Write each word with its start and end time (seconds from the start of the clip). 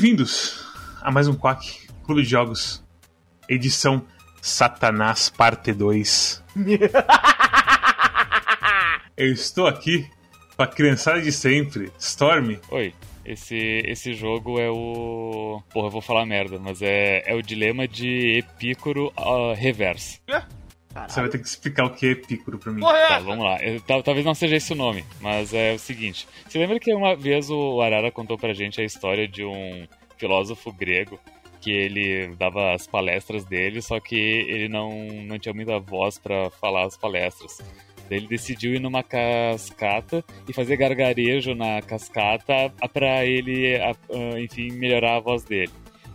Bem-vindos 0.00 0.64
a 1.02 1.10
mais 1.10 1.28
um 1.28 1.34
Quack 1.34 1.86
Clube 2.04 2.22
de 2.22 2.30
Jogos, 2.30 2.82
edição 3.46 4.02
Satanás 4.40 5.28
Parte 5.28 5.74
2. 5.74 6.42
Eu 9.14 9.30
estou 9.30 9.66
aqui 9.66 10.08
com 10.56 10.62
a 10.62 10.66
criançada 10.66 11.20
de 11.20 11.30
sempre, 11.30 11.92
Storm. 11.98 12.56
Oi. 12.70 12.94
Esse, 13.26 13.82
esse 13.84 14.14
jogo 14.14 14.58
é 14.58 14.70
o. 14.70 15.62
Porra, 15.70 15.88
eu 15.88 15.90
vou 15.90 16.00
falar 16.00 16.24
merda, 16.24 16.58
mas 16.58 16.80
é, 16.80 17.22
é 17.30 17.34
o 17.34 17.42
dilema 17.42 17.86
de 17.86 18.38
Epicuro 18.38 19.12
uh, 19.18 19.52
reverso. 19.52 20.18
Você 21.08 21.20
vai 21.20 21.28
ter 21.30 21.38
que 21.38 21.46
explicar 21.46 21.84
o 21.84 21.90
que 21.90 22.06
é 22.06 22.10
Epicuro 22.10 22.58
pra 22.58 22.72
mim. 22.72 22.80
Tá, 22.80 23.18
vamos 23.20 23.44
lá. 23.44 23.62
Eu- 23.62 23.80
tal- 23.80 24.02
talvez 24.02 24.26
não 24.26 24.34
seja 24.34 24.56
esse 24.56 24.72
o 24.72 24.76
nome, 24.76 25.04
mas 25.20 25.54
é 25.54 25.72
o 25.74 25.78
seguinte. 25.78 26.26
Você 26.48 26.58
lembra 26.58 26.80
que 26.80 26.92
uma 26.92 27.14
vez 27.14 27.48
o 27.50 27.80
Arara 27.80 28.10
contou 28.10 28.36
pra 28.36 28.52
gente 28.52 28.80
a 28.80 28.84
história 28.84 29.28
de 29.28 29.44
um 29.44 29.86
filósofo 30.18 30.72
grego 30.72 31.18
que 31.60 31.70
ele 31.70 32.34
dava 32.36 32.72
as 32.72 32.86
palestras 32.86 33.44
dele, 33.44 33.80
só 33.82 34.00
que 34.00 34.16
ele 34.16 34.68
não, 34.68 34.90
não 35.26 35.38
tinha 35.38 35.54
muita 35.54 35.78
voz 35.78 36.18
pra 36.18 36.50
falar 36.50 36.86
as 36.86 36.96
palestras. 36.96 37.58
Daí 38.08 38.18
ele 38.18 38.26
decidiu 38.26 38.74
ir 38.74 38.80
numa 38.80 39.02
cascata 39.04 40.24
e 40.48 40.52
fazer 40.52 40.76
gargarejo 40.76 41.54
na 41.54 41.80
cascata 41.82 42.72
pra 42.92 43.24
ele, 43.24 43.76
a- 43.76 43.90
a- 43.92 44.40
enfim, 44.40 44.72
melhorar 44.72 45.16
a 45.16 45.20
voz 45.20 45.44
dele. 45.44 45.70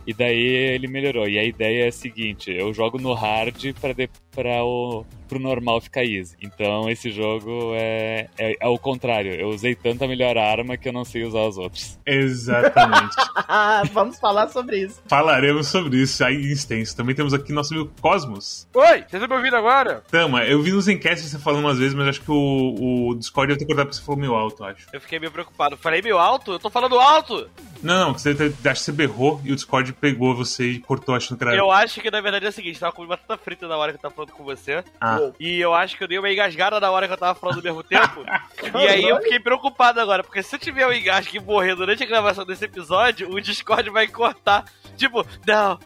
E 0.06 0.12
daí 0.12 0.38
ele 0.38 0.86
melhorou. 0.86 1.28
E 1.28 1.38
a 1.38 1.42
ideia 1.44 1.84
é 1.84 1.88
a 1.88 1.92
seguinte: 1.92 2.50
eu 2.50 2.72
jogo 2.74 2.98
no 2.98 3.12
hard 3.12 3.72
pra, 3.80 3.92
de, 3.92 4.08
pra 4.36 4.62
o 4.62 5.06
pro 5.26 5.40
normal 5.40 5.80
ficar 5.80 6.04
easy. 6.04 6.36
Então 6.40 6.88
esse 6.88 7.10
jogo 7.10 7.72
é, 7.74 8.28
é, 8.38 8.56
é 8.60 8.68
o 8.68 8.78
contrário. 8.78 9.34
Eu 9.34 9.48
usei 9.48 9.74
tanta 9.74 10.06
melhor 10.06 10.38
arma 10.38 10.76
que 10.76 10.88
eu 10.88 10.92
não 10.92 11.04
sei 11.04 11.24
usar 11.24 11.46
as 11.46 11.58
outras. 11.58 11.98
Exatamente. 12.06 13.16
Vamos 13.92 14.18
falar 14.18 14.48
sobre 14.48 14.78
isso. 14.78 15.02
Falaremos 15.06 15.68
sobre 15.68 15.98
isso 15.98 16.24
aí 16.24 16.36
em 16.36 16.52
extenso. 16.52 16.96
Também 16.96 17.14
temos 17.14 17.34
aqui 17.34 17.52
nosso 17.52 17.74
amigo 17.74 17.90
Cosmos. 18.00 18.68
Oi, 18.74 18.84
vocês 18.84 19.14
estão 19.14 19.28
me 19.28 19.34
ouvindo 19.34 19.56
agora? 19.56 20.02
Tama, 20.10 20.44
eu 20.44 20.62
vi 20.62 20.72
nos 20.72 20.86
enquetes 20.86 21.24
você 21.24 21.38
falando 21.38 21.64
umas 21.64 21.78
vezes, 21.78 21.94
mas 21.94 22.08
acho 22.08 22.20
que 22.20 22.30
o, 22.30 23.08
o 23.10 23.14
Discord 23.16 23.48
deve 23.48 23.58
ter 23.58 23.66
cortado 23.66 23.88
porque 23.88 23.98
você 23.98 24.04
falou 24.04 24.20
meio 24.20 24.34
alto, 24.34 24.64
acho. 24.64 24.86
Eu 24.92 25.00
fiquei 25.00 25.18
meio 25.18 25.32
preocupado. 25.32 25.76
Falei 25.76 26.00
meio 26.00 26.18
alto? 26.18 26.52
Eu 26.52 26.58
tô 26.58 26.70
falando 26.70 26.98
alto! 26.98 27.48
Não, 27.82 28.06
não, 28.06 28.12
você 28.12 28.30
acho 28.30 28.54
que 28.54 28.76
você 28.76 28.92
berrou 28.92 29.40
e 29.44 29.52
o 29.52 29.54
Discord 29.54 29.92
pegou 29.94 30.34
você 30.34 30.64
e 30.64 30.78
cortou 30.78 31.14
achando 31.14 31.38
que 31.38 31.44
era. 31.44 31.56
Eu 31.56 31.70
acho 31.70 32.00
que 32.00 32.10
na 32.10 32.20
verdade 32.20 32.46
é 32.46 32.48
o 32.48 32.52
seguinte, 32.52 32.78
tava 32.78 32.92
comendo 32.92 33.10
batata 33.10 33.36
frita 33.36 33.68
na 33.68 33.76
hora 33.76 33.92
que 33.92 33.98
eu 33.98 34.02
tava 34.02 34.14
falando 34.14 34.25
com 34.32 34.44
você. 34.44 34.82
Ah, 35.00 35.18
E 35.38 35.58
eu 35.60 35.74
acho 35.74 35.96
que 35.96 36.04
eu 36.04 36.08
dei 36.08 36.18
uma 36.18 36.30
engasgada 36.30 36.78
na 36.80 36.90
hora 36.90 37.06
que 37.06 37.12
eu 37.12 37.18
tava 37.18 37.38
falando 37.38 37.58
ao 37.58 37.62
mesmo 37.62 37.82
tempo. 37.82 38.24
e 38.78 38.88
aí 38.88 39.02
eu 39.04 39.20
fiquei 39.22 39.40
preocupado 39.40 40.00
agora, 40.00 40.22
porque 40.22 40.42
se 40.42 40.54
eu 40.54 40.58
tiver 40.60 40.86
um 40.86 40.92
engasgo 40.92 41.36
e 41.36 41.40
morrer 41.40 41.74
durante 41.74 42.02
a 42.02 42.06
gravação 42.06 42.44
desse 42.44 42.64
episódio, 42.64 43.30
o 43.30 43.40
Discord 43.40 43.88
vai 43.90 44.06
cortar. 44.08 44.64
Tipo, 44.96 45.26
não. 45.46 45.78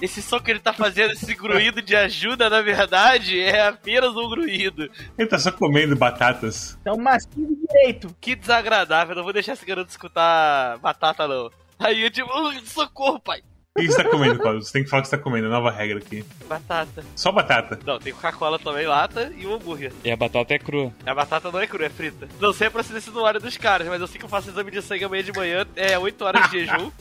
Esse 0.00 0.22
som 0.22 0.38
que 0.38 0.48
ele 0.52 0.60
tá 0.60 0.72
fazendo, 0.72 1.12
esse 1.12 1.34
gruído 1.34 1.82
de 1.82 1.96
ajuda, 1.96 2.48
na 2.48 2.62
verdade, 2.62 3.40
é 3.40 3.66
apenas 3.66 4.14
um 4.16 4.28
gruído. 4.28 4.88
ele 5.18 5.28
tá 5.28 5.38
só 5.40 5.50
comendo 5.50 5.96
batatas. 5.96 6.78
Então, 6.80 6.96
mastigue 6.96 7.56
direito. 7.66 8.14
Que 8.20 8.36
desagradável, 8.36 9.16
não 9.16 9.24
vou 9.24 9.32
deixar 9.32 9.54
esse 9.54 9.66
garoto 9.66 9.90
escutar 9.90 10.78
batata, 10.78 11.26
não. 11.26 11.50
Aí 11.80 12.02
eu 12.04 12.10
tipo, 12.12 12.30
"Ui, 12.32 12.60
socorro, 12.64 13.18
pai. 13.18 13.42
O 13.76 13.80
que 13.80 13.86
você 13.92 14.02
tá 14.02 14.10
comendo, 14.10 14.38
Cosmos? 14.40 14.66
Você 14.66 14.72
tem 14.72 14.82
que 14.82 14.90
falar 14.90 15.00
o 15.00 15.02
que 15.04 15.08
você 15.10 15.16
tá 15.16 15.22
comendo, 15.22 15.48
nova 15.48 15.70
regra 15.70 15.98
aqui. 15.98 16.24
Batata. 16.48 17.04
Só 17.14 17.30
batata. 17.30 17.78
Não, 17.86 17.98
tem 17.98 18.12
Coca-Cola 18.12 18.58
também, 18.58 18.86
lata 18.88 19.32
e 19.36 19.46
um 19.46 19.54
hambúrguer. 19.54 19.92
E 20.02 20.10
a 20.10 20.16
batata 20.16 20.52
é 20.54 20.58
crua. 20.58 20.92
A 21.06 21.14
batata 21.14 21.52
não 21.52 21.60
é 21.60 21.66
crua, 21.66 21.86
é 21.86 21.90
frita. 21.90 22.28
Não 22.40 22.52
sei 22.52 22.66
a 22.66 22.70
procedência 22.72 23.12
do 23.12 23.22
óleo 23.22 23.38
dos 23.38 23.56
caras, 23.56 23.86
mas 23.86 24.00
eu 24.00 24.08
sei 24.08 24.18
que 24.18 24.24
eu 24.24 24.28
faço 24.28 24.50
exame 24.50 24.72
de 24.72 24.82
sangue 24.82 25.04
amanhã 25.04 25.22
de 25.22 25.32
manhã, 25.32 25.66
é 25.76 25.96
8 25.96 26.24
horas 26.24 26.50
de 26.50 26.58
jejum. 26.66 26.90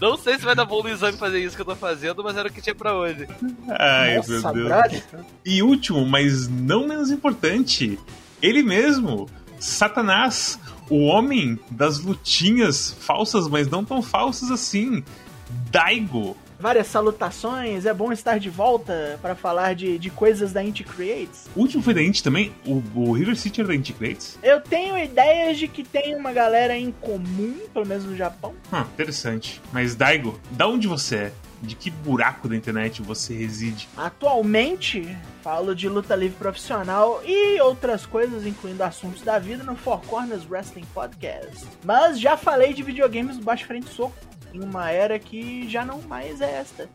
Não 0.00 0.16
sei 0.16 0.36
se 0.36 0.44
vai 0.44 0.56
dar 0.56 0.64
bom 0.64 0.82
no 0.82 0.88
exame 0.88 1.16
fazer 1.16 1.38
isso 1.38 1.54
que 1.54 1.62
eu 1.62 1.66
tô 1.66 1.76
fazendo, 1.76 2.22
mas 2.24 2.36
era 2.36 2.48
o 2.48 2.52
que 2.52 2.60
tinha 2.60 2.74
pra 2.74 2.94
hoje. 2.96 3.28
Ai, 3.78 4.16
Nossa, 4.16 4.30
meu 4.32 4.52
Deus. 4.52 4.66
brother. 4.68 5.02
E 5.46 5.62
último, 5.62 6.04
mas 6.04 6.48
não 6.48 6.88
menos 6.88 7.12
importante, 7.12 7.96
ele 8.42 8.60
mesmo, 8.64 9.28
Satanás, 9.60 10.58
o 10.90 11.06
homem 11.06 11.56
das 11.70 12.00
lutinhas 12.00 12.90
falsas, 12.98 13.46
mas 13.46 13.68
não 13.68 13.84
tão 13.84 14.02
falsas 14.02 14.50
assim, 14.50 15.04
Daigo. 15.70 16.36
Várias 16.60 16.88
salutações, 16.88 17.86
é 17.86 17.94
bom 17.94 18.10
estar 18.12 18.40
de 18.40 18.50
volta 18.50 19.16
para 19.22 19.36
falar 19.36 19.76
de, 19.76 19.96
de 19.96 20.10
coisas 20.10 20.52
da 20.52 20.62
Inti 20.62 20.82
Creates. 20.82 21.46
O 21.54 21.60
último 21.60 21.82
foi 21.82 21.94
da 21.94 22.02
Inti 22.02 22.20
também, 22.20 22.52
o, 22.66 22.82
o 22.96 23.12
River 23.12 23.36
City 23.36 23.60
era 23.60 23.68
da 23.68 23.74
Inti 23.76 23.92
Creates. 23.92 24.36
Eu 24.42 24.60
tenho 24.60 24.98
ideias 24.98 25.56
de 25.56 25.68
que 25.68 25.84
tem 25.84 26.16
uma 26.16 26.32
galera 26.32 26.76
em 26.76 26.90
comum, 26.90 27.54
pelo 27.72 27.86
menos 27.86 28.04
no 28.04 28.16
Japão. 28.16 28.54
Hum, 28.72 28.80
interessante. 28.80 29.62
Mas 29.72 29.94
Daigo, 29.94 30.40
da 30.50 30.66
onde 30.66 30.88
você 30.88 31.16
é? 31.16 31.32
De 31.60 31.74
que 31.74 31.90
buraco 31.90 32.48
da 32.48 32.54
internet 32.54 33.02
você 33.02 33.34
reside? 33.34 33.88
Atualmente, 33.96 35.16
falo 35.42 35.74
de 35.74 35.88
luta 35.88 36.14
livre 36.14 36.36
profissional 36.38 37.20
e 37.24 37.60
outras 37.60 38.06
coisas, 38.06 38.46
incluindo 38.46 38.82
assuntos 38.82 39.22
da 39.22 39.38
vida, 39.40 39.64
no 39.64 39.74
Four 39.74 40.00
Corners 40.02 40.48
Wrestling 40.48 40.86
Podcast. 40.94 41.66
Mas 41.84 42.18
já 42.20 42.36
falei 42.36 42.72
de 42.72 42.82
videogames 42.82 43.36
do 43.36 43.44
Baixo 43.44 43.66
Frente 43.66 43.88
Soco, 43.90 44.14
em 44.54 44.60
uma 44.62 44.90
era 44.90 45.18
que 45.18 45.68
já 45.68 45.84
não 45.84 46.00
mais 46.02 46.40
é 46.40 46.60
esta. 46.60 46.88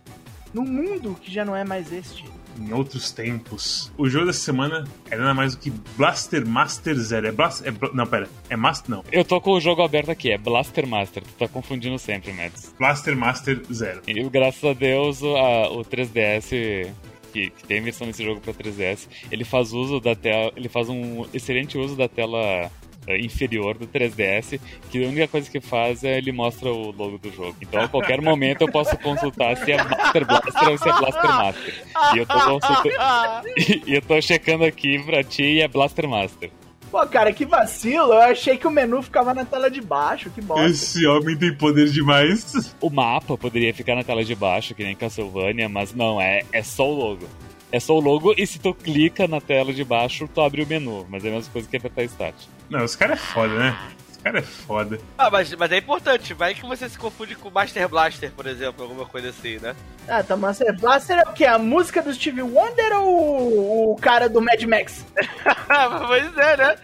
Num 0.54 0.64
mundo 0.66 1.18
que 1.20 1.32
já 1.34 1.44
não 1.44 1.56
é 1.56 1.64
mais 1.64 1.92
este. 1.92 2.26
Em 2.60 2.72
outros 2.72 3.12
tempos. 3.12 3.92
O 3.98 4.08
jogo 4.08 4.28
dessa 4.28 4.42
semana 4.42 4.84
é 5.10 5.16
nada 5.16 5.34
mais 5.34 5.56
do 5.56 5.60
que 5.62 5.72
Blaster 5.98 6.46
Master 6.48 6.94
Zero. 6.96 7.26
É 7.28 7.32
Blaster. 7.32 7.68
É, 7.68 7.72
Bla- 7.72 7.90
não, 7.94 8.06
pera. 8.06 8.30
É 8.48 8.56
Master. 8.56 8.92
Não. 8.92 9.04
Eu 9.12 9.26
tô 9.26 9.42
com 9.42 9.54
o 9.54 9.60
jogo 9.60 9.82
aberto 9.82 10.12
aqui, 10.12 10.32
é 10.32 10.38
Blaster 10.38 10.86
Master. 10.86 11.24
Tu 11.24 11.34
tá 11.40 11.48
confundindo 11.48 11.98
sempre, 11.98 12.32
Mads. 12.32 12.76
Blaster 12.78 13.18
Master 13.18 13.60
Zero. 13.74 14.02
E 14.06 14.14
graças 14.30 14.64
a 14.64 14.74
Deus 14.74 15.24
o, 15.24 15.36
a- 15.36 15.72
o 15.72 15.84
3DS, 15.84 16.92
que, 17.34 17.50
que 17.50 17.64
tem 17.68 17.82
versão 17.82 18.06
desse 18.06 18.24
jogo 18.24 18.40
pra 18.40 18.54
3DS, 18.54 19.08
ele 19.32 19.44
faz 19.44 19.74
uso 19.74 20.00
da 20.00 20.16
tela. 20.16 20.52
Ele 20.56 20.70
faz 20.70 20.88
um 20.90 21.26
excelente 21.34 21.76
uso 21.80 21.96
da 21.96 22.08
tela 22.08 22.70
inferior 23.10 23.78
do 23.78 23.88
3DS, 23.88 24.60
que 24.90 25.04
a 25.04 25.08
única 25.08 25.28
coisa 25.28 25.50
que 25.50 25.60
faz 25.60 26.04
é 26.04 26.18
ele 26.18 26.32
mostra 26.32 26.70
o 26.70 26.92
logo 26.92 27.18
do 27.18 27.32
jogo. 27.32 27.56
Então 27.62 27.82
a 27.82 27.88
qualquer 27.88 28.22
momento 28.22 28.62
eu 28.62 28.72
posso 28.72 28.98
consultar 28.98 29.58
se 29.58 29.72
é 29.72 29.78
Master 29.84 30.26
Blaster 30.26 30.70
ou 30.70 30.78
se 30.78 30.90
é 30.90 30.94
Blaster 30.94 31.24
Master. 31.24 31.84
E 32.14 32.18
eu 32.18 32.26
tô 32.26 32.40
consultando. 32.40 33.48
E, 33.58 33.84
e 33.92 33.96
eu 33.96 34.02
tô 34.02 34.22
checando 34.22 34.64
aqui 34.64 35.02
pra 35.04 35.24
ti 35.24 35.44
e 35.44 35.62
é 35.62 35.68
Blaster 35.68 36.08
Master. 36.08 36.52
Pô, 36.94 37.04
cara, 37.08 37.34
que 37.34 37.44
vacilo. 37.44 38.14
Eu 38.14 38.22
achei 38.22 38.56
que 38.56 38.68
o 38.68 38.70
menu 38.70 39.02
ficava 39.02 39.34
na 39.34 39.44
tela 39.44 39.68
de 39.68 39.82
baixo. 39.82 40.30
Que 40.30 40.40
bosta. 40.40 40.68
Esse 40.68 41.08
homem 41.08 41.36
tem 41.36 41.52
poder 41.52 41.90
demais. 41.90 42.76
O 42.80 42.88
mapa 42.88 43.36
poderia 43.36 43.74
ficar 43.74 43.96
na 43.96 44.04
tela 44.04 44.24
de 44.24 44.36
baixo, 44.36 44.76
que 44.76 44.84
nem 44.84 44.96
Castlevania, 44.96 45.68
mas 45.68 45.92
não, 45.92 46.22
é, 46.22 46.44
é 46.52 46.62
só 46.62 46.88
o 46.88 46.94
logo. 46.94 47.28
É 47.74 47.80
só 47.80 47.96
o 47.96 48.00
logo 48.00 48.36
e 48.38 48.46
se 48.46 48.60
tu 48.60 48.72
clica 48.72 49.28
na 49.28 49.42
tela 49.42 49.74
de 49.74 49.84
baixo, 49.84 50.30
tu 50.32 50.40
abre 50.42 50.62
o 50.62 50.68
menu, 50.68 51.08
mas 51.10 51.26
é 51.26 51.30
a 51.30 51.32
mesma 51.32 51.52
coisa 51.52 51.68
que 51.68 51.76
apertar 51.76 52.04
Start. 52.04 52.36
Não, 52.70 52.86
esse 52.86 52.96
cara 52.96 53.14
é 53.14 53.18
foda, 53.18 53.58
né? 53.58 53.76
Esse 54.12 54.20
cara 54.20 54.38
é 54.38 54.42
foda. 54.44 55.00
Ah, 55.18 55.32
mas, 55.32 55.52
mas 55.56 55.72
é 55.72 55.78
importante, 55.80 56.36
vai 56.36 56.54
que 56.54 56.62
você 56.68 56.88
se 56.88 57.00
confunde 57.00 57.34
com 57.34 57.50
Master 57.50 57.90
Blaster, 57.90 58.32
por 58.32 58.46
exemplo, 58.46 58.84
alguma 58.84 59.08
coisa 59.08 59.30
assim, 59.30 59.58
né? 59.58 59.76
Ah, 60.08 60.22
tá, 60.22 60.38
Master 60.38 60.80
Blaster 60.80 61.18
é 61.18 61.24
o 61.24 61.34
quê? 61.34 61.46
A 61.46 61.58
música 61.58 62.00
do 62.04 62.14
Steve 62.14 62.44
Wonder 62.44 62.94
ou 63.00 63.94
o 63.94 63.96
cara 63.96 64.30
do 64.30 64.40
Mad 64.40 64.62
Max? 64.66 65.04
pois 66.08 66.38
é, 66.38 66.58
né? 66.58 66.76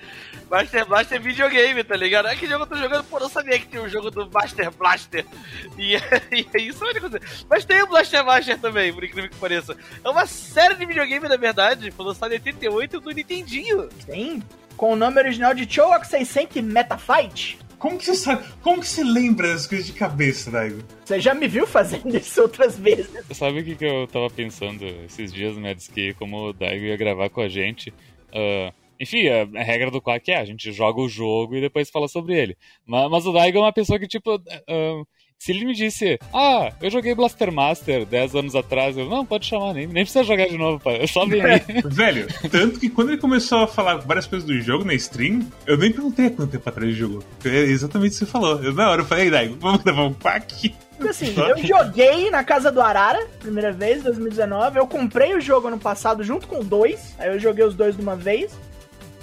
Master 0.50 0.86
Blaster 0.88 1.18
é 1.18 1.22
videogame, 1.22 1.84
tá 1.84 1.96
ligado? 1.96 2.25
Ah, 2.25 2.36
que 2.36 2.48
jogo 2.48 2.63
eu 2.63 2.68
tô 2.68 2.75
jogando? 2.75 3.04
Pô, 3.04 3.19
não 3.19 3.30
sabia 3.30 3.60
que 3.60 3.68
tinha 3.68 3.81
um 3.81 3.90
jogo 3.90 4.10
do 4.10 4.30
Master 4.30 4.72
Blaster. 4.72 5.25
E, 5.78 5.96
e 6.31 6.48
é 6.54 6.62
isso 6.62 6.84
a 6.84 6.88
única 6.88 7.01
coisa. 7.01 7.22
Mas 7.50 7.66
tem 7.66 7.81
o 7.84 7.88
Blaster 7.88 8.25
Master 8.25 8.60
também, 8.60 8.92
por 8.92 9.04
incrível 9.04 9.30
que 9.30 9.38
pareça. 9.38 9.78
É 10.04 10.10
uma 10.10 10.25
série 10.25 10.75
de 10.75 10.86
videogame, 10.86 11.28
na 11.28 11.38
verdade. 11.38 11.92
Foi 11.92 12.06
lançado 12.06 12.31
em 12.31 12.36
88 12.36 13.00
do 13.00 13.12
Nintendinho. 13.12 13.90
Sim. 14.06 14.42
Com 14.75 14.94
o 14.94 14.96
nome 14.96 15.19
original 15.19 15.54
de 15.54 15.72
Choak 15.72 16.07
Seisenki 16.07 16.62
Metafight. 16.62 17.60
Como 17.78 17.98
que 17.98 18.06
você 18.06 18.16
sabe? 18.16 18.44
Como 18.62 18.81
que 18.81 18.88
você 18.88 19.04
lembra 19.04 19.48
das 19.48 19.66
coisas 19.66 19.88
de 19.88 19.94
cabeça, 19.94 20.51
Daigo? 20.51 20.84
Você 21.06 21.19
já 21.19 21.34
me 21.34 21.48
viu 21.48 21.66
fazendo 21.66 22.16
isso 22.18 22.42
outras 22.42 22.78
vezes. 22.78 23.10
Sabe 23.31 23.62
o 23.62 23.63
que, 23.63 23.75
que 23.75 23.86
eu 23.86 24.06
tava 24.07 24.30
pensando 24.30 24.84
esses 25.06 25.31
dias, 25.31 25.56
Mads? 25.57 25.88
Que 25.88 26.13
como 26.16 26.50
o 26.50 26.54
Daigo 26.54 26.86
ia 26.86 26.98
gravar 26.98 27.30
com 27.30 27.40
a 27.40 27.48
gente. 27.48 27.94
ah, 28.34 28.74
enfim, 29.00 29.28
a, 29.28 29.44
a 29.60 29.63
regra 29.63 29.90
do 29.90 30.01
Quack 30.01 30.31
é 30.31 30.38
a 30.38 30.46
gente 30.46 30.72
joga 30.72 31.00
o 31.01 31.10
jogo 31.10 31.56
e 31.56 31.62
depois 31.62 31.90
fala 31.90 32.07
sobre 32.07 32.38
ele. 32.38 32.57
Mas, 32.86 33.10
mas 33.10 33.25
o 33.25 33.31
Daigo 33.31 33.57
é 33.57 33.62
uma 33.62 33.74
pessoa 33.74 34.00
que, 34.00 34.07
tipo. 34.07 34.42
ah, 34.68 35.04
se 35.40 35.54
ele 35.54 35.63
me 35.63 35.74
disse, 35.74 36.19
ah, 36.34 36.74
eu 36.81 36.90
joguei 36.90 37.16
Blaster 37.16 37.50
Master 37.50 38.06
10 38.06 38.36
anos 38.36 38.56
atrás, 38.56 38.98
eu, 38.98 39.06
não, 39.06 39.25
pode 39.25 39.46
chamar, 39.46 39.74
nem, 39.74 39.88
nem 39.88 40.04
precisa 40.04 40.22
jogar 40.25 40.50
de 40.50 40.57
novo, 40.57 40.84
pai. 40.84 41.01
Eu 41.01 41.07
só 41.07 41.25
vem 41.25 41.42
aí. 41.42 41.62
Velho, 41.86 42.28
tanto 42.51 42.78
que 42.78 42.90
quando 42.90 43.12
ele 43.12 43.22
começou 43.22 43.60
a 43.60 43.68
falar 43.68 43.96
várias 43.96 44.28
coisas 44.28 44.46
do 44.46 44.60
jogo 44.60 44.84
na 44.84 44.94
stream, 44.96 45.48
eu 45.66 45.78
nem 45.78 45.94
perguntei 45.94 46.25
há 46.25 46.31
quanto 46.31 46.51
tempo 46.51 46.68
atrás 46.68 46.90
ele 46.90 46.98
jogou. 46.98 47.24
É 47.46 47.57
exatamente 47.57 48.10
o 48.10 48.13
que 48.19 48.19
você 48.19 48.25
falou. 48.25 48.62
Eu, 48.62 48.74
na 48.74 48.90
hora 48.90 49.01
eu 49.01 49.06
falei, 49.06 49.25
"Ei, 49.25 49.31
Daigo, 49.31 49.56
vamos 49.57 49.81
gravar 49.81 50.04
um 50.04 50.13
pack. 50.13 50.75
Porque 50.98 51.07
assim, 51.07 51.34
eu 51.40 51.57
joguei 51.66 52.30
na 52.30 52.44
casa 52.44 52.69
do 52.69 52.81
Arara, 52.81 53.25
primeira 53.40 53.72
vez, 53.72 54.04
2019. 54.04 54.78
Eu 54.78 54.88
comprei 54.88 55.34
o 55.34 55.40
jogo 55.40 55.69
ano 55.69 55.80
passado 55.80 56.22
junto 56.22 56.48
com 56.48 56.62
dois. 56.62 57.16
Aí 57.18 57.30
eu 57.30 57.40
joguei 57.40 57.63
os 57.63 57.74
dois 57.75 57.96
de 57.96 58.01
uma 58.01 58.18
vez. 58.18 58.51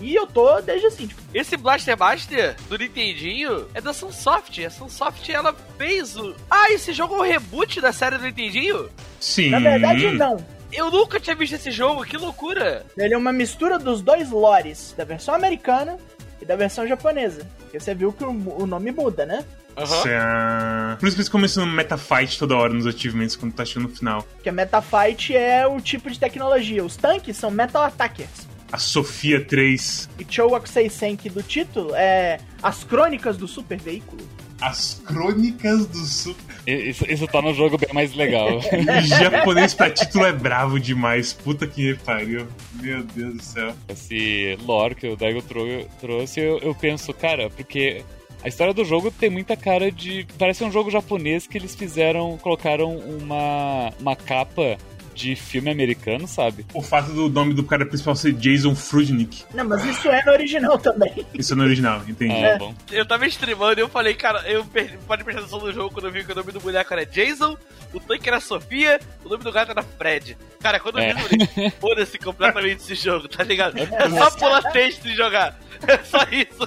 E 0.00 0.14
eu 0.14 0.26
tô 0.26 0.60
desde 0.60 0.87
assim, 0.87 1.06
tipo, 1.06 1.20
Esse 1.32 1.56
Blaster 1.56 1.98
Master 1.98 2.54
do 2.69 2.76
Nintendinho 2.76 3.66
é 3.72 3.81
da 3.81 3.93
Sunsoft. 3.93 4.64
A 4.64 4.70
Sunsoft, 4.70 5.31
ela 5.32 5.54
fez 5.78 6.16
o... 6.16 6.34
Ah, 6.50 6.70
esse 6.70 6.93
jogo 6.93 7.14
é 7.14 7.19
um 7.19 7.22
reboot 7.22 7.81
da 7.81 7.93
série 7.93 8.19
do 8.19 8.25
Nintendinho? 8.25 8.88
Sim. 9.19 9.50
na 9.50 9.58
verdade 9.58 10.10
não. 10.12 10.37
Eu 10.72 10.90
nunca 10.90 11.19
tinha 11.19 11.34
visto 11.34 11.54
esse 11.54 11.70
jogo, 11.70 12.04
que 12.04 12.16
loucura! 12.16 12.84
Ele 12.98 13.14
é 13.14 13.16
uma 13.16 13.32
mistura 13.32 13.78
dos 13.78 14.02
dois 14.02 14.31
lores, 14.31 14.94
da 14.98 15.04
versão 15.04 15.34
americana 15.34 15.96
e 16.42 16.44
da 16.44 16.56
versão 16.56 16.87
japonesa. 16.87 17.46
Porque 17.60 17.81
você 17.81 17.94
viu 17.94 18.12
que 18.12 18.25
o, 18.25 18.31
o 18.31 18.66
nome 18.66 18.90
muda, 18.92 19.25
né? 19.25 19.44
É- 19.76 20.96
Por 20.99 21.06
isso 21.06 21.16
que 21.16 21.20
eles 21.22 21.28
começam 21.28 21.64
no 21.64 21.72
metafight 21.72 22.38
toda 22.38 22.56
hora 22.56 22.72
nos 22.72 22.87
achievements 22.87 23.37
quando 23.37 23.52
tá 23.54 23.64
chegando 23.64 23.88
no 23.90 23.94
final. 23.96 24.22
Porque 24.22 24.49
a 24.49 24.52
Metafight 24.52 25.37
é 25.37 25.66
o 25.66 25.81
tipo 25.81 26.10
de 26.10 26.19
tecnologia. 26.19 26.84
Os 26.84 26.96
tanques 26.96 27.37
são 27.37 27.50
Metal 27.50 27.82
Attackers. 27.82 28.46
A 28.72 28.78
Sofia 28.78 29.44
3, 29.44 30.08
E 30.18 30.26
Chowaku 30.28 30.68
Seisenki 30.68 31.28
do 31.30 31.42
título 31.42 31.94
é 31.94 32.38
As 32.62 32.82
Crônicas 32.84 33.36
do 33.36 33.46
Super 33.46 33.78
Veículo. 33.80 34.22
as 34.60 35.00
crônicas 35.04 35.86
do 35.86 35.98
Super. 35.98 36.56
Isso, 36.66 37.04
isso 37.08 37.26
tá 37.28 37.40
no 37.42 37.54
jogo 37.54 37.78
bem 37.78 37.90
mais 37.92 38.12
legal. 38.14 38.58
O 38.58 39.00
japonês 39.06 39.72
pra 39.74 39.88
título 39.90 40.24
é 40.26 40.32
bravo 40.32 40.80
demais. 40.80 41.32
Puta 41.32 41.66
que 41.66 41.94
pariu. 42.04 42.48
Meu 42.80 43.04
Deus 43.04 43.34
do 43.36 43.42
céu. 43.42 43.72
Esse 43.88 44.58
lore 44.64 44.94
que 44.96 45.06
o 45.06 45.16
Daigo 45.16 45.42
trou- 45.42 45.86
trouxe, 46.00 46.40
eu, 46.40 46.58
eu 46.58 46.74
penso, 46.74 47.12
cara, 47.14 47.48
porque 47.50 48.02
a 48.42 48.48
história 48.48 48.74
do 48.74 48.84
jogo 48.84 49.10
tem 49.12 49.30
muita 49.30 49.56
cara 49.56 49.92
de. 49.92 50.26
Parece 50.38 50.64
um 50.64 50.72
jogo 50.72 50.90
japonês 50.90 51.46
que 51.46 51.56
eles 51.56 51.74
fizeram, 51.76 52.36
colocaram 52.38 52.96
uma, 52.96 53.92
uma 54.00 54.16
capa 54.16 54.76
de 55.16 55.34
filme 55.34 55.70
americano, 55.70 56.28
sabe? 56.28 56.66
O 56.74 56.82
fato 56.82 57.10
do 57.10 57.28
nome 57.30 57.54
do 57.54 57.64
cara 57.64 57.86
principal 57.86 58.14
ser 58.14 58.32
Jason 58.34 58.74
Frudnick. 58.74 59.44
Não, 59.54 59.64
mas 59.64 59.84
isso 59.84 60.08
é 60.08 60.22
no 60.24 60.32
original 60.32 60.78
também. 60.78 61.26
Isso 61.34 61.54
é 61.54 61.56
no 61.56 61.64
original, 61.64 62.02
entendi. 62.06 62.44
Ah, 62.44 62.58
bom. 62.58 62.74
Eu 62.92 63.06
tava 63.06 63.26
streamando 63.26 63.80
e 63.80 63.82
eu 63.82 63.88
falei, 63.88 64.14
cara, 64.14 64.42
eu 64.48 64.64
perdi, 64.66 64.98
pode 65.06 65.24
prestar 65.24 65.40
atenção 65.42 65.60
no 65.60 65.72
jogo 65.72 65.90
quando 65.92 66.06
eu 66.06 66.12
vi 66.12 66.22
que 66.24 66.32
o 66.32 66.34
nome 66.34 66.52
do 66.52 66.60
boneco 66.60 66.92
era 66.92 67.06
Jason, 67.06 67.56
o 67.94 67.98
tanque 68.00 68.28
era 68.28 68.38
Sofia, 68.40 69.00
o 69.24 69.28
nome 69.28 69.42
do 69.42 69.50
gato 69.50 69.70
era 69.70 69.82
Fred. 69.82 70.36
Cara, 70.60 70.78
quando 70.78 70.98
eu 70.98 71.04
vi, 71.04 71.08
É. 71.08 71.12
eu 71.12 71.46
falei, 71.48 71.70
foda-se 71.80 72.18
completamente 72.18 72.80
esse 72.80 72.94
jogo, 72.94 73.26
tá 73.28 73.42
ligado? 73.42 73.78
É 73.78 74.10
só 74.10 74.30
pular 74.32 74.62
texto 74.72 75.06
e 75.08 75.14
jogar. 75.16 75.58
É 75.87 75.99
só 76.05 76.19
isso. 76.31 76.58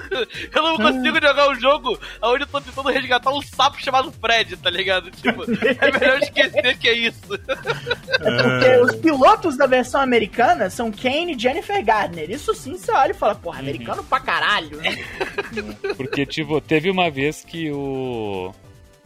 Eu 0.55 0.63
não 0.63 0.77
consigo 0.77 1.19
jogar 1.21 1.49
um 1.49 1.55
jogo 1.59 1.99
onde 2.21 2.43
eu 2.43 2.47
tô 2.47 2.61
tentando 2.61 2.89
resgatar 2.89 3.31
um 3.31 3.41
sapo 3.41 3.81
chamado 3.81 4.11
Fred, 4.11 4.57
tá 4.57 4.69
ligado? 4.69 5.11
Tipo, 5.11 5.43
é 5.43 5.99
melhor 5.99 6.19
esquecer 6.21 6.77
que 6.77 6.87
é 6.89 6.93
isso. 6.93 7.19
Porque 7.27 8.77
os 8.83 8.95
pilotos 8.95 9.57
da 9.57 9.65
versão 9.67 10.01
americana 10.01 10.69
são 10.69 10.91
Kane 10.91 11.35
e 11.35 11.39
Jennifer 11.39 11.83
Gardner. 11.83 12.29
Isso 12.29 12.53
sim 12.53 12.77
você 12.77 12.91
olha 12.91 13.11
e 13.11 13.15
fala, 13.15 13.35
porra, 13.35 13.59
americano 13.59 14.03
pra 14.03 14.19
caralho, 14.19 14.77
né? 14.77 14.97
Porque, 15.97 16.25
tipo, 16.25 16.59
teve 16.61 16.89
uma 16.89 17.09
vez 17.09 17.43
que 17.43 17.71
o. 17.71 18.53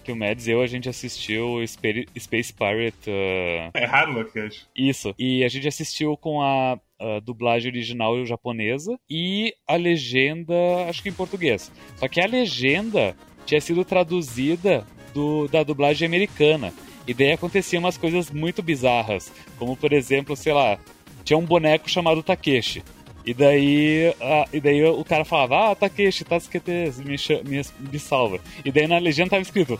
Que 0.03 0.11
o 0.11 0.15
Mads 0.17 0.47
e 0.47 0.51
eu, 0.51 0.61
a 0.61 0.67
gente 0.67 0.89
assistiu 0.89 1.59
Space 1.65 2.51
Pirate. 2.53 3.09
ah, 3.09 3.71
É 3.73 3.85
Harlock, 3.85 4.37
eu 4.37 4.47
acho. 4.47 4.67
Isso. 4.75 5.15
E 5.17 5.45
a 5.45 5.47
gente 5.47 5.65
assistiu 5.65 6.17
com 6.17 6.41
a, 6.41 6.77
a 6.99 7.19
dublagem 7.19 7.71
original 7.71 8.25
japonesa 8.25 8.97
e 9.09 9.53
a 9.67 9.75
legenda, 9.75 10.53
acho 10.89 11.01
que 11.03 11.09
em 11.09 11.13
português. 11.13 11.71
Só 11.97 12.07
que 12.07 12.21
a 12.21 12.25
legenda 12.27 13.15
tinha 13.45 13.59
sido 13.61 13.83
traduzida 13.83 14.85
do, 15.13 15.47
da 15.47 15.63
dublagem 15.63 16.05
americana. 16.05 16.73
E 17.05 17.13
daí 17.13 17.33
aconteciam 17.33 17.81
umas 17.81 17.97
coisas 17.97 18.31
muito 18.31 18.61
bizarras. 18.63 19.31
Como, 19.59 19.75
por 19.75 19.91
exemplo, 19.91 20.35
sei 20.35 20.53
lá, 20.53 20.77
tinha 21.23 21.37
um 21.37 21.45
boneco 21.45 21.89
chamado 21.89 22.23
Takeshi. 22.23 22.83
E 23.25 23.33
daí, 23.33 24.13
a- 24.21 24.45
e 24.53 24.59
daí 24.59 24.83
o 24.85 25.03
cara 25.03 25.23
falava, 25.25 25.71
ah, 25.71 25.75
Takeshi, 25.75 26.23
Tasukete, 26.25 26.71
me, 27.05 27.15
me, 27.45 27.61
me 27.91 27.99
salva. 27.99 28.39
E 28.63 28.71
daí 28.71 28.87
na 28.87 28.97
legenda 28.97 29.31
tava 29.31 29.41
escrito, 29.41 29.79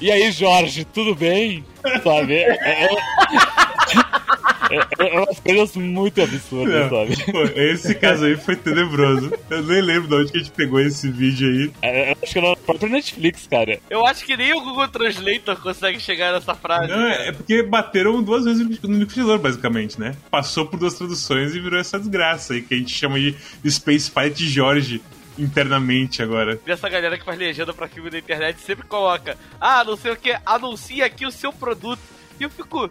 e 0.00 0.10
aí, 0.10 0.30
Jorge, 0.32 0.84
tudo 0.84 1.14
bem? 1.14 1.64
Sabe? 2.02 2.34
É, 2.42 2.88
é, 4.74 5.04
é, 5.04 5.16
é 5.16 5.20
umas 5.20 5.40
coisas 5.40 5.76
muito 5.76 6.22
absurdas, 6.22 6.90
Não. 6.90 7.06
sabe? 7.06 7.32
Pô, 7.32 7.42
esse 7.60 7.94
caso 7.94 8.24
aí 8.24 8.36
foi 8.36 8.56
tenebroso. 8.56 9.32
Eu 9.50 9.62
nem 9.62 9.80
lembro 9.82 10.08
de 10.08 10.14
onde 10.14 10.32
que 10.32 10.38
a 10.38 10.40
gente 10.40 10.52
pegou 10.52 10.80
esse 10.80 11.10
vídeo 11.10 11.48
aí. 11.48 11.72
É, 11.82 12.12
Eu 12.12 12.16
acho 12.22 12.32
que 12.32 12.38
era 12.38 12.50
na 12.50 12.56
própria 12.56 12.88
Netflix, 12.88 13.46
cara. 13.46 13.78
Eu 13.88 14.06
acho 14.06 14.24
que 14.24 14.36
nem 14.36 14.52
o 14.54 14.60
Google 14.60 14.88
Translator 14.88 15.60
consegue 15.60 16.00
chegar 16.00 16.32
nessa 16.32 16.54
frase. 16.54 16.88
Não, 16.88 17.06
é 17.08 17.32
porque 17.32 17.62
bateram 17.62 18.22
duas 18.22 18.44
vezes 18.44 18.60
no 18.82 18.98
liquidificador, 18.98 19.38
basicamente, 19.38 19.98
né? 20.00 20.14
Passou 20.30 20.66
por 20.66 20.78
duas 20.78 20.94
traduções 20.94 21.54
e 21.54 21.60
virou 21.60 21.78
essa 21.78 21.98
desgraça 21.98 22.54
aí, 22.54 22.62
que 22.62 22.74
a 22.74 22.76
gente 22.76 22.92
chama 22.94 23.18
de 23.18 23.36
Space 23.70 24.10
Fight 24.10 24.44
Jorge 24.46 25.00
internamente 25.38 26.22
agora. 26.22 26.60
E 26.66 26.70
essa 26.70 26.88
galera 26.88 27.18
que 27.18 27.24
faz 27.24 27.38
legenda 27.38 27.72
pra 27.72 27.88
filme 27.88 28.10
na 28.10 28.18
internet 28.18 28.60
sempre 28.60 28.86
coloca, 28.86 29.36
ah, 29.60 29.84
não 29.84 29.96
sei 29.96 30.12
o 30.12 30.16
que, 30.16 30.36
anuncia 30.46 31.04
aqui 31.06 31.26
o 31.26 31.30
seu 31.30 31.52
produto. 31.52 32.00
E 32.38 32.42
eu 32.42 32.50
fico, 32.50 32.88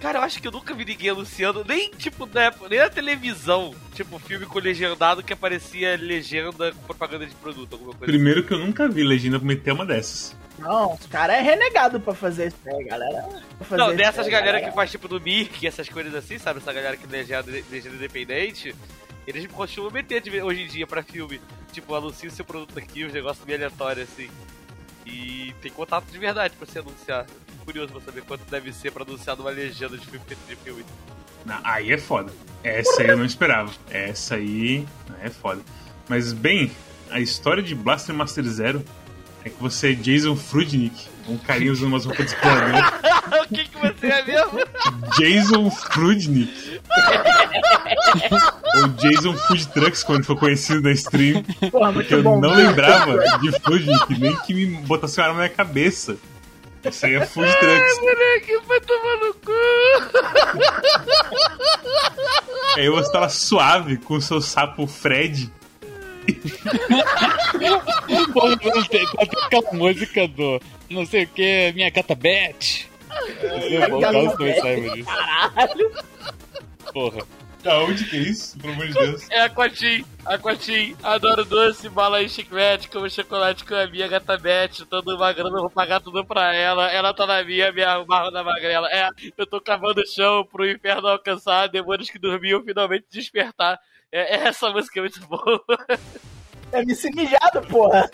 cara, 0.00 0.18
eu 0.18 0.22
acho 0.22 0.40
que 0.40 0.46
eu 0.48 0.52
nunca 0.52 0.74
vi 0.74 0.84
ninguém 0.84 1.10
anunciando, 1.10 1.64
nem 1.66 1.90
tipo 1.90 2.26
na 2.26 2.42
época, 2.44 2.68
nem 2.68 2.78
na 2.78 2.88
televisão, 2.88 3.74
tipo 3.94 4.18
filme 4.18 4.46
com 4.46 4.58
legendado 4.58 5.22
que 5.22 5.32
aparecia 5.32 5.96
legenda 5.96 6.72
com 6.72 6.78
propaganda 6.82 7.26
de 7.26 7.34
produto, 7.34 7.72
alguma 7.72 7.92
coisa. 7.92 8.04
assim. 8.04 8.12
Primeiro 8.12 8.42
que 8.44 8.52
eu 8.52 8.58
nunca 8.58 8.88
vi 8.88 9.02
legenda 9.02 9.38
meter 9.38 9.72
uma 9.72 9.84
dessas. 9.86 10.36
Não, 10.58 10.94
os 10.94 11.06
caras 11.06 11.36
é 11.36 11.40
renegado 11.42 12.00
pra 12.00 12.14
fazer 12.14 12.48
isso 12.48 12.56
aí, 12.66 12.84
galera. 12.84 13.22
Pra 13.58 13.66
fazer 13.66 13.82
Não, 13.82 13.88
isso 13.88 13.96
dessas 13.98 14.24
aí, 14.26 14.32
galera 14.32 14.60
que 14.62 14.72
faz 14.72 14.90
tipo 14.90 15.06
do 15.06 15.20
Mirk, 15.20 15.66
essas 15.66 15.88
coisas 15.88 16.14
assim, 16.14 16.38
sabe? 16.38 16.60
Essa 16.60 16.72
galera 16.72 16.96
que 16.96 17.06
legenda, 17.06 17.44
legenda 17.70 17.94
independente, 17.96 18.74
eles 19.26 19.46
costumam 19.48 19.90
meter 19.90 20.20
de- 20.22 20.40
hoje 20.40 20.62
em 20.62 20.66
dia 20.66 20.86
pra 20.86 21.02
filme. 21.02 21.40
Tipo, 21.72 21.94
anuncia 21.94 22.28
o 22.28 22.32
seu 22.32 22.44
produto 22.44 22.78
aqui, 22.78 23.04
os 23.04 23.12
negócios 23.12 23.44
meio 23.44 23.58
aleatórios 23.58 24.08
assim. 24.10 24.30
E 25.06 25.54
tem 25.62 25.70
contato 25.70 26.10
de 26.10 26.18
verdade 26.18 26.54
pra 26.56 26.66
você 26.66 26.80
anunciar. 26.80 27.26
Fico 27.26 27.64
curioso 27.64 27.92
pra 27.92 28.00
saber 28.00 28.22
quanto 28.22 28.44
deve 28.50 28.72
ser 28.72 28.90
pra 28.90 29.04
anunciar 29.04 29.36
numa 29.36 29.50
legenda 29.50 29.96
de 29.96 30.04
filme 30.04 30.26
de 30.26 30.56
filme. 30.56 30.84
Não, 31.44 31.60
aí 31.62 31.92
é 31.92 31.98
foda. 31.98 32.32
Essa 32.64 33.02
aí 33.02 33.08
eu 33.08 33.16
não 33.16 33.24
esperava. 33.24 33.72
Essa 33.88 34.34
aí 34.34 34.86
é 35.22 35.30
foda. 35.30 35.62
Mas, 36.08 36.32
bem, 36.32 36.72
a 37.10 37.20
história 37.20 37.62
de 37.62 37.74
Blaster 37.74 38.14
Master 38.14 38.44
Zero 38.44 38.84
é 39.44 39.48
que 39.48 39.60
você 39.62 39.92
é 39.92 39.94
Jason 39.94 40.34
Frudnick, 40.34 41.08
um 41.28 41.36
carinha 41.38 41.72
usando 41.72 41.88
umas 41.88 42.04
roupas 42.04 42.26
de 42.26 42.32
explorador. 42.32 42.92
o 43.44 43.54
que, 43.54 43.64
que 43.68 43.76
você 43.78 44.06
é 44.06 44.24
mesmo? 44.24 44.60
Jason 45.18 45.70
Frudnick. 45.70 46.80
Ou 48.76 48.88
Jason 48.88 49.36
Food 49.36 49.68
Trucks, 49.68 50.02
quando 50.04 50.24
foi 50.24 50.36
conhecido 50.36 50.82
na 50.82 50.92
stream. 50.92 51.42
Porra, 51.70 51.92
Porque 51.92 52.14
eu 52.14 52.22
bom. 52.22 52.40
não 52.40 52.54
lembrava 52.54 53.18
de 53.40 53.52
Frudnick, 53.60 54.18
nem 54.18 54.36
que 54.36 54.54
me 54.54 54.66
botasse 54.82 55.18
uma 55.20 55.26
arma 55.28 55.38
na 55.38 55.44
minha 55.44 55.56
cabeça. 55.56 56.16
Isso 56.84 57.06
aí 57.06 57.14
é 57.14 57.26
Food 57.26 57.50
Trucks. 57.58 58.00
Moleque, 58.00 58.58
vai 58.66 58.80
tomar 58.80 59.16
no 59.16 59.34
cu! 59.34 59.52
Aí 62.76 62.88
você 62.90 63.10
tava 63.10 63.28
suave 63.28 63.96
com 63.96 64.14
o 64.14 64.20
seu 64.20 64.40
sapo 64.40 64.86
Fred. 64.86 65.50
Tem 68.90 69.06
aquela 69.44 69.72
música 69.72 70.28
do 70.28 70.60
não 70.90 71.06
sei 71.06 71.24
o 71.24 71.28
que, 71.28 71.72
minha 71.74 71.90
gata 71.90 72.14
Beth. 72.14 72.86
Eu 73.70 73.90
vou 73.90 74.00
Gata 74.00 74.12
caso 74.14 74.28
não 74.28 74.36
Beth. 74.36 74.60
saiba 74.60 74.90
disso. 74.94 75.08
Caralho. 75.08 75.92
Porra. 76.92 77.26
Aonde 77.64 78.04
que 78.04 78.16
é 78.16 78.20
isso? 78.20 78.56
Pelo 78.60 78.74
amor 78.74 78.86
de 78.86 78.92
Deus. 78.94 79.28
É 79.28 79.40
Aquatim, 79.42 80.04
Aquatim, 80.24 80.96
adoro 81.02 81.44
doce, 81.44 81.88
bala 81.88 82.22
e 82.22 82.28
chiclete, 82.28 82.88
como 82.88 83.10
chocolate 83.10 83.64
com 83.64 83.74
a 83.74 83.88
minha 83.88 84.06
gata 84.06 84.38
Beth, 84.38 84.86
todo 84.88 85.18
magrando, 85.18 85.56
eu 85.56 85.62
vou 85.62 85.70
pagar 85.70 86.00
tudo 86.00 86.24
pra 86.24 86.54
ela, 86.54 86.88
ela 86.92 87.12
tá 87.12 87.26
na 87.26 87.42
minha, 87.42 87.72
minha 87.72 88.04
barra 88.04 88.30
da 88.30 88.44
magrela. 88.44 88.88
É, 88.92 89.08
eu 89.36 89.46
tô 89.48 89.60
cavando 89.60 90.00
o 90.00 90.06
chão 90.06 90.44
pro 90.44 90.70
inferno 90.70 91.08
alcançar, 91.08 91.66
demônios 91.66 92.08
que 92.08 92.20
dormiam 92.20 92.62
finalmente 92.62 93.06
despertar. 93.10 93.80
É, 94.18 94.48
essa 94.48 94.70
música 94.70 94.98
é 95.00 95.02
muito 95.02 95.20
boa. 95.28 95.62
É 96.72 96.80
MC 96.82 97.10
mijado, 97.14 97.60
porra. 97.70 98.10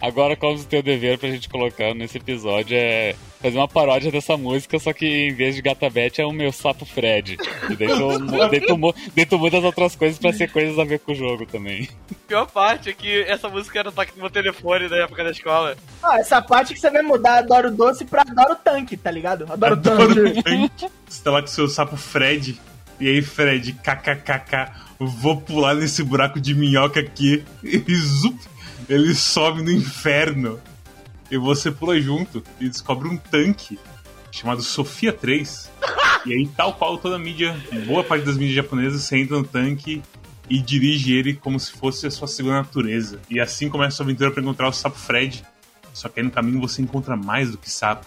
Agora, 0.00 0.34
qual 0.34 0.54
o 0.54 0.64
teu 0.64 0.82
dever 0.82 1.18
pra 1.18 1.28
gente 1.28 1.46
colocar 1.46 1.94
nesse 1.94 2.16
episódio 2.16 2.74
é 2.74 3.14
fazer 3.40 3.58
uma 3.58 3.68
paródia 3.68 4.10
dessa 4.10 4.34
música, 4.34 4.78
só 4.78 4.94
que 4.94 5.06
em 5.06 5.34
vez 5.34 5.54
de 5.54 5.60
Gata 5.60 5.88
Beth 5.90 6.12
é 6.18 6.24
o 6.24 6.32
meu 6.32 6.50
sapo 6.50 6.86
Fred. 6.86 7.36
E 7.68 7.76
daí 7.76 7.88
tu, 7.88 8.18
daí 8.50 8.60
tu, 8.62 8.78
mu- 8.78 8.94
daí 9.14 9.26
tu 9.26 9.38
muda 9.38 9.58
as 9.58 9.64
outras 9.64 9.94
coisas 9.94 10.18
pra 10.18 10.32
ser 10.32 10.50
coisas 10.50 10.78
a 10.78 10.84
ver 10.84 11.00
com 11.00 11.12
o 11.12 11.14
jogo 11.14 11.44
também. 11.44 11.86
A 12.10 12.14
pior 12.26 12.46
parte 12.46 12.88
é 12.88 12.94
que 12.94 13.22
essa 13.24 13.46
música 13.50 13.78
era 13.78 13.92
toque 13.92 14.12
no 14.16 14.22
meu 14.22 14.30
telefone 14.30 14.88
na 14.88 14.96
época 14.96 15.22
da 15.22 15.30
escola. 15.30 15.76
Ah, 16.02 16.18
essa 16.20 16.40
parte 16.40 16.72
que 16.72 16.80
você 16.80 16.90
vai 16.90 17.02
mudar 17.02 17.38
Adoro 17.40 17.70
Doce 17.70 18.06
pra 18.06 18.22
Adoro 18.22 18.56
Tanque, 18.56 18.96
tá 18.96 19.10
ligado? 19.10 19.44
Adoro, 19.52 19.74
Adoro 19.74 20.14
Tanque. 20.14 20.42
tanque. 20.42 20.88
Você 21.06 21.22
tá 21.22 21.30
lá 21.30 21.40
com 21.42 21.46
o 21.46 21.50
seu 21.50 21.68
sapo 21.68 21.94
Fred. 21.96 22.58
E 23.04 23.06
aí, 23.06 23.20
Fred, 23.20 23.74
kkkk, 23.74 24.72
vou 24.98 25.38
pular 25.38 25.74
nesse 25.74 26.02
buraco 26.02 26.40
de 26.40 26.54
minhoca 26.54 27.00
aqui. 27.00 27.44
E 27.62 27.94
zup, 27.96 28.40
ele 28.88 29.14
sobe 29.14 29.62
no 29.62 29.70
inferno. 29.70 30.58
E 31.30 31.36
você 31.36 31.70
pula 31.70 32.00
junto 32.00 32.42
e 32.58 32.66
descobre 32.66 33.06
um 33.06 33.18
tanque 33.18 33.78
chamado 34.32 34.62
Sofia 34.62 35.12
3. 35.12 35.70
E 36.24 36.32
aí, 36.32 36.48
tal 36.56 36.72
qual 36.72 36.96
toda 36.96 37.16
a 37.16 37.18
mídia, 37.18 37.54
boa 37.86 38.02
parte 38.02 38.24
das 38.24 38.38
mídias 38.38 38.56
japonesas, 38.56 39.02
você 39.02 39.18
entra 39.18 39.36
no 39.36 39.44
tanque 39.44 40.02
e 40.48 40.58
dirige 40.58 41.12
ele 41.12 41.34
como 41.34 41.60
se 41.60 41.72
fosse 41.72 42.06
a 42.06 42.10
sua 42.10 42.26
segunda 42.26 42.56
natureza. 42.56 43.20
E 43.28 43.38
assim 43.38 43.68
começa 43.68 43.88
a 43.88 43.96
sua 43.98 44.06
aventura 44.06 44.30
para 44.30 44.42
encontrar 44.42 44.66
o 44.66 44.72
sapo 44.72 44.96
Fred. 44.96 45.44
Só 45.92 46.08
que 46.08 46.20
aí 46.20 46.24
no 46.24 46.32
caminho 46.32 46.58
você 46.58 46.80
encontra 46.80 47.18
mais 47.18 47.50
do 47.50 47.58
que 47.58 47.70
sapo. 47.70 48.06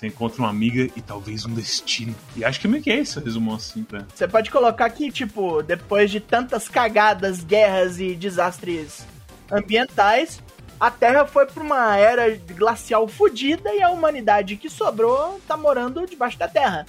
Você 0.00 0.06
encontra 0.06 0.40
uma 0.40 0.48
amiga 0.48 0.90
e 0.96 1.02
talvez 1.02 1.44
um 1.44 1.52
destino. 1.52 2.14
E 2.34 2.42
acho 2.42 2.58
que 2.58 2.66
meio 2.66 2.82
que 2.82 2.90
é 2.90 3.00
esse 3.00 3.18
o 3.18 3.22
resumo 3.22 3.54
assim, 3.54 3.84
pra... 3.84 4.06
Você 4.14 4.26
pode 4.26 4.50
colocar 4.50 4.86
aqui, 4.86 5.12
tipo, 5.12 5.62
depois 5.62 6.10
de 6.10 6.20
tantas 6.20 6.70
cagadas, 6.70 7.44
guerras 7.44 8.00
e 8.00 8.14
desastres 8.14 9.06
ambientais, 9.52 10.42
a 10.80 10.90
Terra 10.90 11.26
foi 11.26 11.44
pra 11.44 11.62
uma 11.62 11.98
era 11.98 12.34
glacial 12.56 13.06
fodida 13.06 13.74
e 13.74 13.82
a 13.82 13.90
humanidade 13.90 14.56
que 14.56 14.70
sobrou 14.70 15.38
tá 15.46 15.54
morando 15.54 16.06
debaixo 16.06 16.38
da 16.38 16.48
Terra. 16.48 16.86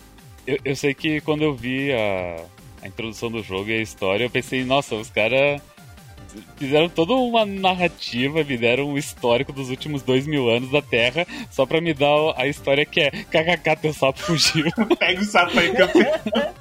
Eu, 0.48 0.58
eu 0.64 0.74
sei 0.74 0.94
que 0.94 1.20
quando 1.20 1.42
eu 1.42 1.54
vi 1.54 1.92
a, 1.92 2.46
a 2.82 2.88
introdução 2.88 3.30
do 3.30 3.44
jogo 3.44 3.72
e 3.72 3.74
a 3.74 3.82
história, 3.82 4.24
eu 4.24 4.30
pensei, 4.30 4.64
nossa, 4.64 4.96
os 4.96 5.10
caras 5.10 5.62
fizeram 6.58 6.90
toda 6.90 7.14
uma 7.14 7.46
narrativa, 7.46 8.44
me 8.44 8.58
deram 8.58 8.90
um 8.90 8.98
histórico 8.98 9.52
dos 9.52 9.70
últimos 9.70 10.02
dois 10.02 10.26
mil 10.28 10.50
anos 10.50 10.72
da 10.72 10.82
Terra, 10.82 11.26
só 11.50 11.66
pra 11.66 11.82
me 11.82 11.94
dar 11.94 12.34
a 12.38 12.48
história 12.48 12.86
que 12.86 13.00
é 13.00 13.12
kkk, 13.12 13.82
teu 13.82 13.94
sapo 13.94 14.20
fugiu. 14.20 14.66
Pega 15.00 15.22
o 15.22 15.26
sapo 15.26 15.60
aí, 15.60 15.74
campeão. 15.74 16.54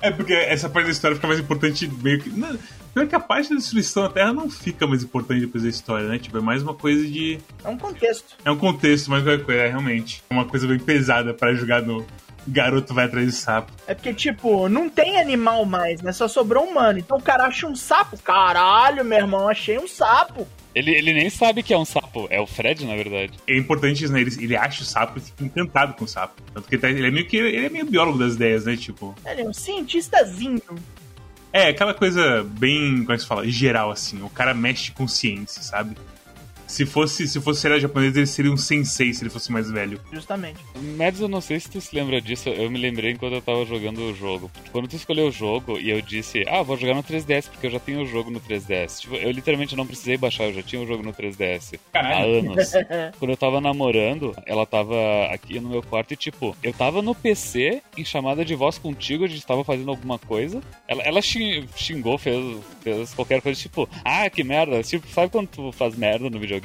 É 0.00 0.10
porque 0.10 0.32
essa 0.32 0.68
parte 0.68 0.86
da 0.86 0.92
história 0.92 1.16
fica 1.16 1.26
mais 1.26 1.40
importante 1.40 1.88
meio 2.02 2.20
que. 2.20 2.30
Não, 2.30 2.56
pior 2.94 3.06
que 3.06 3.14
a 3.14 3.20
parte 3.20 3.50
da 3.50 3.56
destruição 3.56 4.04
da 4.04 4.08
Terra 4.10 4.32
não 4.32 4.48
fica 4.48 4.86
mais 4.86 5.02
importante 5.02 5.40
depois 5.40 5.64
da 5.64 5.68
história, 5.68 6.08
né? 6.08 6.18
Tipo, 6.18 6.38
é 6.38 6.40
mais 6.40 6.62
uma 6.62 6.74
coisa 6.74 7.04
de. 7.04 7.38
É 7.64 7.68
um 7.68 7.76
contexto. 7.76 8.36
É 8.44 8.50
um 8.50 8.56
contexto, 8.56 9.10
coisa, 9.10 9.52
é 9.52 9.68
realmente. 9.68 10.22
É 10.28 10.34
uma 10.34 10.44
coisa 10.44 10.66
bem 10.66 10.78
pesada 10.78 11.34
pra 11.34 11.54
jogar 11.54 11.82
no. 11.82 12.06
Garoto 12.46 12.94
vai 12.94 13.06
atrás 13.06 13.26
de 13.26 13.32
sapo. 13.32 13.72
É 13.86 13.94
porque, 13.94 14.14
tipo, 14.14 14.68
não 14.68 14.88
tem 14.88 15.18
animal 15.18 15.64
mais, 15.64 16.00
né? 16.02 16.12
Só 16.12 16.28
sobrou 16.28 16.64
humano. 16.64 16.98
Então 16.98 17.18
o 17.18 17.22
cara 17.22 17.44
acha 17.44 17.66
um 17.66 17.74
sapo. 17.74 18.16
Caralho, 18.18 19.04
meu 19.04 19.18
irmão, 19.18 19.48
achei 19.48 19.78
um 19.78 19.88
sapo. 19.88 20.46
Ele, 20.74 20.90
ele 20.90 21.14
nem 21.14 21.30
sabe 21.30 21.62
que 21.62 21.72
é 21.72 21.78
um 21.78 21.86
sapo, 21.86 22.26
é 22.28 22.38
o 22.38 22.46
Fred, 22.46 22.84
na 22.84 22.94
verdade. 22.94 23.32
É 23.48 23.56
importante 23.56 24.04
isso, 24.04 24.12
né? 24.12 24.20
Ele, 24.20 24.44
ele 24.44 24.54
acha 24.54 24.82
o 24.82 24.84
sapo 24.84 25.18
e 25.18 25.22
fica 25.22 25.42
encantado 25.42 25.94
com 25.94 26.04
o 26.04 26.08
sapo. 26.08 26.42
Tanto 26.52 26.68
que 26.68 26.74
ele, 26.74 26.82
tá, 26.82 26.90
ele 26.90 27.06
é 27.06 27.10
meio 27.10 27.26
que. 27.26 27.38
Ele 27.38 27.64
é 27.64 27.70
meio 27.70 27.86
biólogo 27.86 28.18
das 28.18 28.34
ideias, 28.34 28.66
né? 28.66 28.76
Tipo. 28.76 29.14
Ele 29.24 29.40
é 29.40 29.44
um 29.44 29.54
cientistazinho. 29.54 30.60
É, 31.50 31.68
aquela 31.68 31.94
coisa 31.94 32.44
bem. 32.44 32.98
Como 32.98 33.12
é 33.12 33.16
que 33.16 33.22
se 33.22 33.26
fala? 33.26 33.48
Geral, 33.48 33.90
assim. 33.90 34.22
O 34.22 34.28
cara 34.28 34.52
mexe 34.52 34.92
com 34.92 35.08
ciência, 35.08 35.62
sabe? 35.62 35.96
Se 36.66 36.84
fosse, 36.84 37.28
se 37.28 37.40
fosse 37.40 37.60
serial 37.60 37.78
japonês, 37.78 38.16
ele 38.16 38.26
seria 38.26 38.50
um 38.52 38.56
sensei 38.56 39.12
se 39.12 39.22
ele 39.22 39.30
fosse 39.30 39.52
mais 39.52 39.70
velho. 39.70 40.00
Justamente. 40.12 40.58
Mads, 40.96 41.20
eu 41.20 41.28
não 41.28 41.40
sei 41.40 41.60
se 41.60 41.70
tu 41.70 41.80
se 41.80 41.94
lembra 41.94 42.20
disso, 42.20 42.48
eu 42.48 42.70
me 42.70 42.78
lembrei 42.78 43.12
enquanto 43.12 43.34
eu 43.34 43.42
tava 43.42 43.64
jogando 43.64 43.98
o 43.98 44.14
jogo. 44.14 44.50
Quando 44.72 44.88
tu 44.88 44.96
escolheu 44.96 45.28
o 45.28 45.32
jogo 45.32 45.78
e 45.78 45.90
eu 45.90 46.00
disse, 46.02 46.44
ah, 46.48 46.62
vou 46.62 46.76
jogar 46.76 46.94
no 46.94 47.02
3DS, 47.02 47.48
porque 47.48 47.66
eu 47.66 47.70
já 47.70 47.78
tenho 47.78 48.02
o 48.02 48.06
jogo 48.06 48.30
no 48.30 48.40
3DS. 48.40 49.00
Tipo, 49.00 49.14
eu 49.14 49.30
literalmente 49.30 49.76
não 49.76 49.86
precisei 49.86 50.16
baixar, 50.16 50.44
eu 50.44 50.54
já 50.54 50.62
tinha 50.62 50.82
o 50.82 50.86
jogo 50.86 51.02
no 51.02 51.12
3DS 51.12 51.78
Caralho. 51.92 52.16
há 52.16 52.38
anos. 52.38 52.72
Quando 53.18 53.30
eu 53.30 53.36
tava 53.36 53.60
namorando, 53.60 54.34
ela 54.44 54.66
tava 54.66 54.96
aqui 55.32 55.60
no 55.60 55.68
meu 55.68 55.82
quarto 55.82 56.12
e, 56.12 56.16
tipo, 56.16 56.56
eu 56.62 56.72
tava 56.72 57.00
no 57.00 57.14
PC, 57.14 57.80
em 57.96 58.04
chamada 58.04 58.44
de 58.44 58.54
voz 58.54 58.76
contigo, 58.76 59.24
a 59.24 59.28
gente 59.28 59.46
tava 59.46 59.62
fazendo 59.62 59.90
alguma 59.90 60.18
coisa. 60.18 60.60
Ela, 60.88 61.02
ela 61.04 61.20
xingou, 61.22 62.18
fez, 62.18 62.58
fez 62.82 63.14
qualquer 63.14 63.40
coisa, 63.40 63.60
tipo, 63.60 63.88
ah, 64.04 64.28
que 64.28 64.42
merda. 64.42 64.82
Tipo, 64.82 65.06
sabe 65.08 65.30
quando 65.30 65.48
tu 65.48 65.72
faz 65.72 65.94
merda 65.96 66.28
no 66.28 66.38
videogame? 66.38 66.55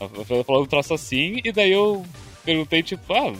Ela 0.00 0.44
falou 0.44 0.62
um 0.62 0.66
troço 0.66 0.94
assim, 0.94 1.40
e 1.44 1.50
daí 1.50 1.72
eu 1.72 2.04
perguntei, 2.44 2.82
tipo, 2.82 3.12
ah, 3.12 3.32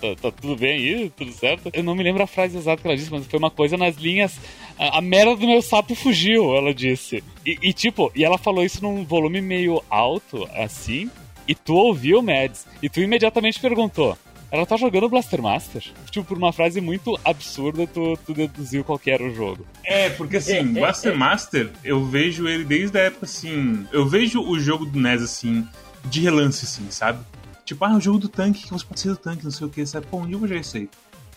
tá, 0.00 0.14
tá, 0.20 0.30
tudo 0.30 0.56
bem 0.56 0.72
aí? 0.72 1.10
Tudo 1.10 1.32
certo? 1.32 1.70
Eu 1.72 1.82
não 1.82 1.94
me 1.94 2.02
lembro 2.02 2.22
a 2.22 2.26
frase 2.26 2.56
exata 2.56 2.80
que 2.80 2.88
ela 2.88 2.96
disse, 2.96 3.10
mas 3.10 3.26
foi 3.26 3.38
uma 3.38 3.50
coisa 3.50 3.76
nas 3.76 3.96
linhas. 3.96 4.38
A, 4.78 4.98
a 4.98 5.00
merda 5.00 5.36
do 5.36 5.46
meu 5.46 5.60
sapo 5.60 5.94
fugiu, 5.94 6.54
ela 6.54 6.72
disse. 6.72 7.22
E, 7.44 7.58
e, 7.60 7.72
tipo, 7.72 8.12
e 8.14 8.24
ela 8.24 8.38
falou 8.38 8.64
isso 8.64 8.82
num 8.82 9.04
volume 9.04 9.40
meio 9.40 9.82
alto, 9.90 10.48
assim, 10.54 11.10
e 11.46 11.54
tu 11.54 11.74
ouviu, 11.74 12.22
Mads, 12.22 12.66
e 12.82 12.88
tu 12.88 13.00
imediatamente 13.00 13.60
perguntou. 13.60 14.16
Ela 14.52 14.66
tá 14.66 14.76
jogando 14.76 15.08
Blaster 15.08 15.40
Master? 15.40 15.82
Tipo, 16.10 16.26
por 16.26 16.36
uma 16.36 16.52
frase 16.52 16.78
muito 16.78 17.18
absurda, 17.24 17.86
tu, 17.86 18.18
tu 18.26 18.34
deduziu 18.34 18.84
qual 18.84 19.00
era 19.06 19.24
o 19.24 19.34
jogo. 19.34 19.66
É, 19.82 20.10
porque 20.10 20.36
assim, 20.36 20.62
Blaster 20.74 21.16
Master, 21.16 21.70
eu 21.82 22.04
vejo 22.04 22.46
ele 22.46 22.62
desde 22.62 22.98
a 22.98 23.04
época 23.04 23.24
assim. 23.24 23.86
Eu 23.90 24.06
vejo 24.06 24.42
o 24.42 24.60
jogo 24.60 24.84
do 24.84 25.00
NES 25.00 25.22
assim, 25.22 25.66
de 26.04 26.20
relance, 26.20 26.66
assim, 26.66 26.86
sabe? 26.90 27.24
Tipo, 27.64 27.82
ah, 27.86 27.96
o 27.96 28.00
jogo 28.00 28.18
do 28.18 28.28
tanque, 28.28 28.64
que 28.64 28.70
você 28.70 28.84
pode 28.84 29.00
ser 29.00 29.08
do 29.08 29.16
tanque, 29.16 29.42
não 29.42 29.50
sei 29.50 29.66
o 29.66 29.70
que, 29.70 29.86
sabe? 29.86 30.06
Pô, 30.06 30.18
onde 30.18 30.34
eu 30.34 30.38
vou 30.38 30.46
jogar 30.46 30.60
isso 30.60 30.76
aí? 30.76 30.90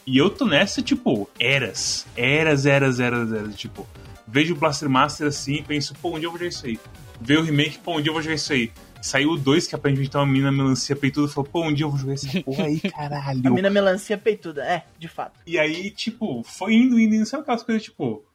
E 0.06 0.18
eu 0.18 0.30
tô 0.30 0.46
nessa, 0.46 0.82
tipo, 0.82 1.30
eras. 1.40 2.06
Eras, 2.18 2.66
eras, 2.66 3.00
eras, 3.00 3.32
eras. 3.32 3.56
Tipo, 3.56 3.88
vejo 4.28 4.54
o 4.54 4.58
Blaster 4.58 4.90
Master 4.90 5.28
assim 5.28 5.56
e 5.56 5.64
penso, 5.64 5.96
pô, 6.02 6.16
onde 6.16 6.26
eu 6.26 6.32
vou 6.32 6.38
jogar 6.38 6.50
isso 6.50 6.66
aí? 6.66 6.78
Vê 7.22 7.38
o 7.38 7.44
remake, 7.44 7.80
pô, 7.80 7.94
onde 7.94 8.10
eu 8.10 8.14
vou 8.14 8.22
jogar 8.22 8.36
isso 8.36 8.52
aí? 8.52 8.74
Saiu 9.06 9.30
o 9.30 9.38
2, 9.38 9.68
que 9.68 9.76
aparentemente 9.76 10.10
tem 10.10 10.20
uma 10.20 10.26
mina 10.26 10.52
melancia 10.52 10.96
peituda. 10.96 11.28
Falou, 11.28 11.48
pô, 11.48 11.64
um 11.64 11.72
dia 11.72 11.86
eu 11.86 11.92
vou 11.92 12.00
jogar 12.00 12.14
essa 12.14 12.28
porra 12.42 12.64
aí, 12.64 12.80
caralho. 12.80 13.42
A 13.46 13.52
mina 13.52 13.70
melancia 13.70 14.18
peituda, 14.18 14.66
é, 14.66 14.84
de 14.98 15.08
fato. 15.08 15.40
E 15.46 15.60
aí, 15.60 15.92
tipo, 15.92 16.42
foi 16.42 16.74
indo, 16.74 17.00
indo, 17.00 17.14
indo. 17.14 17.26
Sabe 17.28 17.44
aquelas 17.44 17.62
coisas, 17.62 17.84
tipo... 17.84 18.26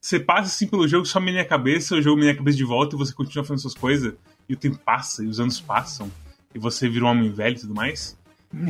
Você 0.00 0.18
passa 0.18 0.48
assim 0.48 0.66
pelo 0.66 0.88
jogo, 0.88 1.04
só 1.04 1.20
mina 1.20 1.42
a 1.42 1.44
cabeça, 1.44 1.94
o 1.94 2.00
jogo 2.00 2.18
mina 2.18 2.32
a 2.32 2.36
cabeça 2.36 2.56
de 2.56 2.64
volta 2.64 2.96
e 2.96 2.98
você 2.98 3.12
continua 3.12 3.44
fazendo 3.44 3.60
suas 3.60 3.74
coisas. 3.74 4.14
E 4.48 4.54
o 4.54 4.56
tempo 4.56 4.78
passa, 4.78 5.22
e 5.22 5.26
os 5.26 5.38
anos 5.38 5.60
passam. 5.60 6.10
E 6.54 6.58
você 6.58 6.88
vira 6.88 7.04
um 7.04 7.08
homem 7.08 7.30
velho 7.30 7.56
e 7.56 7.60
tudo 7.60 7.74
mais. 7.74 8.18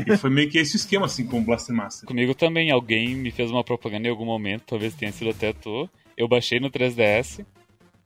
E 0.09 0.17
foi 0.17 0.31
meio 0.31 0.51
que 0.51 0.59
esse 0.59 0.77
esquema, 0.77 1.07
assim, 1.07 1.25
com 1.25 1.39
o 1.39 1.45
Blaster 1.45 1.75
Master. 1.75 2.09
Comigo 2.09 2.35
também, 2.35 2.73
alguém 2.73 3.15
me 3.15 3.31
fez 3.31 3.49
uma 3.49 3.63
propaganda 3.63 4.09
em 4.09 4.11
algum 4.11 4.27
momento, 4.27 4.65
talvez 4.67 4.93
tenha 4.93 5.13
sido 5.13 5.31
até 5.31 5.53
tu. 5.53 5.89
Eu 6.17 6.27
baixei 6.27 6.59
no 6.59 6.69
3DS, 6.69 7.47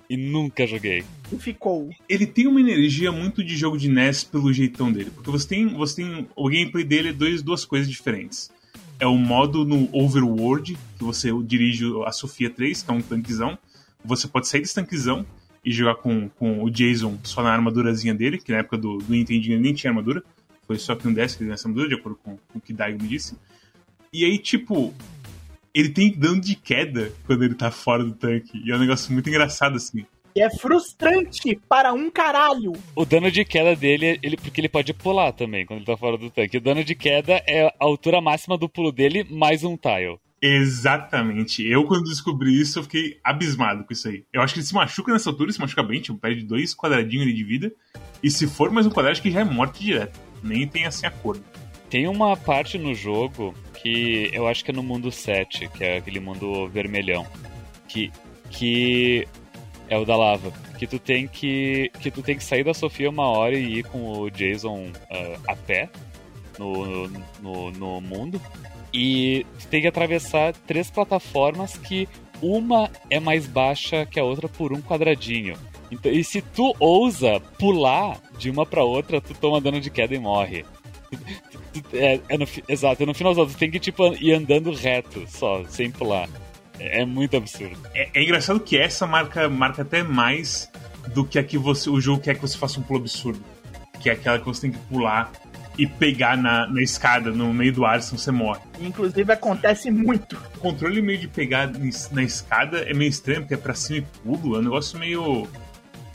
e 0.08 0.16
nunca 0.16 0.66
joguei. 0.66 1.04
E 1.30 1.36
ficou. 1.36 1.90
Ele 2.08 2.26
tem 2.26 2.46
uma 2.46 2.60
energia 2.60 3.12
muito 3.12 3.44
de 3.44 3.56
jogo 3.56 3.76
de 3.76 3.88
NES 3.88 4.24
pelo 4.24 4.52
jeitão 4.52 4.90
dele. 4.90 5.10
Porque 5.10 5.30
você 5.30 5.46
tem. 5.46 5.68
Você 5.68 5.96
tem. 5.96 6.26
O 6.34 6.48
gameplay 6.48 6.84
dele 6.84 7.10
é 7.10 7.12
dois, 7.12 7.42
duas 7.42 7.64
coisas 7.64 7.88
diferentes. 7.88 8.50
É 8.98 9.06
o 9.06 9.16
modo 9.16 9.64
no 9.64 9.88
Overworld, 9.92 10.76
que 10.96 11.04
você 11.04 11.30
dirige 11.44 11.84
a 12.04 12.10
Sofia 12.10 12.50
3, 12.50 12.82
que 12.82 12.90
é 12.90 12.94
um 12.94 13.02
tanquezão. 13.02 13.56
Você 14.04 14.26
pode 14.26 14.48
sair 14.48 14.60
desse 14.60 14.74
tanquezão 14.74 15.24
e 15.64 15.70
jogar 15.70 15.96
com, 15.96 16.28
com 16.30 16.64
o 16.64 16.70
Jason 16.70 17.18
só 17.22 17.42
na 17.42 17.52
armadurazinha 17.52 18.14
dele, 18.14 18.38
que 18.38 18.50
na 18.50 18.58
época 18.58 18.78
do, 18.78 18.98
do 18.98 19.12
Nintendinho 19.12 19.54
ele 19.54 19.62
nem 19.62 19.74
tinha 19.74 19.90
armadura. 19.90 20.22
Foi 20.66 20.78
só 20.78 20.94
que 20.94 21.06
um 21.06 21.12
DS 21.12 21.34
que 21.34 21.42
ele 21.42 21.48
tinha 21.48 21.54
essa 21.54 21.68
armadura, 21.68 21.88
de 21.88 21.94
acordo 21.94 22.18
com, 22.22 22.36
com 22.36 22.58
o 22.58 22.60
que 22.60 22.72
Daigo 22.72 23.00
me 23.00 23.08
disse. 23.08 23.36
E 24.12 24.24
aí, 24.24 24.38
tipo, 24.38 24.94
ele 25.74 25.90
tem 25.90 26.12
dano 26.12 26.40
de 26.40 26.54
queda 26.54 27.12
quando 27.26 27.44
ele 27.44 27.54
tá 27.54 27.70
fora 27.70 28.04
do 28.04 28.12
tanque. 28.12 28.62
E 28.64 28.70
é 28.70 28.76
um 28.76 28.80
negócio 28.80 29.12
muito 29.12 29.28
engraçado, 29.28 29.76
assim. 29.76 30.04
E 30.34 30.40
é 30.40 30.50
frustrante 30.50 31.58
para 31.68 31.92
um 31.92 32.10
caralho. 32.10 32.72
O 32.94 33.04
dano 33.04 33.30
de 33.30 33.44
queda 33.44 33.74
dele, 33.74 34.18
ele, 34.22 34.36
porque 34.36 34.60
ele 34.60 34.68
pode 34.68 34.92
pular 34.94 35.32
também 35.32 35.66
quando 35.66 35.78
ele 35.78 35.86
tá 35.86 35.96
fora 35.96 36.16
do 36.16 36.30
tanque. 36.30 36.58
O 36.58 36.60
dano 36.60 36.84
de 36.84 36.94
queda 36.94 37.42
é 37.46 37.66
a 37.66 37.74
altura 37.80 38.20
máxima 38.20 38.56
do 38.56 38.68
pulo 38.68 38.92
dele 38.92 39.26
mais 39.28 39.64
um 39.64 39.76
tile. 39.76 40.18
Exatamente. 40.40 41.66
Eu, 41.66 41.84
quando 41.84 42.04
descobri 42.04 42.60
isso, 42.60 42.78
eu 42.78 42.84
fiquei 42.84 43.18
abismado 43.24 43.84
com 43.84 43.92
isso 43.92 44.08
aí. 44.08 44.24
Eu 44.32 44.40
acho 44.40 44.54
que 44.54 44.60
ele 44.60 44.66
se 44.66 44.74
machuca 44.74 45.12
nessa 45.12 45.30
altura, 45.30 45.50
se 45.50 45.60
machuca 45.60 45.82
bem, 45.82 46.00
tipo, 46.00 46.16
perde 46.18 46.44
dois 46.44 46.74
quadradinhos 46.74 47.24
ali 47.24 47.34
de 47.34 47.42
vida. 47.44 47.72
E 48.22 48.30
se 48.30 48.46
for 48.46 48.70
mais 48.70 48.86
um 48.86 48.90
quadrado, 48.90 49.12
acho 49.12 49.22
que 49.22 49.30
já 49.30 49.40
é 49.40 49.44
morte 49.44 49.82
direto. 49.82 50.20
Nem 50.42 50.68
tem 50.68 50.86
assim 50.86 51.06
acordo. 51.06 51.42
Tem 51.90 52.06
uma 52.06 52.36
parte 52.36 52.76
no 52.76 52.94
jogo 52.94 53.54
que 53.74 54.30
eu 54.32 54.46
acho 54.46 54.64
que 54.64 54.70
é 54.70 54.74
no 54.74 54.82
mundo 54.82 55.10
7, 55.10 55.68
que 55.68 55.84
é 55.84 55.96
aquele 55.98 56.20
mundo 56.20 56.68
vermelhão, 56.68 57.26
que, 57.86 58.12
que 58.50 59.26
é 59.88 59.96
o 59.96 60.04
da 60.04 60.16
lava, 60.16 60.52
que 60.78 60.86
tu 60.86 60.98
tem 60.98 61.26
que 61.26 61.90
que 62.00 62.10
tu 62.10 62.22
tem 62.22 62.36
que 62.36 62.44
sair 62.44 62.62
da 62.62 62.74
Sofia 62.74 63.08
uma 63.08 63.26
hora 63.26 63.56
e 63.56 63.78
ir 63.78 63.84
com 63.84 64.20
o 64.20 64.30
Jason 64.30 64.88
uh, 64.90 65.40
a 65.48 65.56
pé 65.56 65.88
no, 66.58 67.08
no, 67.40 67.70
no 67.70 68.00
mundo 68.00 68.40
e 68.92 69.46
tu 69.58 69.66
tem 69.68 69.80
que 69.80 69.86
atravessar 69.86 70.52
três 70.66 70.90
plataformas 70.90 71.76
que 71.76 72.08
uma 72.40 72.90
é 73.10 73.18
mais 73.18 73.46
baixa 73.46 74.06
que 74.06 74.20
a 74.20 74.24
outra 74.24 74.48
por 74.48 74.72
um 74.72 74.80
quadradinho. 74.80 75.56
Então, 75.90 76.12
e 76.12 76.22
se 76.22 76.40
tu 76.40 76.74
ousa 76.78 77.40
pular 77.58 78.20
de 78.38 78.50
uma 78.50 78.64
para 78.64 78.84
outra, 78.84 79.20
tu 79.20 79.34
toma 79.34 79.60
dano 79.60 79.80
de 79.80 79.90
queda 79.90 80.14
e 80.14 80.18
morre. 80.18 80.64
É, 81.92 82.20
é 82.28 82.38
no, 82.38 82.46
exato, 82.68 83.02
é 83.02 83.06
no 83.06 83.14
final 83.14 83.34
tu 83.34 83.56
tem 83.56 83.70
que 83.70 83.78
tipo, 83.78 84.14
ir 84.14 84.34
andando 84.34 84.72
reto 84.72 85.24
só, 85.28 85.64
sem 85.64 85.90
pular. 85.90 86.28
É, 86.78 87.00
é 87.00 87.04
muito 87.04 87.36
absurdo. 87.36 87.78
É, 87.94 88.08
é, 88.14 88.22
engraçado 88.22 88.60
que 88.60 88.76
essa 88.76 89.06
marca 89.06 89.48
marca 89.48 89.82
até 89.82 90.02
mais 90.02 90.70
do 91.14 91.24
que 91.24 91.38
a 91.38 91.44
que 91.44 91.58
você, 91.58 91.88
o 91.90 92.00
jogo 92.00 92.22
quer 92.22 92.34
que 92.34 92.42
você 92.42 92.56
faça 92.56 92.78
um 92.78 92.82
pulo 92.82 93.00
absurdo. 93.00 93.42
Que 94.00 94.10
é 94.10 94.12
aquela 94.12 94.38
que 94.38 94.44
você 94.44 94.62
tem 94.62 94.72
que 94.72 94.78
pular 94.86 95.32
e 95.76 95.86
pegar 95.86 96.36
na, 96.36 96.66
na 96.66 96.82
escada, 96.82 97.30
no 97.30 97.54
meio 97.54 97.72
do 97.72 97.84
ar, 97.84 98.02
senão 98.02 98.18
você 98.18 98.30
morre. 98.30 98.60
Inclusive 98.80 99.32
acontece 99.32 99.90
muito. 99.90 100.36
O 100.56 100.58
controle 100.58 101.00
meio 101.00 101.18
de 101.18 101.28
pegar 101.28 101.70
na 102.10 102.22
escada 102.22 102.80
é 102.80 102.92
meio 102.92 103.08
estranho, 103.08 103.40
porque 103.40 103.54
é 103.54 103.56
pra 103.56 103.74
cima 103.74 103.98
e 103.98 104.02
pulo, 104.22 104.56
é 104.56 104.58
um 104.58 104.62
negócio 104.62 104.98
meio. 104.98 105.48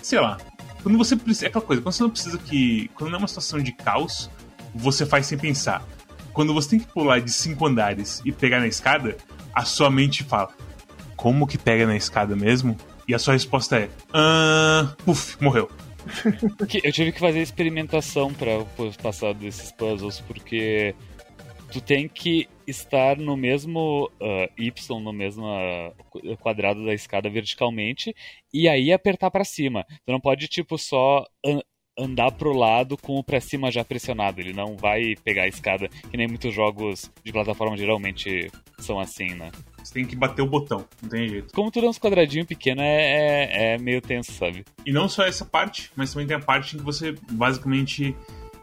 sei 0.02 0.20
lá. 0.20 0.38
Quando 0.82 0.98
você 0.98 1.16
precisa. 1.16 1.46
É 1.46 1.50
aquela 1.50 1.64
coisa, 1.64 1.82
quando 1.82 1.94
você 1.94 2.04
não 2.04 2.10
precisa 2.10 2.38
que. 2.38 2.92
Quando 2.94 3.12
não 3.12 3.18
é 3.18 3.22
uma 3.22 3.28
situação 3.28 3.60
de 3.62 3.72
caos, 3.72 4.30
você 4.74 5.06
faz 5.06 5.26
sem 5.26 5.38
pensar. 5.38 5.86
Quando 6.34 6.54
você 6.54 6.72
tem 6.72 6.80
que 6.80 6.88
pular 6.88 7.20
de 7.20 7.32
cinco 7.32 7.66
andares 7.68 8.22
e 8.26 8.32
pegar 8.32 8.60
na 8.60 8.68
escada, 8.68 9.18
a 9.54 9.64
sua 9.66 9.90
mente 9.90 10.24
fala: 10.24 10.50
como 11.16 11.48
que 11.48 11.58
pega 11.58 11.86
na 11.86 11.96
escada 11.96 12.36
mesmo? 12.36 12.78
E 13.08 13.14
a 13.14 13.20
sua 13.20 13.34
resposta 13.34 13.78
é: 13.78 13.90
ah, 14.14 14.96
puf, 15.06 15.42
morreu. 15.42 15.70
Eu 16.84 16.92
tive 16.92 17.12
que 17.12 17.20
fazer 17.20 17.42
experimentação 17.42 18.34
pra 18.34 18.66
passar 19.02 19.34
desses 19.34 19.72
puzzles, 19.72 20.20
porque 20.22 20.96
tu 21.72 21.82
tem 21.82 22.08
que 22.08 22.48
estar 22.68 23.18
no 23.18 23.36
mesmo 23.36 24.10
uh, 24.22 24.50
Y, 24.58 25.00
no 25.02 25.14
mesmo 25.14 25.44
uh, 25.46 26.38
quadrado 26.38 26.86
da 26.86 26.94
escada 26.94 27.30
verticalmente, 27.30 28.16
e 28.54 28.68
aí 28.68 28.92
apertar 28.92 29.32
pra 29.32 29.44
cima. 29.44 29.86
Tu 30.06 30.12
não 30.12 30.20
pode, 30.20 30.48
tipo, 30.48 30.78
só 30.78 31.26
andar 31.98 32.32
pro 32.32 32.54
lado 32.54 32.98
com 32.98 33.18
o 33.20 33.24
pra 33.24 33.40
cima 33.40 33.72
já 33.72 33.84
pressionado. 33.86 34.40
Ele 34.42 34.54
não 34.54 34.76
vai 34.76 35.16
pegar 35.24 35.44
a 35.44 35.48
escada, 35.48 35.88
que 36.10 36.18
nem 36.18 36.28
muitos 36.28 36.54
jogos 36.54 37.12
de 37.24 37.32
plataforma 37.32 37.78
geralmente 37.78 38.50
são 38.80 39.00
assim, 39.00 39.34
né? 39.36 39.52
Você 39.84 39.94
tem 39.96 40.06
que 40.06 40.16
bater 40.16 40.42
o 40.42 40.48
botão, 40.48 40.86
não 41.02 41.10
tem 41.10 41.28
jeito. 41.28 41.54
Como 41.54 41.70
tudo 41.70 41.86
é 41.86 41.90
uns 41.90 42.00
quadradinhos 42.00 42.48
pequenos, 42.48 42.84
é, 42.84 42.88
é, 42.88 43.74
é 43.74 43.78
meio 43.78 44.02
tenso, 44.02 44.32
sabe? 44.32 44.64
E 44.86 44.92
não 44.94 45.08
só 45.10 45.24
essa 45.26 45.46
parte, 45.46 45.92
mas 45.96 46.12
também 46.14 46.26
tem 46.28 46.38
a 46.38 46.40
parte 46.40 46.76
em 46.76 46.80
que 46.80 46.86
você 46.86 47.14
basicamente 47.32 48.16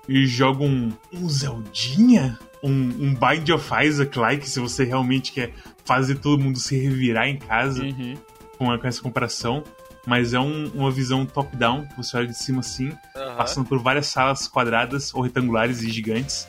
joga 0.08 0.64
um, 0.64 0.90
um 1.12 1.28
Zeldinha? 1.28 2.38
Um, 2.62 2.70
um 2.72 3.14
Bind 3.14 3.48
of 3.50 3.70
Isaac-like, 3.86 4.46
se 4.48 4.60
você 4.60 4.84
realmente 4.84 5.32
quer 5.32 5.52
fazer 5.84 6.16
todo 6.16 6.42
mundo 6.42 6.58
se 6.58 6.76
revirar 6.78 7.26
em 7.26 7.38
casa 7.38 7.82
Uhum. 7.84 8.14
com, 8.58 8.70
a- 8.70 8.78
com 8.78 8.86
essa 8.86 9.00
comparação. 9.00 9.64
Mas 10.06 10.32
é 10.32 10.40
um- 10.40 10.70
uma 10.74 10.90
visão 10.90 11.26
top-down, 11.26 11.84
que 11.86 11.96
você 11.96 12.16
olha 12.16 12.26
de 12.26 12.34
cima 12.36 12.60
assim, 12.60 12.92
Aham. 13.14 13.36
passando 13.36 13.66
por 13.68 13.78
várias 13.82 14.06
salas 14.06 14.48
quadradas 14.48 15.12
ou 15.14 15.20
retangulares 15.22 15.82
e 15.82 15.90
gigantes, 15.90 16.48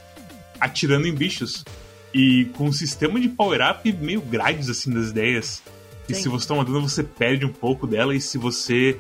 atirando 0.59 1.07
em 1.07 1.13
bichos. 1.13 1.63
E 2.13 2.45
com 2.57 2.65
um 2.65 2.71
sistema 2.73 3.19
de 3.19 3.29
power-up 3.29 3.91
meio 3.93 4.21
grades 4.21 4.69
assim 4.69 4.91
das 4.93 5.09
ideias. 5.09 5.61
E 6.09 6.13
Sim. 6.13 6.23
se 6.23 6.29
você 6.29 6.47
toma 6.47 6.63
dano, 6.65 6.81
você 6.87 7.03
perde 7.03 7.45
um 7.45 7.51
pouco 7.53 7.85
dela, 7.87 8.13
e 8.15 8.19
se 8.21 8.37
você. 8.37 8.99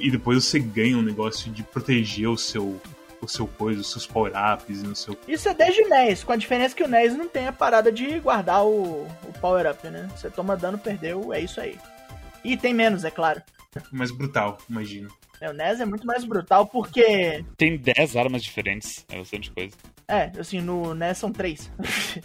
E 0.00 0.10
depois 0.10 0.44
você 0.44 0.58
ganha 0.58 0.96
um 0.96 1.02
negócio 1.02 1.50
de 1.50 1.62
proteger 1.62 2.28
o 2.28 2.36
seu. 2.36 2.80
O 3.20 3.28
seu 3.28 3.46
coisa, 3.46 3.80
os 3.80 3.90
seus 3.90 4.06
power-ups 4.06 4.82
e 4.82 4.86
no 4.86 4.94
seu. 4.94 5.16
Isso 5.26 5.48
é 5.48 5.54
desde 5.54 5.80
o 5.82 5.88
NES, 5.88 6.22
com 6.22 6.32
a 6.32 6.36
diferença 6.36 6.74
que 6.76 6.82
o 6.82 6.88
NES 6.88 7.16
não 7.16 7.26
tem 7.26 7.46
a 7.48 7.52
parada 7.52 7.90
de 7.90 8.20
guardar 8.20 8.62
o, 8.66 9.06
o 9.06 9.32
power-up, 9.40 9.88
né? 9.88 10.08
Você 10.14 10.28
toma 10.28 10.54
dano, 10.58 10.76
perdeu, 10.76 11.32
é 11.32 11.40
isso 11.40 11.58
aí. 11.58 11.78
E 12.44 12.54
tem 12.54 12.74
menos, 12.74 13.02
é 13.02 13.10
claro. 13.10 13.40
Mais 13.92 14.10
brutal, 14.10 14.58
imagino. 14.68 15.08
É, 15.40 15.50
O 15.50 15.52
NES 15.52 15.80
é 15.80 15.84
muito 15.84 16.06
mais 16.06 16.24
brutal 16.24 16.66
porque. 16.66 17.44
Tem 17.56 17.76
10 17.76 18.16
armas 18.16 18.42
diferentes, 18.42 19.04
é 19.10 19.18
bastante 19.18 19.50
coisa. 19.50 19.76
É, 20.08 20.30
assim, 20.38 20.60
no 20.60 20.94
NES 20.94 21.18
são 21.18 21.32
três. 21.32 21.70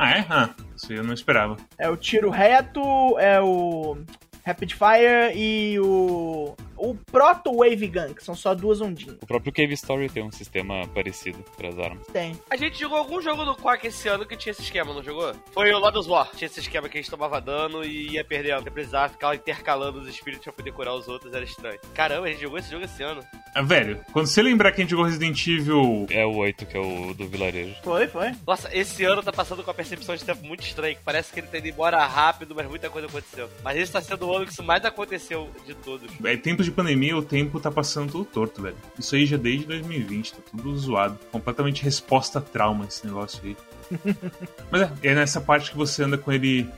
Ah, 0.00 0.12
é? 0.16 0.26
Ah, 0.30 0.54
isso 0.76 0.92
eu 0.92 1.02
não 1.02 1.12
esperava. 1.12 1.56
É 1.76 1.90
o 1.90 1.96
tiro 1.96 2.30
reto, 2.30 2.80
é 3.18 3.40
o 3.40 3.98
Rapid 4.46 4.72
Fire 4.74 5.34
e 5.36 5.76
o. 5.80 6.54
O 6.78 6.94
Proto 6.94 7.56
Wave 7.56 7.88
Gun, 7.88 8.14
que 8.14 8.24
são 8.24 8.34
só 8.34 8.54
duas 8.54 8.80
ondinhas. 8.80 9.16
O 9.20 9.26
próprio 9.26 9.52
Cave 9.52 9.74
Story 9.74 10.08
tem 10.08 10.22
um 10.22 10.30
sistema 10.30 10.86
parecido 10.88 11.44
para 11.56 11.68
as 11.68 11.78
armas. 11.78 12.06
Tem. 12.06 12.38
A 12.50 12.56
gente 12.56 12.78
jogou 12.78 12.98
algum 12.98 13.20
jogo 13.20 13.44
do 13.44 13.56
Quack 13.56 13.86
esse 13.86 14.08
ano 14.08 14.24
que 14.24 14.36
tinha 14.36 14.52
esse 14.52 14.62
esquema, 14.62 14.94
não 14.94 15.02
jogou? 15.02 15.34
Foi 15.52 15.72
o 15.72 15.78
Lotus 15.78 16.06
War. 16.06 16.30
Tinha 16.36 16.46
esse 16.46 16.60
esquema 16.60 16.88
que 16.88 16.96
a 16.96 17.00
gente 17.00 17.10
tomava 17.10 17.40
dano 17.40 17.84
e 17.84 18.12
ia 18.12 18.24
perdendo. 18.24 18.62
Você 18.62 18.70
precisava 18.70 19.08
ficar 19.08 19.34
intercalando 19.34 20.00
os 20.00 20.08
espíritos 20.08 20.44
pra 20.44 20.52
poder 20.52 20.72
curar 20.72 20.94
os 20.94 21.08
outros, 21.08 21.34
era 21.34 21.44
estranho. 21.44 21.78
Caramba, 21.94 22.26
a 22.26 22.30
gente 22.30 22.40
jogou 22.42 22.58
esse 22.58 22.70
jogo 22.70 22.84
esse 22.84 23.02
ano. 23.02 23.24
Ah, 23.54 23.62
velho, 23.62 24.00
quando 24.12 24.26
você 24.26 24.40
lembrar 24.40 24.72
que 24.72 24.80
a 24.80 24.84
gente 24.84 24.90
jogou 24.90 25.04
Resident 25.06 25.46
Evil. 25.46 26.06
É 26.10 26.24
o 26.24 26.36
8, 26.36 26.66
que 26.66 26.76
é 26.76 26.80
o 26.80 27.12
do 27.14 27.26
vilarejo. 27.26 27.74
Foi, 27.82 28.06
foi. 28.06 28.32
Nossa, 28.46 28.68
esse 28.76 29.04
ano 29.04 29.22
tá 29.22 29.32
passando 29.32 29.64
com 29.64 29.70
a 29.70 29.74
percepção 29.74 30.14
de 30.14 30.24
tempo 30.24 30.44
muito 30.46 30.62
estranha, 30.62 30.94
que 30.94 31.02
parece 31.02 31.32
que 31.32 31.40
ele 31.40 31.48
tá 31.48 31.58
indo 31.58 31.68
embora 31.68 32.04
rápido, 32.06 32.54
mas 32.54 32.66
muita 32.68 32.88
coisa 32.88 33.08
aconteceu. 33.08 33.48
Mas 33.64 33.76
esse 33.76 33.92
tá 33.92 34.00
sendo 34.00 34.26
o 34.26 34.36
ano 34.36 34.46
que 34.46 34.52
isso 34.52 34.62
mais 34.62 34.84
aconteceu 34.84 35.50
de 35.66 35.74
todos. 35.74 36.10
É 36.24 36.36
tempos 36.36 36.67
de 36.68 36.74
pandemia, 36.76 37.16
o 37.16 37.22
tempo 37.22 37.58
tá 37.60 37.70
passando 37.70 38.12
tudo 38.12 38.24
torto, 38.24 38.62
velho. 38.62 38.76
Isso 38.98 39.14
aí 39.14 39.26
já 39.26 39.36
desde 39.36 39.66
2020, 39.66 40.34
tá 40.34 40.38
tudo 40.50 40.76
zoado. 40.76 41.18
Completamente 41.30 41.82
resposta 41.82 42.38
a 42.38 42.42
trauma 42.42 42.84
esse 42.86 43.06
negócio 43.06 43.40
aí. 43.44 43.56
Mas 44.70 44.82
é, 44.82 44.92
é 45.02 45.14
nessa 45.14 45.40
parte 45.40 45.70
que 45.70 45.76
você 45.76 46.02
anda 46.02 46.18
com 46.18 46.30
ele 46.30 46.68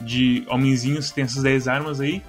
de 0.00 0.44
homenzinhos, 0.48 1.10
tem 1.10 1.24
essas 1.24 1.42
10 1.42 1.68
armas 1.68 2.00
aí. 2.00 2.22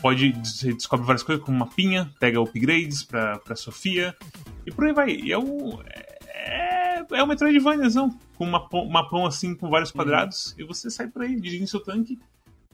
Pode, 0.00 0.32
você 0.32 0.72
descobre 0.72 1.06
várias 1.06 1.22
coisas, 1.22 1.44
como 1.44 1.58
mapinha, 1.58 2.10
pega 2.20 2.40
upgrades 2.40 3.02
pra, 3.02 3.38
pra 3.38 3.56
Sofia, 3.56 4.14
e 4.66 4.70
por 4.70 4.86
aí 4.86 4.92
vai. 4.92 5.10
E 5.10 5.32
é 5.32 5.38
um. 5.38 5.80
É, 6.28 7.04
é 7.12 7.22
um 7.22 7.26
Metroidvaniazão, 7.26 8.10
com 8.36 8.44
uma 8.44 8.60
mapão, 8.60 8.88
mapão 8.88 9.26
assim, 9.26 9.54
com 9.54 9.70
vários 9.70 9.90
quadrados, 9.90 10.54
e 10.58 10.64
você 10.64 10.90
sai 10.90 11.08
por 11.08 11.22
aí, 11.22 11.34
dirigindo 11.40 11.66
seu 11.66 11.80
tanque 11.80 12.18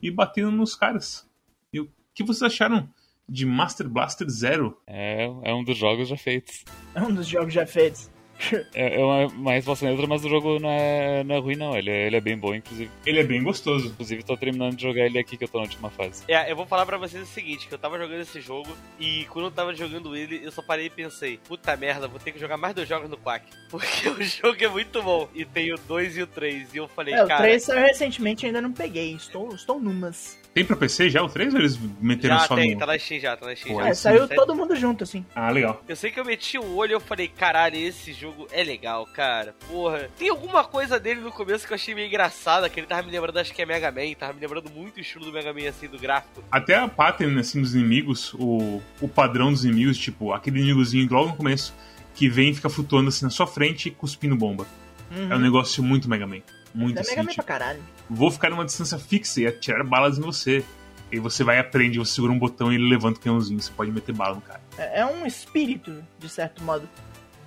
e 0.01 0.11
batendo 0.11 0.51
nos 0.51 0.75
caras. 0.75 1.27
E 1.71 1.79
o 1.79 1.89
que 2.13 2.23
vocês 2.23 2.43
acharam 2.43 2.89
de 3.27 3.45
Master 3.45 3.87
Blaster 3.87 4.29
Zero? 4.29 4.77
É, 4.87 5.29
é 5.43 5.53
um 5.53 5.63
dos 5.63 5.77
jogos 5.77 6.07
já 6.07 6.17
feitos. 6.17 6.63
É 6.95 7.01
um 7.01 7.13
dos 7.13 7.27
jogos 7.27 7.53
já 7.53 7.65
feitos. 7.65 8.11
É, 8.73 8.99
é 8.99 9.03
uma, 9.03 9.29
mais 9.29 9.63
vossa 9.63 9.85
neutra, 9.85 10.07
mas 10.07 10.25
o 10.25 10.29
jogo 10.29 10.59
não 10.59 10.69
é, 10.69 11.23
não 11.23 11.35
é 11.35 11.39
ruim, 11.39 11.55
não. 11.55 11.77
Ele 11.77 11.89
é, 11.89 12.07
ele 12.07 12.15
é 12.15 12.21
bem 12.21 12.37
bom, 12.37 12.53
inclusive. 12.53 12.89
Ele 13.05 13.19
é 13.19 13.23
bem 13.23 13.41
gostoso. 13.43 13.87
Inclusive, 13.87 14.23
tô 14.23 14.35
terminando 14.35 14.75
de 14.75 14.83
jogar 14.83 15.05
ele 15.05 15.19
aqui, 15.19 15.37
que 15.37 15.43
eu 15.43 15.47
tô 15.47 15.57
na 15.59 15.63
última 15.63 15.89
fase. 15.89 16.23
É, 16.27 16.51
eu 16.51 16.55
vou 16.55 16.65
falar 16.65 16.85
pra 16.85 16.97
vocês 16.97 17.23
o 17.23 17.31
seguinte, 17.31 17.67
que 17.67 17.73
eu 17.73 17.77
tava 17.77 17.97
jogando 17.97 18.21
esse 18.21 18.41
jogo 18.41 18.75
e 18.99 19.25
quando 19.25 19.45
eu 19.45 19.51
tava 19.51 19.73
jogando 19.73 20.15
ele, 20.15 20.41
eu 20.43 20.51
só 20.51 20.61
parei 20.61 20.87
e 20.87 20.89
pensei, 20.89 21.37
puta 21.37 21.75
merda, 21.77 22.07
vou 22.07 22.19
ter 22.19 22.31
que 22.31 22.39
jogar 22.39 22.57
mais 22.57 22.73
dois 22.73 22.87
jogos 22.87 23.09
no 23.09 23.17
Quack. 23.17 23.45
Porque 23.69 24.09
o 24.09 24.21
jogo 24.23 24.57
é 24.59 24.67
muito 24.67 25.01
bom. 25.01 25.29
E 25.33 25.45
tem 25.45 25.71
o 25.73 25.77
2 25.77 26.17
e 26.17 26.23
o 26.23 26.27
3. 26.27 26.73
E 26.73 26.77
eu 26.77 26.87
falei, 26.87 27.13
É, 27.13 27.23
o 27.23 27.27
cara. 27.27 27.43
3 27.43 27.63
saiu 27.63 27.81
recentemente 27.81 28.45
ainda 28.45 28.61
não 28.61 28.71
peguei. 28.71 29.13
Estou, 29.13 29.53
estou 29.53 29.79
numas. 29.79 30.42
Tem 30.53 30.63
pra 30.63 30.75
PC 30.75 31.09
já 31.09 31.23
o 31.23 31.29
3 31.29 31.53
ou 31.53 31.59
eles 31.59 31.79
meteram 31.99 32.37
Já 32.37 32.47
só 32.47 32.55
tem, 32.55 32.73
no. 32.73 32.79
tá 32.79 32.85
na 32.85 32.99
Steam 32.99 33.19
já, 33.19 33.35
tá 33.35 33.47
na 33.47 33.55
Steam 33.55 33.75
Pô, 33.75 33.81
já. 33.81 33.89
É, 33.89 33.93
saiu 33.95 34.27
todo 34.27 34.53
mundo 34.53 34.75
junto, 34.75 35.03
assim. 35.03 35.25
Ah, 35.33 35.49
legal. 35.49 35.81
Eu 35.87 35.95
sei 35.95 36.11
que 36.11 36.19
eu 36.19 36.25
meti 36.25 36.59
o 36.59 36.75
olho 36.75 36.91
e 36.91 36.93
eu 36.93 36.99
falei, 36.99 37.27
caralho, 37.27 37.75
esse 37.75 38.13
jogo 38.13 38.47
é 38.51 38.63
legal, 38.63 39.07
cara. 39.07 39.55
Porra. 39.67 40.09
Tem 40.17 40.29
alguma 40.29 40.63
coisa 40.63 40.99
dele 40.99 41.21
no 41.21 41.31
começo 41.31 41.65
que 41.65 41.73
eu 41.73 41.75
achei 41.75 41.95
meio 41.95 42.07
engraçada, 42.07 42.69
que 42.69 42.79
ele 42.79 42.85
tava 42.85 43.01
me 43.01 43.11
lembrando, 43.11 43.39
acho 43.39 43.51
que 43.51 43.63
é 43.63 43.65
Mega 43.65 43.91
Man, 43.91 44.13
tava 44.13 44.33
me 44.33 44.41
lembrando 44.41 44.69
muito 44.69 44.97
o 44.97 44.99
estilo 44.99 45.25
do 45.25 45.33
Mega 45.33 45.51
Man, 45.51 45.67
assim, 45.67 45.87
do 45.87 45.97
gráfico. 45.97 46.43
Até 46.51 46.75
a 46.75 46.87
pattern 46.87 47.39
assim, 47.39 47.59
dos 47.59 47.73
inimigos, 47.73 48.33
o, 48.35 48.79
o 49.01 49.07
padrão 49.07 49.51
dos 49.51 49.65
inimigos, 49.65 49.97
tipo, 49.97 50.33
aquele 50.33 50.59
inimigozinho 50.59 51.07
logo 51.11 51.29
no 51.29 51.35
começo, 51.35 51.73
que 52.13 52.29
vem 52.29 52.51
e 52.51 52.53
fica 52.53 52.69
flutuando 52.69 53.09
assim 53.09 53.25
na 53.25 53.31
sua 53.31 53.47
frente 53.47 53.89
cuspindo 53.89 54.35
bomba. 54.35 54.67
Uhum. 55.09 55.31
É 55.31 55.35
um 55.35 55.39
negócio 55.39 55.81
muito 55.83 56.07
Mega 56.07 56.27
Man. 56.27 56.41
Muito 56.73 56.97
é 56.97 57.01
assim, 57.01 57.11
Mega 57.11 57.23
Man 57.23 57.29
tipo, 57.29 57.43
pra 57.43 57.59
caralho. 57.59 57.83
vou 58.09 58.31
ficar 58.31 58.49
numa 58.49 58.65
distância 58.65 58.97
fixa 58.97 59.41
e 59.41 59.47
atirar 59.47 59.83
balas 59.85 60.17
em 60.17 60.21
você. 60.21 60.63
E 61.11 61.19
você 61.19 61.43
vai 61.43 61.57
e 61.57 61.59
aprende, 61.59 61.99
você 61.99 62.15
segura 62.15 62.33
um 62.33 62.39
botão 62.39 62.71
e 62.71 62.75
ele 62.75 62.89
levanta 62.89 63.19
o 63.19 63.21
canhãozinho, 63.21 63.61
você 63.61 63.71
pode 63.71 63.91
meter 63.91 64.15
bala 64.15 64.33
no 64.33 64.41
cara. 64.41 64.59
É 64.77 65.01
é 65.01 65.05
um 65.05 65.27
espírito, 65.27 66.03
de 66.17 66.27
certo 66.27 66.63
modo. 66.63 66.89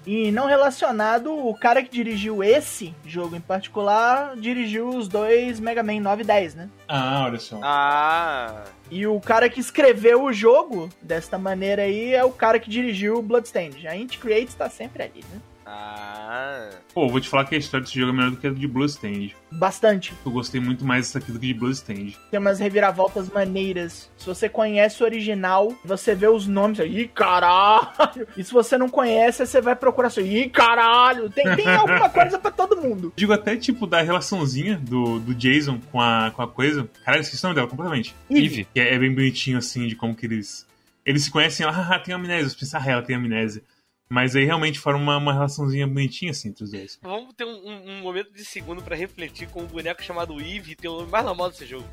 E 0.06 0.30
não 0.30 0.46
relacionado, 0.46 1.32
o 1.36 1.52
cara 1.52 1.82
que 1.82 1.90
dirigiu 1.90 2.44
esse 2.44 2.94
jogo 3.04 3.34
em 3.34 3.40
particular 3.40 4.36
dirigiu 4.36 4.88
os 4.88 5.08
dois 5.08 5.58
Mega 5.58 5.82
Man 5.82 5.98
9 6.00 6.22
e 6.22 6.24
10, 6.24 6.54
né? 6.54 6.68
Ah, 6.86 7.24
olha 7.24 7.40
só. 7.40 7.58
Ah. 7.60 8.62
E 8.88 9.04
o 9.04 9.20
cara 9.20 9.48
que 9.48 9.58
escreveu 9.58 10.22
o 10.22 10.32
jogo 10.32 10.88
desta 11.02 11.36
maneira 11.36 11.82
aí 11.82 12.14
é 12.14 12.24
o 12.24 12.30
cara 12.30 12.60
que 12.60 12.70
dirigiu 12.70 13.18
o 13.18 13.22
Bloodstained. 13.22 13.84
A 13.88 13.96
Int 13.96 14.18
Creates 14.18 14.54
tá 14.54 14.70
sempre 14.70 15.02
ali, 15.02 15.24
né? 15.32 15.40
Ah. 15.66 16.70
Pô, 16.94 17.08
vou 17.08 17.20
te 17.20 17.28
falar 17.28 17.44
que 17.44 17.56
a 17.56 17.58
história 17.58 17.84
desse 17.84 17.98
jogo 17.98 18.12
é 18.12 18.14
melhor 18.14 18.30
do 18.30 18.36
que 18.36 18.46
a 18.46 18.50
de 18.50 18.66
Bloodstained. 18.68 19.34
Bastante. 19.50 20.14
Eu 20.24 20.30
gostei 20.30 20.60
muito 20.60 20.84
mais 20.84 21.06
dessa 21.06 21.18
aqui 21.18 21.32
do 21.32 21.40
que 21.40 21.48
de 21.48 21.54
Bloodstained. 21.54 22.16
Tem 22.30 22.38
umas 22.38 22.60
reviravoltas 22.60 23.28
maneiras. 23.28 24.08
Se 24.16 24.26
você 24.26 24.48
conhece 24.48 25.02
o 25.02 25.06
original, 25.06 25.74
você 25.84 26.14
vê 26.14 26.28
os 26.28 26.46
nomes 26.46 26.78
aí, 26.78 27.00
ih, 27.00 27.08
caralho! 27.08 28.26
E 28.36 28.44
se 28.44 28.52
você 28.52 28.78
não 28.78 28.88
conhece, 28.88 29.44
você 29.44 29.60
vai 29.60 29.74
procurar 29.74 30.06
assim, 30.06 30.22
ih, 30.22 30.48
caralho! 30.48 31.28
Tem, 31.30 31.44
tem 31.56 31.66
alguma 31.68 32.08
coisa 32.08 32.38
pra 32.38 32.52
todo 32.52 32.80
mundo. 32.80 33.12
Digo 33.16 33.32
até, 33.32 33.56
tipo, 33.56 33.86
da 33.86 34.00
relaçãozinha 34.00 34.78
do, 34.78 35.18
do 35.18 35.34
Jason 35.34 35.80
com 35.90 36.00
a, 36.00 36.30
com 36.30 36.42
a 36.42 36.48
coisa. 36.48 36.88
Caralho, 37.04 37.22
esqueci 37.22 37.44
o 37.44 37.48
nome 37.48 37.56
dela 37.56 37.68
completamente. 37.68 38.14
Eve. 38.30 38.68
Que 38.72 38.78
é, 38.78 38.94
é 38.94 38.98
bem 38.98 39.12
bonitinho, 39.12 39.58
assim, 39.58 39.88
de 39.88 39.96
como 39.96 40.14
que 40.14 40.26
eles... 40.26 40.64
Eles 41.04 41.24
se 41.24 41.30
conhecem, 41.30 41.66
haha, 41.66 41.98
tem 42.00 42.14
amnésia. 42.14 42.48
Você 42.48 42.56
pensa, 42.56 42.78
ah, 42.78 42.90
ela 42.90 43.02
tem 43.02 43.16
amnésia. 43.16 43.62
Mas 44.08 44.36
aí 44.36 44.44
realmente 44.44 44.78
forma 44.78 45.00
uma, 45.00 45.16
uma 45.16 45.32
relaçãozinha 45.32 45.86
bonitinha, 45.86 46.30
assim, 46.30 46.50
entre 46.50 46.62
os 46.62 46.70
dois. 46.70 46.98
Vamos 47.02 47.34
ter 47.34 47.44
um, 47.44 47.50
um- 47.50 47.90
um 47.90 48.00
momento 48.02 48.32
de 48.32 48.44
segundo 48.44 48.80
pra 48.80 48.94
refletir 48.94 49.48
com 49.48 49.62
um 49.62 49.66
boneco 49.66 50.00
chamado 50.02 50.40
Eve 50.40 50.72
e 50.72 50.76
ter 50.76 50.88
o 50.88 50.98
nome 50.98 51.10
mais 51.10 51.24
normal 51.24 51.50
desse 51.50 51.66
jogo. 51.66 51.84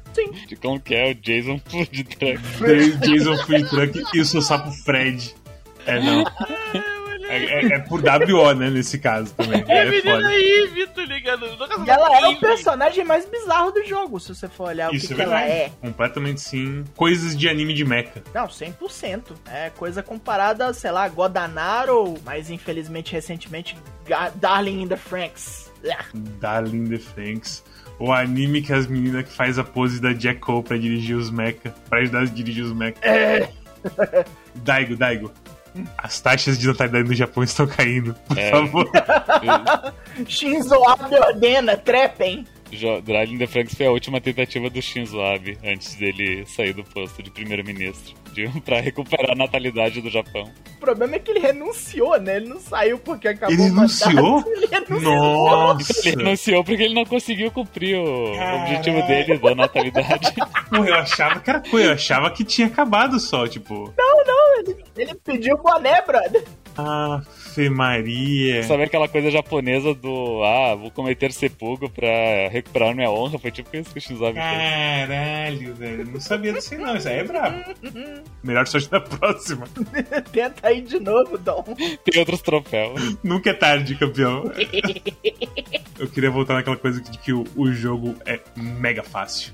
De 0.47 0.56
como 0.56 0.80
que 0.80 0.93
é 0.93 1.10
o 1.12 1.15
Jason 1.15 1.60
Food 1.65 2.04
Truck. 2.04 2.99
Jason 2.99 3.38
Food 3.45 3.69
Truck 3.69 4.04
e 4.13 4.19
o 4.21 4.26
seu 4.26 4.41
sapo 4.43 4.71
Fred. 4.71 5.34
É, 5.88 5.99
não. 5.99 6.23
É, 7.28 7.38
é- 7.38 7.66
é 7.76 7.80
por 7.80 8.02
WO, 8.02 8.54
né, 8.54 8.70
nesse 8.70 8.98
caso 9.00 9.34
também. 9.34 9.64
É, 9.68 9.78
É, 9.78 9.82
a 9.82 9.86
menina. 9.86 10.34
Eve, 10.34 10.88
tá 10.88 11.02
ligado? 11.04 11.48
Nunca 11.58 11.84
E 11.86 11.90
ela 11.90 12.18
é 12.20 12.28
o 12.28 12.36
personagem 12.40 13.04
mais 13.04 13.26
bizarro 13.26 13.72
do 13.72 13.84
jogo, 13.86 14.20
se 14.20 14.34
você 14.34 14.48
for 14.48 14.68
olhar 14.70 14.92
o 14.92 14.96
Isso 14.96 15.08
que, 15.08 15.14
é 15.14 15.16
que 15.18 15.22
ela 15.22 15.42
é. 15.42 15.72
Completamente 15.82 16.42
sim. 16.42 16.84
Coisas 16.96 17.36
de 17.38 17.48
anime 17.50 17.74
de 17.74 17.86
mecha. 17.86 18.24
Não, 18.34 18.48
100%. 18.48 19.34
É 19.52 19.70
coisa 19.72 20.02
comparada, 20.04 20.74
sei 20.74 20.92
lá, 20.92 21.08
Godanaro, 21.08 22.16
mas 22.26 22.50
infelizmente 22.50 23.12
recentemente 23.14 23.76
Darling 24.36 24.82
in 24.84 24.88
the 24.88 24.98
Franks. 24.98 25.72
Ah, 25.90 26.06
Darling 26.40 26.86
the 26.88 26.98
Franks. 26.98 27.64
o 28.00 28.12
anime 28.12 28.62
que 28.62 28.74
as 28.74 28.88
meninas 28.88 29.24
que 29.26 29.32
faz 29.34 29.58
a 29.60 29.64
pose 29.64 30.02
da 30.02 30.14
Jack 30.14 30.40
Cole 30.40 30.64
pra 30.64 30.78
dirigir 30.78 31.16
os 31.16 31.30
mecha, 31.30 31.74
pra 31.90 32.00
ajudar 32.00 32.22
a 32.22 32.26
dirigir 32.26 32.64
os 32.64 32.74
mecha. 32.74 32.98
É. 33.02 33.48
Daigo, 34.56 34.96
Daigo. 34.96 35.32
As 35.98 36.20
taxas 36.22 36.58
de 36.60 36.68
natalidade 36.68 37.08
no 37.08 37.16
Japão 37.16 37.44
estão 37.44 37.66
caindo, 37.66 38.14
por 38.28 38.38
É. 38.38 38.52
favor. 38.52 38.90
Shinzo 40.28 40.76
Abe 40.88 41.16
ordena, 41.16 41.76
trepem. 41.78 42.46
Driving 43.04 43.38
the 43.38 43.48
Franks 43.48 43.74
foi 43.76 43.86
a 43.86 43.92
última 43.92 44.20
tentativa 44.22 44.70
do 44.70 44.82
Shinzo 44.82 45.22
Abe 45.22 45.58
antes 45.64 45.96
dele 45.96 46.46
sair 46.46 46.74
do 46.74 46.84
posto 46.84 47.22
de 47.24 47.30
primeiro-ministro, 47.32 48.14
pra 48.66 48.80
recuperar 48.82 49.32
a 49.32 49.36
natalidade 49.36 50.02
do 50.02 50.10
Japão. 50.10 50.52
O 50.78 50.80
problema 50.80 51.16
é 51.16 51.20
que 51.20 51.32
ele 51.32 51.40
renunciou, 51.40 52.20
né? 52.20 52.38
Ele 52.38 52.50
não 52.50 52.60
saiu 52.60 52.98
porque 53.00 53.30
acabou 53.30 53.54
Ele 53.56 53.70
o 53.70 53.74
mandato. 53.74 54.06
renunciou? 54.06 54.44
Ele 54.54 54.66
renunciou. 54.68 55.02
Nossa! 55.16 56.10
Ele 56.10 56.24
renunciou 56.24 56.64
porque 56.64 56.84
ele 56.84 56.94
não 56.94 57.06
conseguiu 57.06 57.50
cumprir 57.52 57.98
o 57.98 58.34
Caralho. 58.36 58.62
objetivo 58.64 59.08
dele 59.08 59.38
da 59.38 59.56
natalidade. 59.56 60.34
Pô, 60.70 60.84
eu 60.84 60.96
achava 60.96 61.40
que 61.40 61.50
era 61.50 61.60
coisa, 61.62 61.88
eu 61.88 61.94
achava 61.94 62.32
que 62.32 62.44
tinha 62.44 62.68
acabado 62.68 63.20
só, 63.20 63.48
tipo. 63.48 63.94
Ele 64.98 65.16
pediu 65.16 65.58
boné, 65.58 66.02
brother. 66.02 66.44
Ave 67.54 67.70
Maria. 67.70 68.63
Sabe 68.63 68.84
aquela 68.84 69.08
coisa 69.08 69.30
japonesa 69.30 69.94
do 69.94 70.44
ah, 70.44 70.76
vou 70.76 70.89
cometer 70.89 71.32
sepulcro 71.32 71.89
pra 71.89 72.50
recuperar 72.50 72.96
minha 72.96 73.10
honra? 73.10 73.38
Foi 73.38 73.52
tipo 73.52 73.76
isso 73.76 73.92
que 73.92 74.00
o 74.00 74.02
Shinzo 74.02 74.26
Abe 74.26 74.39
fez. 74.39 74.46
Caralho, 74.46 75.76
velho. 75.76 76.06
Não 76.12 76.20
sabia 76.20 76.54
disso 76.54 76.74
aí, 76.74 76.80
não. 76.80 76.96
Isso 76.96 77.08
aí 77.08 77.20
é 77.20 77.24
brabo. 77.24 77.63
Melhor 78.44 78.68
sorte 78.68 78.92
na 78.92 79.00
próxima. 79.00 79.68
Tenta 80.32 80.68
aí 80.68 80.82
de 80.82 81.00
novo, 81.00 81.38
Dom. 81.38 81.63
Tem 82.04 82.20
outros 82.20 82.42
troféus. 82.42 83.18
Nunca 83.24 83.52
é 83.52 83.54
tarde, 83.54 83.96
campeão. 83.96 84.52
Eu 86.00 86.08
queria 86.08 86.32
voltar 86.32 86.56
naquela 86.56 86.76
coisa 86.76 87.00
de 87.00 87.18
que 87.20 87.32
o, 87.32 87.46
o 87.56 87.72
jogo 87.72 88.16
é 88.26 88.39
mega 88.56 89.04
fácil. 89.04 89.54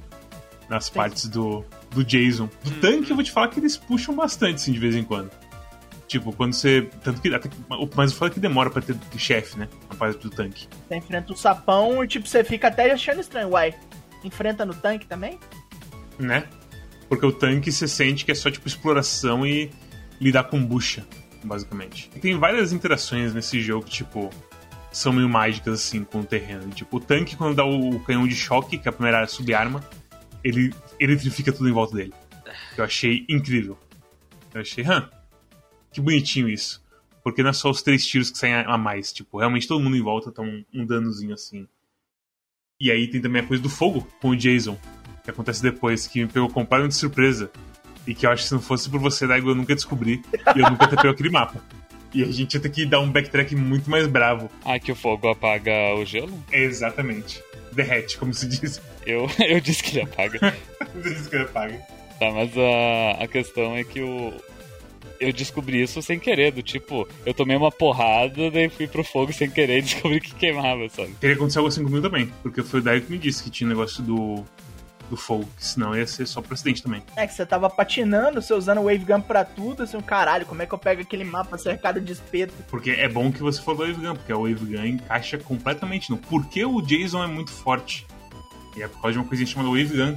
Nas 0.69 0.87
partes 0.87 1.27
do, 1.27 1.65
do 1.91 2.03
Jason. 2.05 2.47
Do 2.63 2.71
tanque, 2.79 3.09
eu 3.09 3.15
vou 3.15 3.25
te 3.25 3.31
falar 3.31 3.47
que 3.47 3.59
eles 3.59 3.75
puxam 3.75 4.15
bastante, 4.15 4.55
assim, 4.55 4.71
de 4.71 4.77
vez 4.77 4.95
em 4.95 5.03
quando. 5.03 5.31
Tipo, 6.09 6.33
quando 6.33 6.53
você. 6.53 6.89
Tanto 7.03 7.21
que. 7.21 7.33
Até, 7.33 7.47
mas 7.95 8.11
eu 8.11 8.17
falo 8.17 8.31
que 8.31 8.39
demora 8.39 8.71
pra 8.71 8.81
ter 8.81 8.97
chefe, 9.15 9.59
né? 9.59 9.69
Na 9.87 9.95
parte 9.95 10.19
do 10.19 10.29
tanque. 10.31 10.67
Você 10.87 10.95
enfrenta 10.95 11.31
o 11.31 11.37
sapão 11.37 12.03
e, 12.03 12.07
tipo, 12.07 12.27
você 12.27 12.43
fica 12.43 12.67
até 12.67 12.91
achando 12.91 13.21
estranho. 13.21 13.49
Uai, 13.49 13.75
enfrenta 14.23 14.65
no 14.65 14.73
tanque 14.73 15.05
também? 15.05 15.39
né? 16.17 16.45
Porque 17.07 17.25
o 17.25 17.31
tanque 17.31 17.71
você 17.71 17.87
sente 17.87 18.25
que 18.25 18.31
é 18.31 18.35
só 18.35 18.51
tipo 18.51 18.67
exploração 18.67 19.45
e 19.45 19.71
lidar 20.19 20.45
com 20.45 20.63
bucha, 20.63 21.05
basicamente. 21.43 22.09
E 22.15 22.19
tem 22.19 22.37
várias 22.37 22.73
interações 22.73 23.33
nesse 23.33 23.61
jogo 23.61 23.85
que, 23.85 23.91
tipo, 23.91 24.29
são 24.91 25.13
meio 25.13 25.29
mágicas 25.29 25.75
assim 25.75 26.03
com 26.03 26.19
o 26.19 26.23
terreno. 26.25 26.69
Tipo, 26.71 26.97
o 26.97 26.99
tanque, 26.99 27.35
quando 27.35 27.55
dá 27.55 27.63
o, 27.63 27.95
o 27.95 27.99
canhão 28.01 28.27
de 28.27 28.35
choque, 28.35 28.77
que 28.77 28.87
é 28.87 28.89
a 28.89 28.93
primeira 28.93 29.25
subarma, 29.27 29.83
ele 30.43 30.73
eletrifica 30.99 31.51
tudo 31.51 31.69
em 31.69 31.71
volta 31.71 31.95
dele. 31.95 32.13
Eu 32.77 32.83
achei 32.83 33.25
incrível. 33.29 33.77
Eu 34.53 34.61
achei, 34.61 34.83
hã, 34.83 35.07
que 35.91 36.01
bonitinho 36.01 36.49
isso. 36.49 36.83
Porque 37.23 37.43
não 37.43 37.49
é 37.49 37.53
só 37.53 37.69
os 37.69 37.81
três 37.81 38.05
tiros 38.05 38.31
que 38.31 38.37
saem 38.37 38.53
a 38.53 38.77
mais. 38.77 39.11
Tipo, 39.11 39.39
realmente 39.39 39.67
todo 39.67 39.83
mundo 39.83 39.97
em 39.97 40.01
volta 40.01 40.31
tá 40.31 40.41
um, 40.41 40.63
um 40.73 40.85
danozinho 40.85 41.33
assim. 41.33 41.67
E 42.79 42.89
aí 42.89 43.07
tem 43.07 43.21
também 43.21 43.41
a 43.41 43.45
coisa 43.45 43.61
do 43.61 43.69
fogo 43.69 44.07
com 44.21 44.29
o 44.29 44.35
Jason 44.35 44.79
que 45.29 45.31
acontece 45.31 45.61
depois, 45.61 46.07
que 46.07 46.21
me 46.21 46.27
pegou 46.27 46.49
completamente 46.49 46.91
de 46.91 46.97
surpresa. 46.97 47.51
E 48.07 48.15
que 48.15 48.25
eu 48.25 48.31
acho 48.31 48.43
que 48.43 48.47
se 48.49 48.53
não 48.53 48.61
fosse 48.61 48.89
por 48.89 48.99
você, 48.99 49.27
Daigo, 49.27 49.49
eu 49.49 49.55
nunca 49.55 49.75
descobri. 49.75 50.23
E 50.55 50.59
eu 50.59 50.69
nunca 50.69 50.87
ter 50.87 50.95
pego 50.95 51.09
aquele 51.09 51.29
mapa. 51.29 51.63
E 52.13 52.23
a 52.23 52.31
gente 52.31 52.55
ia 52.55 52.59
ter 52.59 52.69
que 52.69 52.85
dar 52.85 52.99
um 53.01 53.11
backtrack 53.11 53.55
muito 53.55 53.89
mais 53.89 54.07
bravo. 54.07 54.49
Ah, 54.65 54.79
que 54.79 54.91
o 54.91 54.95
fogo 54.95 55.29
apaga 55.29 55.93
o 55.95 56.03
gelo? 56.03 56.33
Exatamente. 56.51 57.43
Derrete, 57.71 58.17
como 58.17 58.33
se 58.33 58.47
diz. 58.47 58.81
Eu, 59.05 59.29
eu 59.37 59.59
disse 59.59 59.83
que 59.83 59.97
ele 59.97 60.01
apaga. 60.01 60.39
Como 60.91 61.03
se 61.03 61.13
diz 61.13 61.27
que 61.27 61.35
ele 61.35 61.43
apaga. 61.43 61.77
Tá, 62.19 62.31
mas 62.31 62.51
a, 62.57 63.23
a 63.23 63.27
questão 63.27 63.75
é 63.75 63.83
que 63.83 64.01
o. 64.01 64.33
Eu 65.19 65.33
descobri 65.33 65.81
isso 65.81 66.01
sem 66.01 66.17
querer, 66.17 66.51
do 66.51 66.63
tipo, 66.63 67.07
eu 67.25 67.33
tomei 67.33 67.57
uma 67.57 67.71
porrada, 67.71 68.49
daí 68.49 68.69
fui 68.69 68.87
pro 68.87 69.03
fogo 69.03 69.33
sem 69.33 69.49
querer 69.49 69.79
e 69.79 69.81
descobri 69.81 70.21
que 70.21 70.33
queimava, 70.33 70.87
sabe? 70.89 71.13
Teria 71.19 71.35
acontecido 71.35 71.59
algo 71.59 71.67
assim 71.67 71.83
comigo 71.83 72.01
também. 72.01 72.31
Porque 72.41 72.63
foi 72.63 72.79
o 72.79 72.83
Daigo 72.83 73.05
que 73.05 73.11
me 73.11 73.17
disse 73.17 73.43
que 73.43 73.49
tinha 73.49 73.67
um 73.67 73.69
negócio 73.69 74.01
do, 74.01 74.45
do 75.09 75.17
fogo. 75.17 75.45
Que 75.57 75.65
senão 75.65 75.93
ia 75.93 76.07
ser 76.07 76.25
só 76.25 76.41
pro 76.41 76.53
acidente 76.53 76.81
também. 76.81 77.03
É 77.17 77.27
que 77.27 77.33
você 77.33 77.45
tava 77.45 77.69
patinando, 77.69 78.41
você 78.41 78.53
usando 78.53 78.79
o 78.79 78.83
Wave 78.85 78.99
Gun 78.99 79.19
pra 79.19 79.43
tudo, 79.43 79.83
assim, 79.83 79.99
caralho, 79.99 80.45
como 80.45 80.61
é 80.61 80.65
que 80.65 80.73
eu 80.73 80.77
pego 80.77 81.01
aquele 81.01 81.25
mapa 81.25 81.57
cercado 81.57 81.99
de 81.99 82.13
espeto? 82.13 82.53
Porque 82.69 82.91
é 82.91 83.09
bom 83.09 83.31
que 83.31 83.41
você 83.41 83.61
falou 83.61 83.85
do 83.85 83.91
Wave 83.91 84.07
Gun, 84.07 84.13
porque 84.15 84.31
a 84.31 84.37
Wave 84.37 84.65
Gun 84.65 84.85
encaixa 84.85 85.37
completamente 85.37 86.09
no 86.09 86.17
porquê 86.17 86.63
o 86.63 86.81
Jason 86.81 87.23
é 87.23 87.27
muito 87.27 87.51
forte. 87.51 88.07
E 88.77 88.83
é 88.83 88.87
por 88.87 89.01
causa 89.01 89.13
de 89.13 89.19
uma 89.19 89.27
coisinha 89.27 89.47
chamada 89.47 89.69
Wave 89.69 89.97
Gun. 89.97 90.15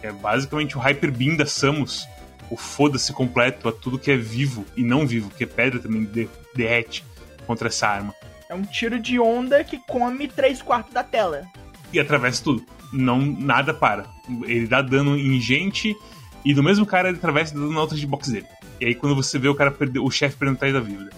que 0.00 0.06
É 0.06 0.12
basicamente 0.12 0.76
o 0.76 0.80
Hyper 0.80 1.10
Beam 1.10 1.36
da 1.36 1.46
Samus. 1.46 2.06
O 2.50 2.56
foda-se 2.56 3.12
completo 3.12 3.68
a 3.68 3.72
tudo 3.72 3.98
que 3.98 4.10
é 4.10 4.16
vivo 4.16 4.64
e 4.76 4.82
não 4.82 5.06
vivo, 5.06 5.28
porque 5.28 5.46
pedra 5.46 5.78
também 5.78 6.04
de- 6.04 6.28
derrete 6.54 7.04
contra 7.46 7.68
essa 7.68 7.86
arma. 7.88 8.14
É 8.48 8.54
um 8.54 8.62
tiro 8.62 8.98
de 8.98 9.18
onda 9.20 9.62
que 9.62 9.78
come 9.78 10.26
3 10.28 10.62
quartos 10.62 10.94
da 10.94 11.04
tela. 11.04 11.46
E 11.92 12.00
atravessa 12.00 12.42
tudo. 12.42 12.64
Não, 12.92 13.20
nada 13.20 13.74
para. 13.74 14.06
Ele 14.44 14.66
dá 14.66 14.80
dano 14.80 15.16
em 15.18 15.38
gente 15.40 15.94
e 16.44 16.54
do 16.54 16.62
mesmo 16.62 16.86
cara 16.86 17.08
ele 17.08 17.18
atravessa 17.18 17.52
dando 17.54 17.70
na 17.70 17.80
outra 17.80 17.96
hitbox 17.98 18.28
dele. 18.28 18.46
E 18.80 18.86
aí 18.86 18.94
quando 18.94 19.14
você 19.14 19.38
vê 19.38 19.48
o 19.48 19.54
cara 19.54 19.70
perder, 19.70 19.98
o 19.98 20.10
chefe 20.10 20.36
perdendo 20.36 20.56
atrás 20.56 20.72
da 20.72 20.80
vida. 20.80 21.10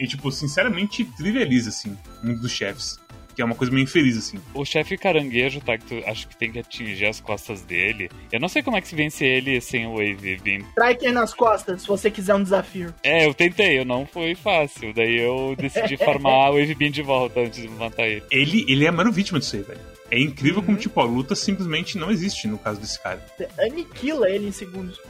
E 0.00 0.06
tipo, 0.06 0.32
sinceramente, 0.32 1.04
trivializa, 1.04 1.68
assim, 1.68 1.96
um 2.24 2.34
dos 2.34 2.50
chefes. 2.50 2.98
Que 3.34 3.42
é 3.42 3.44
uma 3.44 3.54
coisa 3.54 3.72
meio 3.72 3.84
infeliz, 3.84 4.16
assim. 4.18 4.38
O 4.54 4.64
chefe 4.64 4.96
caranguejo, 4.96 5.60
tá? 5.60 5.78
Que 5.78 5.84
tu 5.84 6.02
acho 6.06 6.28
que 6.28 6.36
tem 6.36 6.52
que 6.52 6.58
atingir 6.58 7.06
as 7.06 7.20
costas 7.20 7.62
dele. 7.62 8.10
Eu 8.30 8.40
não 8.40 8.48
sei 8.48 8.62
como 8.62 8.76
é 8.76 8.80
que 8.80 8.88
se 8.88 8.94
vence 8.94 9.24
ele 9.24 9.60
sem 9.60 9.86
o 9.86 9.92
Wave 9.92 10.38
Beam. 10.42 10.60
Striker 10.70 11.12
nas 11.12 11.32
costas, 11.32 11.82
se 11.82 11.88
você 11.88 12.10
quiser 12.10 12.34
um 12.34 12.42
desafio. 12.42 12.94
É, 13.02 13.26
eu 13.26 13.34
tentei, 13.34 13.78
eu 13.78 13.84
não 13.84 14.06
foi 14.06 14.34
fácil. 14.34 14.92
Daí 14.92 15.18
eu 15.18 15.56
decidi 15.56 15.96
farmar 16.02 16.50
o 16.50 16.58
Wave 16.58 16.74
Beam 16.74 16.90
de 16.90 17.02
volta 17.02 17.40
antes 17.40 17.62
de 17.62 17.68
matar 17.68 18.06
ele. 18.06 18.22
Ele, 18.30 18.64
ele 18.68 18.84
é 18.84 18.88
a 18.88 18.92
maior 18.92 19.12
vítima 19.12 19.38
disso 19.38 19.56
aí, 19.56 19.62
velho. 19.62 19.80
É 20.10 20.18
incrível 20.18 20.62
como, 20.62 20.76
tipo, 20.76 21.00
a 21.00 21.04
luta 21.04 21.34
simplesmente 21.34 21.96
não 21.96 22.10
existe 22.10 22.46
no 22.46 22.58
caso 22.58 22.78
desse 22.78 23.00
cara. 23.02 23.24
Você 23.34 23.48
aniquila 23.58 24.28
ele 24.28 24.48
em 24.48 24.52
segundos. 24.52 25.00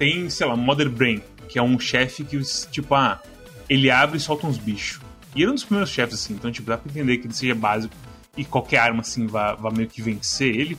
Tem, 0.00 0.28
sei 0.28 0.46
lá, 0.46 0.56
Mother 0.56 0.90
Brain, 0.90 1.22
que 1.48 1.60
é 1.60 1.62
um 1.62 1.78
chefe 1.78 2.24
que, 2.24 2.40
tipo, 2.72 2.92
ah, 2.92 3.22
ele 3.68 3.88
abre 3.88 4.16
e 4.16 4.20
solta 4.20 4.46
uns 4.48 4.58
bichos. 4.58 5.00
E 5.36 5.42
ele 5.42 5.50
é 5.50 5.50
um 5.52 5.54
dos 5.54 5.64
primeiros 5.64 5.90
chefes, 5.90 6.14
assim, 6.14 6.32
então, 6.34 6.50
tipo, 6.50 6.66
dá 6.68 6.78
pra 6.78 6.90
entender 6.90 7.18
que 7.18 7.26
ele 7.26 7.34
seja 7.34 7.54
básico 7.54 7.94
e 8.36 8.44
qualquer 8.44 8.78
arma, 8.78 9.02
assim, 9.02 9.26
vá, 9.26 9.54
vá 9.54 9.70
meio 9.70 9.88
que 9.88 10.00
vencer 10.02 10.54
ele. 10.54 10.78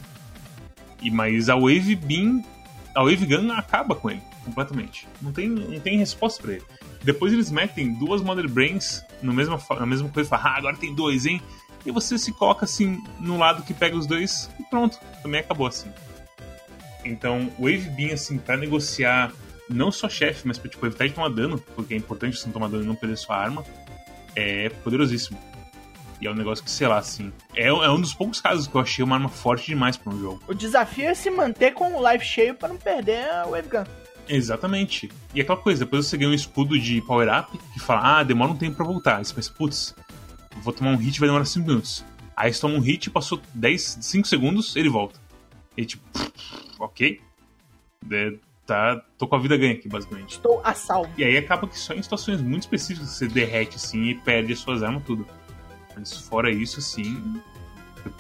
E, 1.02 1.12
mas 1.12 1.48
a 1.48 1.56
Wave 1.56 1.96
Beam, 1.96 2.44
a 2.96 3.04
Wave 3.04 3.26
Gun 3.28 3.52
acaba 3.52 3.94
com 3.94 4.10
ele, 4.10 4.22
completamente. 4.44 5.08
Não 5.22 5.32
tem, 5.32 5.48
não 5.48 5.80
tem 5.80 5.98
resposta 6.00 6.42
pra 6.42 6.54
ele. 6.54 6.64
Depois 7.04 7.32
eles 7.32 7.52
metem 7.52 7.94
duas 7.94 8.22
Mother 8.24 8.50
Brains 8.50 9.04
no 9.22 9.32
mesma, 9.32 9.60
fa- 9.60 9.80
na 9.80 9.86
mesma 9.86 10.10
coisa 10.10 10.28
e 10.28 10.30
falam, 10.30 10.48
ah, 10.48 10.58
agora 10.58 10.76
tem 10.76 10.94
dois, 10.96 11.28
hein? 11.28 11.40
E 11.86 11.92
você 11.92 12.18
se 12.18 12.32
coloca, 12.34 12.66
assim, 12.66 12.98
no 13.20 13.38
lado 13.38 13.62
que 13.64 13.74
pega 13.76 13.96
os 13.96 14.08
dois 14.08 14.50
e 14.60 14.64
pronto, 14.64 15.00
também 15.22 15.40
acabou, 15.40 15.68
assim. 15.68 15.90
Então, 17.06 17.52
Wave 17.60 17.90
Beam, 17.92 18.14
assim, 18.14 18.38
pra 18.38 18.58
negociar 18.58 19.32
não 19.70 19.92
só 19.92 20.10
chefe, 20.10 20.48
mas 20.48 20.58
pra 20.58 20.70
tipo, 20.70 20.86
evitar 20.86 21.08
de 21.08 21.14
tomar 21.14 21.30
dano, 21.30 21.60
porque 21.76 21.94
é 21.94 21.98
importante 21.98 22.38
você 22.38 22.46
não 22.48 22.54
tomar 22.54 22.70
dano 22.70 22.84
e 22.84 22.88
não 22.88 22.96
perder 22.96 23.18
sua 23.18 23.38
arma, 23.38 23.64
é 24.38 24.70
poderosíssimo. 24.70 25.38
E 26.22 26.28
é 26.28 26.32
um 26.32 26.36
negócio 26.36 26.64
que, 26.64 26.72
sei 26.72 26.88
lá, 26.88 26.98
assim. 27.00 27.32
É, 27.56 27.68
é 27.68 27.90
um 27.90 28.00
dos 28.00 28.14
poucos 28.14 28.40
casos 28.40 28.68
que 28.68 28.76
eu 28.76 28.82
achei 28.82 29.04
uma 29.04 29.16
arma 29.16 29.30
forte 29.30 29.68
demais 29.68 29.98
pra 29.98 30.14
um 30.14 30.20
jogo. 30.20 30.42
O 30.48 30.54
desafio 30.54 31.06
é 31.06 31.14
se 31.14 31.30
manter 31.30 31.74
com 31.74 31.96
o 31.96 32.12
life 32.12 32.26
cheio 32.26 32.56
pra 32.56 32.70
não 32.70 32.78
perder 32.78 33.30
a 33.30 33.46
Wave 33.46 33.68
Gun. 33.68 33.84
Exatamente. 34.28 35.12
E 35.34 35.42
aquela 35.42 35.58
coisa, 35.58 35.86
depois 35.86 36.06
você 36.06 36.18
ganha 36.18 36.30
um 36.30 36.34
escudo 36.34 36.78
de 36.78 37.02
power-up 37.02 37.58
que 37.74 37.80
fala, 37.80 38.20
ah, 38.20 38.24
demora 38.24 38.52
um 38.52 38.58
tempo 38.58 38.78
pra 38.78 38.86
voltar. 38.86 39.18
Aí 39.18 39.26
você 39.26 39.34
pensa, 39.34 39.54
putz, 39.54 39.96
vou 40.62 40.74
tomar 40.74 40.92
um 40.92 40.98
hit 40.98 41.20
vai 41.20 41.30
demorar 41.30 41.46
5 41.46 41.68
minutos. 41.68 42.06
Aí 42.36 42.54
você 42.54 42.62
toma 42.62 42.76
um 42.76 42.80
hit, 42.80 43.10
passou 43.10 43.42
10, 43.54 44.00
5 44.02 44.28
segundos, 44.28 44.76
ele 44.76 44.90
volta. 44.90 45.20
E 45.76 45.86
tipo, 45.86 46.04
ok. 46.80 47.22
É, 48.12 48.34
tá, 48.68 49.02
tô 49.18 49.26
com 49.28 49.36
a 49.36 49.40
vida 49.40 49.58
ganha 49.58 49.74
aqui, 49.74 49.88
basicamente. 49.90 50.34
Estou 50.34 50.62
a 50.64 50.74
salvo. 50.74 51.10
E 51.18 51.24
aí 51.24 51.38
acaba 51.38 51.68
que 51.68 51.80
só 51.80 51.94
em 51.94 52.02
situações 52.04 52.42
muito 52.42 52.64
específicas 52.64 53.10
você 53.10 53.28
derrete 53.28 53.78
assim 53.78 54.04
e 54.10 54.16
perde 54.16 54.54
as 54.54 54.60
suas 54.60 54.84
armas 54.84 55.02
tudo. 55.06 55.26
Mas 55.96 56.16
fora 56.18 56.52
isso, 56.52 56.80
assim, 56.80 57.42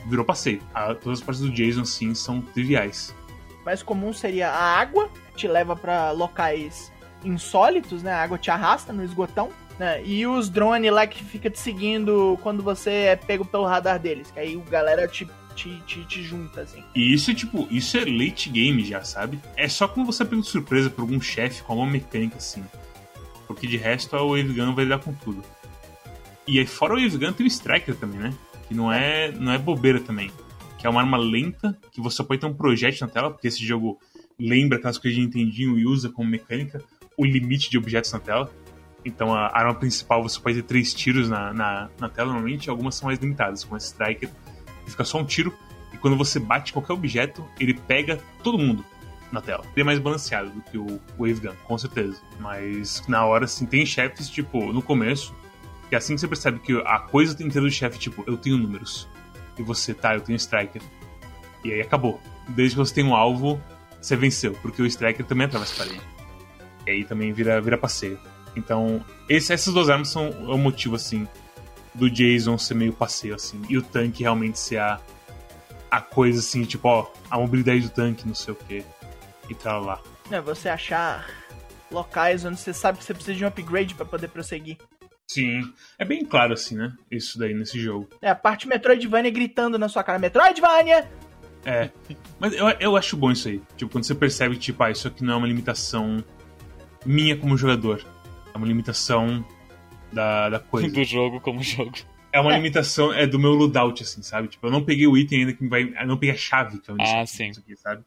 virou 0.08 0.26
passeio. 0.26 0.62
A- 0.74 0.96
todas 0.96 1.20
as 1.20 1.26
partes 1.26 1.44
do 1.44 1.52
Jason, 1.52 1.82
assim, 1.82 2.16
são 2.16 2.42
triviais. 2.42 3.14
mais 3.66 3.84
comum 3.84 4.14
seria 4.14 4.50
a 4.50 4.80
água, 4.80 5.10
que 5.32 5.36
te 5.40 5.48
leva 5.48 5.76
pra 5.76 6.12
locais 6.12 6.90
insólitos, 7.24 8.02
né? 8.02 8.12
A 8.14 8.24
água 8.24 8.38
te 8.38 8.50
arrasta 8.50 8.94
no 8.94 9.04
esgotão, 9.04 9.50
né? 9.78 10.02
E 10.06 10.26
os 10.26 10.50
drones 10.50 10.92
lá 10.92 11.06
que 11.06 11.22
fica 11.24 11.50
te 11.50 11.60
seguindo 11.60 12.40
quando 12.42 12.64
você 12.64 12.90
é 12.92 13.16
pego 13.18 13.44
pelo 13.44 13.66
radar 13.66 14.00
deles, 14.00 14.32
que 14.32 14.40
aí 14.40 14.56
o 14.56 14.62
galera 14.62 15.06
te, 15.08 15.28
te, 15.58 15.82
te, 15.88 16.06
te 16.06 16.24
junta, 16.24 16.62
assim. 16.62 16.84
E 16.96 17.12
isso 17.12 17.32
é 17.32 17.34
tipo, 17.34 17.68
isso 17.72 17.98
é 17.98 18.06
late 18.06 18.50
game 18.50 18.86
já, 18.86 19.04
sabe? 19.04 19.40
É 19.56 19.68
só 19.68 19.88
quando 19.88 20.06
você 20.06 20.24
pego 20.24 20.42
de 20.42 20.48
surpresa 20.48 20.90
por 20.90 21.02
algum 21.02 21.20
chefe 21.20 21.64
com 21.64 21.74
alguma 21.74 21.92
mecânica 21.92 22.38
assim. 22.38 22.64
Porque 23.48 23.66
de 23.66 23.76
resto 23.78 24.16
a 24.16 24.20
Wave 24.20 24.54
Gun 24.54 24.76
vai 24.76 24.84
lidar 24.86 25.00
com 25.00 25.14
tudo. 25.14 25.44
E 26.46 26.60
aí 26.60 26.66
fora 26.68 26.94
o 26.94 27.02
Wave 27.02 27.18
Gun 27.18 27.34
tem 27.34 27.46
o 27.46 27.48
Striker 27.48 27.96
também, 27.96 28.20
né? 28.20 28.34
Que 28.68 28.76
não 28.76 28.94
é, 28.94 29.32
não 29.32 29.52
é 29.52 29.58
bobeira 29.58 30.00
também. 30.00 30.32
que 30.78 30.86
é 30.86 30.90
uma 30.90 31.02
arma 31.02 31.18
lenta, 31.18 31.78
que 31.92 32.00
você 32.00 32.24
pode 32.24 32.40
ter 32.40 32.48
um 32.48 32.54
projétil 32.54 33.08
na 33.08 33.12
tela, 33.12 33.32
porque 33.32 33.48
esse 33.48 33.66
jogo 33.66 34.00
lembra 34.40 34.78
aquelas 34.78 34.98
coisas 34.98 35.20
de 35.20 35.26
Nintendinho 35.26 35.78
e 35.80 35.86
usa 35.86 36.10
como 36.10 36.30
mecânica 36.30 36.84
o 37.18 37.26
limite 37.26 37.70
de 37.70 37.78
objetos 37.78 38.12
na 38.12 38.20
tela. 38.20 38.52
Então 39.04 39.34
a 39.34 39.48
arma 39.58 39.74
principal 39.74 40.22
você 40.22 40.40
pode 40.40 40.58
ter 40.58 40.64
três 40.64 40.94
tiros 40.94 41.30
na, 41.30 41.52
na, 41.54 41.90
na 42.00 42.10
tela 42.10 42.32
normalmente, 42.32 42.70
algumas 42.70 42.96
são 42.96 43.08
mais 43.08 43.20
limitadas, 43.20 43.64
como 43.64 43.76
a 43.76 43.80
Striker, 43.80 44.30
fica 44.90 45.04
só 45.04 45.20
um 45.20 45.26
tiro, 45.26 45.54
e 45.94 45.98
quando 45.98 46.18
você 46.18 46.40
bate 46.40 46.74
qualquer 46.74 46.94
objeto, 46.94 47.46
ele 47.60 47.74
pega 47.74 48.20
todo 48.44 48.58
mundo 48.58 48.86
na 49.32 49.42
tela. 49.42 49.64
Ele 49.74 49.82
é 49.82 49.84
mais 49.84 50.00
balanceado 50.00 50.50
do 50.50 50.62
que 50.62 50.78
o 50.78 51.00
Wave 51.18 51.42
Gun, 51.42 51.56
com 51.64 51.78
certeza. 51.78 52.22
Mas 52.40 53.04
na 53.08 53.26
hora, 53.26 53.46
assim, 53.46 53.66
tem 53.66 53.86
chefes, 53.86 54.30
tipo, 54.30 54.72
no 54.72 54.82
começo, 54.82 55.34
que 55.90 55.96
é 55.96 55.98
assim 55.98 56.16
que 56.16 56.22
você 56.22 56.28
percebe 56.28 56.60
que 56.60 56.74
a 56.86 57.00
coisa 57.00 57.34
inteira 57.44 57.62
do 57.62 57.72
chefe, 57.72 57.98
tipo, 58.00 58.24
eu 58.28 58.38
tenho 58.38 58.58
números. 58.58 59.08
E 59.58 59.64
você, 59.64 59.94
tá, 59.94 60.16
eu 60.16 60.22
tenho 60.22 60.36
Striker. 60.36 60.82
E 61.64 61.72
aí 61.72 61.82
acabou. 61.82 62.22
Desde 62.50 62.76
que 62.76 62.80
você 62.80 62.94
tem 62.94 63.04
um 63.04 63.16
alvo, 63.16 63.62
você 64.00 64.16
venceu, 64.16 64.54
porque 64.62 64.82
o 64.82 64.86
Striker 64.86 65.26
também 65.26 65.48
atravessa 65.48 65.84
a. 65.84 65.88
E 66.86 66.92
aí 66.92 67.04
também 67.04 67.34
vira, 67.34 67.60
vira 67.60 67.78
passeio. 67.78 68.20
Então, 68.56 69.04
esse, 69.28 69.54
essas 69.54 69.74
duas 69.74 69.90
armas 69.90 70.10
são 70.10 70.30
o 70.30 70.58
motivo, 70.58 70.96
assim, 70.96 71.28
do 71.98 72.10
Jason 72.10 72.58
ser 72.58 72.76
meio 72.76 72.94
passeio, 72.94 73.36
assim. 73.36 73.62
E 73.68 73.78
o 73.78 73.82
tanque 73.82 74.24
realmente 74.24 74.60
ser 74.60 74.78
a, 74.78 75.00
a 75.90 76.00
coisa, 76.02 76.40
assim, 76.40 76.64
tipo, 76.64 76.88
ó, 76.88 77.12
a 77.30 77.38
mobilidade 77.38 77.82
do 77.82 77.90
tanque, 77.90 78.28
não 78.28 78.36
sei 78.36 78.54
o 78.54 78.58
que. 78.58 78.84
E 79.50 79.56
tal 79.56 79.84
lá. 79.84 80.02
É, 80.30 80.40
você 80.42 80.70
achar 80.70 81.28
locais 81.92 82.46
onde 82.46 82.60
você 82.60 82.74
sabe 82.74 82.98
que 82.98 83.04
você 83.04 83.14
precisa 83.14 83.36
de 83.36 83.44
um 83.44 83.48
upgrade 83.48 83.96
para 83.96 84.06
poder 84.06 84.28
prosseguir. 84.28 84.78
Sim, 85.28 85.62
é 85.98 86.06
bem 86.06 86.24
claro 86.24 86.54
assim, 86.54 86.76
né? 86.76 86.94
Isso 87.12 87.38
daí 87.38 87.54
nesse 87.54 87.80
jogo. 87.80 88.08
É, 88.22 88.30
a 88.30 88.36
parte 88.36 88.68
Metroidvania 88.68 89.32
gritando 89.32 89.78
na 89.78 89.90
sua 89.90 90.04
cara, 90.04 90.20
Metroidvania! 90.20 91.10
É, 91.66 91.90
mas 92.40 92.54
eu, 92.54 92.70
eu 92.80 92.96
acho 92.96 93.18
bom 93.18 93.32
isso 93.32 93.50
aí. 93.50 93.62
Tipo, 93.76 93.92
quando 93.92 94.06
você 94.06 94.16
percebe 94.16 94.56
tipo, 94.56 94.82
ah, 94.84 94.92
isso 94.92 95.08
aqui 95.08 95.24
não 95.24 95.34
é 95.34 95.38
uma 95.38 95.48
limitação 95.48 96.24
minha 97.06 97.36
como 97.36 97.58
jogador. 97.58 98.06
É 98.54 98.58
uma 98.58 98.68
limitação 98.68 99.46
da, 100.12 100.50
da 100.50 100.60
coisa. 100.60 100.90
Do 100.90 101.04
jogo 101.04 101.40
como 101.42 101.62
jogo. 101.64 101.94
É 102.32 102.40
uma 102.40 102.56
limitação 102.56 103.12
é 103.14 103.26
do 103.26 103.40
meu 103.40 103.52
loadout, 103.54 104.04
assim, 104.04 104.22
sabe? 104.22 104.48
Tipo, 104.50 104.68
eu 104.68 104.72
não 104.72 104.84
peguei 104.84 105.08
o 105.08 105.18
item 105.18 105.40
ainda 105.40 105.54
que 105.54 105.68
vai. 105.68 105.94
Eu 106.00 106.08
não 106.08 106.18
peguei 106.18 106.36
a 106.36 106.38
chave, 106.38 106.80
que 106.80 106.92
é 106.92 106.94
onde 106.94 107.04
Ah, 107.04 107.24
isso 107.24 107.36
sim. 107.36 107.50
aqui, 107.50 107.76
sabe? 107.78 108.04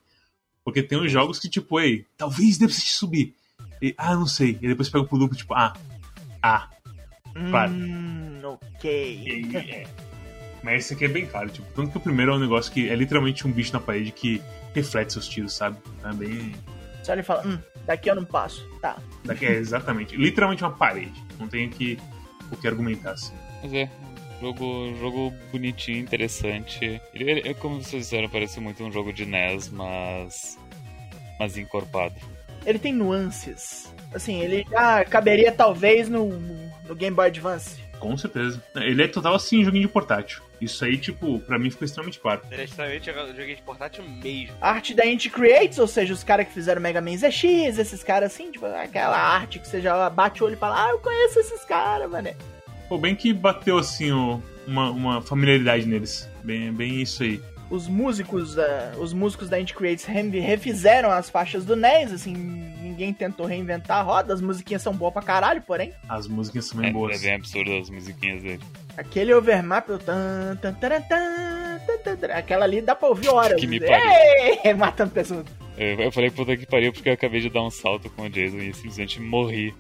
Porque 0.63 0.83
tem 0.83 0.99
uns 1.01 1.11
jogos 1.11 1.39
que, 1.39 1.49
tipo, 1.49 1.81
ei, 1.81 2.05
talvez 2.17 2.59
dê 2.59 2.67
pra 2.67 2.75
você 2.75 2.83
subir. 2.83 3.35
E, 3.83 3.95
ah, 3.97 4.15
não 4.15 4.27
sei. 4.27 4.59
E 4.61 4.69
depois 4.69 4.89
pega 4.89 5.05
o 5.05 5.09
produto, 5.09 5.35
tipo, 5.35 5.55
ah, 5.55 5.73
ah. 6.43 6.69
Claro. 7.51 7.73
Hum, 7.73 8.41
E, 8.43 8.47
ok. 8.47 9.51
é. 9.55 9.87
Mas 10.63 10.85
esse 10.85 10.95
aqui 10.95 11.07
é 11.07 11.09
bem 11.09 11.25
claro, 11.27 11.49
tipo, 11.49 11.67
tanto 11.75 11.91
que 11.91 11.97
o 11.97 12.01
primeiro 12.01 12.33
é 12.33 12.35
um 12.37 12.39
negócio 12.39 12.71
que 12.71 12.89
é 12.91 12.95
literalmente 12.95 13.47
um 13.47 13.51
bicho 13.53 13.73
na 13.73 13.81
parede 13.81 14.13
que 14.13 14.43
reflete 14.75 15.15
seus 15.15 15.27
tiros, 15.27 15.55
sabe? 15.55 15.79
É 16.05 16.13
bem. 16.13 16.55
Só 17.03 17.15
ele 17.15 17.23
fala, 17.23 17.47
hum, 17.47 17.59
daqui 17.91 18.09
eu 18.09 18.15
não 18.15 18.25
passo. 18.25 18.65
Tá. 18.81 18.97
Daqui 19.25 19.45
é 19.47 19.53
exatamente. 19.53 20.17
literalmente 20.17 20.63
uma 20.63 20.71
parede. 20.71 21.13
Não 21.39 21.49
tem 21.49 21.67
aqui 21.67 21.99
o 22.53 22.57
que 22.57 22.69
argumentar 22.69 23.13
assim. 23.13 23.35
Mas 23.63 23.75
é, 23.75 23.91
jogo, 24.41 24.95
jogo 25.01 25.35
bonitinho, 25.51 25.99
interessante. 25.99 27.01
Ele, 27.13 27.31
ele- 27.31 27.55
como 27.55 27.83
vocês 27.83 28.05
disseram, 28.05 28.29
parece 28.29 28.61
muito 28.61 28.83
um 28.85 28.93
jogo 28.93 29.13
de 29.13 29.27
NES, 29.27 29.71
mas. 29.71 30.57
mas 31.39 31.57
encorpado. 31.59 32.15
Ele 32.65 32.79
tem 32.79 32.93
nuances. 32.93 33.93
Assim, 34.15 34.41
ele 34.41 34.65
já 34.71 35.05
caberia 35.05 35.51
talvez 35.51 36.09
no, 36.09 36.29
no 36.87 36.95
Game 36.95 37.15
Boy 37.17 37.27
Advance. 37.27 37.77
Com 37.99 38.17
certeza. 38.17 38.63
Ele 38.77 39.03
é 39.03 39.09
total 39.09 39.35
assim, 39.35 39.65
joguinho 39.65 39.87
de 39.87 39.93
portátil. 39.93 40.43
Isso 40.61 40.85
aí, 40.85 40.99
tipo, 40.99 41.39
pra 41.41 41.59
mim 41.59 41.71
ficou 41.71 41.85
extremamente 41.87 42.21
claro. 42.21 42.43
É 42.51 42.65
extremamente 42.65 43.07
joguinho 43.13 43.57
de 43.57 43.63
portátil 43.63 44.05
mesmo. 44.05 44.55
A 44.61 44.71
arte 44.71 44.93
da 44.95 45.07
Inti 45.07 45.31
Creates, 45.31 45.79
ou 45.79 45.87
seja, 45.89 46.13
os 46.13 46.23
caras 46.23 46.47
que 46.47 46.53
fizeram 46.53 46.81
Mega 46.83 47.01
Man 47.01 47.17
ZX, 47.17 47.79
esses 47.79 48.03
caras 48.05 48.33
assim, 48.33 48.51
tipo, 48.51 48.67
aquela 48.67 49.17
arte 49.19 49.59
que 49.59 49.67
você 49.67 49.81
já 49.81 50.11
bate 50.11 50.43
o 50.43 50.47
olho 50.47 50.55
e 50.55 50.59
fala, 50.59 50.87
ah, 50.87 50.91
eu 50.91 50.99
conheço 50.99 51.39
esses 51.41 51.65
caras, 51.65 52.11
mané. 52.11 52.37
Pô, 52.89 52.99
bem 52.99 53.15
que 53.15 53.33
bateu 53.33 53.79
assim 53.79 54.13
o- 54.13 54.43
uma, 54.67 54.91
uma 54.91 55.23
familiaridade 55.23 55.87
neles. 55.87 56.29
Bem, 56.45 56.73
bem 56.73 57.01
isso 57.03 57.23
aí. 57.23 57.41
Os 57.71 57.87
músicos, 57.87 58.57
da- 58.57 58.93
os 58.99 59.13
músicos 59.13 59.49
da 59.49 59.61
Inti 59.61 59.73
Creates 59.75 60.05
re- 60.05 60.23
refizeram 60.41 61.09
as 61.11 61.31
faixas 61.31 61.65
do 61.65 61.77
NES, 61.77 62.13
assim, 62.13 62.33
ninguém 62.35 63.13
tentou 63.15 63.47
reinventar 63.47 63.99
a 63.99 64.03
roda, 64.03 64.35
as 64.35 64.41
musiquinhas 64.41 64.83
são 64.83 64.93
boas 64.93 65.13
pra 65.13 65.23
caralho, 65.23 65.63
porém, 65.63 65.93
As 66.09 66.27
músicas 66.27 66.65
são 66.67 66.79
bem 66.79 66.89
É, 66.89 66.91
é 66.91 66.93
boas. 66.93 67.21
bem 67.23 67.35
absurdo 67.37 67.73
as 67.77 67.89
musiquinhas 67.89 68.43
dele. 68.43 68.63
aquele 68.97 69.33
overmap, 69.33 69.89
o 69.89 69.99
tan, 69.99 70.57
tan, 70.61 70.73
tan, 70.75 71.01
tan, 71.03 71.79
tan, 72.05 72.17
tan, 72.17 72.33
aquela 72.35 72.65
ali 72.65 72.83
dá 72.83 72.97
pra 72.97 73.09
ouvir 73.09 73.29
horas. 73.29 73.61
Que 73.61 73.69
me 73.69 73.79
Ei, 74.65 74.75
matando 74.75 75.13
pessoas. 75.13 75.47
Eu, 75.79 76.01
eu 76.01 76.11
falei 76.13 76.29
puta 76.31 76.57
que 76.57 76.67
pariu 76.67 76.93
porque 76.93 77.09
eu 77.09 77.13
acabei 77.15 77.41
de 77.41 77.49
dar 77.51 77.63
um 77.63 77.71
salto 77.71 78.11
com 78.11 78.23
o 78.23 78.29
Jason 78.29 78.57
e 78.59 78.75
simplesmente 78.75 79.21
morri. 79.21 79.73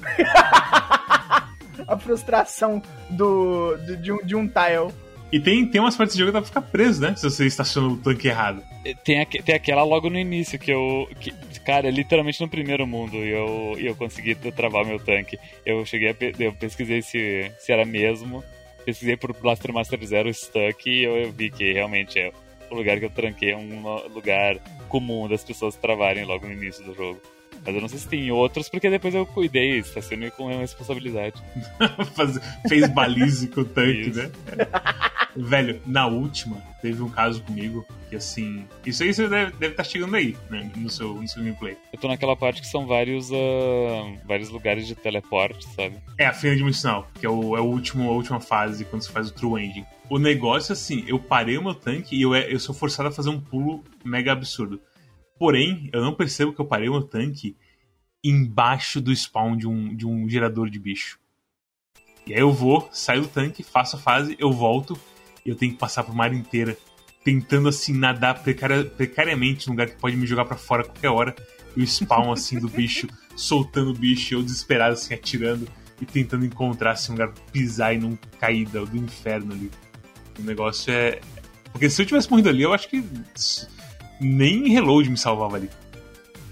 A 1.86 1.98
frustração 1.98 2.80
do, 3.10 3.76
do- 3.76 3.96
de, 3.98 4.12
um, 4.12 4.16
de 4.24 4.34
um 4.36 4.48
tile. 4.48 4.92
E 5.34 5.40
tem, 5.40 5.66
tem 5.66 5.80
umas 5.80 5.96
partes 5.96 6.14
do 6.14 6.18
jogo 6.20 6.30
que 6.30 6.34
dá 6.34 6.40
pra 6.40 6.46
ficar 6.46 6.62
preso, 6.62 7.00
né? 7.00 7.16
Se 7.16 7.28
você 7.28 7.44
estaciona 7.44 7.88
o 7.88 7.96
tanque 7.96 8.28
errado. 8.28 8.62
Tem, 9.02 9.20
aque- 9.20 9.42
tem 9.42 9.54
aquela 9.54 9.82
logo 9.82 10.08
no 10.08 10.16
início 10.16 10.58
que 10.60 10.70
eu. 10.70 11.08
Que, 11.18 11.32
cara, 11.64 11.90
literalmente 11.90 12.40
no 12.40 12.48
primeiro 12.48 12.86
mundo 12.86 13.16
e 13.16 13.30
eu, 13.30 13.74
eu 13.78 13.96
consegui 13.96 14.36
travar 14.36 14.84
meu 14.84 15.00
tanque. 15.00 15.36
Eu 15.66 15.84
cheguei 15.84 16.10
a. 16.10 16.14
Eu 16.38 16.52
pesquisei 16.52 17.02
se, 17.02 17.50
se 17.58 17.72
era 17.72 17.84
mesmo. 17.84 18.44
Pesquisei 18.84 19.16
por 19.16 19.32
Blaster 19.32 19.72
Master 19.72 19.98
Zero 20.06 20.32
Stuck 20.32 20.88
e 20.88 21.02
eu, 21.02 21.16
eu 21.16 21.32
vi 21.32 21.50
que 21.50 21.72
realmente 21.72 22.16
é 22.18 22.30
o 22.70 22.74
lugar 22.76 22.98
que 23.00 23.06
eu 23.06 23.10
tranquei 23.10 23.50
é 23.50 23.56
um 23.56 23.82
lugar 24.14 24.56
comum 24.88 25.26
das 25.28 25.42
pessoas 25.42 25.74
travarem 25.74 26.24
logo 26.24 26.46
no 26.46 26.52
início 26.52 26.84
do 26.84 26.94
jogo. 26.94 27.20
Mas 27.64 27.74
eu 27.74 27.80
não 27.80 27.88
sei 27.88 27.98
se 27.98 28.08
tem 28.08 28.30
outros, 28.30 28.68
porque 28.68 28.90
depois 28.90 29.14
eu 29.14 29.24
cuidei, 29.24 29.78
estacionei 29.78 30.30
com 30.30 30.46
responsabilidade. 30.58 31.42
Faz- 32.14 32.38
fez 32.68 32.88
balize 32.88 33.48
com 33.48 33.62
o 33.62 33.64
tanque, 33.64 34.10
Isso. 34.10 34.18
né? 34.22 34.30
Velho, 35.36 35.80
na 35.84 36.06
última, 36.06 36.58
teve 36.80 37.02
um 37.02 37.08
caso 37.08 37.42
comigo 37.42 37.84
que 38.08 38.14
assim. 38.14 38.64
Isso 38.86 39.02
aí 39.02 39.12
você 39.12 39.26
deve, 39.28 39.66
estar 39.66 39.82
chegando 39.82 40.14
aí, 40.14 40.36
né? 40.48 40.70
No 40.76 40.88
seu, 40.88 41.14
no 41.14 41.26
seu 41.26 41.42
gameplay. 41.42 41.76
Eu 41.92 41.98
tô 41.98 42.06
naquela 42.06 42.36
parte 42.36 42.60
que 42.60 42.68
são 42.68 42.86
vários, 42.86 43.32
ah, 43.32 44.12
vários 44.24 44.48
lugares 44.50 44.86
de 44.86 44.94
teleporte, 44.94 45.66
sabe? 45.74 45.96
É 46.18 46.26
a 46.26 46.32
fina 46.32 46.54
dimensional, 46.54 47.08
que 47.18 47.26
é, 47.26 47.28
o, 47.28 47.56
é 47.56 47.60
o 47.60 47.64
último, 47.64 48.08
a 48.08 48.12
última 48.12 48.38
fase 48.38 48.84
quando 48.84 49.02
você 49.02 49.10
faz 49.10 49.28
o 49.28 49.32
True 49.34 49.60
Ending. 49.64 49.84
O 50.08 50.18
negócio, 50.20 50.72
assim, 50.72 51.02
eu 51.08 51.18
parei 51.18 51.58
o 51.58 51.64
meu 51.64 51.74
tanque 51.74 52.14
e 52.14 52.22
eu, 52.22 52.32
é- 52.32 52.52
eu 52.52 52.60
sou 52.60 52.72
forçado 52.74 53.08
a 53.08 53.12
fazer 53.12 53.30
um 53.30 53.40
pulo 53.40 53.82
mega 54.04 54.30
absurdo. 54.30 54.80
Porém, 55.38 55.90
eu 55.92 56.00
não 56.00 56.14
percebo 56.14 56.52
que 56.52 56.60
eu 56.60 56.66
parei 56.66 56.88
o 56.88 56.92
meu 56.92 57.02
tanque 57.02 57.56
embaixo 58.22 59.00
do 59.00 59.14
spawn 59.14 59.56
de 59.56 59.68
um, 59.68 59.94
de 59.94 60.06
um 60.06 60.28
gerador 60.28 60.70
de 60.70 60.78
bicho. 60.78 61.18
E 62.26 62.32
aí 62.32 62.40
eu 62.40 62.52
vou, 62.52 62.88
saio 62.90 63.22
do 63.22 63.28
tanque, 63.28 63.62
faço 63.62 63.96
a 63.96 63.98
fase, 63.98 64.34
eu 64.38 64.50
volto 64.50 64.98
e 65.44 65.50
eu 65.50 65.56
tenho 65.56 65.72
que 65.72 65.78
passar 65.78 66.04
por 66.04 66.14
mar 66.14 66.32
inteira 66.32 66.76
tentando, 67.22 67.68
assim, 67.68 67.92
nadar 67.92 68.42
precaria- 68.42 68.84
precariamente 68.84 69.66
num 69.66 69.72
lugar 69.72 69.88
que 69.88 69.96
pode 69.96 70.16
me 70.16 70.26
jogar 70.26 70.44
pra 70.44 70.56
fora 70.56 70.82
a 70.82 70.84
qualquer 70.84 71.08
hora. 71.08 71.34
E 71.76 71.82
o 71.82 71.86
spawn, 71.86 72.30
assim, 72.30 72.58
do 72.58 72.68
bicho, 72.68 73.08
soltando 73.34 73.90
o 73.90 73.94
bicho, 73.94 74.34
eu 74.34 74.42
desesperado, 74.42 74.92
assim, 74.92 75.14
atirando 75.14 75.66
e 76.00 76.06
tentando 76.06 76.44
encontrar 76.44 76.92
assim, 76.92 77.12
um 77.12 77.14
lugar 77.14 77.32
pra 77.32 77.42
pisar 77.50 77.94
e 77.94 77.98
não 77.98 78.18
cair 78.38 78.66
do, 78.68 78.96
inferno 78.96 79.52
ali. 79.52 79.70
O 80.38 80.42
negócio 80.42 80.92
é. 80.92 81.20
Porque 81.72 81.90
se 81.90 82.00
eu 82.00 82.06
tivesse 82.06 82.30
morrido 82.30 82.48
ali, 82.48 82.62
eu 82.62 82.72
acho 82.72 82.88
que 82.88 83.02
nem 84.20 84.68
reload 84.68 85.10
me 85.10 85.16
salvava 85.16 85.56
ali. 85.56 85.70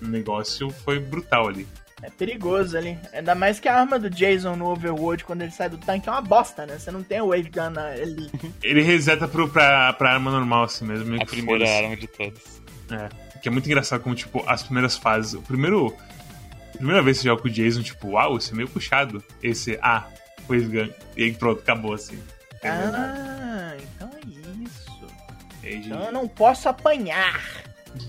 O 0.01 0.07
negócio 0.07 0.71
foi 0.71 0.99
brutal 0.99 1.49
ali. 1.49 1.67
É 2.03 2.11
perigoso 2.11 2.77
ali. 2.77 2.99
Ainda 3.13 3.35
mais 3.35 3.61
que 3.61 3.69
a 3.69 3.79
arma 3.79 3.97
do 3.97 4.11
Jason 4.11 4.57
no 4.57 4.67
Overworld, 4.67 5.25
quando 5.25 5.43
ele 5.43 5.53
sai 5.53 5.69
do 5.69 5.79
tanque, 5.79 6.09
é 6.09 6.13
uma 6.13 6.21
bosta, 6.21 6.67
né? 6.67 6.77
Você 6.77 6.91
não 6.91 7.03
tem 7.03 7.21
o 7.21 7.29
Wave 7.29 7.49
Gun 7.49 7.79
ali. 7.79 8.29
Ele 8.61 8.83
reseta 8.83 9.29
pro, 9.29 9.49
pra, 9.49 9.93
pra 9.93 10.15
arma 10.15 10.33
normal, 10.33 10.65
assim 10.65 10.85
mesmo. 10.85 11.07
Meio 11.07 11.23
A 11.23 11.25
que 11.25 11.31
primeira 11.31 11.65
arma 11.71 11.97
de 11.97 12.09
todas. 12.09 12.61
É. 12.91 13.09
Que 13.41 13.49
é 13.49 13.53
muito 13.53 13.67
engraçado 13.67 14.01
como, 14.03 14.17
tipo, 14.17 14.43
as 14.49 14.65
primeiras 14.65 14.97
fases. 14.97 15.35
O 15.35 15.43
primeiro. 15.43 15.97
A 16.75 16.77
primeira 16.77 17.03
vez 17.03 17.19
que 17.19 17.23
você 17.23 17.29
joga 17.29 17.43
com 17.43 17.49
o 17.49 17.51
Jason, 17.51 17.83
tipo, 17.83 18.09
uau, 18.09 18.37
esse 18.37 18.53
é 18.53 18.57
meio 18.57 18.69
puxado. 18.69 19.23
Esse, 19.41 19.79
ah, 19.81 20.09
Wave 20.49 20.67
Gun. 20.67 20.93
E 21.17 21.23
aí 21.23 21.33
pronto, 21.33 21.61
acabou 21.61 21.95
assim. 21.95 22.19
É. 22.63 22.69
Ah, 22.69 23.77
então 23.77 24.02
é. 24.02 24.02
Então 25.65 26.03
eu 26.05 26.13
não 26.13 26.27
posso 26.29 26.69
apanhar. 26.69 27.41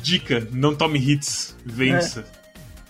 Dica, 0.01 0.47
não 0.51 0.75
tome 0.75 0.97
hits, 0.99 1.55
vença. 1.65 2.25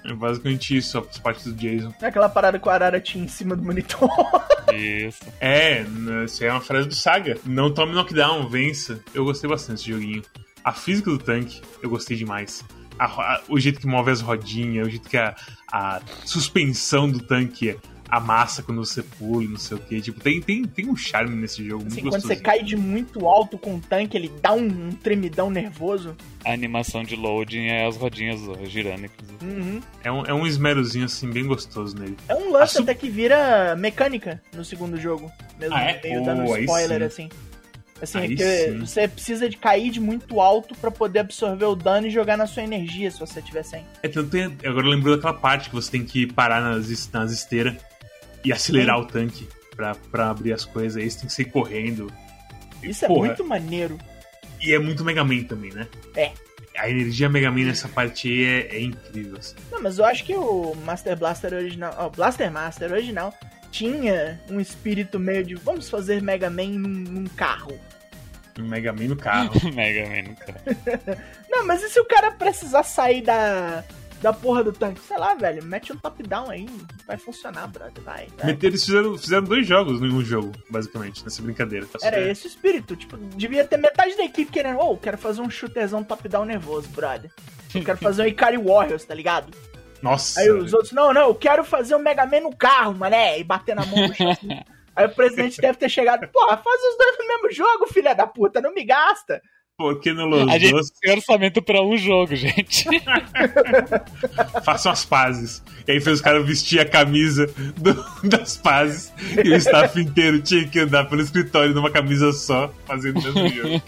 É, 0.06 0.13
basicamente 0.13 0.76
isso, 0.76 0.97
as 0.99 1.17
partes 1.17 1.45
do 1.45 1.54
Jason. 1.54 1.93
É 2.02 2.08
aquela 2.08 2.28
parada 2.30 2.60
com 2.60 2.69
a 2.69 2.73
Arara 2.73 2.99
tinha 2.99 3.23
em 3.23 3.28
cima 3.28 3.56
do 3.56 3.63
monitor. 3.63 4.10
Isso. 4.73 5.21
É, 5.39 5.82
n- 5.82 6.26
isso 6.26 6.41
aí 6.43 6.49
é 6.49 6.52
uma 6.52 6.60
frase 6.62 6.88
do 6.88 6.95
Saga. 6.95 7.38
Não 7.45 7.71
tome 7.71 7.93
knockdown, 7.93 8.47
vença. 8.49 8.99
Eu 9.13 9.23
gostei 9.23 9.47
bastante 9.49 9.78
desse 9.78 9.91
joguinho. 9.91 10.23
A 10.63 10.71
física 10.73 11.12
do 11.12 11.19
tanque, 11.19 11.62
eu 11.82 11.89
gostei 11.89 12.17
demais. 12.17 12.63
A 12.97 13.06
a- 13.06 13.41
o 13.47 13.60
jeito 13.60 13.80
que 13.80 13.86
move 13.86 14.10
as 14.10 14.19
rodinhas, 14.21 14.88
o 14.88 14.89
jeito 14.89 15.08
que 15.08 15.17
a, 15.17 15.36
a 15.71 16.02
suspensão 16.26 17.08
do 17.10 17.19
tanque 17.19 17.69
a 17.71 17.76
massa 18.19 18.62
quando 18.63 18.84
você 18.84 19.02
pula, 19.04 19.43
e 19.43 19.47
não 19.47 19.58
sei 19.58 19.78
o 19.78 19.80
que. 19.80 20.02
Tipo, 20.02 20.19
tem, 20.19 20.41
tem, 20.41 20.63
tem 20.63 20.89
um 20.89 20.95
charme 20.95 21.36
nesse 21.36 21.65
jogo 21.67 21.86
Assim, 21.88 22.02
muito 22.02 22.10
quando 22.15 22.21
você 22.21 22.36
cai 22.36 22.63
de 22.63 22.76
muito 22.76 23.28
alto 23.28 23.58
com 23.58 23.76
o 23.76 23.80
tanque, 23.80 24.17
ele 24.17 24.32
dá 24.41 24.54
um, 24.54 24.65
um 24.65 24.91
tremidão 24.91 25.49
nervoso. 25.49 26.15
A 26.45 26.52
animação 26.52 27.04
de 27.04 27.15
loading 27.15 27.67
é 27.67 27.86
as 27.88 27.95
rodinhas 27.97 28.39
girando, 28.69 29.06
inclusive. 29.06 29.45
Uhum. 29.45 29.82
É 30.04 30.12
um, 30.12 30.26
é 30.26 30.34
um 30.34 30.45
esmerozinho 30.45 31.06
assim, 31.06 31.30
bem 31.30 31.45
gostoso 31.45 31.95
nele. 31.97 32.17
É 32.28 32.36
um 32.36 32.52
lance 32.52 32.63
A 32.63 32.67
su- 32.78 32.82
até 32.84 32.93
que 32.93 33.10
vira 33.10 33.76
mecânica 33.78 34.41
no 34.54 34.63
segundo 34.65 34.97
jogo. 34.99 35.32
Mesmo 35.60 35.76
Ah, 35.76 35.84
é? 35.84 36.02
meio 36.04 36.23
dando 36.23 36.43
Oh, 36.45 36.54
aí 36.54 36.65
spoiler, 36.65 36.99
sim. 37.02 37.06
assim. 37.06 37.30
Assim, 38.02 38.17
Aí 38.17 38.38
sim. 38.38 38.80
você 38.80 39.08
precisa 39.08 39.47
de 39.47 39.56
cair 39.56 39.89
de 39.89 40.02
muito 40.02 40.41
alto 40.41 40.76
pra 40.76 40.91
poder 40.91 41.19
absorver 41.19 41.63
o 41.63 41.73
dano 41.76 42.08
e 42.08 42.10
jogar 42.10 42.36
na 42.36 42.45
sua 42.45 42.62
energia, 42.62 43.10
se 43.10 43.17
você 43.17 43.41
tiver 43.41 43.63
sem. 43.63 43.86
É, 44.02 44.10
tanto 44.10 44.30
tem, 44.30 44.43
agora 44.65 44.86
lembrou 44.86 45.15
daquela 45.15 45.34
parte 45.34 45.69
que 45.69 45.76
você 45.76 45.89
tem 45.89 46.04
que 46.04 46.28
parar 46.28 46.60
nas, 46.60 47.10
nas 47.13 47.32
esteiras 47.32 47.76
e 48.43 48.51
acelerar 48.51 48.99
o 48.99 49.06
tanque 49.06 49.47
pra, 49.75 49.95
pra 49.95 50.29
abrir 50.29 50.53
as 50.53 50.65
coisas. 50.65 51.01
Aí 51.01 51.10
você 51.10 51.19
tem 51.19 51.27
que 51.27 51.34
sair 51.34 51.45
correndo. 51.45 52.12
E, 52.82 52.89
Isso 52.89 53.06
é 53.06 53.08
porra, 53.08 53.27
muito 53.27 53.43
maneiro. 53.45 53.97
E 54.62 54.73
é 54.73 54.79
muito 54.79 55.03
Mega 55.03 55.23
Man 55.23 55.43
também, 55.43 55.71
né? 55.71 55.88
É. 56.15 56.32
A 56.77 56.89
energia 56.89 57.29
Mega 57.29 57.51
Man 57.51 57.65
nessa 57.65 57.88
parte 57.88 58.27
aí 58.27 58.45
é, 58.45 58.77
é 58.77 58.82
incrível. 58.82 59.38
assim. 59.38 59.56
Não, 59.71 59.82
mas 59.82 59.99
eu 59.99 60.06
acho 60.06 60.23
que 60.23 60.36
o 60.36 60.75
Master 60.86 61.17
Blaster 61.17 61.53
original, 61.53 61.93
ó, 61.97 62.10
Blaster 62.10 62.51
Master 62.51 62.91
original, 62.91 63.34
tinha 63.71 64.39
um 64.49 64.60
espírito 64.60 65.19
meio 65.19 65.43
de 65.43 65.56
vamos 65.56 65.89
fazer 65.89 66.21
Mega 66.21 66.49
Man 66.49 66.69
num, 66.69 66.89
num 66.89 67.25
carro. 67.25 67.79
Um 68.60 68.67
Mega 68.67 68.93
Man 68.93 69.06
no 69.06 69.15
carro. 69.15 69.51
Mega 69.73 70.08
Man, 70.08 70.36
cara. 70.36 71.17
Não, 71.49 71.65
mas 71.65 71.84
e 71.84 71.89
se 71.89 71.99
o 71.99 72.06
cara 72.06 72.32
precisar 72.32 72.84
sair 72.84 73.21
da, 73.21 73.84
da 74.23 74.33
porra 74.33 74.63
do 74.63 74.71
tanque? 74.71 74.99
Sei 75.01 75.17
lá, 75.17 75.36
velho, 75.36 75.63
mete 75.63 75.91
um 75.93 75.97
top-down 75.97 76.49
aí, 76.49 76.65
vai 77.05 77.17
funcionar, 77.17 77.67
brother, 77.67 78.01
vai. 78.03 78.27
vai. 78.38 78.47
Meter- 78.47 78.67
Eles 78.67 78.83
fizeram, 78.86 79.17
fizeram 79.17 79.43
dois 79.43 79.67
jogos 79.67 80.01
em 80.01 80.12
um 80.12 80.23
jogo, 80.23 80.51
basicamente, 80.69 81.23
nessa 81.23 81.41
brincadeira. 81.41 81.86
Era 82.01 82.19
esse 82.21 82.45
o 82.45 82.49
espírito, 82.49 82.95
tipo, 82.95 83.17
devia 83.17 83.65
ter 83.65 83.77
metade 83.77 84.15
da 84.17 84.23
equipe 84.23 84.51
querendo, 84.51 84.79
ô, 84.79 84.97
quero 84.97 85.17
fazer 85.17 85.41
um 85.41 85.49
shooterzão 85.49 86.03
top-down 86.03 86.45
nervoso, 86.45 86.88
brother. 86.89 87.29
Eu 87.75 87.83
quero 87.83 87.97
fazer 87.99 88.23
um 88.23 88.27
Ikari 88.27 88.57
Warriors, 88.57 89.03
tá 89.05 89.13
ligado? 89.13 89.55
Nossa. 90.01 90.39
Aí 90.39 90.49
os 90.51 90.73
outros, 90.73 90.91
não, 90.93 91.13
não, 91.13 91.27
eu 91.27 91.36
quero 91.36 91.63
fazer 91.63 91.95
um 91.95 91.99
Mega 91.99 92.25
Man 92.25 92.39
no 92.41 92.55
carro, 92.55 92.95
mané, 92.95 93.39
e 93.39 93.43
bater 93.43 93.75
na 93.75 93.86
mão 93.86 94.07
no 94.07 94.13
chão 94.15 94.31
assim. 94.31 94.47
Aí 94.95 95.05
o 95.05 95.09
presidente 95.09 95.59
deve 95.59 95.77
ter 95.77 95.89
chegado, 95.89 96.27
porra, 96.27 96.55
faz 96.57 96.81
os 96.81 96.97
dois 96.97 97.17
no 97.19 97.27
mesmo 97.27 97.51
jogo, 97.51 97.88
filha 97.88 98.13
da 98.13 98.27
puta, 98.27 98.62
não 98.62 98.73
me 98.73 98.83
gasta. 98.86 99.41
Porque 99.77 100.13
no 100.13 100.27
Los 100.27 100.49
A 100.49 100.57
gente 100.59 100.71
Dos 100.71 100.91
tem 100.91 101.13
orçamento 101.15 101.62
pra 101.62 101.81
um 101.81 101.97
jogo, 101.97 102.36
gente. 102.36 102.86
façam 104.63 104.91
as 104.91 105.03
pazes. 105.03 105.63
E 105.88 105.91
aí 105.93 105.99
fez 106.01 106.17
os 106.17 106.21
caras 106.21 106.45
vestir 106.45 106.79
a 106.79 106.86
camisa 106.86 107.47
do- 107.77 108.05
das 108.29 108.55
pazes 108.57 109.12
e 109.43 109.49
o 109.49 109.55
staff 109.55 109.99
inteiro 109.99 110.41
tinha 110.41 110.67
que 110.67 110.79
andar 110.79 111.05
pelo 111.09 111.21
escritório 111.21 111.73
numa 111.73 111.89
camisa 111.89 112.31
só, 112.31 112.71
fazendo 112.86 113.19
o 113.19 113.23
mesmo 113.23 113.49
jogo. 113.49 113.81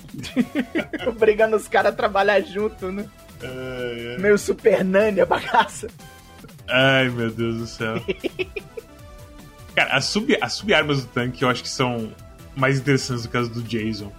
Obrigando 1.07 1.55
os 1.55 1.67
caras 1.67 1.93
a 1.93 1.95
trabalhar 1.95 2.41
junto, 2.41 2.91
né? 2.91 3.05
Ai, 3.43 4.07
ai. 4.13 4.17
Meio 4.17 4.37
super 4.37 4.83
nani 4.83 5.21
a 5.21 5.25
bagaça. 5.25 5.87
Ai, 6.67 7.09
meu 7.09 7.29
Deus 7.29 7.57
do 7.57 7.67
céu. 7.67 8.01
Cara, 9.75 9.93
as 9.95 10.05
sub- 10.05 10.37
as 10.41 10.53
sub-armas 10.53 11.01
do 11.05 11.07
tanque 11.11 11.43
eu 11.43 11.49
acho 11.49 11.61
que 11.61 11.69
são 11.69 12.11
mais 12.55 12.79
interessantes 12.79 13.23
do 13.23 13.29
que 13.29 13.37
as 13.37 13.49
do 13.49 13.61
Jason, 13.61 14.11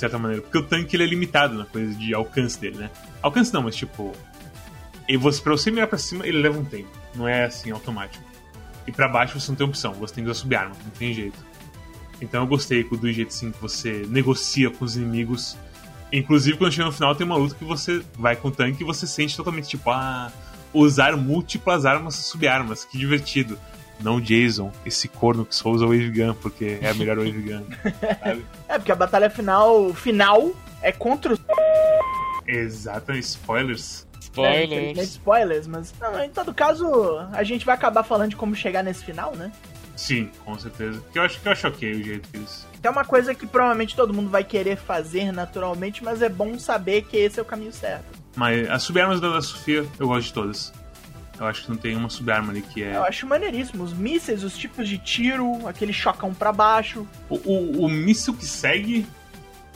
certa 0.00 0.18
maneira. 0.18 0.42
Porque 0.42 0.58
o 0.58 0.62
tanque 0.62 0.96
ele 0.96 1.04
é 1.04 1.06
limitado 1.06 1.56
na 1.56 1.64
coisa 1.64 1.94
de 1.94 2.14
alcance 2.14 2.58
dele, 2.60 2.78
né? 2.78 2.90
Alcance 3.22 3.52
não, 3.52 3.62
mas 3.62 3.76
tipo. 3.76 4.12
E 5.08 5.16
você, 5.16 5.42
pra 5.42 5.52
você 5.52 5.70
mirar 5.70 5.86
pra 5.86 5.98
cima, 5.98 6.26
ele 6.26 6.38
leva 6.38 6.58
um 6.58 6.64
tempo. 6.64 6.90
Não 7.14 7.26
é 7.26 7.44
assim 7.44 7.70
automático. 7.70 8.24
E 8.86 8.92
pra 8.92 9.08
baixo 9.08 9.38
você 9.38 9.50
não 9.50 9.56
tem 9.56 9.66
opção, 9.66 9.92
você 9.94 10.14
tem 10.14 10.24
que 10.24 10.30
usar 10.30 10.40
sub-arma, 10.40 10.74
não 10.84 10.90
tem 10.90 11.12
jeito. 11.12 11.38
Então 12.20 12.42
eu 12.42 12.46
gostei 12.46 12.84
do 12.84 13.12
jeito 13.12 13.28
assim 13.28 13.50
que 13.50 13.60
você 13.60 14.04
negocia 14.08 14.70
com 14.70 14.84
os 14.84 14.96
inimigos. 14.96 15.56
Inclusive, 16.12 16.58
quando 16.58 16.72
chega 16.72 16.86
no 16.86 16.92
final, 16.92 17.14
tem 17.14 17.24
uma 17.24 17.36
luta 17.36 17.54
que 17.54 17.64
você 17.64 18.02
vai 18.18 18.36
com 18.36 18.48
o 18.48 18.50
tanque 18.50 18.82
e 18.82 18.86
você 18.86 19.06
sente 19.06 19.36
totalmente 19.36 19.68
tipo, 19.68 19.90
ah, 19.90 20.30
usar 20.72 21.16
múltiplas 21.16 21.86
armas 21.86 22.16
sub-armas, 22.16 22.84
que 22.84 22.98
divertido. 22.98 23.58
Não 24.02 24.20
Jason, 24.20 24.72
esse 24.84 25.08
corno 25.08 25.44
que 25.44 25.54
só 25.54 25.70
usa 25.70 25.86
Wave 25.86 26.10
Gun, 26.10 26.34
porque 26.34 26.78
é 26.80 26.90
a 26.90 26.94
melhor 26.94 27.18
Wave 27.18 27.32
Gun. 27.32 27.64
sabe? 28.22 28.46
É, 28.68 28.78
porque 28.78 28.92
a 28.92 28.96
batalha 28.96 29.30
final, 29.30 29.92
final 29.94 30.52
é 30.82 30.92
contra 30.92 31.32
os... 31.32 31.40
Exatamente, 32.46 33.24
spoilers. 33.24 34.06
né, 34.36 34.64
infelizmente, 34.64 35.08
Spoilers. 35.08 35.08
spoilers, 35.10 35.66
mas 35.66 35.94
não, 36.00 36.24
em 36.24 36.30
todo 36.30 36.52
caso, 36.54 37.18
a 37.32 37.42
gente 37.42 37.64
vai 37.64 37.74
acabar 37.74 38.02
falando 38.02 38.30
de 38.30 38.36
como 38.36 38.54
chegar 38.54 38.82
nesse 38.82 39.04
final, 39.04 39.34
né? 39.36 39.52
Sim, 40.00 40.30
com 40.46 40.58
certeza. 40.58 41.02
Que 41.12 41.18
eu 41.18 41.22
acho 41.22 41.38
que 41.40 41.46
eu 41.46 41.52
acho 41.52 41.68
ok 41.68 41.92
o 41.92 42.02
jeito 42.02 42.28
que 42.30 42.38
eles. 42.38 42.66
É 42.82 42.88
uma 42.88 43.04
coisa 43.04 43.34
que 43.34 43.46
provavelmente 43.46 43.94
todo 43.94 44.14
mundo 44.14 44.30
vai 44.30 44.42
querer 44.42 44.76
fazer 44.76 45.30
naturalmente, 45.30 46.02
mas 46.02 46.22
é 46.22 46.28
bom 46.28 46.58
saber 46.58 47.02
que 47.02 47.18
esse 47.18 47.38
é 47.38 47.42
o 47.42 47.44
caminho 47.44 47.70
certo. 47.72 48.06
Mas 48.34 48.68
as 48.70 48.82
sub-armas 48.82 49.20
da, 49.20 49.28
da 49.28 49.42
Sofia, 49.42 49.84
eu 49.98 50.08
gosto 50.08 50.28
de 50.28 50.32
todas. 50.32 50.72
Eu 51.40 51.46
acho 51.46 51.64
que 51.64 51.70
não 51.70 51.76
tem 51.78 51.96
uma 51.96 52.10
sub-arma 52.10 52.52
ali 52.52 52.60
que 52.60 52.82
é. 52.82 52.96
Eu 52.96 53.02
acho 53.02 53.26
maneiríssimo. 53.26 53.82
Os 53.82 53.94
mísseis, 53.94 54.44
os 54.44 54.56
tipos 54.58 54.86
de 54.86 54.98
tiro, 54.98 55.66
aquele 55.66 55.92
chocão 55.92 56.34
pra 56.34 56.52
baixo. 56.52 57.08
O, 57.30 57.36
o, 57.36 57.86
o 57.86 57.88
míssil 57.88 58.34
que 58.34 58.44
segue, 58.44 59.06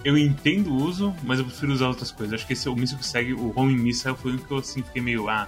eu 0.04 0.18
entendo 0.18 0.70
o 0.70 0.76
uso, 0.76 1.16
mas 1.22 1.38
eu 1.38 1.46
prefiro 1.46 1.72
usar 1.72 1.88
outras 1.88 2.10
coisas. 2.10 2.34
Acho 2.34 2.46
que 2.46 2.52
esse 2.52 2.68
o 2.68 2.76
míssil 2.76 2.98
que 2.98 3.06
segue, 3.06 3.32
o 3.32 3.50
homing 3.56 3.78
missile, 3.78 4.14
foi 4.14 4.34
o 4.34 4.38
que 4.38 4.50
eu 4.50 4.58
assim, 4.58 4.82
fiquei 4.82 5.00
meio. 5.00 5.26
Ah, 5.26 5.46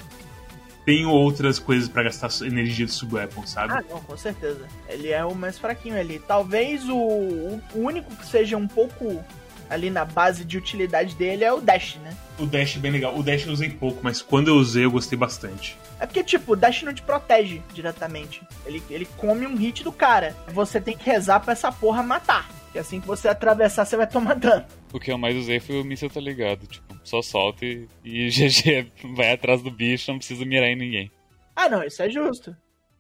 tenho 0.86 1.10
outras 1.10 1.58
coisas 1.58 1.86
pra 1.86 2.04
gastar 2.04 2.30
energia 2.46 2.86
de 2.86 2.92
sub-weapon, 2.92 3.46
sabe? 3.46 3.74
Ah, 3.74 3.84
não, 3.90 4.00
com 4.00 4.16
certeza. 4.16 4.66
Ele 4.88 5.10
é 5.10 5.22
o 5.22 5.34
mais 5.34 5.58
fraquinho 5.58 6.00
ali. 6.00 6.18
Talvez 6.18 6.88
o, 6.88 6.96
o 6.96 7.60
único 7.74 8.14
que 8.16 8.24
seja 8.24 8.56
um 8.56 8.66
pouco 8.66 9.22
ali 9.68 9.90
na 9.90 10.04
base 10.04 10.44
de 10.44 10.56
utilidade 10.56 11.14
dele 11.14 11.44
é 11.44 11.52
o 11.52 11.60
dash, 11.60 11.96
né? 11.96 12.16
O 12.38 12.46
dash 12.46 12.76
é 12.76 12.78
bem 12.78 12.92
legal. 12.92 13.16
O 13.16 13.22
dash 13.22 13.46
eu 13.46 13.52
usei 13.52 13.70
pouco, 13.70 14.00
mas 14.02 14.22
quando 14.22 14.48
eu 14.48 14.56
usei 14.56 14.84
eu 14.84 14.90
gostei 14.90 15.18
bastante. 15.18 15.76
É 15.98 16.06
porque, 16.06 16.22
tipo, 16.22 16.52
o 16.52 16.56
dash 16.56 16.82
não 16.82 16.92
te 16.92 17.02
protege 17.02 17.62
diretamente. 17.72 18.42
Ele, 18.64 18.82
ele 18.90 19.06
come 19.16 19.46
um 19.46 19.56
hit 19.56 19.82
do 19.82 19.92
cara. 19.92 20.36
Você 20.48 20.80
tem 20.80 20.96
que 20.96 21.08
rezar 21.08 21.40
pra 21.40 21.52
essa 21.52 21.72
porra 21.72 22.02
matar. 22.02 22.48
Que 22.72 22.78
assim 22.78 23.00
que 23.00 23.06
você 23.06 23.28
atravessar, 23.28 23.84
você 23.84 23.96
vai 23.96 24.06
tomar 24.06 24.34
dano. 24.36 24.66
O 24.92 25.00
que 25.00 25.10
eu 25.10 25.18
mais 25.18 25.36
usei 25.36 25.58
foi 25.58 25.80
o 25.80 25.84
míssil, 25.84 26.10
tá 26.10 26.20
ligado? 26.20 26.66
Tipo, 26.66 26.94
só 27.02 27.22
solta 27.22 27.64
e, 27.64 27.88
e 28.04 28.28
GG 28.30 29.14
vai 29.14 29.32
atrás 29.32 29.62
do 29.62 29.70
bicho, 29.70 30.10
não 30.10 30.18
precisa 30.18 30.44
mirar 30.44 30.68
em 30.68 30.76
ninguém. 30.76 31.10
Ah, 31.54 31.68
não, 31.68 31.82
isso 31.82 32.02
é 32.02 32.10
justo. 32.10 32.54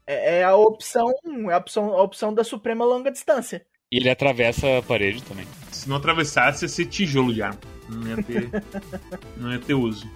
É, 0.06 0.38
é 0.38 0.44
a 0.44 0.56
opção. 0.56 1.12
É 1.50 1.52
a 1.52 1.58
opção, 1.58 1.92
a 1.92 2.02
opção 2.02 2.32
da 2.32 2.42
Suprema 2.42 2.84
Longa 2.84 3.10
Distância. 3.10 3.66
E 3.92 3.98
ele 3.98 4.08
atravessa 4.08 4.78
a 4.78 4.82
parede 4.82 5.22
também. 5.22 5.46
Se 5.86 5.90
não 5.90 5.98
atravessasse, 5.98 6.64
ia 6.64 6.68
ser 6.68 6.86
tijolo 6.86 7.32
de 7.32 7.40
arma. 7.40 7.60
Não 7.88 8.08
ia 8.08 8.20
ter. 8.20 8.50
não 9.38 9.52
ia 9.52 9.58
ter 9.60 9.74
uso. 9.74 10.10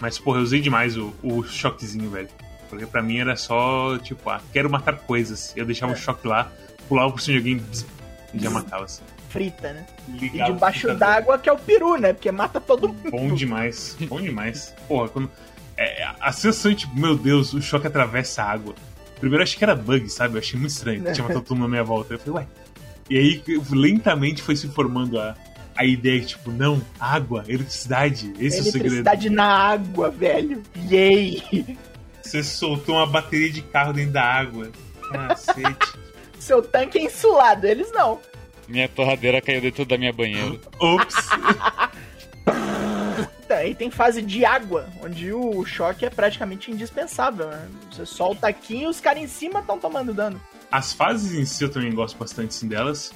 Mas, 0.00 0.18
porra, 0.18 0.38
eu 0.38 0.42
usei 0.42 0.62
demais 0.62 0.96
o, 0.96 1.12
o 1.22 1.44
choquezinho, 1.44 2.08
velho. 2.08 2.30
Porque 2.70 2.86
pra 2.86 3.02
mim 3.02 3.18
era 3.18 3.36
só, 3.36 3.98
tipo, 3.98 4.30
ah, 4.30 4.40
quero 4.50 4.70
matar 4.70 4.96
coisas. 4.96 5.52
Eu 5.54 5.66
deixava 5.66 5.92
o 5.92 5.96
choque 5.96 6.26
lá, 6.26 6.50
pulava 6.88 7.12
por 7.12 7.20
cima 7.20 7.38
de 7.38 7.50
alguém 7.50 7.62
bzz, 7.62 7.84
e 8.32 8.38
já 8.38 8.48
matava, 8.48 8.84
assim. 8.84 9.02
Frita, 9.28 9.74
né? 9.74 9.86
E 10.08 10.12
Ligava 10.12 10.52
o 10.52 10.54
debaixo 10.54 10.94
d'água 10.94 11.38
que 11.38 11.50
é 11.50 11.52
o 11.52 11.58
peru, 11.58 11.98
né? 11.98 12.14
Porque 12.14 12.32
mata 12.32 12.58
todo 12.58 12.88
mundo. 12.88 13.10
Bom 13.10 13.34
demais, 13.34 13.98
bom 14.08 14.22
demais. 14.22 14.74
Porra, 14.88 15.10
quando. 15.10 15.30
É, 15.76 16.08
a 16.18 16.32
sensação 16.32 16.74
tipo, 16.74 16.98
meu 16.98 17.14
Deus, 17.14 17.52
o 17.52 17.60
choque 17.60 17.86
atravessa 17.86 18.42
a 18.42 18.50
água. 18.50 18.74
Primeiro 19.20 19.42
eu 19.42 19.44
achei 19.44 19.58
que 19.58 19.64
era 19.64 19.76
bug, 19.76 20.08
sabe? 20.08 20.36
Eu 20.36 20.38
achei 20.38 20.58
muito 20.58 20.72
estranho. 20.72 21.04
que 21.04 21.12
Tinha 21.12 21.24
matado 21.28 21.44
todo 21.44 21.58
mundo 21.58 21.64
na 21.64 21.72
minha 21.72 21.84
volta. 21.84 22.14
Eu 22.14 22.18
falei, 22.18 22.40
ué. 22.40 22.63
E 23.08 23.18
aí 23.18 23.42
lentamente 23.70 24.42
foi 24.42 24.56
se 24.56 24.68
formando 24.68 25.18
a, 25.20 25.34
a 25.76 25.84
ideia 25.84 26.20
que, 26.20 26.26
tipo, 26.26 26.50
não, 26.50 26.80
água, 26.98 27.44
eletricidade, 27.46 28.32
esse 28.38 28.58
é 28.58 28.60
o 28.60 28.64
segredo. 28.64 28.94
Eletricidade 28.94 29.30
na 29.30 29.46
água, 29.46 30.10
velho. 30.10 30.62
Yay! 30.90 31.76
Você 32.22 32.42
soltou 32.42 32.96
uma 32.96 33.06
bateria 33.06 33.50
de 33.50 33.62
carro 33.62 33.92
dentro 33.92 34.12
da 34.12 34.24
água. 34.24 34.70
Cacete. 35.10 35.98
Seu 36.38 36.62
tanque 36.62 36.98
é 36.98 37.02
insulado, 37.02 37.66
eles 37.66 37.90
não. 37.92 38.20
Minha 38.68 38.88
torradeira 38.88 39.40
caiu 39.40 39.60
dentro 39.60 39.84
da 39.84 39.96
minha 39.98 40.12
banheira. 40.12 40.58
Ops. 40.78 41.14
Aí 43.50 43.74
tem 43.74 43.90
fase 43.90 44.20
de 44.20 44.44
água, 44.44 44.88
onde 45.02 45.32
o 45.32 45.64
choque 45.64 46.04
é 46.04 46.10
praticamente 46.10 46.70
indispensável. 46.70 47.46
Né? 47.46 47.68
Você 47.90 48.04
solta 48.04 48.48
aqui 48.48 48.82
e 48.82 48.86
os 48.86 49.00
caras 49.00 49.22
em 49.22 49.26
cima 49.26 49.60
estão 49.60 49.78
tomando 49.78 50.12
dano. 50.12 50.40
As 50.74 50.92
fases 50.92 51.38
em 51.38 51.44
si 51.44 51.62
eu 51.62 51.70
também 51.70 51.94
gosto 51.94 52.18
bastante 52.18 52.52
sim, 52.52 52.66
delas. 52.66 53.12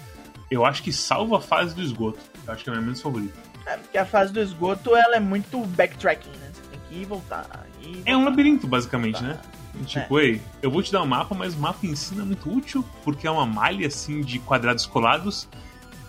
Eu 0.48 0.64
acho 0.64 0.80
que 0.80 0.92
salva 0.92 1.38
a 1.38 1.40
fase 1.40 1.74
do 1.74 1.82
esgoto. 1.82 2.20
Eu 2.46 2.52
acho 2.52 2.62
que 2.62 2.70
é 2.70 2.72
a 2.72 2.76
minha 2.76 2.84
menos 2.84 3.02
favorita. 3.02 3.36
É, 3.66 3.76
porque 3.76 3.98
a 3.98 4.06
fase 4.06 4.32
do 4.32 4.38
esgoto 4.38 4.94
ela 4.94 5.16
é 5.16 5.20
muito 5.20 5.58
backtracking, 5.66 6.30
né? 6.38 6.52
Você 6.54 6.62
tem 6.70 6.80
que 6.88 6.94
ir 6.94 7.02
e 7.02 7.04
voltar. 7.04 7.66
ir 7.82 8.02
É 8.06 8.16
um 8.16 8.24
labirinto, 8.24 8.68
basicamente, 8.68 9.20
né? 9.24 9.40
Tipo, 9.84 10.20
ei, 10.20 10.40
eu 10.62 10.70
vou 10.70 10.84
te 10.84 10.92
dar 10.92 11.02
um 11.02 11.06
mapa, 11.06 11.34
mas 11.34 11.54
o 11.54 11.58
mapa 11.58 11.84
em 11.84 11.96
si 11.96 12.14
não 12.14 12.22
é 12.22 12.26
muito 12.26 12.48
útil, 12.48 12.84
porque 13.02 13.26
é 13.26 13.30
uma 13.30 13.44
malha, 13.44 13.88
assim, 13.88 14.20
de 14.20 14.38
quadrados 14.38 14.86
colados, 14.86 15.48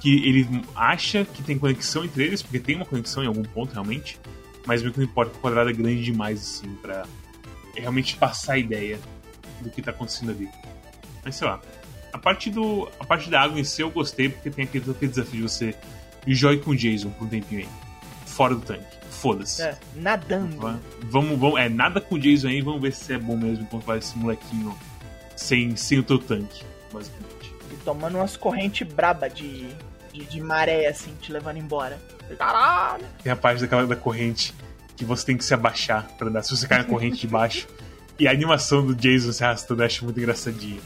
que 0.02 0.24
ele 0.28 0.64
acha 0.76 1.26
que 1.26 1.42
tem 1.42 1.58
conexão 1.58 2.06
entre 2.06 2.26
eles, 2.26 2.44
porque 2.44 2.60
tem 2.60 2.76
uma 2.76 2.86
conexão 2.86 3.24
em 3.24 3.28
algum 3.28 3.42
ponto, 3.44 3.74
realmente, 3.74 4.20
mas 4.68 4.84
meio 4.84 4.94
que 4.94 5.00
não 5.00 5.06
importa, 5.08 5.36
o 5.36 5.40
quadrado 5.40 5.72
é 5.72 5.74
grande 5.74 6.04
demais, 6.04 6.42
assim, 6.42 6.76
pra 6.76 7.08
realmente 7.74 8.16
passar 8.18 8.54
a 8.54 8.58
ideia 8.60 9.00
do 9.62 9.72
que 9.72 9.82
tá 9.82 9.90
acontecendo 9.90 10.30
ali. 10.30 10.48
Mas 11.30 11.36
sei 11.36 11.48
lá. 11.48 11.62
A 12.12 12.18
parte, 12.18 12.50
do, 12.50 12.90
a 13.00 13.06
parte 13.06 13.30
da 13.30 13.40
água 13.40 13.60
em 13.60 13.64
si 13.64 13.84
eu 13.84 13.92
gostei, 13.92 14.30
porque 14.30 14.50
tem 14.50 14.66
aquele, 14.66 14.90
aquele 14.90 15.12
desafio 15.12 15.46
de 15.46 15.52
você 15.52 15.76
jogue 16.26 16.60
com 16.62 16.72
o 16.72 16.76
Jason 16.76 17.12
por 17.12 17.26
um 17.26 17.30
tempinho 17.30 17.62
aí. 17.62 17.70
Fora 18.26 18.56
do 18.56 18.62
tanque. 18.62 18.98
Foda-se. 19.12 19.62
É, 19.62 19.78
nadando. 19.96 20.80
Vamos, 21.04 21.40
vamos, 21.40 21.60
é, 21.60 21.70
nada 21.70 22.02
com 22.02 22.16
o 22.16 22.20
Jason 22.20 22.48
aí, 22.48 22.62
vamos 22.62 22.82
ver 22.82 22.94
se 22.94 23.14
é 23.14 23.20
bom 23.20 23.38
mesmo 23.38 23.64
enquanto 23.64 23.84
vai 23.84 24.00
esse 24.00 24.18
molequinho 24.18 24.76
sem, 25.36 25.76
sem 25.76 26.00
o 26.00 26.04
teu 26.04 26.18
tanque, 26.18 26.64
basicamente. 26.92 27.54
E 27.72 27.76
tomando 27.86 28.16
umas 28.16 28.36
correntes 28.36 28.88
braba 28.88 29.30
de, 29.30 29.68
de, 30.12 30.26
de, 30.26 30.42
maré, 30.42 30.88
assim, 30.88 31.14
te 31.22 31.32
levando 31.32 31.58
embora. 31.58 32.02
Caralho! 32.40 33.06
Tem 33.22 33.32
a 33.32 33.36
parte 33.36 33.62
daquela 33.62 33.86
da 33.86 33.96
corrente 33.96 34.56
que 34.98 35.06
você 35.06 35.28
tem 35.28 35.38
que 35.38 35.46
se 35.46 35.54
abaixar 35.54 36.08
pra 36.18 36.28
andar. 36.28 36.42
Se 36.42 36.58
você 36.58 36.68
cair 36.68 36.80
na 36.80 36.86
corrente 36.86 37.22
de 37.22 37.28
baixo. 37.28 37.68
E 38.20 38.28
a 38.28 38.32
animação 38.32 38.86
do 38.86 38.94
Jason 38.94 39.32
se 39.32 39.46
arrastando 39.46 39.82
eu 39.82 39.86
acho 39.86 40.04
muito 40.04 40.20
engraçadinha. 40.20 40.82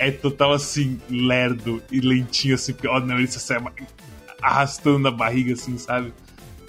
É 0.00 0.10
total 0.10 0.54
assim, 0.54 0.98
lerdo 1.10 1.82
e 1.92 2.00
lentinho, 2.00 2.54
assim, 2.54 2.74
ó, 2.88 2.98
não, 3.00 3.18
ele 3.18 3.26
se 3.26 3.38
arrastando 4.40 4.98
na 4.98 5.10
barriga, 5.10 5.52
assim, 5.52 5.76
sabe? 5.76 6.10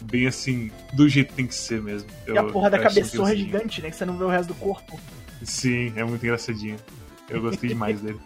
Bem 0.01 0.27
assim, 0.27 0.69
do 0.93 1.07
jeito 1.07 1.29
que 1.29 1.35
tem 1.35 1.47
que 1.47 1.55
ser 1.55 1.81
mesmo. 1.81 2.09
Eu, 2.27 2.35
e 2.35 2.37
a 2.37 2.43
porra 2.43 2.69
da 2.69 2.77
cabeçorra 2.77 3.33
gigante, 3.33 3.81
né? 3.81 3.89
Que 3.89 3.95
você 3.95 4.05
não 4.05 4.17
vê 4.17 4.25
o 4.25 4.27
resto 4.27 4.49
do 4.49 4.55
corpo. 4.55 4.99
Sim, 5.43 5.93
é 5.95 6.03
muito 6.03 6.21
engraçadinho. 6.25 6.75
Eu 7.29 7.41
gostei 7.41 7.69
demais 7.69 8.01
dele. 8.01 8.19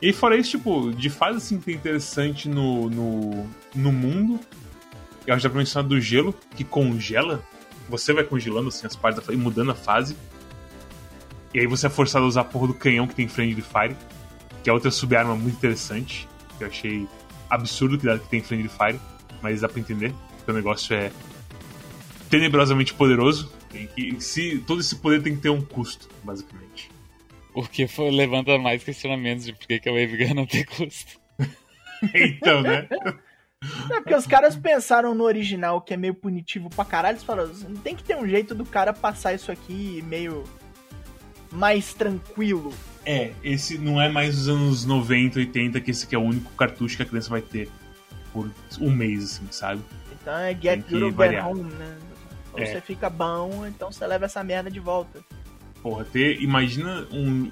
E 0.00 0.10
fora 0.10 0.36
isso, 0.38 0.52
tipo, 0.52 0.90
de 0.90 1.10
fase 1.10 1.36
assim 1.36 1.58
que 1.58 1.70
é 1.70 1.74
interessante 1.74 2.48
no, 2.48 2.88
no, 2.88 3.46
no 3.74 3.92
mundo. 3.92 4.40
Eu 5.26 5.34
acho 5.34 5.42
que 5.42 5.48
dá 5.48 5.50
pra 5.50 5.58
mencionar 5.58 5.86
do 5.86 6.00
gelo, 6.00 6.34
que 6.54 6.64
congela. 6.64 7.42
Você 7.90 8.14
vai 8.14 8.24
congelando 8.24 8.68
assim 8.68 8.86
as 8.86 8.96
partes 8.96 9.20
da 9.20 9.26
fase 9.26 9.38
e 9.38 9.40
mudando 9.40 9.72
a 9.72 9.74
fase. 9.74 10.16
E 11.52 11.60
aí 11.60 11.66
você 11.66 11.88
é 11.88 11.90
forçado 11.90 12.24
a 12.24 12.28
usar 12.28 12.40
a 12.42 12.44
porra 12.44 12.68
do 12.68 12.74
canhão 12.74 13.06
que 13.06 13.14
tem 13.14 13.28
Friendly 13.28 13.62
Fire, 13.62 13.96
que 14.66 14.70
é 14.70 14.72
outra 14.72 14.90
sub-arma 14.90 15.36
muito 15.36 15.54
interessante. 15.54 16.26
Que 16.58 16.64
eu 16.64 16.68
achei 16.68 17.08
absurdo 17.48 17.96
que, 17.96 18.04
dá, 18.04 18.18
que 18.18 18.28
tem 18.28 18.42
Friendly 18.42 18.68
Fire, 18.68 18.98
mas 19.40 19.60
dá 19.60 19.68
pra 19.68 19.78
entender. 19.78 20.12
Que 20.44 20.50
o 20.50 20.54
negócio 20.54 20.92
é 20.92 21.12
tenebrosamente 22.28 22.92
poderoso. 22.92 23.52
Que, 23.70 24.20
se, 24.20 24.58
todo 24.66 24.80
esse 24.80 24.96
poder 24.96 25.22
tem 25.22 25.36
que 25.36 25.42
ter 25.42 25.50
um 25.50 25.62
custo, 25.62 26.08
basicamente. 26.24 26.90
O 27.54 27.62
que 27.62 27.86
foi, 27.86 28.10
levanta 28.10 28.58
mais 28.58 28.82
questionamentos 28.82 29.44
de 29.44 29.52
por 29.52 29.68
que, 29.68 29.78
que 29.78 29.88
a 29.88 29.92
Wave 29.92 30.16
Gun 30.16 30.34
não 30.34 30.46
tem 30.46 30.64
custo. 30.64 31.12
então, 32.12 32.60
né? 32.60 32.88
É 33.90 34.00
porque 34.00 34.14
os 34.14 34.26
caras 34.26 34.54
pensaram 34.54 35.14
no 35.14 35.24
original, 35.24 35.80
que 35.80 35.94
é 35.94 35.96
meio 35.96 36.14
punitivo 36.14 36.68
pra 36.68 36.84
caralho, 36.84 37.14
eles 37.14 37.24
falaram, 37.24 37.50
tem 37.82 37.96
que 37.96 38.04
ter 38.04 38.14
um 38.14 38.28
jeito 38.28 38.54
do 38.54 38.66
cara 38.66 38.92
passar 38.92 39.32
isso 39.32 39.50
aqui 39.50 40.04
meio 40.06 40.44
mais 41.50 41.94
tranquilo. 41.94 42.72
É, 43.06 43.32
esse 43.44 43.78
não 43.78 44.02
é 44.02 44.08
mais 44.08 44.34
dos 44.34 44.48
anos 44.48 44.84
90, 44.84 45.38
80, 45.38 45.80
que 45.80 45.92
esse 45.92 46.04
aqui 46.04 46.16
é 46.16 46.18
o 46.18 46.22
único 46.22 46.50
cartucho 46.54 46.96
que 46.96 47.04
a 47.04 47.06
criança 47.06 47.30
vai 47.30 47.40
ter 47.40 47.70
por 48.32 48.50
um 48.80 48.90
mês, 48.90 49.22
assim, 49.22 49.46
sabe? 49.52 49.80
Então 50.20 50.36
é 50.36 50.52
get 50.52 50.84
good 50.90 51.16
get 51.16 51.44
home, 51.44 51.62
né? 51.62 51.96
Ou 52.52 52.58
é. 52.58 52.66
você 52.66 52.80
fica 52.80 53.08
bom, 53.08 53.64
então 53.64 53.92
você 53.92 54.04
leva 54.04 54.24
essa 54.24 54.42
merda 54.42 54.68
de 54.68 54.80
volta. 54.80 55.20
Porra, 55.80 56.04
ter, 56.04 56.42
imagina 56.42 57.06
um... 57.12 57.48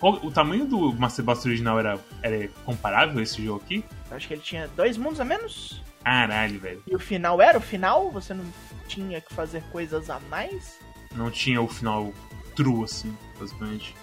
O 0.00 0.30
tamanho 0.30 0.66
do 0.66 0.92
Master 0.92 1.24
Blaster 1.24 1.50
original 1.50 1.78
era, 1.78 1.98
era 2.20 2.48
comparável 2.64 3.18
a 3.18 3.22
esse 3.22 3.42
jogo 3.42 3.62
aqui? 3.64 3.84
Eu 4.10 4.16
acho 4.16 4.26
que 4.26 4.34
ele 4.34 4.42
tinha 4.42 4.68
dois 4.76 4.96
mundos 4.96 5.20
a 5.20 5.24
menos. 5.24 5.82
Caralho, 6.04 6.60
velho. 6.60 6.82
E 6.86 6.94
o 6.94 6.98
final 6.98 7.40
era 7.40 7.56
o 7.56 7.60
final? 7.60 8.10
Você 8.10 8.34
não 8.34 8.44
tinha 8.86 9.20
que 9.20 9.32
fazer 9.32 9.62
coisas 9.72 10.10
a 10.10 10.20
mais? 10.28 10.78
Não 11.14 11.30
tinha 11.30 11.62
o 11.62 11.66
final 11.66 12.12
true, 12.54 12.84
assim, 12.84 13.16
basicamente. 13.38 13.94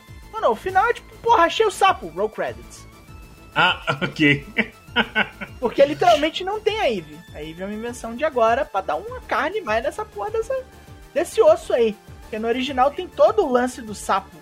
Não, 0.42 0.52
o 0.52 0.56
final 0.56 0.86
é 0.88 0.94
tipo, 0.94 1.16
porra, 1.18 1.44
achei 1.44 1.66
o 1.66 1.72
sapo, 1.72 2.08
roll 2.08 2.30
credits. 2.30 2.88
Ah, 3.56 3.98
ok. 4.04 4.46
Porque 5.60 5.86
literalmente 5.86 6.44
não 6.44 6.60
tem 6.60 6.80
a 6.80 6.92
Eve. 6.92 7.18
A 7.34 7.42
Eve 7.42 7.64
é 7.64 7.66
uma 7.66 7.74
invenção 7.74 8.16
de 8.16 8.26
agora 8.26 8.66
pra 8.66 8.82
dar 8.82 8.96
uma 8.96 9.22
carne 9.22 9.62
mais 9.62 9.84
nessa 9.84 10.06
porra 10.06 10.32
dessa, 10.32 10.56
desse 11.14 11.42
osso 11.42 11.74
aí. 11.74 11.96
Porque 12.22 12.38
no 12.38 12.48
original 12.48 12.92
tem 12.92 13.08
todo 13.08 13.46
o 13.46 13.52
lance 13.52 13.82
do 13.82 13.96
sapo 13.96 14.36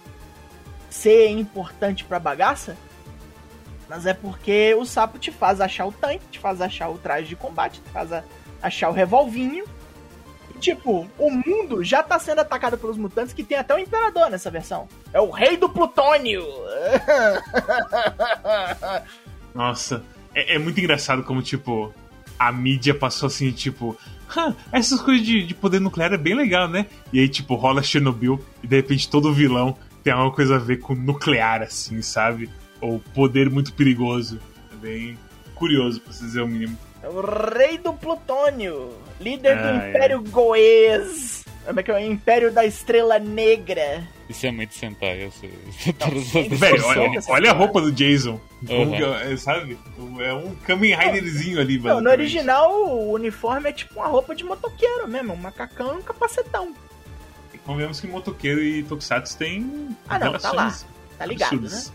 ser 0.89 1.29
importante 1.29 2.03
pra 2.03 2.19
bagaça. 2.19 2.75
Mas 3.87 4.05
é 4.05 4.13
porque 4.13 4.73
o 4.75 4.85
sapo 4.85 5.19
te 5.19 5.31
faz 5.31 5.59
achar 5.59 5.85
o 5.85 5.91
tanque, 5.91 6.25
te 6.31 6.39
faz 6.39 6.61
achar 6.61 6.89
o 6.89 6.97
traje 6.97 7.27
de 7.27 7.35
combate, 7.35 7.81
te 7.81 7.89
faz 7.89 8.09
achar 8.61 8.89
o 8.89 8.93
revolvinho 8.93 9.65
tipo, 10.61 11.09
o 11.17 11.31
mundo 11.31 11.83
já 11.83 12.03
tá 12.03 12.17
sendo 12.19 12.39
atacado 12.39 12.77
pelos 12.77 12.97
mutantes 12.97 13.33
que 13.33 13.43
tem 13.43 13.57
até 13.57 13.75
o 13.75 13.79
Imperador 13.79 14.29
nessa 14.29 14.49
versão. 14.49 14.87
É 15.11 15.19
o 15.19 15.29
Rei 15.29 15.57
do 15.57 15.67
Plutônio! 15.67 16.45
Nossa, 19.53 20.03
é, 20.33 20.55
é 20.55 20.59
muito 20.59 20.79
engraçado 20.79 21.23
como, 21.23 21.41
tipo, 21.41 21.93
a 22.39 22.51
mídia 22.51 22.93
passou 22.93 23.27
assim, 23.27 23.51
tipo, 23.51 23.97
essas 24.71 25.01
coisas 25.01 25.25
de, 25.25 25.43
de, 25.43 25.53
poder 25.53 25.81
nuclear 25.81 26.13
é 26.13 26.17
bem 26.17 26.35
legal, 26.35 26.69
né? 26.69 26.85
E 27.11 27.19
aí, 27.19 27.27
tipo, 27.27 27.55
rola 27.55 27.83
Chernobyl 27.83 28.39
e 28.63 28.67
de 28.67 28.75
repente 28.77 29.09
todo 29.09 29.33
vilão 29.33 29.75
tem 30.03 30.13
alguma 30.13 30.31
coisa 30.31 30.55
a 30.55 30.59
ver 30.59 30.77
com 30.77 30.95
nuclear, 30.95 31.61
assim, 31.61 32.01
sabe? 32.01 32.49
Ou 32.79 32.99
poder 33.13 33.49
muito 33.49 33.73
perigoso. 33.73 34.39
É 34.71 34.75
bem 34.75 35.17
curioso, 35.61 36.01
pra 36.01 36.11
se 36.11 36.23
dizer 36.23 36.41
o 36.41 36.47
mínimo. 36.47 36.75
É 37.03 37.07
o 37.07 37.21
rei 37.21 37.77
do 37.77 37.93
plutônio, 37.93 38.93
líder 39.19 39.57
ah, 39.59 39.61
do 39.61 39.77
Império 39.77 40.23
é. 40.25 40.29
Goês. 40.29 41.45
Como 41.63 41.79
é 41.79 41.83
que 41.83 41.91
é 41.91 41.93
o 41.93 41.99
Império 41.99 42.51
da 42.51 42.65
Estrela 42.65 43.19
Negra? 43.19 44.03
Isso 44.27 44.47
é 44.47 44.51
muito 44.51 44.73
Sentai, 44.73 45.25
eu 45.25 45.31
sei. 45.31 45.51
Velho, 46.49 46.85
olha, 46.87 47.21
olha, 47.27 47.51
a 47.51 47.53
roupa 47.53 47.79
do 47.79 47.91
Jason. 47.91 48.41
Uhum. 48.67 49.15
É, 49.15 49.37
sabe? 49.37 49.77
É 50.19 50.33
um 50.33 50.55
Kamen 50.65 50.95
Riderzinho 50.95 51.61
ali, 51.61 51.77
Não, 51.77 52.01
no 52.01 52.09
original 52.09 52.71
o 52.71 53.11
uniforme 53.11 53.69
é 53.69 53.73
tipo 53.73 53.99
uma 53.99 54.07
roupa 54.07 54.33
de 54.33 54.43
motoqueiro 54.43 55.07
mesmo, 55.07 55.33
um 55.33 55.37
macacão 55.37 55.93
e 55.93 55.97
um 55.97 56.01
capacetão. 56.01 56.73
E 57.53 57.57
convenhamos 57.59 57.99
que 57.99 58.07
motoqueiro 58.07 58.63
e 58.63 58.81
Tokusatsu 58.81 59.37
tem. 59.37 59.95
Ah, 60.09 60.17
não, 60.17 60.39
tá 60.39 60.51
lá. 60.51 60.75
Tá 61.19 61.25
ligado, 61.27 61.53
absurdas. 61.53 61.93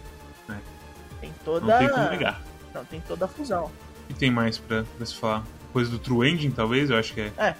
né? 0.49 0.61
É. 0.61 1.21
Tem 1.23 1.33
toda. 1.45 1.67
Não 1.67 1.79
tem 1.79 1.89
como 1.89 2.09
ligar. 2.11 2.46
Não, 2.77 2.85
tem 2.85 3.01
toda 3.01 3.25
a 3.25 3.29
fusão. 3.29 3.73
E 4.11 4.13
tem 4.13 4.31
mais 4.31 4.59
pra, 4.59 4.85
pra 4.85 5.07
se 5.07 5.15
falar? 5.15 5.45
Coisa 5.73 5.91
do 5.91 5.99
True 5.99 6.29
Ending, 6.29 6.51
talvez? 6.51 6.91
Eu 6.91 6.99
acho 6.99 7.15
que 7.15 7.23
é, 7.23 7.33
é. 7.39 7.57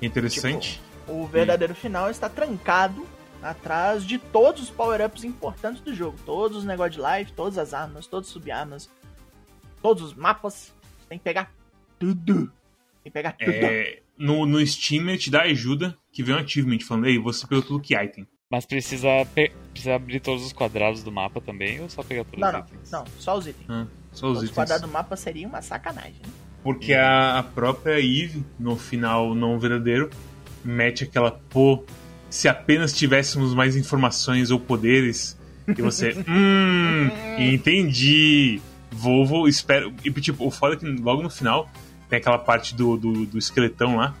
interessante. 0.00 0.80
Tipo, 1.06 1.12
o 1.12 1.26
verdadeiro 1.26 1.74
e... 1.74 1.76
final 1.76 2.10
está 2.10 2.30
trancado 2.30 3.06
atrás 3.42 4.04
de 4.04 4.18
todos 4.18 4.62
os 4.62 4.70
power-ups 4.70 5.22
importantes 5.22 5.82
do 5.82 5.94
jogo. 5.94 6.18
Todos 6.24 6.56
os 6.56 6.64
negócios 6.64 6.96
de 6.96 7.02
life, 7.02 7.32
todas 7.32 7.58
as 7.58 7.74
armas, 7.74 8.06
todas 8.06 8.28
as 8.28 8.32
sub-armas, 8.32 8.90
todos 9.82 10.02
os 10.02 10.14
mapas. 10.14 10.72
Você 10.98 11.08
tem 11.10 11.18
que 11.18 11.24
pegar 11.24 11.52
tudo. 11.98 12.50
Tem 13.04 13.04
que 13.04 13.10
pegar 13.10 13.32
tudo. 13.32 13.50
É, 13.50 14.00
no, 14.16 14.46
no 14.46 14.66
Steam 14.66 15.08
ele 15.08 15.18
te 15.18 15.30
dá 15.30 15.42
ajuda 15.42 15.96
que 16.10 16.22
vem 16.22 16.34
um 16.34 16.38
achievement 16.38 16.80
falando, 16.80 17.06
ei, 17.06 17.18
você 17.18 17.46
pegou 17.46 17.62
tudo 17.62 17.80
que 17.80 17.94
item. 17.94 18.26
Mas 18.50 18.64
precisa, 18.64 19.08
precisa 19.72 19.94
abrir 19.94 20.20
todos 20.20 20.44
os 20.44 20.54
quadrados 20.54 21.02
do 21.02 21.12
mapa 21.12 21.38
também 21.38 21.80
ou 21.82 21.88
só 21.90 22.02
pegar 22.02 22.24
todos 22.24 22.40
não, 22.40 22.48
os 22.48 22.54
não, 22.54 22.60
itens? 22.60 22.90
Não, 22.90 23.04
só 23.18 23.36
os 23.36 23.46
itens. 23.46 23.68
Ah. 23.68 23.86
Só 24.18 24.32
os, 24.32 24.50
quadrados 24.50 24.82
do 24.82 24.92
mapa 24.92 25.14
seria 25.14 25.46
uma 25.46 25.62
sacanagem. 25.62 26.20
Porque 26.60 26.92
a, 26.92 27.38
a, 27.38 27.42
própria 27.44 28.00
Eve, 28.00 28.44
no 28.58 28.74
final 28.74 29.32
não 29.32 29.60
verdadeiro, 29.60 30.10
mete 30.64 31.04
aquela 31.04 31.30
pô. 31.30 31.84
Se 32.28 32.48
apenas 32.48 32.92
tivéssemos 32.92 33.54
mais 33.54 33.76
informações 33.76 34.50
ou 34.50 34.58
poderes. 34.58 35.38
E 35.68 35.80
você. 35.80 36.16
hum, 36.28 37.08
entendi. 37.38 38.60
Vou, 38.90 39.24
vou, 39.24 39.46
espero. 39.46 39.94
E 40.04 40.10
tipo, 40.20 40.44
o 40.44 40.50
foda 40.50 40.74
é 40.74 40.78
que 40.78 40.84
logo 40.84 41.22
no 41.22 41.30
final 41.30 41.70
tem 42.10 42.18
aquela 42.18 42.38
parte 42.38 42.74
do, 42.74 42.96
do, 42.96 43.24
do 43.24 43.38
esqueletão 43.38 43.96
lá. 43.96 44.16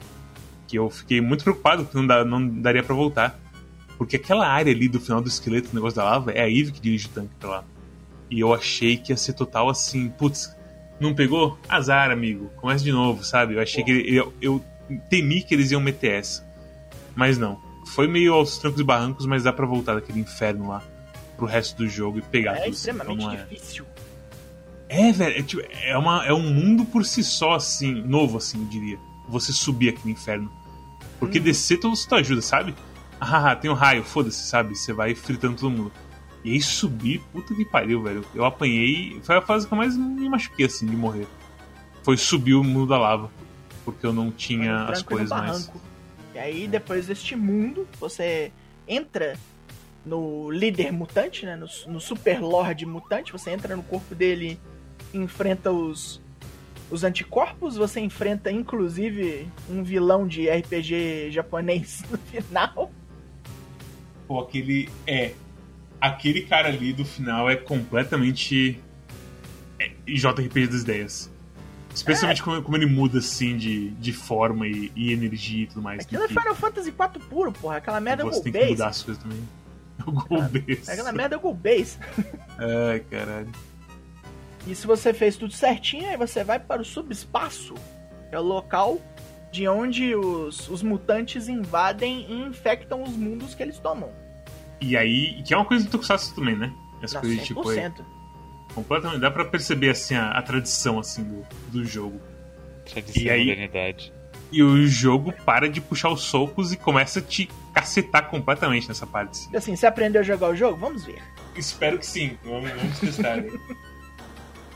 Que 0.68 0.78
eu 0.78 0.88
fiquei 0.88 1.20
muito 1.20 1.42
preocupado 1.42 1.84
que 1.84 1.94
não, 1.96 2.06
dá, 2.06 2.24
não 2.24 2.46
daria 2.46 2.84
para 2.84 2.94
voltar. 2.94 3.36
Porque 3.96 4.14
aquela 4.14 4.46
área 4.46 4.72
ali 4.72 4.88
do 4.88 5.00
final 5.00 5.20
do 5.20 5.26
esqueleto, 5.26 5.70
o 5.72 5.74
negócio 5.74 5.96
da 5.96 6.04
lava, 6.04 6.30
é 6.30 6.42
a 6.42 6.48
Eve 6.48 6.70
que 6.70 6.80
dirige 6.80 7.06
o 7.06 7.08
tanque 7.08 7.32
pra 7.40 7.50
lá. 7.50 7.64
E 8.30 8.40
eu 8.40 8.52
achei 8.52 8.96
que 8.96 9.12
ia 9.12 9.16
ser 9.16 9.32
total 9.32 9.68
assim, 9.68 10.08
putz, 10.10 10.56
não 11.00 11.14
pegou? 11.14 11.58
Azar, 11.68 12.10
amigo. 12.10 12.50
Começa 12.56 12.84
de 12.84 12.92
novo, 12.92 13.24
sabe? 13.24 13.54
Eu 13.54 13.60
achei 13.60 13.82
que 13.82 13.90
eu, 14.14 14.32
eu 14.40 14.64
temi 15.08 15.42
que 15.42 15.54
eles 15.54 15.70
iam 15.70 15.80
meter 15.80 16.12
essa. 16.12 16.46
Mas 17.14 17.38
não. 17.38 17.60
Foi 17.86 18.06
meio 18.06 18.34
aos 18.34 18.58
trancos 18.58 18.80
e 18.80 18.84
barrancos, 18.84 19.26
mas 19.26 19.44
dá 19.44 19.52
pra 19.52 19.66
voltar 19.66 19.94
daquele 19.94 20.20
inferno 20.20 20.68
lá 20.68 20.82
pro 21.36 21.46
resto 21.46 21.76
do 21.76 21.88
jogo 21.88 22.18
e 22.18 22.22
pegar 22.22 22.56
é 22.56 22.64
tudo. 22.64 22.74
Extremamente 22.74 23.18
então, 23.18 23.30
é 23.30 23.34
extremamente 23.34 23.54
difícil. 23.54 23.86
É, 24.88 25.12
velho, 25.12 25.38
é, 25.38 25.42
tipo, 25.42 25.62
é, 25.70 25.96
uma, 25.96 26.24
é 26.24 26.32
um 26.32 26.52
mundo 26.52 26.84
por 26.84 27.04
si 27.04 27.22
só, 27.22 27.54
assim, 27.54 27.94
novo, 28.02 28.38
assim, 28.38 28.60
eu 28.60 28.66
diria. 28.66 28.98
Você 29.28 29.52
subir 29.52 29.90
aquele 29.90 30.12
inferno. 30.12 30.50
Porque 31.18 31.38
hum. 31.38 31.42
descer 31.42 31.78
todo 31.78 31.90
mundo 31.90 32.14
ajuda, 32.14 32.42
sabe? 32.42 32.74
Ah, 33.20 33.54
tem 33.54 33.70
um 33.70 33.74
raio, 33.74 34.02
foda-se, 34.02 34.42
sabe? 34.42 34.74
Você 34.76 34.92
vai 34.92 35.14
fritando 35.14 35.56
todo 35.56 35.70
mundo. 35.70 35.92
E 36.44 36.52
aí 36.52 36.60
subir, 36.60 37.20
puta 37.32 37.54
que 37.54 37.64
pariu, 37.64 38.02
velho. 38.02 38.24
Eu 38.34 38.44
apanhei. 38.44 39.20
Foi 39.22 39.36
a 39.36 39.42
fase 39.42 39.66
que 39.66 39.72
eu 39.72 39.78
mais 39.78 39.96
me 39.96 40.28
machuquei, 40.28 40.66
assim, 40.66 40.86
de 40.86 40.96
morrer. 40.96 41.26
Foi 42.02 42.16
subir 42.16 42.54
o 42.54 42.62
mundo 42.62 42.86
da 42.86 42.98
lava. 42.98 43.30
Porque 43.84 44.06
eu 44.06 44.12
não 44.12 44.30
tinha 44.30 44.84
as 44.84 45.02
coisas 45.02 45.30
mais. 45.30 45.70
E 46.34 46.38
aí, 46.38 46.68
depois 46.68 47.06
deste 47.06 47.34
mundo, 47.34 47.88
você 47.98 48.52
entra 48.86 49.36
no 50.04 50.50
líder 50.50 50.92
mutante, 50.92 51.44
né? 51.44 51.56
No, 51.56 51.66
no 51.86 52.00
Super 52.00 52.40
Lord 52.40 52.84
mutante. 52.86 53.32
Você 53.32 53.50
entra 53.50 53.74
no 53.74 53.82
corpo 53.82 54.14
dele, 54.14 54.58
enfrenta 55.12 55.72
os, 55.72 56.20
os 56.90 57.02
anticorpos. 57.02 57.76
Você 57.76 58.00
enfrenta, 58.00 58.50
inclusive, 58.50 59.48
um 59.68 59.82
vilão 59.82 60.26
de 60.26 60.48
RPG 60.48 61.30
japonês 61.30 62.04
no 62.10 62.18
final. 62.18 62.92
Pô, 64.26 64.40
aquele. 64.40 64.88
É. 65.06 65.32
Aquele 66.00 66.42
cara 66.42 66.68
ali 66.68 66.92
do 66.92 67.04
final 67.04 67.48
é 67.48 67.56
completamente. 67.56 68.80
É, 69.78 69.90
JRPG 70.06 70.66
das 70.66 70.82
ideias. 70.82 71.30
Especialmente 71.94 72.40
é. 72.40 72.44
como, 72.44 72.62
como, 72.62 72.76
ele 72.76 72.86
muda 72.86 73.18
assim 73.18 73.56
de, 73.56 73.90
de 73.90 74.12
forma 74.12 74.66
e, 74.66 74.92
e 74.94 75.12
energia 75.12 75.64
e 75.64 75.66
tudo 75.66 75.82
mais. 75.82 76.04
Aquilo 76.04 76.22
é 76.22 76.28
Final 76.28 76.54
Fantasy 76.54 76.90
IV 76.90 77.24
puro, 77.28 77.52
porra. 77.52 77.76
Aquela 77.76 78.00
merda 78.00 78.22
é 78.22 78.26
o 78.26 78.28
Você 78.28 78.42
tem 78.42 78.52
que 78.52 78.70
mudar 78.70 78.88
as 78.88 79.02
coisas 79.02 79.22
também. 79.22 79.40
O 80.06 80.12
Goal 80.12 80.42
Base. 80.42 80.90
Aquela 80.90 81.12
merda 81.12 81.34
é 81.34 81.38
o 81.38 81.40
Goal 81.40 81.54
Base. 81.54 81.98
Ai, 82.56 83.00
caralho. 83.10 83.50
E 84.66 84.74
se 84.74 84.86
você 84.86 85.12
fez 85.12 85.36
tudo 85.36 85.52
certinho, 85.52 86.08
aí 86.08 86.16
você 86.16 86.44
vai 86.44 86.60
para 86.60 86.80
o 86.80 86.84
subespaço. 86.84 87.74
É 88.30 88.38
o 88.38 88.42
local 88.42 89.00
de 89.50 89.66
onde 89.66 90.14
os, 90.14 90.68
os 90.68 90.82
mutantes 90.82 91.48
invadem 91.48 92.26
e 92.28 92.42
infectam 92.42 93.02
os 93.02 93.16
mundos 93.16 93.54
que 93.54 93.62
eles 93.62 93.78
tomam. 93.78 94.10
E 94.80 94.96
aí, 94.96 95.42
que 95.42 95.52
é 95.52 95.56
uma 95.56 95.64
coisa 95.64 95.84
do 95.84 95.90
Tokusatsu 95.90 96.34
também, 96.34 96.56
né? 96.56 96.72
Essa 97.02 97.20
coisa 97.20 97.36
de 97.36 97.42
tipo. 97.42 97.70
É, 97.72 97.92
completamente. 98.74 99.20
Dá 99.20 99.30
pra 99.30 99.44
perceber 99.44 99.90
assim 99.90 100.14
a, 100.14 100.30
a 100.30 100.42
tradição 100.42 100.98
assim 100.98 101.24
do, 101.24 101.46
do 101.68 101.84
jogo. 101.84 102.20
Tradição 102.88 103.22
e 103.22 103.30
aí, 103.30 103.46
modernidade. 103.46 104.12
E 104.50 104.62
o 104.62 104.86
jogo 104.86 105.32
para 105.44 105.68
de 105.68 105.80
puxar 105.80 106.10
os 106.10 106.22
socos 106.22 106.72
e 106.72 106.76
começa 106.76 107.18
a 107.18 107.22
te 107.22 107.48
cacetar 107.74 108.30
completamente 108.30 108.88
nessa 108.88 109.06
parte. 109.06 109.38
Assim, 109.38 109.56
assim 109.56 109.76
você 109.76 109.86
aprendeu 109.86 110.20
a 110.20 110.24
jogar 110.24 110.48
o 110.48 110.56
jogo? 110.56 110.76
Vamos 110.76 111.04
ver. 111.04 111.22
Espero 111.54 111.98
que 111.98 112.06
sim. 112.06 112.38
Vamos, 112.44 112.70
vamos 112.70 112.98
testar. 112.98 113.44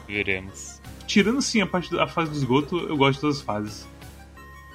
Veremos. 0.07 0.81
Tirando 1.07 1.41
sim 1.41 1.63
a 1.63 1.67
parte 1.67 1.91
da 1.91 2.07
fase 2.07 2.31
do 2.31 2.37
esgoto, 2.37 2.79
eu 2.79 2.97
gosto 2.97 3.15
de 3.15 3.21
todas 3.21 3.37
as 3.39 3.43
fases. 3.43 3.89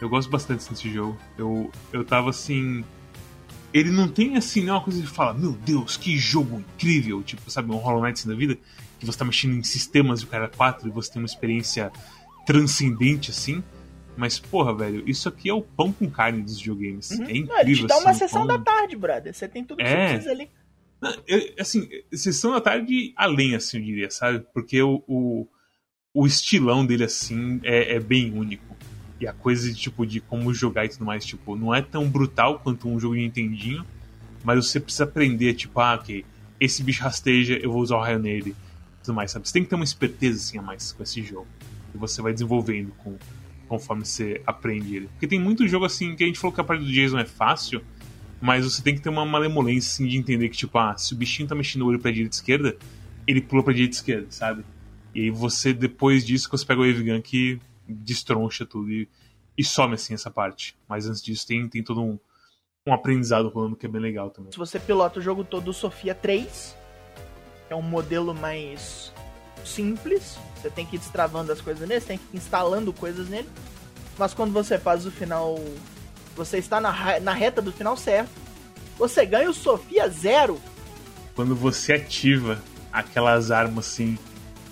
Eu 0.02 0.10
gosto 0.10 0.30
bastante 0.30 0.68
desse 0.70 0.92
jogo. 0.92 1.18
Eu, 1.38 1.72
eu 1.92 2.04
tava 2.04 2.30
assim. 2.30 2.84
Ele 3.78 3.92
não 3.92 4.08
tem 4.08 4.36
assim, 4.38 4.64
não 4.64 4.74
é 4.74 4.78
uma 4.78 4.84
coisa 4.84 5.00
de 5.00 5.08
falar, 5.08 5.34
meu 5.34 5.52
Deus, 5.52 5.98
que 5.98 6.18
jogo 6.18 6.60
incrível. 6.60 7.22
Tipo, 7.22 7.50
sabe, 7.52 7.72
um 7.72 7.76
Hollow 7.76 8.02
Knight 8.02 8.28
da 8.28 8.34
vida, 8.34 8.58
que 9.00 9.06
você 9.06 9.18
tá 9.18 9.24
mexendo 9.24 9.56
em 9.56 9.64
sistemas 9.64 10.22
de 10.22 10.26
cara 10.26 10.48
4 10.48 10.88
e 10.88 10.92
você 10.92 11.12
tem 11.12 11.22
uma 11.22 11.28
experiência 11.28 11.92
transcendente 12.46 13.30
assim. 13.30 13.64
Mas, 14.16 14.40
porra, 14.40 14.74
velho, 14.74 15.08
isso 15.08 15.30
aqui 15.30 15.48
é 15.48 15.54
o 15.54 15.62
pão 15.62 15.92
com 15.92 16.10
carne 16.10 16.42
dos 16.42 16.58
videogames. 16.58 17.12
Uhum. 17.12 17.26
É 17.26 17.38
incrível. 17.38 17.48
Não, 17.48 17.74
te 17.76 17.86
dá 17.86 17.96
assim, 17.96 18.04
uma 18.06 18.14
sessão 18.16 18.48
pão... 18.48 18.58
da 18.58 18.64
tarde, 18.64 18.96
brother. 18.96 19.32
Você 19.32 19.48
tem 19.48 19.64
tudo 19.64 19.78
que 19.78 19.84
é... 19.84 20.08
você 20.08 20.14
precisa 20.14 20.32
ali. 20.32 20.50
assim, 21.60 21.88
sessão 22.12 22.52
da 22.52 22.62
tarde 22.62 23.14
além, 23.16 23.54
assim, 23.54 23.78
eu 23.78 23.84
diria, 23.84 24.10
sabe? 24.10 24.44
Porque 24.56 24.82
o, 24.82 25.04
o, 25.08 25.48
o 26.16 26.26
estilão 26.26 26.84
dele, 26.84 27.04
assim, 27.04 27.60
é, 27.64 27.94
é, 27.96 28.00
bem 28.00 28.34
único. 28.34 28.67
E 29.20 29.28
a 29.28 29.34
coisa 29.34 29.72
de, 29.72 29.80
tipo, 29.80 30.06
de 30.06 30.20
como 30.22 30.54
jogar 30.54 30.86
e 30.86 30.90
tudo 30.90 31.06
mais, 31.06 31.26
tipo, 31.26 31.56
não 31.56 31.74
é 31.74 31.82
tão 31.82 32.08
brutal 32.08 32.60
quanto 32.60 32.88
um 32.88 33.00
jogo 33.00 33.16
de 33.16 33.22
Nintendinho, 33.22 33.84
mas 34.44 34.66
você 34.66 34.80
precisa 34.80 35.06
aprender, 35.06 35.54
tipo, 35.56 35.80
ah, 35.80 35.96
ok, 35.96 36.24
esse 36.60 36.84
bicho 36.84 37.04
rasteja, 37.04 37.56
eu 37.56 37.72
vou 37.72 37.82
usar 37.82 37.98
o 37.98 38.02
raio 38.02 38.20
nele, 38.20 38.56
tudo 39.04 39.16
mais, 39.16 39.32
sabe? 39.32 39.48
Você 39.48 39.54
tem 39.54 39.64
que 39.64 39.70
ter 39.70 39.76
uma 39.76 39.84
esperteza, 39.84 40.38
assim, 40.38 40.58
a 40.58 40.62
mais 40.62 40.92
com 40.92 41.04
esse 41.04 41.22
jogo. 41.24 41.48
E 41.94 41.98
você 41.98 42.22
vai 42.22 42.34
desenvolvendo 42.34 42.92
com, 42.98 43.18
conforme 43.68 44.06
você 44.06 44.42
aprende 44.46 44.96
ele. 44.96 45.08
Porque 45.08 45.28
tem 45.28 45.40
muito 45.40 45.68
jogo, 45.68 45.86
assim, 45.86 46.16
que 46.16 46.24
a 46.24 46.28
gente 46.28 46.38
falou 46.40 46.54
que 46.54 46.62
a 46.62 46.64
parte 46.64 46.84
do 46.84 46.92
Jason 46.92 47.18
é 47.18 47.26
fácil, 47.26 47.82
mas 48.40 48.66
você 48.66 48.82
tem 48.82 48.94
que 48.94 49.02
ter 49.02 49.10
uma 49.10 49.26
malemolência, 49.26 49.90
assim, 49.90 50.08
de 50.08 50.18
entender 50.18 50.50
que, 50.50 50.58
tipo, 50.58 50.78
ah, 50.78 50.96
se 50.98 51.14
o 51.14 51.18
bichinho 51.18 51.48
tá 51.48 51.56
mexendo 51.56 51.82
o 51.82 51.88
olho 51.88 52.00
pra 52.00 52.12
direita 52.12 52.36
e 52.36 52.38
esquerda, 52.38 52.78
ele 53.26 53.42
pula 53.42 53.64
pra 53.64 53.74
direita 53.74 53.96
e 53.96 53.98
esquerda, 53.98 54.28
sabe? 54.30 54.64
E 55.14 55.22
aí 55.22 55.30
você, 55.32 55.74
depois 55.74 56.26
disso, 56.26 56.48
você 56.50 56.66
pega 56.66 56.80
o 56.80 56.86
Wave 56.86 57.04
Gun 57.04 57.22
que 57.22 57.60
destroncha 57.94 58.66
tudo 58.66 58.92
e, 58.92 59.08
e 59.58 59.64
some, 59.64 59.96
assim, 59.96 60.14
essa 60.14 60.32
parte. 60.32 60.76
Mas 60.88 61.08
antes 61.08 61.22
disso, 61.22 61.46
tem, 61.48 61.68
tem 61.68 61.84
todo 61.84 62.02
um, 62.02 62.20
um 62.86 62.94
aprendizado 62.94 63.50
rolando 63.50 63.76
que 63.76 63.86
é 63.86 63.90
bem 63.90 64.02
legal 64.02 64.30
também. 64.30 64.52
Se 64.52 64.58
você 64.58 64.80
pilota 64.80 65.20
o 65.20 65.22
jogo 65.22 65.44
todo 65.44 65.74
Sofia 65.74 66.16
3, 66.16 66.76
é 67.70 67.76
um 67.76 67.82
modelo 67.82 68.34
mais 68.34 69.12
simples, 69.66 70.38
você 70.56 70.70
tem 70.70 70.86
que 70.86 70.96
ir 70.96 71.00
destravando 71.00 71.52
as 71.52 71.60
coisas 71.60 71.88
nele, 71.88 72.02
você 72.02 72.08
tem 72.08 72.18
que 72.18 72.36
ir 72.36 72.38
instalando 72.38 72.94
coisas 72.94 73.28
nele. 73.28 73.50
Mas 74.18 74.34
quando 74.34 74.52
você 74.52 74.78
faz 74.80 75.06
o 75.06 75.12
final 75.12 75.60
você 76.38 76.60
está 76.60 76.80
na, 76.80 77.20
na 77.20 77.34
reta 77.34 77.62
do 77.62 77.72
final 77.72 77.98
certo. 77.98 78.30
Você 78.98 79.26
ganha 79.26 79.50
o 79.50 79.54
Sofia 79.54 80.08
Zero. 80.08 80.62
Quando 81.36 81.56
você 81.56 81.94
ativa 81.94 82.62
aquelas 82.92 83.52
armas 83.52 83.88
assim, 83.88 84.18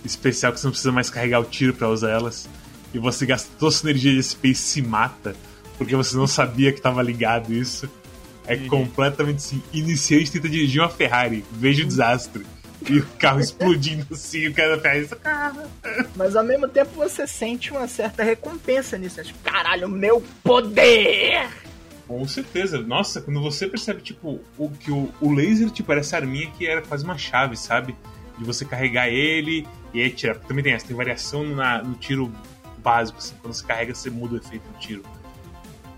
especial 0.04 0.54
que 0.54 0.60
você 0.60 0.68
não 0.68 0.72
precisa 0.72 0.92
mais 0.92 1.10
carregar 1.10 1.40
o 1.40 1.46
tiro 1.46 1.74
para 1.74 1.90
usar 1.90 2.12
elas, 2.12 2.48
e 2.96 3.00
você 3.00 3.26
gasta 3.26 3.50
toda 3.60 3.76
a 3.76 3.78
sua 3.78 3.90
energia 3.90 4.14
de 4.14 4.24
SP 4.24 4.50
e 4.50 4.56
se 4.56 4.82
mata, 4.82 5.36
porque 5.78 5.94
você 5.94 6.16
não 6.16 6.26
sabia 6.26 6.72
que 6.72 6.80
estava 6.80 7.04
ligado 7.04 7.54
isso. 7.54 7.90
É 8.48 8.56
uhum. 8.56 8.68
completamente 8.70 9.38
assim. 9.38 9.62
Iniciante 9.74 10.32
tenta 10.32 10.48
dirigir 10.48 10.82
uma 10.82 10.88
Ferrari, 10.88 11.44
veja 11.52 11.84
o 11.84 11.86
desastre. 11.86 12.46
E 12.90 13.00
o 13.00 13.06
carro 13.20 13.42
explodindo 13.42 14.06
assim, 14.14 14.48
o 14.48 14.54
cara 14.54 14.80
faz 14.80 15.08
isso, 15.08 15.16
cara. 15.18 15.68
Mas 16.16 16.38
ao 16.38 16.44
mesmo 16.44 16.70
tempo 16.70 16.92
você 16.96 17.28
sente 17.28 17.72
uma 17.72 17.88
certa 17.88 18.24
recompensa 18.24 18.98
nisso. 18.98 19.18
Né? 19.18 19.24
Tipo, 19.24 19.40
caralho, 19.40 19.90
meu 19.90 20.24
poder! 20.42 21.50
Com 22.08 22.26
certeza. 22.26 22.78
Nossa, 22.78 23.20
quando 23.20 23.42
você 23.42 23.68
percebe, 23.68 24.02
tipo, 24.02 24.40
o, 24.58 24.70
que 24.70 24.92
o, 24.92 25.12
o 25.20 25.34
laser, 25.34 25.70
tipo, 25.70 25.92
era 25.92 26.00
essa 26.00 26.16
arminha 26.16 26.50
que 26.52 26.66
era 26.66 26.82
quase 26.82 27.04
uma 27.04 27.18
chave, 27.18 27.58
sabe? 27.58 27.94
De 28.38 28.46
você 28.46 28.64
carregar 28.64 29.10
ele 29.10 29.68
e 29.94 30.02
aí 30.02 30.10
tirar. 30.12 30.36
Também 30.36 30.64
tem 30.64 30.74
essa, 30.74 30.86
tem 30.86 30.96
variação 30.96 31.44
na, 31.44 31.82
no 31.82 31.96
tiro 31.96 32.32
básico, 32.86 33.18
assim. 33.18 33.34
Quando 33.42 33.54
você 33.54 33.66
carrega, 33.66 33.96
você 33.96 34.12
muda 34.12 34.36
o 34.36 34.38
efeito 34.38 34.64
do 34.70 34.78
tiro. 34.78 35.04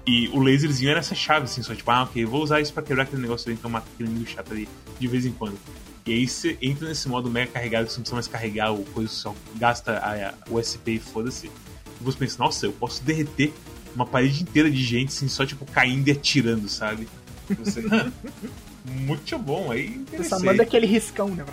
E 0.07 0.29
o 0.29 0.39
laserzinho 0.39 0.89
era 0.89 0.99
essa 0.99 1.13
chave, 1.13 1.43
assim, 1.43 1.61
só 1.61 1.75
tipo, 1.75 1.91
ah, 1.91 2.03
ok, 2.03 2.25
vou 2.25 2.41
usar 2.41 2.61
isso 2.61 2.73
pra 2.73 2.81
quebrar 2.81 3.03
aquele 3.03 3.21
negócio 3.21 3.49
ali, 3.49 3.57
então 3.59 3.69
matar 3.69 3.89
aquele 3.93 4.09
inimigo 4.09 4.31
chato 4.31 4.53
ali 4.53 4.67
de 4.97 5.07
vez 5.07 5.25
em 5.25 5.33
quando. 5.33 5.57
E 6.05 6.13
aí 6.13 6.25
você 6.25 6.57
entra 6.61 6.87
nesse 6.87 7.09
modo 7.09 7.29
mega 7.29 7.51
carregado 7.51 7.87
que 7.87 7.91
você 7.91 7.97
não 7.97 8.03
precisa 8.03 8.15
mais 8.15 8.27
carregar 8.29 8.71
o 8.71 8.85
coisa, 8.85 9.09
só 9.09 9.35
gasta 9.57 9.97
a, 9.97 10.29
a, 10.29 10.33
o 10.49 10.63
SP 10.63 10.95
e 10.95 10.99
foda-se. 10.99 11.47
E 11.47 12.03
você 12.03 12.17
pensa, 12.17 12.41
nossa, 12.41 12.65
eu 12.65 12.71
posso 12.71 13.03
derreter 13.03 13.51
uma 13.93 14.05
parede 14.05 14.43
inteira 14.43 14.71
de 14.71 14.81
gente 14.81 15.09
assim, 15.09 15.27
só 15.27 15.45
tipo 15.45 15.65
caindo 15.65 16.07
e 16.07 16.11
atirando, 16.11 16.69
sabe? 16.69 17.09
Você. 17.59 17.83
Muito 18.89 19.37
bom, 19.37 19.69
aí 19.69 20.01
Você 20.09 20.23
só 20.23 20.39
manda 20.39 20.63
aquele 20.63 20.85
riscão, 20.85 21.27
né? 21.27 21.43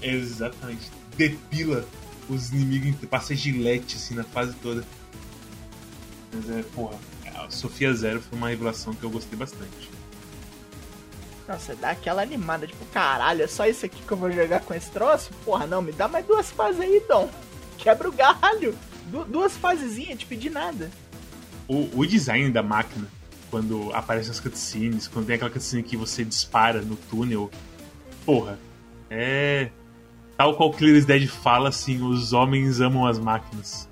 Exatamente. 0.00 0.90
Depila 1.18 1.84
os 2.28 2.50
inimigos, 2.50 3.08
passa 3.08 3.34
gilete 3.34 3.96
assim 3.96 4.14
na 4.14 4.24
fase 4.24 4.54
toda. 4.62 4.84
Mas 6.32 6.50
é, 6.50 6.62
porra, 6.74 6.98
a 7.34 7.50
Sofia 7.50 7.92
Zero 7.92 8.20
foi 8.20 8.38
uma 8.38 8.48
revelação 8.48 8.94
que 8.94 9.04
eu 9.04 9.10
gostei 9.10 9.38
bastante. 9.38 9.90
Nossa, 11.46 11.74
dá 11.74 11.90
aquela 11.90 12.22
animada, 12.22 12.66
tipo, 12.66 12.84
caralho, 12.86 13.42
é 13.42 13.46
só 13.46 13.66
isso 13.66 13.84
aqui 13.84 14.00
que 14.00 14.12
eu 14.12 14.16
vou 14.16 14.30
jogar 14.30 14.60
com 14.60 14.72
esse 14.72 14.90
troço? 14.90 15.30
Porra, 15.44 15.66
não, 15.66 15.82
me 15.82 15.92
dá 15.92 16.08
mais 16.08 16.24
duas 16.24 16.50
fases 16.50 16.80
aí, 16.80 17.02
Dom. 17.08 17.28
Quebra 17.76 18.08
o 18.08 18.12
galho. 18.12 18.76
Du 19.06 19.24
duas 19.24 19.56
fasezinhas, 19.56 20.18
tipo, 20.18 20.36
de 20.36 20.48
nada. 20.48 20.90
O, 21.68 21.88
o 21.98 22.06
design 22.06 22.50
da 22.50 22.62
máquina, 22.62 23.06
quando 23.50 23.92
aparecem 23.92 24.30
as 24.30 24.40
cutscenes, 24.40 25.08
quando 25.08 25.26
tem 25.26 25.34
aquela 25.34 25.50
cutscene 25.50 25.82
que 25.82 25.96
você 25.96 26.24
dispara 26.24 26.80
no 26.80 26.96
túnel, 26.96 27.50
porra, 28.24 28.58
é. 29.10 29.70
Tal 30.42 30.56
qual 30.56 30.72
Clear 30.72 31.04
Dead 31.04 31.28
fala, 31.28 31.68
assim, 31.68 32.02
os 32.02 32.32
homens 32.32 32.80
amam 32.80 33.06
as 33.06 33.16
máquinas. 33.16 33.88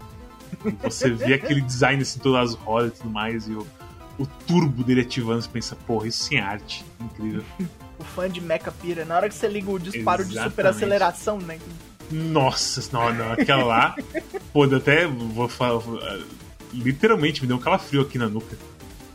E 0.65 0.71
você 0.83 1.09
vê 1.09 1.35
aquele 1.35 1.61
design, 1.61 2.03
assim, 2.03 2.19
todas 2.19 2.51
as 2.51 2.57
rodas 2.57 2.93
e 2.93 2.97
tudo 2.97 3.11
mais, 3.11 3.47
e 3.47 3.53
o 3.53 3.65
o 4.19 4.27
turbo 4.27 4.83
dele 4.83 5.01
ativando, 5.01 5.41
você 5.41 5.49
pensa, 5.49 5.77
porra, 5.87 6.09
isso 6.09 6.25
sem 6.25 6.41
arte. 6.41 6.85
Incrível. 7.01 7.45
o 7.99 8.05
fã 8.05 8.29
de 8.29 8.41
Mecha 8.41 8.71
pira, 8.71 9.05
na 9.05 9.17
hora 9.17 9.29
que 9.29 9.35
você 9.35 9.47
liga 9.47 9.71
o 9.71 9.79
disparo 9.79 10.23
Exatamente. 10.23 10.45
de 10.45 10.51
superaceleração, 10.51 11.39
né? 11.39 11.59
Nossa, 12.11 12.83
não, 12.93 13.15
não, 13.15 13.33
aquela 13.33 13.65
lá. 13.65 13.97
pô, 14.53 14.67
eu 14.67 14.77
até 14.77 15.07
vou 15.07 15.49
falar. 15.49 15.81
Literalmente 16.75 17.41
me 17.41 17.47
deu 17.47 17.57
um 17.57 17.61
calafrio 17.61 18.03
aqui 18.03 18.19
na 18.19 18.29
nuca. 18.29 18.59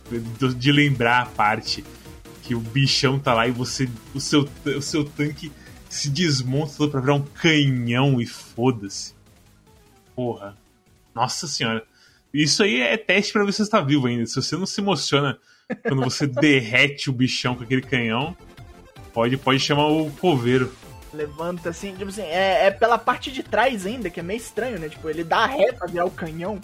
De, 0.10 0.54
de 0.56 0.72
lembrar 0.72 1.24
a 1.24 1.26
parte 1.26 1.84
que 2.42 2.56
o 2.56 2.60
bichão 2.62 3.20
tá 3.20 3.34
lá 3.34 3.46
e 3.46 3.52
você. 3.52 3.90
O 4.14 4.22
seu, 4.22 4.48
o 4.66 4.82
seu 4.82 5.04
tanque 5.04 5.52
se 5.96 6.10
desmonta 6.10 6.74
todo 6.78 6.92
pra 6.92 7.00
virar 7.00 7.14
um 7.14 7.22
canhão 7.22 8.20
e 8.20 8.26
foda-se. 8.26 9.14
Porra. 10.16 10.58
Nossa 11.14 11.48
senhora. 11.48 11.84
Isso 12.34 12.64
aí 12.64 12.82
é 12.82 12.98
teste 12.98 13.32
para 13.32 13.46
ver 13.46 13.54
se 13.54 13.58
você 13.58 13.64
está 13.64 13.80
vivo 13.80 14.08
ainda. 14.08 14.26
Se 14.26 14.36
você 14.36 14.58
não 14.58 14.66
se 14.66 14.82
emociona 14.82 15.38
quando 15.88 16.04
você 16.04 16.28
derrete 16.28 17.10
o 17.10 17.14
bichão 17.14 17.56
com 17.56 17.64
aquele 17.64 17.82
canhão, 17.82 18.36
pode, 19.14 19.38
pode 19.38 19.60
chamar 19.60 19.88
o 19.88 20.12
coveiro. 20.12 20.74
Levanta 21.14 21.70
assim, 21.70 21.94
tipo 21.94 22.10
assim, 22.10 22.24
é, 22.24 22.68
é 22.68 22.72
pela 22.72 22.98
parte 22.98 23.32
de 23.32 23.42
trás 23.42 23.86
ainda, 23.86 24.10
que 24.10 24.20
é 24.20 24.24
meio 24.24 24.38
estranho, 24.38 24.78
né? 24.78 24.90
Tipo, 24.90 25.10
ele 25.10 25.24
dá 25.24 25.40
a 25.40 25.46
ré 25.46 25.72
pra 25.72 25.88
virar 25.88 26.06
o 26.06 26.12
canhão. 26.12 26.60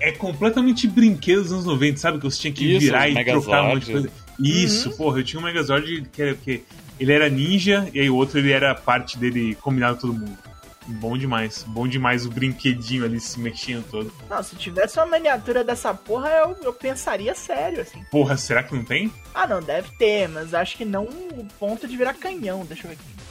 É 0.00 0.12
completamente 0.12 0.88
brinquedo 0.88 1.42
dos 1.42 1.52
anos 1.52 1.66
90, 1.66 1.98
sabe? 1.98 2.18
Que 2.18 2.24
você 2.24 2.40
tinha 2.40 2.52
que 2.54 2.64
Isso, 2.64 2.80
virar 2.80 3.06
e 3.10 3.14
Megazord. 3.14 3.44
trocar 3.44 3.62
um 3.64 3.68
monte 3.68 3.84
de 3.84 3.92
coisa. 3.92 4.10
Isso, 4.40 4.88
uhum. 4.88 4.96
porra, 4.96 5.18
eu 5.18 5.24
tinha 5.24 5.38
um 5.38 5.44
Megazord 5.44 6.08
que 6.10 6.22
era 6.22 6.34
que 6.34 6.64
ele 7.02 7.12
era 7.12 7.28
ninja 7.28 7.88
e 7.92 7.98
aí 7.98 8.08
o 8.08 8.14
outro 8.14 8.38
ele 8.38 8.52
era 8.52 8.74
parte 8.76 9.18
dele 9.18 9.56
combinado 9.56 9.96
com 9.96 10.00
todo 10.02 10.14
mundo. 10.14 10.38
Bom 10.86 11.16
demais, 11.16 11.64
bom 11.64 11.86
demais 11.86 12.26
o 12.26 12.30
brinquedinho 12.30 13.04
ali 13.04 13.20
se 13.20 13.38
mexendo 13.40 13.84
todo. 13.88 14.12
Não, 14.28 14.42
se 14.42 14.56
tivesse 14.56 14.98
uma 14.98 15.06
miniatura 15.06 15.62
dessa 15.62 15.92
porra, 15.94 16.28
eu, 16.30 16.56
eu 16.62 16.72
pensaria 16.72 17.34
sério, 17.34 17.82
assim. 17.82 18.02
Porra, 18.10 18.36
será 18.36 18.62
que 18.62 18.74
não 18.74 18.84
tem? 18.84 19.12
Ah, 19.34 19.46
não, 19.46 19.60
deve 19.60 19.90
ter, 19.96 20.28
mas 20.28 20.54
acho 20.54 20.76
que 20.76 20.84
não 20.84 21.04
o 21.04 21.46
ponto 21.58 21.86
de 21.86 21.96
virar 21.96 22.14
canhão. 22.14 22.64
Deixa 22.64 22.86
eu 22.86 22.90
ver 22.90 22.94
aqui. 22.96 23.22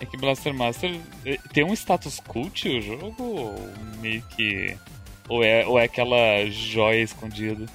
É 0.00 0.06
que 0.06 0.16
Blaster 0.16 0.54
Master 0.54 1.00
eh, 1.26 1.38
tem 1.52 1.64
um 1.64 1.74
status 1.74 2.20
cult 2.20 2.68
o 2.68 2.80
jogo? 2.80 3.22
Ou 3.22 3.70
meio 4.00 4.22
que. 4.22 4.76
Ou 5.28 5.44
é, 5.44 5.66
ou 5.66 5.78
é 5.78 5.84
aquela 5.84 6.46
joia 6.48 7.02
escondida? 7.02 7.66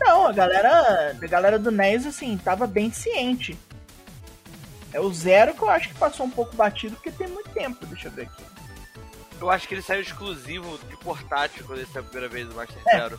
Não, 0.00 0.26
a 0.26 0.32
galera, 0.32 1.16
a 1.20 1.26
galera 1.26 1.58
do 1.58 1.70
NES, 1.70 2.06
assim, 2.06 2.36
tava 2.36 2.66
bem 2.66 2.92
ciente. 2.92 3.56
É 4.92 5.00
o 5.00 5.12
Zero 5.12 5.54
que 5.54 5.62
eu 5.62 5.70
acho 5.70 5.88
que 5.88 5.94
passou 5.94 6.26
um 6.26 6.30
pouco 6.30 6.54
batido, 6.54 6.96
porque 6.96 7.10
tem 7.10 7.26
muito 7.28 7.48
tempo. 7.50 7.84
Deixa 7.86 8.08
eu 8.08 8.12
ver 8.12 8.22
aqui. 8.22 8.42
Eu 9.40 9.50
acho 9.50 9.66
que 9.66 9.74
ele 9.74 9.82
saiu 9.82 10.00
exclusivo 10.02 10.78
de 10.88 10.96
portátil 10.98 11.64
quando 11.66 11.78
ele 11.80 11.88
saiu 11.88 12.02
a 12.02 12.04
primeira 12.04 12.28
vez 12.28 12.46
do 12.48 12.54
Master 12.54 12.82
É. 12.86 12.98
Zero. 12.98 13.18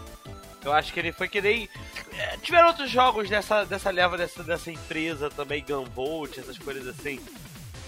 Eu 0.63 0.71
acho 0.71 0.93
que 0.93 0.99
ele 0.99 1.11
foi 1.11 1.27
que 1.27 1.41
nem. 1.41 1.67
é, 2.17 2.37
Tiveram 2.37 2.67
outros 2.67 2.89
jogos 2.89 3.29
dessa, 3.29 3.65
dessa 3.65 3.89
leva 3.89 4.17
dessa, 4.17 4.41
dessa 4.43 4.71
empresa 4.71 5.29
também, 5.29 5.63
Gunvolt, 5.67 6.37
essas 6.37 6.57
coisas 6.57 6.87
assim. 6.87 7.19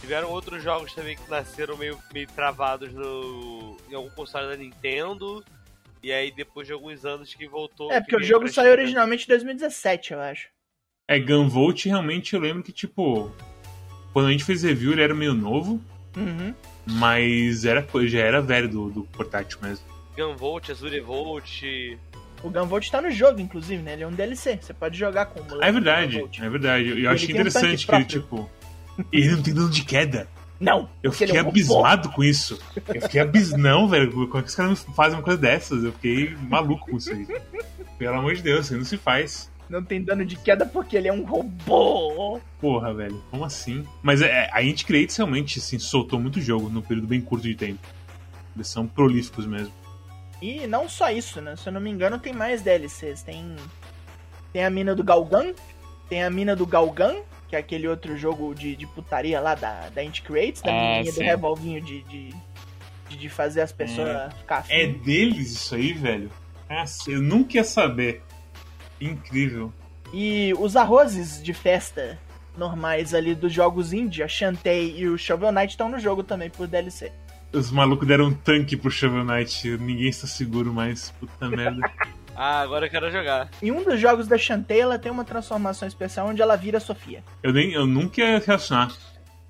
Tiveram 0.01 0.29
outros 0.29 0.61
jogos 0.61 0.93
também 0.93 1.15
que 1.15 1.29
nasceram 1.29 1.77
meio, 1.77 1.97
meio 2.13 2.27
travados 2.27 2.93
no, 2.93 3.77
em 3.89 3.95
algum 3.95 4.09
console 4.09 4.49
da 4.49 4.57
Nintendo. 4.57 5.43
E 6.03 6.11
aí 6.11 6.29
depois 6.31 6.67
de 6.67 6.73
alguns 6.73 7.05
anos 7.05 7.33
que 7.33 7.47
voltou. 7.47 7.91
É, 7.91 8.01
que 8.01 8.07
porque 8.11 8.17
o 8.17 8.23
jogo 8.23 8.47
saiu 8.49 8.71
China. 8.71 8.81
originalmente 8.81 9.23
em 9.23 9.27
2017, 9.29 10.13
eu 10.13 10.19
acho. 10.19 10.49
É, 11.07 11.17
Gunvolt 11.19 11.85
realmente 11.85 12.33
eu 12.33 12.39
lembro 12.41 12.61
que, 12.61 12.73
tipo, 12.73 13.31
quando 14.15 14.27
a 14.27 14.31
gente 14.31 14.45
fez 14.45 14.63
review 14.63 14.93
ele 14.93 15.01
era 15.01 15.13
meio 15.13 15.33
novo, 15.33 15.81
Uhum. 16.15 16.53
mas 16.85 17.65
era, 17.65 17.85
já 18.05 18.19
era 18.19 18.41
velho 18.41 18.69
do, 18.69 18.89
do 18.89 19.03
portátil 19.03 19.59
mesmo. 19.61 19.83
Gunvolt, 20.17 20.69
Azure 20.69 21.01
Volt. 21.01 21.63
O 22.41 22.49
Gunvolt 22.49 22.89
tá 22.89 23.01
no 23.01 23.11
jogo, 23.11 23.41
inclusive, 23.41 23.83
né? 23.83 23.91
Ele 23.91 24.03
é 24.03 24.07
um 24.07 24.13
DLC. 24.13 24.57
Você 24.61 24.73
pode 24.73 24.97
jogar 24.97 25.25
com 25.25 25.41
o 25.41 25.43
moleque 25.43 25.65
é 25.67 25.71
verdade, 25.73 26.25
é 26.39 26.49
verdade. 26.49 27.03
Eu, 27.03 27.11
achei 27.11 27.27
tem 27.27 27.35
um 27.35 27.39
interessante 27.41 27.85
que 27.85 27.93
ele, 27.93 28.05
tipo. 28.05 28.49
Ele 29.11 29.31
não 29.31 29.43
tem 29.43 29.53
dano 29.53 29.69
de 29.69 29.83
queda. 29.83 30.29
Não! 30.61 30.89
Eu 31.03 31.11
fiquei 31.11 31.35
é 31.35 31.41
um 31.41 31.47
robô. 31.47 31.49
abismado 31.49 32.09
com 32.11 32.23
isso. 32.23 32.57
Eu 32.87 33.01
fiquei 33.01 33.19
abismado, 33.19 33.61
não, 33.61 33.89
velho. 33.89 34.09
Como 34.13 34.37
é 34.37 34.41
que 34.41 34.47
os 34.47 34.55
caras 34.55 34.85
fazem 34.95 35.17
uma 35.17 35.23
coisa 35.23 35.37
dessas? 35.41 35.83
Eu 35.83 35.91
fiquei 35.91 36.33
maluco 36.47 36.89
com 36.89 36.95
isso 36.95 37.11
aí. 37.11 37.27
Pelo 37.97 38.15
amor 38.15 38.33
de 38.33 38.41
Deus, 38.41 38.63
isso 38.63 38.73
aí 38.75 38.79
não 38.79 38.85
se 38.85 38.95
faz. 38.95 39.51
Não 39.69 39.83
tem 39.83 40.03
dano 40.03 40.23
de 40.23 40.35
queda 40.35 40.65
porque 40.65 40.95
ele 40.95 41.07
é 41.07 41.13
um 41.13 41.23
robô. 41.23 42.39
Porra, 42.59 42.93
velho, 42.93 43.23
como 43.31 43.43
assim? 43.43 43.85
Mas 44.01 44.21
é, 44.21 44.49
a 44.51 44.63
Inti 44.63 44.85
Creates 44.85 45.17
realmente 45.17 45.59
assim, 45.59 45.79
soltou 45.79 46.19
muito 46.19 46.39
jogo 46.39 46.69
num 46.69 46.81
período 46.81 47.07
bem 47.07 47.21
curto 47.21 47.43
de 47.43 47.55
tempo. 47.55 47.79
Eles 48.55 48.67
são 48.67 48.87
prolíficos 48.87 49.45
mesmo. 49.45 49.73
E 50.41 50.67
não 50.67 50.87
só 50.87 51.09
isso, 51.09 51.41
né? 51.41 51.55
Se 51.55 51.67
eu 51.67 51.73
não 51.73 51.81
me 51.81 51.89
engano, 51.89 52.19
tem 52.19 52.33
mais 52.33 52.61
DLCs. 52.61 53.23
Tem, 53.23 53.55
tem 54.53 54.63
a 54.63 54.69
mina 54.69 54.93
do 54.95 55.03
Galgan, 55.03 55.53
tem 56.07 56.23
a 56.23 56.29
mina 56.29 56.55
do 56.55 56.65
Galgan, 56.65 57.15
que 57.47 57.55
é 57.55 57.59
aquele 57.59 57.87
outro 57.87 58.17
jogo 58.17 58.53
de, 58.53 58.75
de 58.75 58.85
putaria 58.87 59.39
lá 59.39 59.55
da, 59.55 59.89
da 59.89 60.03
Inti 60.03 60.21
Creates, 60.21 60.61
da 60.61 60.71
Ah, 60.71 60.73
menininha 60.73 61.11
do 61.11 61.17
sim. 61.17 61.23
revolvinho 61.23 61.81
de, 61.81 62.03
de, 62.03 62.33
de, 63.09 63.29
fazer 63.29 63.61
as 63.61 63.71
pessoas 63.71 64.33
ficar 64.33 64.57
afim. 64.57 64.73
É 64.73 64.87
deles 64.87 65.51
isso 65.51 65.75
aí, 65.75 65.93
velho? 65.93 66.29
Nossa, 66.69 67.09
eu 67.09 67.21
nunca 67.21 67.57
ia 67.57 67.63
saber. 67.63 68.21
Incrível. 68.99 69.71
E 70.13 70.53
os 70.59 70.75
arrozes 70.75 71.41
de 71.41 71.53
festa 71.53 72.17
normais 72.57 73.13
ali 73.13 73.35
dos 73.35 73.51
jogos 73.51 73.91
indie, 73.93 74.23
a 74.23 74.27
Shantae 74.27 74.95
e 74.97 75.07
o 75.07 75.17
Shovel 75.17 75.51
Knight 75.51 75.71
estão 75.71 75.89
no 75.89 75.99
jogo 75.99 76.23
também 76.23 76.49
por 76.49 76.67
DLC. 76.67 77.11
Os 77.51 77.71
malucos 77.71 78.07
deram 78.07 78.25
um 78.25 78.33
tanque 78.33 78.75
pro 78.77 78.89
Shovel 78.91 79.23
Knight. 79.23 79.77
Ninguém 79.77 80.09
está 80.09 80.27
seguro 80.27 80.73
mais. 80.73 81.11
Puta 81.11 81.49
merda. 81.49 81.81
Ah, 82.37 82.59
agora 82.59 82.85
eu 82.85 82.89
quero 82.89 83.09
jogar. 83.09 83.49
Em 83.63 83.71
um 83.71 83.81
dos 83.81 83.97
jogos 83.97 84.27
da 84.27 84.37
Shantae, 84.37 84.81
ela 84.81 84.99
tem 84.99 85.09
uma 85.09 85.23
transformação 85.23 85.87
especial 85.87 86.27
onde 86.27 86.41
ela 86.41 86.57
vira 86.57 86.81
Sofia. 86.81 87.23
Eu, 87.41 87.53
nem, 87.53 87.71
eu 87.71 87.87
nunca 87.87 88.19
ia 88.19 88.39
relacionar 88.39 88.91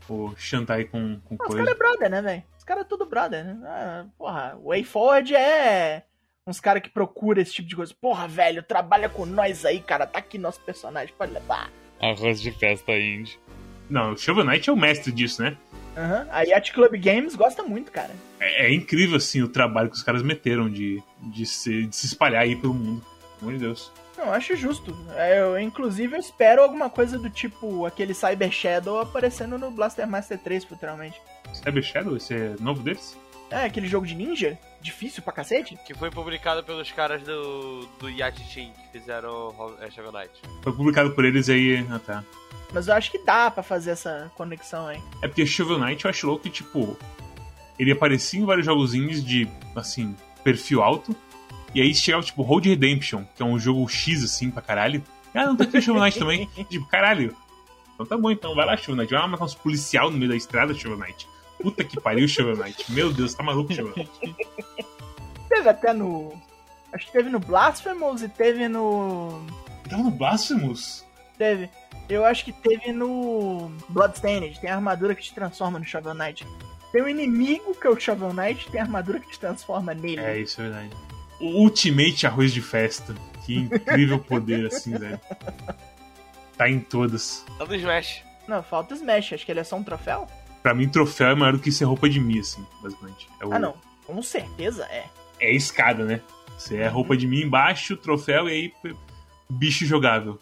o 0.07 0.35
Shantai 0.37 0.83
com, 0.83 1.19
com 1.25 1.33
Os 1.33 1.39
caras 1.39 1.55
coisa. 1.55 1.71
é 1.71 1.73
brother, 1.73 2.09
né, 2.11 2.21
velho? 2.21 2.43
Os 2.55 2.63
caras 2.63 2.83
é 2.83 2.87
tudo 2.87 3.07
brother, 3.07 3.43
né? 3.43 3.57
Ah, 3.65 4.05
porra, 4.15 4.55
o 4.61 4.67
Way 4.69 4.83
Forward 4.83 5.33
é 5.35 6.03
uns 6.47 6.59
caras 6.59 6.83
que 6.83 6.89
procura 6.89 7.41
esse 7.41 7.53
tipo 7.53 7.67
de 7.67 7.75
coisa. 7.75 7.93
Porra, 7.99 8.27
velho, 8.27 8.61
trabalha 8.61 9.09
com 9.09 9.25
nós 9.25 9.65
aí, 9.65 9.79
cara. 9.79 10.05
Tá 10.05 10.19
aqui 10.19 10.37
nosso 10.37 10.59
personagem, 10.61 11.13
pode 11.17 11.33
levar. 11.33 11.71
Arroz 11.99 12.39
de 12.39 12.51
festa 12.51 12.91
indie. 12.91 13.39
Não, 13.89 14.13
o 14.13 14.17
Shovel 14.17 14.45
Knight 14.45 14.69
é 14.69 14.73
o 14.73 14.75
mestre 14.75 15.11
disso, 15.11 15.41
né? 15.41 15.57
Aham. 15.97 16.27
A 16.31 16.41
Yacht 16.43 16.71
Club 16.73 16.93
Games 16.97 17.35
gosta 17.35 17.63
muito, 17.63 17.91
cara. 17.91 18.11
É, 18.39 18.67
é 18.67 18.73
incrível, 18.73 19.17
assim, 19.17 19.41
o 19.41 19.47
trabalho 19.47 19.89
que 19.89 19.95
os 19.95 20.03
caras 20.03 20.21
meteram 20.21 20.69
de, 20.69 21.01
de, 21.19 21.45
se, 21.45 21.87
de 21.87 21.95
se 21.95 22.05
espalhar 22.05 22.43
aí 22.43 22.55
pelo 22.55 22.73
mundo. 22.73 23.03
Pelo 23.39 23.49
amor 23.49 23.53
de 23.53 23.59
Deus. 23.65 23.91
Não, 24.17 24.31
acho 24.31 24.55
justo. 24.55 24.95
É, 25.15 25.39
Eu, 25.39 25.59
inclusive, 25.59 26.15
eu 26.15 26.19
espero 26.19 26.61
alguma 26.61 26.89
coisa 26.89 27.17
do 27.17 27.29
tipo 27.29 27.85
aquele 27.85 28.13
Cyber 28.13 28.51
Shadow 28.51 28.99
aparecendo 28.99 29.57
no 29.57 29.71
Blaster 29.71 30.07
Master 30.07 30.37
3 30.37 30.63
futuramente. 30.63 31.19
Cyber 31.53 31.83
Shadow, 31.83 32.17
esse 32.17 32.33
é 32.33 32.55
novo 32.59 32.81
deles? 32.83 33.17
É, 33.49 33.65
aquele 33.65 33.87
jogo 33.87 34.05
de 34.05 34.15
ninja? 34.15 34.57
Difícil 34.81 35.23
pra 35.23 35.33
cacete? 35.33 35.77
Que 35.85 35.93
foi 35.93 36.09
publicado 36.09 36.63
pelos 36.63 36.91
caras 36.91 37.21
do, 37.23 37.87
do 37.99 38.09
Yacht 38.09 38.41
Team 38.53 38.71
que 38.71 38.99
fizeram 38.99 39.53
é, 39.79 39.89
Shovel 39.89 40.11
Knight. 40.11 40.31
Foi 40.63 40.73
publicado 40.73 41.11
por 41.11 41.25
eles 41.25 41.49
aí. 41.49 41.85
Ah, 41.89 41.99
tá. 41.99 42.23
Mas 42.73 42.87
eu 42.87 42.93
acho 42.93 43.11
que 43.11 43.19
dá 43.19 43.49
pra 43.49 43.63
fazer 43.63 43.91
essa 43.91 44.31
conexão 44.35 44.87
aí. 44.87 45.01
É 45.21 45.27
porque 45.27 45.45
Shovel 45.45 45.79
Knight 45.79 46.03
eu 46.03 46.09
acho 46.09 46.27
louco 46.27 46.43
que, 46.43 46.49
tipo, 46.49 46.97
ele 47.79 47.91
aparecia 47.91 48.39
em 48.39 48.45
vários 48.45 48.65
jogos 48.65 48.93
indies 48.93 49.23
de, 49.23 49.47
assim, 49.75 50.15
perfil 50.43 50.81
alto. 50.81 51.15
E 51.73 51.81
aí 51.81 51.93
chegava, 51.93 52.23
tipo, 52.23 52.41
Road 52.41 52.67
Redemption, 52.67 53.23
que 53.35 53.43
é 53.43 53.45
um 53.45 53.59
jogo 53.59 53.87
X, 53.87 54.23
assim, 54.23 54.49
pra 54.49 54.61
caralho. 54.61 55.03
Ah, 55.33 55.45
não 55.45 55.55
tá 55.55 55.65
aqui 55.65 55.77
o 55.77 55.81
Shovel 55.81 56.01
Knight 56.01 56.17
também. 56.17 56.49
tipo, 56.69 56.85
caralho. 56.87 57.35
Então 57.93 58.05
tá 58.05 58.17
bom, 58.17 58.31
então 58.31 58.55
vai 58.55 58.65
lá, 58.65 58.75
Shovel 58.75 58.95
Knight. 58.95 59.11
Vai 59.11 59.21
lá 59.21 59.27
matar 59.27 59.45
uns 59.45 59.55
policial 59.55 60.09
no 60.09 60.17
meio 60.17 60.31
da 60.31 60.37
estrada, 60.37 60.73
Shovel 60.73 60.97
Knight. 60.97 61.27
Puta 61.65 61.83
que 61.83 61.99
pariu, 61.99 62.27
Shovel 62.27 62.57
Knight. 62.57 62.91
Meu 62.91 63.11
Deus, 63.11 63.33
tá 63.33 63.41
maluco, 63.41 63.73
Shovel 63.73 63.95
Knight. 63.95 64.35
Teve 65.49 65.67
até 65.67 65.93
no. 65.93 66.31
Acho 66.93 67.07
que 67.07 67.11
teve 67.11 67.27
no 67.27 67.39
Blasphemous 67.39 68.21
e 68.21 68.29
teve 68.29 68.67
no. 68.67 69.43
Tava 69.89 70.03
no 70.03 70.11
Blasphemous? 70.11 71.03
Teve. 71.39 71.67
Eu 72.07 72.23
acho 72.23 72.45
que 72.45 72.53
teve 72.53 72.91
no 72.91 73.71
Bloodstained. 73.89 74.59
Tem 74.59 74.69
a 74.69 74.75
armadura 74.75 75.15
que 75.15 75.23
te 75.23 75.33
transforma 75.33 75.79
no 75.79 75.85
Shovel 75.85 76.13
Knight. 76.13 76.45
Tem 76.91 77.01
um 77.01 77.07
inimigo 77.07 77.73
que 77.73 77.87
é 77.87 77.89
o 77.89 77.99
Shovel 77.99 78.31
Knight, 78.31 78.69
tem 78.69 78.79
a 78.79 78.83
armadura 78.83 79.19
que 79.19 79.31
te 79.31 79.39
transforma 79.39 79.91
nele. 79.95 80.21
É, 80.21 80.37
isso 80.37 80.61
é 80.61 80.65
verdade. 80.65 80.91
O 81.41 81.63
Ultimate 81.63 82.27
Arroz 82.27 82.53
de 82.53 82.61
Festa. 82.61 83.15
Que 83.43 83.57
incrível 83.57 84.19
poder, 84.19 84.67
assim, 84.67 84.95
velho. 84.95 85.19
Tá 86.55 86.69
em 86.69 86.79
todas. 86.79 87.43
Tá 87.57 87.65
no 87.65 87.75
Smash. 87.75 88.23
Não, 88.47 88.61
falta 88.61 88.93
o 88.93 88.97
Smash. 88.97 89.33
Acho 89.33 89.43
que 89.43 89.51
ele 89.51 89.61
é 89.61 89.63
só 89.63 89.75
um 89.75 89.83
troféu? 89.83 90.27
Pra 90.65 90.73
mim, 90.73 90.89
troféu 90.89 91.27
é 91.27 91.35
maior 91.35 91.51
do 91.53 91.59
que 91.59 91.71
ser 91.71 91.83
roupa 91.85 92.09
de 92.09 92.19
mim, 92.19 92.39
assim, 92.39 92.65
basicamente. 92.81 93.29
É 93.39 93.45
o- 93.45 93.53
Ah, 93.53 93.59
não. 93.59 93.75
Com 94.03 94.19
certeza 94.23 94.83
é. 94.85 95.05
É 95.39 95.53
escada, 95.53 96.03
né? 96.03 96.21
Você 96.57 96.77
é 96.77 96.87
roupa 96.87 97.15
de 97.15 97.27
mim 97.27 97.41
embaixo, 97.43 97.95
troféu 97.95 98.49
e 98.49 98.51
aí 98.51 98.73
bicho 99.47 99.85
jogável. 99.85 100.41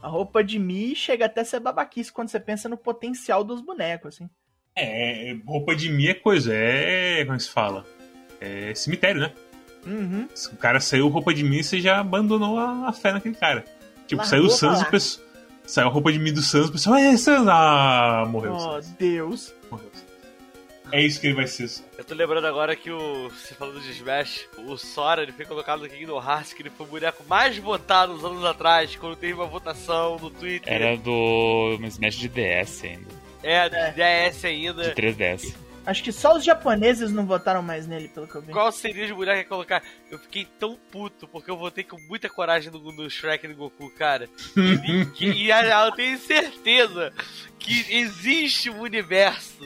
A 0.00 0.06
roupa 0.06 0.44
de 0.44 0.56
Mi 0.56 0.94
chega 0.94 1.26
até 1.26 1.40
a 1.40 1.44
ser 1.44 1.58
babaquice 1.58 2.12
quando 2.12 2.28
você 2.28 2.38
pensa 2.38 2.68
no 2.68 2.76
potencial 2.76 3.42
dos 3.42 3.60
bonecos, 3.60 4.14
assim. 4.14 4.30
É, 4.76 5.36
roupa 5.44 5.74
de 5.74 5.90
mim 5.90 6.06
é 6.06 6.14
coisa, 6.14 6.54
é. 6.54 7.24
Como 7.24 7.34
é 7.34 7.36
que 7.38 7.42
se 7.42 7.50
fala? 7.50 7.84
É 8.40 8.72
cemitério, 8.72 9.20
né? 9.20 9.32
Uhum. 9.84 10.28
Se 10.32 10.48
o 10.54 10.56
cara 10.56 10.78
saiu 10.78 11.08
roupa 11.08 11.34
de 11.34 11.42
mim, 11.42 11.60
você 11.60 11.80
já 11.80 11.98
abandonou 11.98 12.56
a, 12.56 12.86
a 12.88 12.92
fé 12.92 13.10
naquele 13.10 13.34
cara. 13.34 13.64
Tipo, 14.06 14.22
Largou 14.22 14.26
saiu 14.28 14.44
o 14.44 14.50
Sans, 14.50 14.82
o 14.82 14.90
pessoal. 14.92 15.25
Saiu 15.66 15.88
a 15.88 15.90
roupa 15.90 16.12
de 16.12 16.18
mim 16.18 16.32
do 16.32 16.42
Sans, 16.42 16.68
o 16.68 16.72
pessoal, 16.72 16.96
é 16.96 17.16
Sans! 17.16 17.46
Ah, 17.48 18.24
morreu 18.28 18.54
Oh, 18.54 18.58
Sans. 18.60 18.88
Deus. 18.92 19.54
Morreu. 19.70 19.90
É 20.92 21.02
isso 21.04 21.20
que 21.20 21.26
ele 21.26 21.34
vai 21.34 21.48
ser. 21.48 21.68
Eu 21.98 22.04
tô 22.04 22.14
lembrando 22.14 22.46
agora 22.46 22.76
que 22.76 22.90
o. 22.92 23.28
Você 23.30 23.54
falando 23.54 23.80
de 23.80 23.90
Smash, 23.90 24.48
o 24.56 24.76
Sora 24.76 25.22
ele 25.24 25.32
foi 25.32 25.44
colocado 25.44 25.80
no 25.82 25.88
Kingdom 25.88 26.22
Hearts, 26.22 26.52
que 26.52 26.62
ele 26.62 26.70
foi 26.70 26.86
o 26.86 26.88
boneco 26.88 27.24
mais 27.28 27.58
votado 27.58 28.12
uns 28.12 28.22
anos 28.24 28.44
atrás, 28.44 28.94
quando 28.94 29.16
teve 29.16 29.32
uma 29.34 29.46
votação 29.46 30.16
no 30.20 30.30
Twitter. 30.30 30.72
Era 30.72 30.96
do 30.96 31.76
Smash 31.88 32.14
de 32.16 32.28
DS 32.28 32.84
ainda. 32.84 33.08
É, 33.42 33.68
de 33.68 34.00
É. 34.00 34.28
DS 34.30 34.44
ainda. 34.44 34.82
De 34.84 34.94
3DS. 34.94 35.54
Acho 35.86 36.02
que 36.02 36.10
só 36.10 36.36
os 36.36 36.44
japoneses 36.44 37.12
não 37.12 37.24
votaram 37.24 37.62
mais 37.62 37.86
nele, 37.86 38.08
pelo 38.08 38.26
que 38.26 38.34
eu 38.34 38.42
vi. 38.42 38.52
Qual 38.52 38.72
seria 38.72 39.12
o 39.14 39.16
boneco 39.16 39.40
a 39.40 39.44
colocar? 39.44 39.82
Eu 40.10 40.18
fiquei 40.18 40.44
tão 40.58 40.76
puto, 40.90 41.28
porque 41.28 41.48
eu 41.50 41.56
votei 41.56 41.84
com 41.84 41.96
muita 42.08 42.28
coragem 42.28 42.72
no, 42.72 42.78
no 42.92 43.08
Shrek 43.08 43.44
e 43.46 43.48
no 43.50 43.54
Goku, 43.54 43.88
cara. 43.90 44.28
E, 44.56 45.06
que- 45.06 45.30
e 45.30 45.52
a- 45.52 45.86
eu 45.86 45.92
tenho 45.92 46.18
certeza 46.18 47.12
que 47.58 47.86
existe 47.94 48.68
um 48.68 48.80
universo 48.80 49.64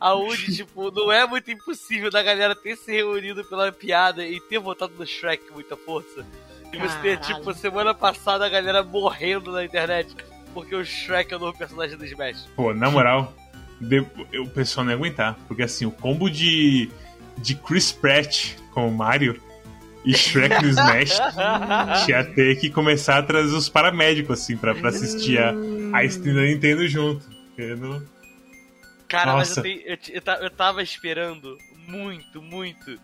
aonde, 0.00 0.54
tipo, 0.54 0.90
não 0.90 1.10
é 1.10 1.26
muito 1.26 1.50
impossível 1.50 2.10
da 2.10 2.22
galera 2.22 2.54
ter 2.54 2.76
se 2.76 2.90
reunido 2.92 3.44
pela 3.44 3.70
piada 3.72 4.24
e 4.26 4.40
ter 4.40 4.58
votado 4.58 4.92
no 4.98 5.06
Shrek 5.06 5.46
com 5.48 5.54
muita 5.54 5.76
força. 5.76 6.24
E 6.72 6.76
você 6.76 6.98
ter, 7.00 7.16
tipo, 7.20 7.52
semana 7.54 7.94
passada 7.94 8.44
a 8.44 8.48
galera 8.48 8.82
morrendo 8.82 9.52
na 9.52 9.64
internet. 9.64 10.14
porque 10.54 10.74
o 10.74 10.84
Shrek 10.84 11.32
é 11.32 11.36
o 11.36 11.40
novo 11.40 11.56
personagem 11.56 11.96
do 11.96 12.04
Smash. 12.06 12.48
Pô, 12.56 12.72
na 12.74 12.90
moral, 12.90 13.32
de- 13.80 14.04
o 14.38 14.48
pessoal 14.48 14.84
não 14.84 14.92
ia 14.92 14.96
aguentar. 14.96 15.36
Porque 15.46 15.62
assim, 15.62 15.86
o 15.86 15.90
combo 15.90 16.28
de, 16.30 16.90
de 17.38 17.54
Chris 17.54 17.92
Pratt 17.92 18.54
com 18.72 18.88
o 18.88 18.92
Mario 18.92 19.40
e 20.04 20.16
Shrek 20.16 20.62
no 20.62 20.68
Smash 20.70 21.18
tinha 22.06 22.24
ter 22.24 22.56
que 22.58 22.70
começar 22.70 23.18
a 23.18 23.22
trazer 23.22 23.54
os 23.54 23.68
paramédicos, 23.68 24.40
assim, 24.40 24.56
pra, 24.56 24.74
pra 24.74 24.88
assistir 24.90 25.38
a, 25.38 25.52
a 25.92 26.04
stream 26.04 26.34
da 26.36 26.42
Nintendo 26.42 26.86
junto. 26.88 27.24
Não- 27.78 28.02
Cara, 29.08 29.32
mas 29.34 29.48
Nossa. 29.48 29.60
eu, 29.60 29.62
tenho- 29.64 29.80
eu, 29.86 29.98
eu, 30.10 30.20
ta- 30.20 30.38
eu 30.42 30.50
tava 30.50 30.82
esperando 30.82 31.56
muito, 31.86 32.42
muito. 32.42 32.98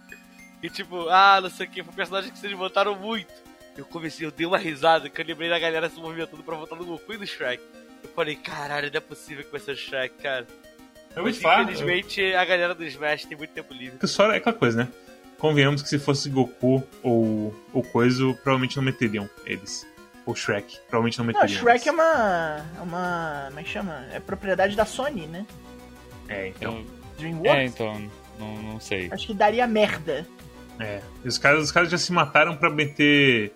E 0.63 0.69
tipo, 0.71 1.09
ah, 1.09 1.41
não 1.43 1.51
sei 1.51 1.67
o 1.67 1.71
que, 1.71 1.83
foi 1.83 1.93
um 1.93 1.97
personagem 1.97 2.31
que 2.31 2.39
vocês 2.39 2.53
botaram 2.53 2.95
muito. 2.99 3.33
Eu 3.77 3.85
comecei, 3.87 4.27
eu 4.27 4.31
dei 4.31 4.47
uma 4.47 4.57
risada, 4.59 5.09
que 5.11 5.21
eu 5.21 5.27
lembrei 5.27 5.49
da 5.49 5.59
galera 5.59 5.89
se 5.91 5.99
movimentando 5.99 6.43
pra 6.43 6.57
votar 6.57 6.79
no 6.79 6.85
Goku 6.85 7.13
e 7.15 7.19
no 7.19 7.27
Shrek. 7.27 7.63
Eu 8.03 8.11
falei, 8.15 8.37
caralho, 8.37 8.89
não 8.91 8.97
é 8.99 9.01
possível 9.01 9.43
que 9.45 9.51
vai 9.51 9.61
ser 9.61 9.73
o 9.73 9.77
Shrek, 9.77 10.15
cara. 10.23 10.47
Eu 11.17 11.23
Mas 11.23 11.37
te 11.37 11.43
falar. 11.43 11.63
infelizmente 11.63 12.35
a 12.35 12.45
galera 12.45 12.75
do 12.75 12.85
Smash 12.85 13.25
tem 13.27 13.37
muito 13.39 13.51
tempo 13.53 13.73
livre. 13.73 13.99
Que 13.99 14.07
só 14.07 14.31
é 14.33 14.37
aquela 14.39 14.57
coisa, 14.57 14.85
né? 14.85 14.89
Convenhamos 15.39 15.83
que 15.83 15.89
se 15.89 15.99
fosse 15.99 16.29
Goku 16.31 16.83
ou, 17.03 17.55
ou 17.73 17.83
coisa, 17.83 18.25
provavelmente 18.43 18.77
não 18.77 18.83
meteriam 18.85 19.29
eles. 19.45 19.87
Ou 20.27 20.35
Shrek, 20.35 20.79
provavelmente 20.89 21.19
não 21.19 21.27
Não, 21.27 21.33
meteriam. 21.35 21.61
Shrek 21.61 21.89
é 21.89 21.93
eles. 21.93 21.95
uma. 22.01 22.67
é 22.79 22.81
uma. 22.83 23.45
Como 23.49 23.61
é 23.61 23.63
que 23.63 23.69
chama? 23.69 24.07
É 24.13 24.21
propriedade 24.21 24.75
da 24.75 24.85
Sony, 24.87 25.27
né? 25.27 25.47
É, 26.29 26.49
então. 26.49 26.79
Eu- 26.79 26.87
DreamWorks. 27.19 27.55
é, 27.61 27.65
então, 27.67 28.11
não, 28.41 28.57
não 28.63 28.81
sei. 28.81 29.09
Acho 29.13 29.27
que 29.29 29.35
daria 29.35 29.67
merda. 29.67 30.27
É. 30.81 31.01
E 31.25 31.29
Os 31.29 31.39
caras, 31.39 31.63
os 31.63 31.71
caras 31.71 31.89
já 31.91 31.99
se 31.99 32.11
mataram 32.13 32.57
pra 32.57 32.69
meter 32.71 33.53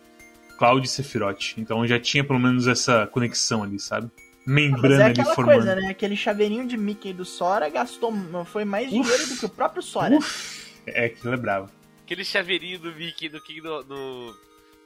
Cloud 0.59 0.87
e 0.87 0.91
Sephiroth. 0.91 1.55
Então 1.57 1.85
já 1.87 1.99
tinha 1.99 2.23
pelo 2.23 2.39
menos 2.39 2.69
essa 2.69 3.07
conexão 3.09 3.63
ali, 3.65 3.81
sabe? 3.81 4.09
Mas 4.51 4.55
Membrana 4.55 5.03
é 5.03 5.05
ali 5.07 5.21
aquela 5.21 5.35
formando. 5.35 5.55
coisa, 5.57 5.75
né? 5.77 5.89
Aquele 5.91 6.17
chaveirinho 6.17 6.67
de 6.67 6.77
Mickey 6.77 7.13
do 7.13 7.25
Sora 7.25 7.69
gastou. 7.69 8.13
Foi 8.47 8.65
mais 8.65 8.89
dinheiro 8.89 9.27
do 9.27 9.37
que 9.37 9.45
o 9.45 9.49
próprio 9.49 9.83
Sora. 9.83 10.17
Uf, 10.17 10.73
é, 10.87 11.05
aquilo 11.07 11.35
é 11.35 11.37
bravo. 11.37 11.71
Aquele 12.05 12.25
chaveirinho 12.25 12.79
do 12.79 12.91
Mickey 12.95 13.29
do 13.29 13.43
King 13.43 13.61
do, 13.61 13.83
do, 13.83 14.37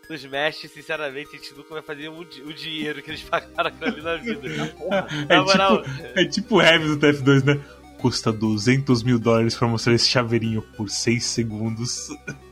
do 0.09 0.15
Smash, 0.15 0.69
sinceramente, 0.75 1.29
a 1.33 1.39
gente 1.39 1.55
nunca 1.55 1.75
vai 1.75 1.83
fazer 1.83 2.09
o, 2.09 2.25
di- 2.25 2.43
o 2.43 2.53
dinheiro 2.53 3.01
que 3.03 3.11
eles 3.13 3.23
pagaram 3.29 3.69
aquilo 3.69 3.87
ali 3.87 4.03
na 4.03 4.17
vida. 4.17 4.67
Porra. 4.77 5.07
É 5.29 5.37
Na 5.37 5.43
moral, 5.45 5.83
tipo, 5.83 6.19
é 6.19 6.25
tipo 6.25 6.57
o 6.57 6.61
Heavy 6.63 6.89
do 6.89 6.99
TF2, 6.99 7.45
né? 7.45 7.61
Custa 7.99 8.33
200 8.33 9.05
mil 9.05 9.17
dólares 9.21 9.55
pra 9.55 9.69
mostrar 9.69 9.95
esse 9.95 10.09
chaveirinho 10.09 10.61
por 10.77 10.91
6 10.91 11.25
segundos. 11.25 12.09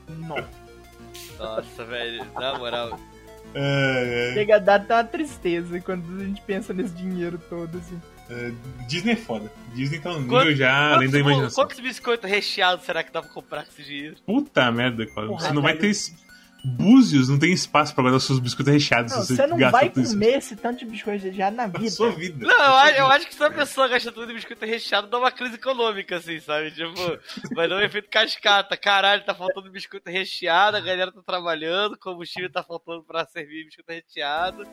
Não. 0.07 0.37
nossa, 1.37 1.83
velho, 1.83 2.25
na 2.35 2.57
moral. 2.57 2.97
É, 3.53 4.29
é. 4.31 4.33
Chega 4.33 4.55
a 4.55 4.59
dar 4.59 4.75
até 4.75 4.93
uma 4.95 5.03
tristeza 5.03 5.79
quando 5.81 6.21
a 6.21 6.23
gente 6.25 6.41
pensa 6.41 6.73
nesse 6.73 6.93
dinheiro 6.93 7.39
todo, 7.49 7.77
assim. 7.77 8.01
É, 8.29 8.51
Disney 8.87 9.11
é 9.11 9.15
foda. 9.17 9.51
Disney 9.73 9.99
tá 9.99 10.09
no 10.13 10.21
nível 10.21 10.37
Quanto- 10.37 10.55
já 10.55 10.93
além 10.95 11.09
da 11.09 11.19
imaginação. 11.19 11.63
quantos 11.63 11.79
biscoitos 11.81 12.29
recheados 12.29 12.85
será 12.85 13.03
que 13.03 13.11
dá 13.11 13.21
pra 13.21 13.29
comprar 13.31 13.63
com 13.65 13.71
esse 13.71 13.83
dinheiro? 13.83 14.15
Puta 14.25 14.71
merda, 14.71 15.05
cara. 15.05 15.27
Porra, 15.27 15.39
Você 15.47 15.53
não 15.53 15.61
vai 15.61 15.75
ter. 15.75 15.91
Búzios 16.63 17.27
não 17.29 17.39
tem 17.39 17.51
espaço 17.51 17.93
pra 17.93 18.03
guardar 18.03 18.17
os 18.17 18.23
seus 18.25 18.39
biscoitos 18.39 18.71
recheados. 18.73 19.11
Não, 19.13 19.21
se 19.23 19.35
você 19.35 19.47
não 19.47 19.57
gasta 19.57 19.77
vai 19.79 19.89
tudo 19.89 20.03
isso 20.03 20.13
comer 20.13 20.37
esse 20.37 20.55
tanto 20.55 20.79
de 20.79 20.85
biscoito 20.85 21.31
já 21.31 21.49
na 21.49 21.67
na 21.67 21.79
vida. 21.79 21.89
sua 21.91 22.11
vida. 22.11 22.45
Não, 22.45 22.55
eu, 22.55 22.73
acho- 22.75 22.95
eu 22.99 23.07
acho 23.07 23.27
que 23.27 23.33
se 23.33 23.39
uma 23.41 23.49
pessoa 23.51 23.87
gasta 23.87 24.11
tudo 24.11 24.27
de 24.27 24.33
biscoito 24.33 24.65
recheado, 24.65 25.07
dá 25.07 25.17
uma 25.17 25.31
crise 25.31 25.55
econômica, 25.55 26.17
assim, 26.17 26.39
sabe? 26.39 26.71
Tipo, 26.71 26.93
vai 27.55 27.67
dar 27.67 27.77
um 27.77 27.81
efeito 27.81 28.09
cascata. 28.09 28.77
Caralho, 28.77 29.23
tá 29.25 29.33
faltando 29.33 29.71
biscoito 29.71 30.09
recheado, 30.09 30.77
a 30.77 30.81
galera 30.81 31.11
tá 31.11 31.21
trabalhando, 31.25 31.97
combustível 31.97 32.51
tá 32.51 32.61
faltando 32.63 33.03
pra 33.03 33.25
servir 33.25 33.65
biscoito 33.65 33.91
recheado. 33.91 34.67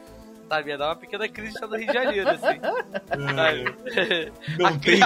Sabe, 0.48 0.70
ia 0.70 0.78
dar 0.78 0.88
uma 0.88 0.96
pequena 0.96 1.28
crise 1.28 1.58
só 1.58 1.66
no 1.66 1.76
Rio 1.76 1.86
de 1.88 1.92
Janeiro, 1.92 2.28
assim. 2.30 2.60
Sabe? 3.34 3.64
Não 4.58 4.78
tem, 4.80 5.00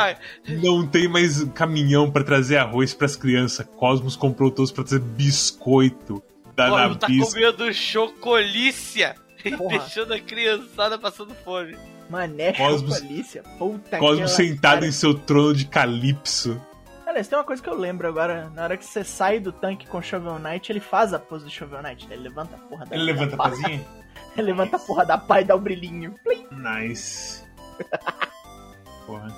não 0.63 0.87
tem 0.87 1.09
mais 1.09 1.43
caminhão 1.55 2.11
pra 2.11 2.23
trazer 2.23 2.59
arroz 2.59 2.95
pras 2.95 3.17
crianças. 3.17 3.67
Cosmos 3.77 4.15
comprou 4.17 4.51
todos 4.51 4.71
pra 4.71 4.85
trazer 4.85 5.01
biscoito 5.01 6.23
da 6.55 6.69
Pô, 6.69 6.79
não 6.79 6.95
tá 6.95 7.09
Nabisco. 7.09 7.33
comendo 7.35 7.73
chocolícia 7.75 9.15
e 9.45 9.57
deixando 9.69 10.13
a 10.15 10.21
criançada 10.21 10.99
passando 10.99 11.35
fome. 11.35 11.77
Mané, 12.11 12.53
Cosmos- 12.53 12.99
chocolícia. 12.99 13.43
Puta 13.59 13.99
Cosmos 13.99 14.31
sentado 14.33 14.75
cara. 14.75 14.87
em 14.87 14.93
seu 14.93 15.15
trono 15.15 15.55
de 15.55 15.65
Calypso. 15.67 16.61
Aliás, 17.07 17.29
tem 17.29 17.37
uma 17.39 17.45
coisa 17.45 17.63
que 17.63 17.69
eu 17.69 17.75
lembro 17.77 18.07
agora. 18.09 18.51
Na 18.51 18.63
hora 18.65 18.77
que 18.77 18.85
você 18.85 19.05
sai 19.05 19.39
do 19.39 19.53
tanque 19.53 19.87
com 19.87 19.99
o 19.99 20.03
Shovel 20.03 20.39
Knight, 20.39 20.71
ele 20.73 20.81
faz 20.81 21.13
a 21.13 21.19
pose 21.19 21.45
do 21.45 21.51
Shovel 21.51 21.83
Knight. 21.83 22.07
né? 22.09 22.15
Ele 22.15 22.25
levanta 22.25 22.57
a 22.57 22.59
porra 22.59 22.87
da 22.87 22.95
Ele 22.97 23.05
levanta 23.05 23.35
a 23.35 23.39
pazinha? 23.39 23.85
Ele 24.35 24.47
levanta 24.47 24.77
a 24.77 24.79
porra 24.79 25.05
da 25.05 25.19
pá 25.19 25.43
e 25.43 25.45
dá 25.45 25.55
o 25.55 25.61
brilhinho. 25.61 26.15
Plim. 26.25 26.47
Nice. 26.53 27.43
Porra. 29.07 29.29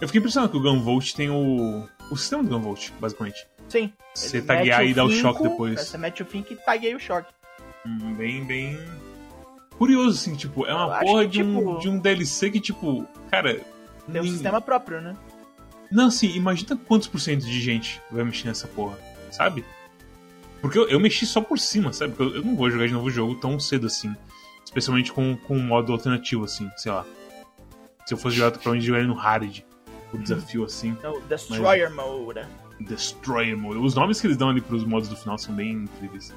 Eu 0.00 0.06
fiquei 0.06 0.18
impressionado 0.20 0.52
que 0.52 0.58
o 0.58 0.62
Gunvolt 0.62 1.14
tem 1.14 1.30
o. 1.30 1.88
O 2.10 2.16
sistema 2.16 2.42
do 2.44 2.48
Gunvolt, 2.50 2.90
basicamente. 3.00 3.44
Sim. 3.68 3.92
Você 4.14 4.40
taguear 4.40 4.84
e 4.86 4.94
dar 4.94 5.04
o 5.04 5.10
choque 5.10 5.42
depois. 5.42 5.80
Você 5.80 5.98
mete 5.98 6.22
o 6.22 6.26
fink 6.26 6.52
e 6.52 6.56
tagueia 6.56 6.96
o 6.96 7.00
choque. 7.00 7.32
Hum, 7.86 8.14
Bem, 8.14 8.44
bem. 8.44 8.78
Curioso, 9.78 10.18
assim, 10.18 10.34
tipo, 10.34 10.64
é 10.66 10.72
uma 10.74 10.98
porra 11.00 11.22
que, 11.24 11.30
de, 11.30 11.42
um, 11.42 11.58
tipo- 11.58 11.78
de 11.80 11.88
um 11.88 11.98
DLC 11.98 12.50
que, 12.50 12.60
tipo, 12.60 13.06
cara. 13.30 13.60
Tem 14.10 14.20
um 14.20 14.24
nin- 14.24 14.30
sistema 14.32 14.60
próprio, 14.60 15.00
né? 15.00 15.14
Não, 15.90 16.06
assim, 16.06 16.28
imagina 16.34 16.76
quantos 16.88 17.06
por 17.08 17.20
cento 17.20 17.44
de 17.44 17.60
gente 17.60 18.00
vai 18.10 18.24
mexer 18.24 18.48
nessa 18.48 18.66
porra, 18.66 18.98
sabe? 19.30 19.64
Porque 20.62 20.78
eu, 20.78 20.88
eu 20.88 20.98
mexi 20.98 21.26
só 21.26 21.40
por 21.40 21.58
cima, 21.58 21.92
sabe? 21.92 22.14
Porque 22.14 22.36
eu, 22.36 22.40
eu 22.40 22.44
não 22.44 22.56
vou 22.56 22.70
jogar 22.70 22.86
de 22.86 22.92
novo 22.94 23.06
o 23.06 23.10
jogo 23.10 23.34
tão 23.36 23.60
cedo 23.60 23.86
assim. 23.86 24.14
Especialmente 24.64 25.12
com, 25.12 25.36
com 25.36 25.56
um 25.56 25.62
modo 25.62 25.92
alternativo, 25.92 26.44
assim, 26.44 26.68
sei 26.76 26.90
lá. 26.90 27.04
Se 28.06 28.14
eu 28.14 28.18
fosse 28.18 28.36
jogar, 28.36 28.50
provavelmente 28.52 28.86
jogaria 28.86 29.06
no 29.06 29.14
Hard. 29.14 29.60
O 30.12 30.18
desafio, 30.18 30.64
assim. 30.64 30.96
É 31.02 31.08
o 31.08 31.20
Destroyer 31.22 31.92
Mode. 31.92 32.46
Destroyer 32.80 33.56
Mode. 33.56 33.78
Os 33.78 33.94
nomes 33.94 34.20
que 34.20 34.26
eles 34.26 34.36
dão 34.36 34.50
ali 34.50 34.60
pros 34.60 34.84
modos 34.84 35.08
do 35.08 35.16
final 35.16 35.36
são 35.38 35.54
bem 35.54 35.72
incríveis. 35.72 36.32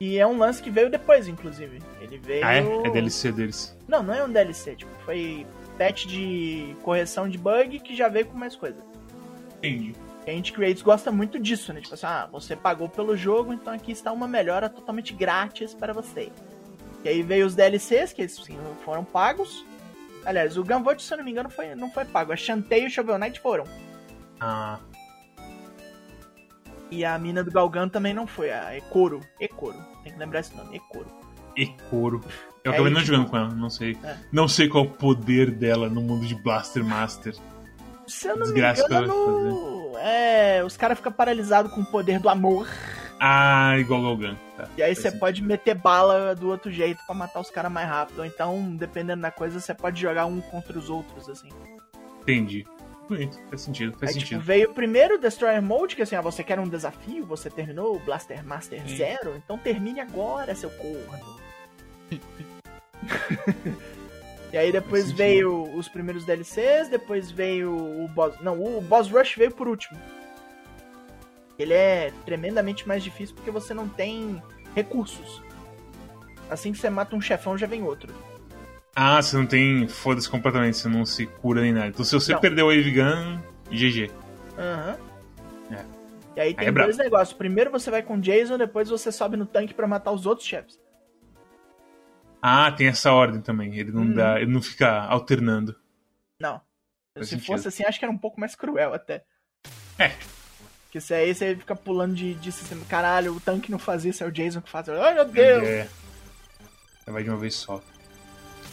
E 0.00 0.18
é 0.18 0.26
um 0.26 0.38
lance 0.38 0.62
que 0.62 0.70
veio 0.70 0.90
depois, 0.90 1.28
inclusive. 1.28 1.78
Ele 2.00 2.18
veio. 2.18 2.44
Ah, 2.44 2.54
é? 2.54 2.60
É 2.86 2.90
DLC 2.90 3.30
deles. 3.32 3.76
Não, 3.86 4.02
não 4.02 4.14
é 4.14 4.24
um 4.24 4.30
DLC. 4.30 4.74
Tipo, 4.76 4.90
foi 5.04 5.46
patch 5.76 6.06
de 6.06 6.74
correção 6.82 7.28
de 7.28 7.36
bug 7.36 7.80
que 7.80 7.94
já 7.94 8.08
veio 8.08 8.26
com 8.26 8.36
mais 8.36 8.56
coisa. 8.56 8.78
Entendi. 9.58 9.94
E 10.26 10.30
a 10.30 10.34
gente 10.34 10.52
Creates 10.52 10.82
gosta 10.82 11.10
muito 11.10 11.38
disso, 11.38 11.72
né? 11.72 11.80
Tipo 11.80 11.94
assim, 11.94 12.06
ah, 12.06 12.28
você 12.30 12.54
pagou 12.54 12.88
pelo 12.88 13.16
jogo, 13.16 13.52
então 13.52 13.72
aqui 13.72 13.92
está 13.92 14.12
uma 14.12 14.28
melhora 14.28 14.68
totalmente 14.68 15.12
grátis 15.12 15.74
para 15.74 15.92
você. 15.92 16.30
E 17.04 17.08
aí 17.08 17.22
veio 17.22 17.46
os 17.46 17.54
DLCs, 17.54 18.12
que 18.12 18.26
sim, 18.28 18.58
foram 18.84 19.04
pagos. 19.04 19.64
Aliás, 20.24 20.56
o 20.56 20.64
Gunvolt, 20.64 21.00
se 21.00 21.12
eu 21.12 21.18
não 21.18 21.24
me 21.24 21.30
engano, 21.30 21.48
foi, 21.50 21.74
não 21.74 21.90
foi 21.90 22.04
pago. 22.04 22.32
A 22.32 22.36
Shantae 22.36 22.82
e 22.82 22.86
o 22.86 22.90
Shovel 22.90 23.18
Knight 23.18 23.40
foram. 23.40 23.64
Ah, 24.40 24.78
E 26.90 27.04
a 27.04 27.18
mina 27.18 27.42
do 27.44 27.50
Galgan 27.50 27.88
também 27.88 28.12
não 28.12 28.26
foi, 28.26 28.50
a 28.50 28.76
Ekoro. 28.76 29.20
Ekoro. 29.40 29.76
Tem 30.02 30.12
que 30.12 30.18
lembrar 30.18 30.40
esse 30.40 30.54
nome, 30.56 30.76
Ekoro. 30.76 31.06
Ekoro. 31.56 32.20
Eu 32.64 32.72
É, 32.72 32.74
acabei 32.74 32.92
não 32.92 33.00
jogando 33.00 33.30
com 33.30 33.36
ela, 33.36 33.48
não 33.48 33.70
sei. 33.70 33.96
É. 34.04 34.16
Não 34.32 34.46
sei 34.48 34.68
qual 34.68 34.84
o 34.84 34.90
poder 34.90 35.50
dela 35.50 35.88
no 35.88 36.00
mundo 36.02 36.26
de 36.26 36.34
Blaster 36.34 36.84
Master. 36.84 37.34
Se 38.06 38.26
eu 38.28 38.36
não 38.36 38.42
Desgraça 38.42 38.86
me 38.88 38.96
engano, 38.96 39.92
é, 39.98 40.62
os 40.64 40.76
caras 40.76 40.98
ficam 40.98 41.12
paralisados 41.12 41.72
com 41.72 41.80
o 41.80 41.86
poder 41.86 42.18
do 42.18 42.28
amor. 42.28 42.66
Ah, 43.22 43.76
igual 43.78 44.02
Galgan. 44.02 44.34
Tá. 44.56 44.66
E 44.78 44.82
aí 44.82 44.96
você 44.96 45.12
pode 45.12 45.42
meter 45.42 45.74
bala 45.74 46.34
do 46.34 46.48
outro 46.48 46.72
jeito 46.72 47.04
pra 47.04 47.14
matar 47.14 47.40
os 47.40 47.50
caras 47.50 47.70
mais 47.70 47.86
rápido. 47.86 48.20
Ou 48.20 48.24
então, 48.24 48.74
dependendo 48.74 49.20
da 49.20 49.30
coisa, 49.30 49.60
você 49.60 49.74
pode 49.74 50.00
jogar 50.00 50.24
um 50.24 50.40
contra 50.40 50.78
os 50.78 50.88
outros, 50.88 51.28
assim. 51.28 51.50
Entendi. 52.22 52.66
Bonito, 53.06 53.38
faz 53.50 53.62
sentido, 53.62 53.92
faz 53.98 54.12
Aí, 54.12 54.18
tipo, 54.18 54.28
sentido. 54.28 54.40
veio 54.40 54.72
primeiro 54.72 55.16
o 55.16 55.18
Destroyer 55.18 55.60
Mode, 55.60 55.96
que 55.96 56.02
assim, 56.02 56.14
ah, 56.14 56.20
você 56.20 56.44
quer 56.44 56.60
um 56.60 56.68
desafio, 56.68 57.26
você 57.26 57.50
terminou 57.50 57.96
o 57.96 57.98
Blaster 57.98 58.46
Master 58.46 58.80
Sim. 58.86 58.96
Zero, 58.96 59.34
então 59.36 59.58
termine 59.58 60.00
agora, 60.00 60.54
seu 60.54 60.70
corno. 60.70 61.40
e 64.52 64.56
aí 64.56 64.70
depois 64.70 65.10
veio 65.10 65.64
os 65.76 65.88
primeiros 65.88 66.24
DLCs, 66.24 66.88
depois 66.88 67.32
veio 67.32 67.74
o 67.74 68.06
Boss... 68.08 68.40
Não, 68.40 68.62
o 68.62 68.80
Boss 68.80 69.10
Rush 69.10 69.34
veio 69.34 69.50
por 69.50 69.66
último. 69.66 69.98
Ele 71.62 71.74
é 71.74 72.12
tremendamente 72.24 72.86
mais 72.88 73.02
difícil 73.02 73.34
porque 73.34 73.50
você 73.50 73.74
não 73.74 73.88
tem 73.88 74.42
recursos. 74.74 75.42
Assim 76.48 76.72
que 76.72 76.78
você 76.78 76.88
mata 76.90 77.14
um 77.14 77.20
chefão, 77.20 77.56
já 77.58 77.66
vem 77.66 77.82
outro. 77.82 78.12
Ah, 78.94 79.20
você 79.22 79.36
não 79.36 79.46
tem. 79.46 79.86
Foda-se 79.86 80.28
completamente, 80.28 80.76
você 80.78 80.88
não 80.88 81.04
se 81.04 81.26
cura 81.26 81.60
nem 81.60 81.72
nada. 81.72 81.88
Então 81.88 82.04
se 82.04 82.12
você 82.14 82.32
Não. 82.32 82.40
perdeu 82.40 82.66
o 82.66 82.68
Wave 82.74 82.90
Gun, 82.90 83.40
GG. 83.70 84.10
Aham. 84.58 84.98
É. 85.70 85.84
E 86.36 86.40
aí 86.40 86.54
tem 86.54 86.66
é 86.68 86.70
brabo. 86.70 86.88
dois 86.88 86.96
negócios. 86.98 87.36
Primeiro 87.36 87.70
você 87.70 87.90
vai 87.90 88.02
com 88.02 88.14
o 88.16 88.20
Jason, 88.20 88.58
depois 88.58 88.88
você 88.88 89.12
sobe 89.12 89.36
no 89.36 89.46
tanque 89.46 89.74
pra 89.74 89.86
matar 89.86 90.10
os 90.12 90.26
outros 90.26 90.46
chefes. 90.46 90.78
Ah, 92.42 92.72
tem 92.72 92.86
essa 92.88 93.12
ordem 93.12 93.40
também. 93.40 93.76
Ele 93.76 93.92
não 93.92 94.02
Hum. 94.02 94.14
dá. 94.14 94.40
Ele 94.40 94.50
não 94.50 94.62
fica 94.62 95.02
alternando. 95.04 95.76
Não. 96.40 96.60
Faz 97.14 97.28
Se 97.28 97.34
sentido. 97.34 97.46
fosse 97.46 97.68
assim, 97.68 97.84
acho 97.84 97.98
que 97.98 98.04
era 98.04 98.12
um 98.12 98.18
pouco 98.18 98.40
mais 98.40 98.54
cruel 98.54 98.94
até. 98.94 99.24
É. 99.98 100.12
Porque 100.90 101.00
se 101.00 101.14
aí 101.14 101.32
você 101.32 101.54
fica 101.54 101.76
pulando 101.76 102.16
de, 102.16 102.34
de 102.34 102.50
sistema. 102.50 102.84
Caralho, 102.86 103.36
o 103.36 103.40
tanque 103.40 103.70
não 103.70 103.78
faz 103.78 104.04
isso, 104.04 104.24
é 104.24 104.26
o 104.26 104.32
Jason 104.32 104.60
que 104.60 104.68
faz. 104.68 104.88
Ai 104.88 105.14
meu 105.14 105.24
Deus! 105.24 105.62
É. 105.62 105.88
Vai 107.06 107.22
de 107.22 107.30
uma 107.30 107.38
vez 107.38 107.54
só. 107.54 107.80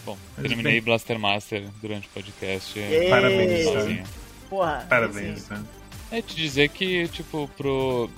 Bom, 0.04 0.18
Mas 0.36 0.48
terminei 0.48 0.74
bem. 0.74 0.82
Blaster 0.82 1.20
Master 1.20 1.64
durante 1.80 2.08
o 2.08 2.10
podcast. 2.10 2.80
Parabéns, 3.08 3.66
sozinho. 3.66 4.04
Porra. 4.50 4.88
Parabéns, 4.90 5.44
assim, 5.44 5.62
né? 5.62 5.68
É 6.10 6.22
te 6.24 6.36
dizer 6.36 6.70
que, 6.70 7.08
tipo, 7.10 7.48
pro. 7.56 8.10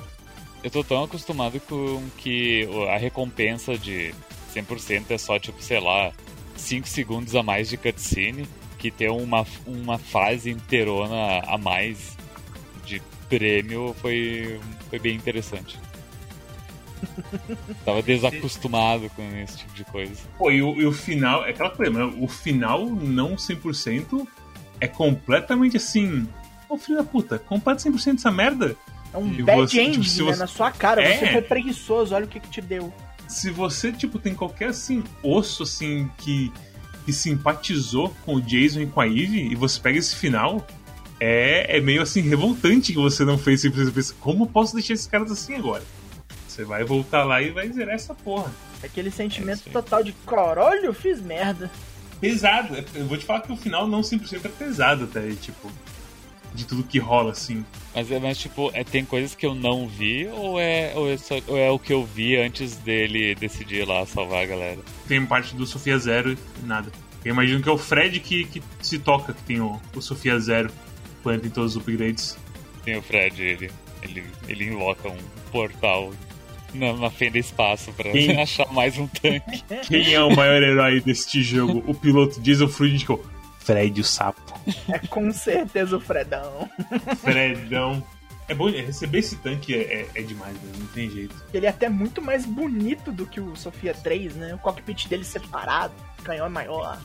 Eu 0.64 0.72
tô 0.72 0.82
tão 0.82 1.04
acostumado 1.04 1.60
com 1.60 2.02
que 2.18 2.70
a 2.93 2.97
recompensa 2.97 3.78
de 3.78 4.16
100% 4.56 5.08
é 5.10 5.18
só, 5.18 5.38
tipo, 5.38 5.62
sei 5.62 5.82
lá, 5.82 6.14
5 6.56 6.88
segundos 6.88 7.36
a 7.36 7.43
mais 7.43 7.68
de 7.68 7.76
cutscene, 7.76 8.47
que 8.78 8.91
ter 8.91 9.10
uma, 9.10 9.45
uma 9.66 9.97
fase 9.97 10.52
inteirona 10.52 11.41
a 11.45 11.58
mais 11.58 12.16
de 12.86 13.02
prêmio 13.30 13.95
foi, 14.01 14.59
foi 14.89 14.99
bem 14.99 15.15
interessante. 15.15 15.77
Tava 17.86 18.01
desacostumado 18.01 19.09
com 19.15 19.23
esse 19.38 19.57
tipo 19.57 19.73
de 19.73 19.86
coisa. 19.86 20.21
Pô, 20.38 20.51
e 20.51 20.61
o, 20.61 20.75
e 20.80 20.86
o 20.86 20.91
final, 20.91 21.45
é 21.45 21.51
aquela 21.51 21.69
coisa, 21.69 21.91
né? 21.91 22.13
o 22.19 22.27
final 22.27 22.86
não 22.88 23.36
100% 23.36 24.27
é 24.82 24.88
completamente 24.88 25.77
assim. 25.77 26.27
Ô 26.67 26.77
filho 26.77 26.97
da 26.97 27.03
puta, 27.03 27.39
completa 27.39 27.89
100% 27.89 28.15
essa 28.15 28.32
merda. 28.32 28.75
É 29.13 29.17
um 29.17 29.32
E 29.34 29.41
bad 29.41 29.61
você, 29.61 29.82
ending, 29.82 30.01
tipo, 30.01 30.25
né? 30.25 30.34
você- 30.34 30.39
Na 30.39 30.47
sua 30.47 30.71
cara. 30.71 31.01
É. 31.01 31.17
Você 31.17 31.32
foi 31.32 31.41
preguiçoso, 31.41 32.13
olha 32.13 32.25
o 32.25 32.27
que 32.27 32.39
que 32.39 32.49
te 32.49 32.61
deu. 32.61 32.93
Se 33.27 33.49
você, 33.49 33.91
tipo, 33.91 34.19
tem 34.19 34.34
qualquer 34.36 34.69
assim, 34.69 35.03
osso 35.23 35.63
assim 35.63 36.09
que, 36.17 36.51
que 37.05 37.13
simpatizou 37.13 38.09
com 38.25 38.36
o 38.36 38.41
Jason 38.41 38.82
e 38.82 38.88
com 38.88 39.01
a 39.01 39.07
Eve, 39.07 39.47
e 39.51 39.55
você 39.55 39.80
pega 39.80 39.97
esse 39.97 40.15
final, 40.15 40.65
é, 41.20 41.78
é 41.78 41.82
meio 41.82 42.01
assim 42.01 42.22
revoltante 42.22 42.93
que 42.93 42.99
você 42.99 43.24
não 43.26 43.38
fez 43.38 43.61
simplesmente 43.61 43.93
pensa, 43.95 44.13
como 44.20 44.43
eu 44.43 44.47
posso 44.47 44.74
deixar 44.74 44.93
esses 44.93 45.07
caras 45.07 45.32
assim 45.32 45.55
agora? 45.55 45.84
Você 46.47 46.63
vai 46.63 46.84
voltar 46.84 47.24
lá 47.24 47.41
e 47.41 47.51
vai 47.51 47.70
zerar 47.72 47.95
essa 47.95 48.13
porra. 48.13 48.51
Aquele 48.84 49.11
sentimento 49.11 49.63
aí. 49.65 49.72
total 49.74 50.03
de 50.03 50.11
caralho, 50.26 50.86
eu 50.86 50.93
fiz 50.93 51.22
merda. 51.22 51.70
pesado. 52.20 52.76
É- 52.76 52.84
Eu 52.95 53.05
vou 53.07 53.17
te 53.17 53.26
falar 53.26 53.41
que 53.41 53.51
o 53.51 53.55
final 53.57 53.88
não 53.88 54.01
100% 54.01 54.45
é 54.45 54.49
pesado 54.49 55.05
até, 55.05 55.30
tipo, 55.32 55.72
de 56.53 56.65
tudo 56.65 56.84
que 56.84 56.99
rola, 56.99 57.32
assim. 57.32 57.63
Mas, 57.95 58.11
é- 58.11 58.20
mas 58.20 58.38
tipo, 58.38 58.70
é, 58.74 58.84
tem 58.84 59.05
coisas 59.05 59.36
que 59.36 59.45
eu 59.45 59.53
não 59.55 59.88
vi 59.88 60.28
ou 60.28 60.59
é, 60.59 60.91
ou, 60.95 61.09
é 61.09 61.17
só- 61.17 61.39
ou 61.47 61.57
é 61.57 61.70
o 61.70 61.80
que 61.80 61.93
eu 61.93 62.03
vi 62.05 62.36
antes 62.38 62.76
dele 62.78 63.36
decidir 63.36 63.86
lá 63.88 64.05
salvar 64.05 64.43
a 64.43 64.45
galera? 64.45 64.80
Tem 65.07 65.24
parte 65.26 65.55
do 65.55 65.65
Sofia 65.65 65.97
Zero 65.97 66.32
e 66.34 66.65
nada. 66.65 66.91
Eu 67.24 67.32
imagino 67.34 67.61
que 67.61 67.70
é 67.70 67.72
o 67.72 67.78
Fred 67.78 68.20
que, 68.20 68.45
que 68.45 68.61
se 68.82 68.97
toca, 68.99 69.34
que 69.34 69.43
tem 69.43 69.61
o, 69.61 69.80
o 69.95 70.01
Sofia 70.01 70.39
Zero, 70.39 70.72
quando 71.30 71.41
tem 71.41 71.51
todos 71.51 71.75
os 71.75 71.82
upgrades. 71.82 72.36
Tem 72.84 72.97
o 72.97 73.03
Fred, 73.03 73.39
ele, 73.39 73.71
ele, 74.01 74.23
ele 74.47 74.65
invoca 74.65 75.09
um 75.09 75.17
portal 75.51 76.11
na, 76.73 76.93
na 76.93 77.11
fenda 77.11 77.38
espaço 77.38 77.93
pra 77.93 78.11
Quem? 78.11 78.36
achar 78.41 78.71
mais 78.73 78.97
um 78.97 79.05
tanque. 79.05 79.63
Quem 79.88 80.11
é 80.11 80.23
o 80.23 80.36
maior 80.36 80.63
herói 80.63 80.99
deste 81.01 81.43
jogo? 81.43 81.84
O 81.86 81.93
piloto 81.93 82.41
Jason 82.41 82.67
Frudico. 82.67 83.23
Fred 83.59 84.01
o 84.01 84.03
sapo. 84.03 84.59
É 84.91 84.97
com 84.97 85.32
certeza 85.32 85.97
o 85.97 85.99
Fredão. 85.99 86.67
Fredão. 87.21 88.03
É 88.47 88.55
bom, 88.55 88.67
é, 88.67 88.82
receber 88.82 89.19
esse 89.19 89.36
tanque 89.36 89.75
é, 89.75 90.01
é, 90.01 90.09
é 90.15 90.21
demais, 90.23 90.55
né? 90.55 90.71
não 90.80 90.88
tem 90.88 91.11
jeito. 91.11 91.36
Ele 91.53 91.67
é 91.67 91.69
até 91.69 91.88
muito 91.88 92.19
mais 92.19 92.43
bonito 92.43 93.11
do 93.11 93.27
que 93.27 93.39
o 93.39 93.55
Sofia 93.55 93.93
3, 93.93 94.36
né? 94.36 94.55
O 94.55 94.57
cockpit 94.57 95.07
dele 95.07 95.23
separado, 95.23 95.93
o 96.17 96.23
canhão 96.23 96.47
é 96.47 96.49
maior. 96.49 96.99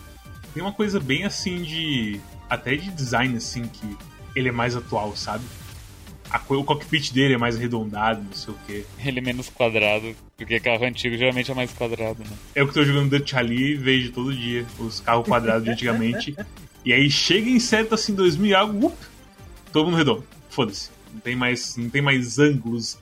Tem 0.55 0.63
uma 0.63 0.73
coisa 0.73 0.99
bem 0.99 1.25
assim 1.25 1.61
de. 1.61 2.19
até 2.49 2.75
de 2.75 2.91
design, 2.91 3.37
assim, 3.37 3.65
que 3.65 3.95
ele 4.35 4.49
é 4.49 4.53
mais 4.53 4.77
atual, 4.77 5.15
sabe? 5.17 5.45
A 6.31 6.41
o 6.53 6.65
cockpit 6.65 7.13
dele 7.13 7.35
é 7.35 7.39
mais 7.39 7.55
arredondado, 7.57 8.23
não 8.23 8.33
sei 8.33 8.53
o 8.55 8.57
quê. 8.67 8.85
Ele 9.05 9.19
é 9.21 9.23
menos 9.23 9.49
quadrado, 9.49 10.15
porque 10.37 10.59
carro 10.59 10.85
antigo 10.85 11.17
geralmente 11.17 11.51
é 11.51 11.55
mais 11.55 11.71
quadrado, 11.73 12.25
né? 12.25 12.37
É 12.55 12.63
o 12.63 12.67
que 12.67 12.71
eu 12.79 12.83
tô 12.83 12.85
jogando 12.85 13.11
Dutch 13.11 13.33
Rally 13.33 13.73
e 13.73 13.75
vejo 13.77 14.11
todo 14.13 14.35
dia 14.35 14.67
os 14.79 14.99
carros 15.01 15.29
quadrados 15.29 15.65
de 15.65 15.71
antigamente. 15.71 16.37
E 16.85 16.93
aí 16.93 17.09
chega 17.11 17.49
em 17.49 17.61
certo 17.61 17.95
assim 17.95 18.15
2000 18.15 18.51
e 18.51 18.55
algo, 18.55 18.87
up, 18.89 18.97
todo 19.73 19.85
mundo 19.87 19.97
redondo. 19.97 20.25
Foda-se. 20.51 20.91
Não 21.13 21.21
tem 21.21 21.37
mais, 21.37 21.77
não 21.77 21.89
tem 21.89 22.03
mais 22.03 22.39
ângulos 22.41 22.99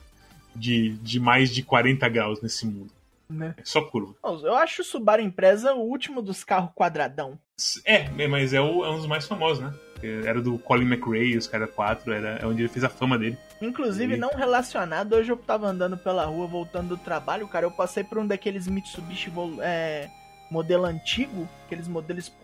de, 0.55 0.89
de 1.01 1.19
mais 1.19 1.49
de 1.49 1.63
40 1.63 2.07
graus 2.09 2.39
nesse 2.41 2.65
mundo. 2.67 2.91
Né? 3.27 3.55
É 3.57 3.61
só 3.65 3.81
curva. 3.81 4.13
Eu 4.23 4.55
acho 4.55 4.83
o 4.83 4.85
Subaru 4.85 5.21
Impreza 5.23 5.73
o 5.73 5.79
último 5.81 6.21
dos 6.21 6.43
carros 6.43 6.69
quadradão. 6.75 7.39
É, 7.83 8.07
mas 8.27 8.53
é, 8.53 8.61
o- 8.61 8.85
é 8.85 8.91
um 8.91 8.97
dos 8.97 9.07
mais 9.07 9.25
famosos, 9.25 9.63
né? 9.63 9.73
Era 10.25 10.41
do 10.41 10.57
Colin 10.59 10.85
McRae, 10.91 11.37
os 11.37 11.47
caras 11.47 11.69
4, 11.71 12.11
era 12.13 12.39
é 12.41 12.45
onde 12.45 12.61
ele 12.61 12.69
fez 12.69 12.83
a 12.83 12.89
fama 12.89 13.17
dele. 13.17 13.37
Inclusive, 13.61 14.15
E- 14.15 14.17
não 14.17 14.29
relacionado, 14.29 15.13
hoje 15.13 15.31
eu 15.31 15.37
tava 15.37 15.67
andando 15.67 15.97
pela 15.97 16.25
rua, 16.25 16.45
voltando 16.47 16.89
do 16.89 16.97
trabalho, 16.97 17.47
cara, 17.47 17.65
eu 17.65 17.71
passei 17.71 18.03
por 18.03 18.17
um 18.17 18.27
daqueles 18.27 18.67
Mitsubishi 18.67 19.31
é, 19.61 20.09
modelo 20.51 20.85
antigo, 20.85 21.47
aqueles 21.65 21.87
modelos 21.87 22.25
esportivos, 22.25 22.43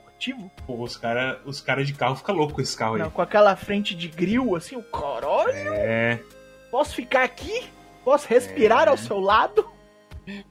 Pô, 0.68 0.82
os 0.84 0.98
caras 0.98 1.38
os 1.46 1.62
cara 1.62 1.84
de 1.86 1.94
carro 1.94 2.16
ficam 2.16 2.36
loucos 2.36 2.56
com 2.56 2.62
esse 2.62 2.76
carro 2.78 2.96
aí. 2.96 3.02
não, 3.02 3.10
com 3.12 3.22
aquela 3.22 3.56
frente 3.56 3.96
de 3.96 4.08
grill, 4.08 4.56
assim, 4.56 4.76
o 4.76 4.84
caralho, 4.84 5.50
É. 5.74 6.20
posso 6.72 6.96
ficar 6.96 7.24
aqui? 7.24 7.66
Posso 8.04 8.28
respirar 8.28 8.88
É. 8.88 8.90
ao 8.92 8.98
seu 8.98 9.20
lado? 9.20 9.66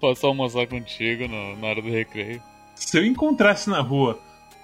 Posso 0.00 0.26
almoçar 0.26 0.66
contigo 0.66 1.26
no- 1.28 1.56
na 1.56 1.66
hora 1.68 1.80
do 1.82 1.88
recreio. 1.90 2.42
Se 2.74 2.96
eu 2.98 3.04
encontrasse 3.04 3.68
na 3.70 3.80
rua 3.80 4.18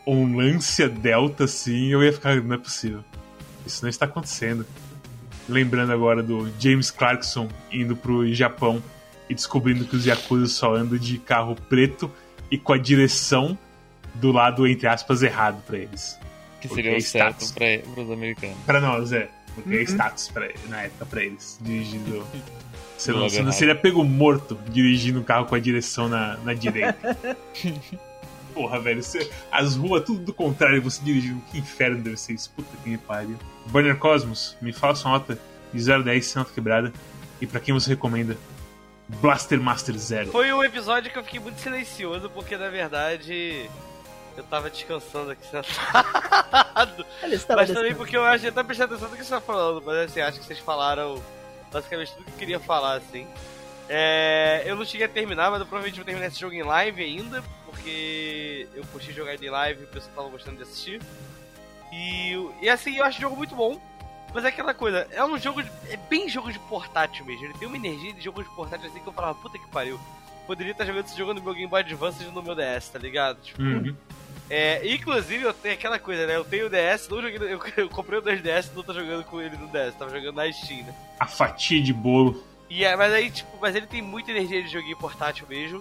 um 0.06 0.36
Lancia 0.36 0.88
Delta 0.88 1.44
assim, 1.44 1.88
eu 1.88 2.02
ia 2.02 2.12
ficar. 2.12 2.36
Não 2.42 2.54
é 2.54 2.58
possível. 2.58 3.04
Isso 3.66 3.82
não 3.82 3.88
está 3.88 4.04
acontecendo. 4.04 4.66
Lembrando 5.48 5.92
agora 5.92 6.22
do 6.22 6.50
James 6.58 6.90
Clarkson 6.90 7.48
indo 7.70 7.94
pro 7.96 8.26
Japão 8.32 8.82
e 9.28 9.34
descobrindo 9.34 9.84
que 9.84 9.96
os 9.96 10.06
Yakuza 10.06 10.46
só 10.46 10.74
andam 10.74 10.98
de 10.98 11.18
carro 11.18 11.54
preto 11.68 12.10
e 12.50 12.56
com 12.58 12.72
a 12.72 12.78
direção 12.78 13.58
do 14.14 14.30
lado, 14.32 14.66
entre 14.66 14.86
aspas, 14.86 15.22
errado 15.22 15.62
pra 15.66 15.78
eles. 15.78 16.18
Que 16.60 16.68
seria 16.68 16.92
o 16.92 16.94
é 16.94 16.98
status. 16.98 17.48
certo 17.48 17.82
pra, 17.84 17.92
pros 17.94 18.10
americanos. 18.10 18.56
Pra 18.64 18.80
nós, 18.80 19.12
é. 19.12 19.28
Porque 19.54 19.74
é 19.74 19.78
Uhum. 19.78 19.82
status 19.82 20.28
pra, 20.28 20.48
na 20.68 20.82
época 20.82 21.06
pra 21.06 21.22
eles, 21.22 21.58
dirigindo. 21.60 22.26
Você 22.96 23.12
não, 23.12 23.20
não 23.20 23.26
errado. 23.26 23.52
seria 23.52 23.74
pego 23.74 24.02
morto 24.04 24.58
dirigindo 24.70 25.20
um 25.20 25.22
carro 25.22 25.46
com 25.46 25.54
a 25.54 25.58
direção 25.58 26.08
na, 26.08 26.36
na 26.38 26.54
direita. 26.54 27.16
Porra, 28.54 28.78
velho, 28.80 29.02
você- 29.02 29.30
as 29.50 29.74
ruas 29.76 30.04
tudo 30.04 30.20
do 30.20 30.32
contrário, 30.32 30.80
você 30.80 31.02
dirigindo. 31.02 31.40
Que 31.50 31.58
inferno 31.58 32.00
deve 32.02 32.16
ser 32.16 32.34
isso. 32.34 32.50
Puta 32.54 32.76
que 32.82 32.88
me 32.88 32.96
pariu. 32.98 33.36
Burner 33.66 33.96
Cosmos, 33.98 34.56
me 34.62 34.72
fala 34.72 34.94
sua 34.94 35.10
nota 35.10 35.38
de 35.72 35.82
0 35.82 36.00
a 36.00 36.04
10 36.04 36.24
sem 36.26 36.40
nota 36.40 36.52
quebrada. 36.54 36.92
E 37.40 37.46
pra 37.46 37.58
quem 37.60 37.74
você 37.74 37.90
recomenda? 37.90 38.36
Blaster 39.20 39.60
Master 39.60 39.96
Zero. 39.98 40.30
Foi 40.30 40.50
um 40.52 40.62
episódio 40.64 41.10
que 41.10 41.18
eu 41.18 41.24
fiquei 41.24 41.40
muito 41.40 41.60
silencioso, 41.60 42.30
porque 42.30 42.56
na 42.56 42.68
verdade 42.70 43.68
eu 44.36 44.42
tava 44.44 44.70
descansando 44.70 45.32
aqui 45.32 45.44
sentado. 45.46 47.04
Mas 47.22 47.44
também 47.44 47.66
descansando. 47.66 47.96
porque 47.96 48.16
eu 48.16 48.24
acho, 48.24 48.46
eu 48.46 48.52
tava 48.52 48.66
prestando 48.66 48.94
atenção 48.94 49.10
no 49.10 49.16
que 49.16 49.24
você 49.24 49.30
tá 49.30 49.40
falando, 49.40 49.82
mas 49.84 49.96
assim, 50.10 50.20
acho 50.20 50.40
que 50.40 50.46
vocês 50.46 50.58
falaram 50.58 51.22
basicamente 51.72 52.12
tudo 52.12 52.24
que 52.24 52.30
eu 52.32 52.38
queria 52.38 52.60
falar, 52.60 52.94
assim. 52.96 53.26
É, 53.88 54.62
eu 54.64 54.74
não 54.76 54.84
cheguei 54.84 55.06
a 55.06 55.08
terminar, 55.10 55.50
mas 55.50 55.60
eu 55.60 55.66
provavelmente 55.66 55.96
vou 55.96 56.04
terminar 56.04 56.28
esse 56.28 56.40
jogo 56.40 56.54
em 56.54 56.62
live 56.62 57.02
ainda, 57.02 57.44
porque 57.74 58.68
eu 58.74 58.84
curti 58.86 59.12
jogar 59.12 59.34
ele 59.34 59.46
em 59.46 59.50
live 59.50 59.80
e 59.82 59.84
o 59.84 59.88
pessoal 59.88 60.14
tava 60.16 60.28
gostando 60.28 60.56
de 60.56 60.62
assistir. 60.62 61.00
E, 61.92 62.32
e 62.62 62.68
assim, 62.68 62.96
eu 62.96 63.04
acho 63.04 63.18
o 63.18 63.20
jogo 63.20 63.36
muito 63.36 63.54
bom. 63.54 63.80
Mas 64.32 64.44
é 64.44 64.48
aquela 64.48 64.74
coisa, 64.74 65.06
é 65.12 65.24
um 65.24 65.38
jogo. 65.38 65.62
de- 65.62 65.70
é 65.90 65.96
bem 65.96 66.28
jogo 66.28 66.52
de 66.52 66.58
portátil 66.58 67.24
mesmo. 67.24 67.44
Ele 67.44 67.54
tem 67.54 67.68
uma 67.68 67.76
energia 67.76 68.12
de 68.12 68.20
jogo 68.20 68.42
de 68.42 68.48
portátil 68.50 68.88
assim 68.88 68.98
que 69.00 69.06
eu 69.06 69.12
falava, 69.12 69.34
puta 69.36 69.58
que 69.58 69.68
pariu. 69.68 69.98
Poderia 70.46 70.72
estar 70.72 70.84
jogando 70.84 71.06
esse 71.06 71.16
jogo 71.16 71.32
no 71.34 71.40
meu 71.42 71.54
Game 71.54 71.68
Boy 71.68 71.80
Advance 71.80 72.22
e 72.22 72.26
no 72.26 72.42
meu 72.42 72.54
DS, 72.54 72.88
tá 72.90 72.98
ligado? 72.98 73.40
Tipo, 73.42 73.62
Uhum. 73.62 73.94
é, 74.50 74.92
inclusive, 74.92 75.44
eu 75.44 75.54
tenho 75.54 75.74
aquela 75.74 75.98
coisa, 76.00 76.26
né? 76.26 76.34
Eu 76.36 76.44
tenho 76.44 76.66
o 76.66 76.68
DS, 76.68 77.08
não 77.08 77.22
joguei, 77.22 77.38
no- 77.38 77.44
eu, 77.46 77.60
eu 77.76 77.88
comprei 77.88 78.18
o 78.18 78.22
2DS 78.22 78.70
e 78.72 78.76
não 78.76 78.82
tô 78.82 78.92
jogando 78.92 79.24
com 79.24 79.40
ele 79.40 79.56
no 79.56 79.68
DS, 79.68 79.94
tava 79.94 80.10
jogando 80.10 80.34
na 80.36 80.52
Steam, 80.52 80.82
né? 80.84 80.94
A 81.20 81.26
fatia 81.28 81.80
de 81.80 81.92
bolo. 81.92 82.42
E 82.68 82.84
é, 82.84 82.96
mas 82.96 83.12
aí, 83.12 83.30
tipo, 83.30 83.56
mas 83.60 83.76
ele 83.76 83.86
tem 83.86 84.02
muita 84.02 84.32
energia 84.32 84.60
de 84.62 84.68
joguinho 84.68 84.96
portátil 84.96 85.46
mesmo. 85.48 85.80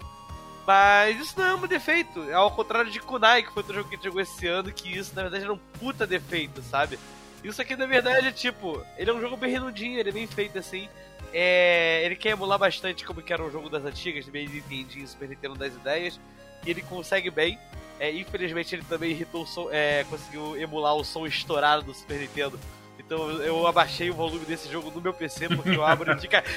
Mas 0.66 1.20
isso 1.20 1.34
não 1.38 1.46
é 1.46 1.56
um 1.56 1.68
defeito. 1.68 2.22
Ao 2.34 2.50
contrário 2.52 2.90
de 2.90 3.00
Kunai, 3.00 3.44
que 3.44 3.52
foi 3.52 3.62
outro 3.62 3.76
jogo 3.76 3.90
que 3.90 3.96
gente 3.96 4.06
jogou 4.06 4.22
esse 4.22 4.48
ano, 4.48 4.72
que 4.72 4.98
isso 4.98 5.14
na 5.16 5.24
verdade 5.24 5.44
era 5.44 5.54
um 5.54 5.60
puta 5.80 6.08
defeito, 6.08 6.62
sabe? 6.62 6.98
Isso 7.44 7.62
aqui 7.62 7.76
na 7.76 7.86
verdade 7.86 8.28
é 8.28 8.32
tipo, 8.32 8.82
ele 8.98 9.10
é 9.10 9.14
um 9.14 9.20
jogo 9.20 9.36
bem 9.36 9.52
redondinho, 9.52 10.00
ele 10.00 10.10
é 10.10 10.14
bem 10.14 10.26
feito 10.26 10.58
assim. 10.58 10.88
É, 11.34 12.06
ele 12.06 12.16
quer 12.16 12.30
emular 12.30 12.58
bastante 12.58 13.04
como 13.04 13.22
que 13.22 13.34
era 13.34 13.44
um 13.44 13.52
jogo 13.52 13.70
das 13.70 13.84
antigas, 13.84 14.26
bem 14.30 14.48
Nintendinho, 14.48 15.08
Super 15.08 15.28
Nintendo 15.28 15.56
das 15.56 15.74
ideias. 15.74 16.20
E 16.66 16.70
ele 16.70 16.82
consegue 16.82 17.30
bem. 17.30 17.60
É, 18.00 18.12
infelizmente 18.12 18.74
ele 18.74 18.84
também 18.84 19.12
irritou 19.12 19.46
som, 19.46 19.68
é, 19.72 20.06
conseguiu 20.06 20.58
emular 20.58 20.96
o 20.96 21.04
som 21.04 21.26
estourado 21.26 21.84
do 21.84 21.94
Super 21.94 22.20
Nintendo. 22.20 22.60
Então 23.06 23.30
eu 23.42 23.68
abaixei 23.68 24.10
o 24.10 24.14
volume 24.14 24.46
desse 24.46 24.72
jogo 24.72 24.90
no 24.90 25.02
meu 25.02 25.14
PC 25.14 25.50
porque 25.50 25.70
eu 25.72 25.86
abro 25.86 26.12
e 26.16 26.20
fica. 26.20 26.44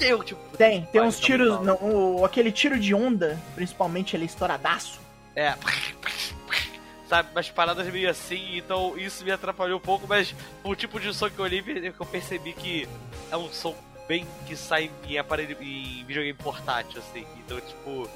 Eu, 0.00 0.22
tipo, 0.22 0.56
Tem, 0.56 0.84
tem 0.86 1.00
uns 1.00 1.18
tá 1.18 1.26
tiros, 1.26 1.48
muito 1.56 1.64
não, 1.64 2.16
o- 2.20 2.24
aquele 2.24 2.50
tiro 2.52 2.78
de 2.78 2.94
onda, 2.94 3.38
principalmente 3.54 4.14
ele 4.16 4.24
é 4.24 4.26
estouradaço. 4.26 5.00
É. 5.34 5.54
Sabe, 7.08 7.30
umas 7.32 7.48
paradas 7.50 7.86
meio 7.88 8.08
assim, 8.10 8.58
então 8.58 8.96
isso 8.98 9.24
me 9.24 9.30
atrapalhou 9.30 9.78
um 9.78 9.82
pouco, 9.82 10.06
mas 10.06 10.34
o 10.62 10.74
tipo 10.74 11.00
de 11.00 11.12
som 11.14 11.28
que 11.30 11.38
eu 11.38 11.44
olhei, 11.44 11.62
que 11.62 11.92
eu 11.98 12.06
percebi 12.06 12.52
que 12.52 12.86
é 13.30 13.36
um 13.36 13.48
som 13.50 13.74
bem 14.06 14.26
que 14.46 14.54
sai 14.54 14.90
em 15.06 15.18
aparelho 15.18 15.56
em 15.60 16.04
videogame 16.06 16.34
portátil, 16.38 17.00
assim. 17.00 17.26
Então, 17.38 17.58
tipo, 17.60 18.08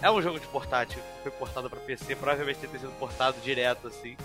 é 0.00 0.10
um 0.10 0.22
jogo 0.22 0.38
de 0.38 0.46
portátil, 0.46 1.00
foi 1.22 1.32
portado 1.32 1.68
pra 1.68 1.80
PC, 1.80 2.14
provavelmente 2.16 2.58
ter 2.60 2.68
sido 2.78 2.92
portado 2.98 3.36
direto 3.42 3.88
assim. 3.88 4.16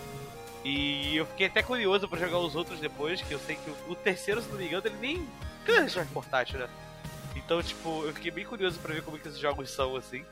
E 0.66 1.16
eu 1.16 1.26
fiquei 1.28 1.46
até 1.46 1.62
curioso 1.62 2.08
pra 2.10 2.18
jogar 2.20 2.40
os 2.40 2.56
outros 2.56 2.80
depois, 2.80 3.22
que 3.22 3.32
eu 3.32 3.40
sei 3.40 3.56
que 3.56 3.70
o, 3.70 3.92
o 3.92 3.96
terceiro, 3.96 4.42
se 4.42 4.50
não 4.50 4.58
me 4.58 4.66
engano, 4.66 4.88
ele 4.88 4.98
nem 5.00 5.28
cansa 5.64 6.00
mais 6.00 6.10
portátil, 6.10 6.58
né? 6.60 6.68
Então, 7.36 7.62
tipo, 7.62 8.04
eu 8.04 8.12
fiquei 8.14 8.32
bem 8.32 8.46
curioso 8.46 8.80
pra 8.80 8.94
ver 8.94 9.04
como 9.04 9.16
é 9.16 9.20
que 9.20 9.28
esses 9.28 9.40
jogos 9.40 9.70
são, 9.70 9.96
assim. 9.96 10.26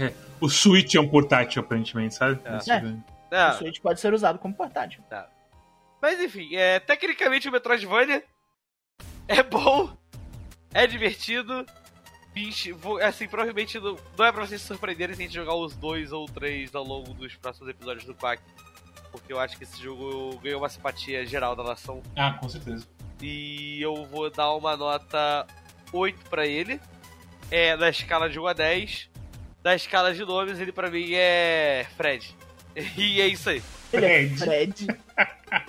É. 0.00 0.12
O 0.40 0.48
Switch 0.48 0.94
é 0.96 1.00
um 1.00 1.08
portátil, 1.08 1.62
aparentemente, 1.62 2.16
sabe? 2.16 2.40
É. 2.44 2.56
É. 2.72 2.80
É, 3.30 3.50
O 3.50 3.52
Switch 3.58 3.80
pode 3.80 4.00
ser 4.00 4.12
usado 4.12 4.38
como 4.40 4.52
portátil. 4.54 5.02
Mas 6.02 6.20
enfim, 6.20 6.54
é, 6.56 6.80
tecnicamente 6.80 7.48
o 7.48 7.52
Metroidvania 7.52 8.24
é 9.28 9.42
bom, 9.42 9.96
é 10.74 10.86
divertido. 10.86 11.64
Bicho, 12.34 12.74
vou- 12.76 12.98
assim, 13.02 13.26
provavelmente 13.28 13.78
não, 13.80 13.96
não 14.18 14.24
é 14.24 14.32
pra 14.32 14.44
vocês 14.46 14.60
se 14.60 14.66
surpreenderem 14.66 15.14
se 15.14 15.22
a 15.22 15.24
gente 15.24 15.34
jogar 15.34 15.54
os 15.54 15.74
dois 15.76 16.12
ou 16.12 16.26
três 16.26 16.74
ao 16.74 16.84
longo 16.84 17.14
dos 17.14 17.34
próximos 17.36 17.68
episódios 17.70 18.04
do 18.04 18.14
Quack. 18.14 18.42
Porque 19.18 19.32
eu 19.32 19.40
acho 19.40 19.56
que 19.56 19.64
esse 19.64 19.82
jogo 19.82 20.38
ganhou 20.42 20.60
uma 20.60 20.68
simpatia 20.68 21.24
geral 21.26 21.54
da 21.56 21.62
nação. 21.64 22.02
Ah, 22.16 22.32
com 22.32 22.48
certeza. 22.48 22.86
E 23.22 23.80
eu 23.80 24.04
vou 24.06 24.30
dar 24.30 24.54
uma 24.54 24.76
nota 24.76 25.46
8 25.92 26.28
pra 26.30 26.46
ele. 26.46 26.80
É 27.50 27.76
na 27.76 27.88
escala 27.90 28.28
de 28.28 28.38
1 28.38 28.46
a 28.46 28.52
10. 28.52 29.08
Na 29.64 29.74
escala 29.74 30.12
de 30.14 30.24
nomes, 30.24 30.58
ele 30.60 30.72
pra 30.72 30.90
mim 30.90 31.10
é 31.14 31.86
Fred. 31.96 32.34
E 32.96 33.20
é 33.20 33.26
isso 33.26 33.48
aí. 33.48 33.62
Ele 33.92 34.04
é 34.06 34.28
Fred. 34.28 34.86
Fred. 34.86 34.86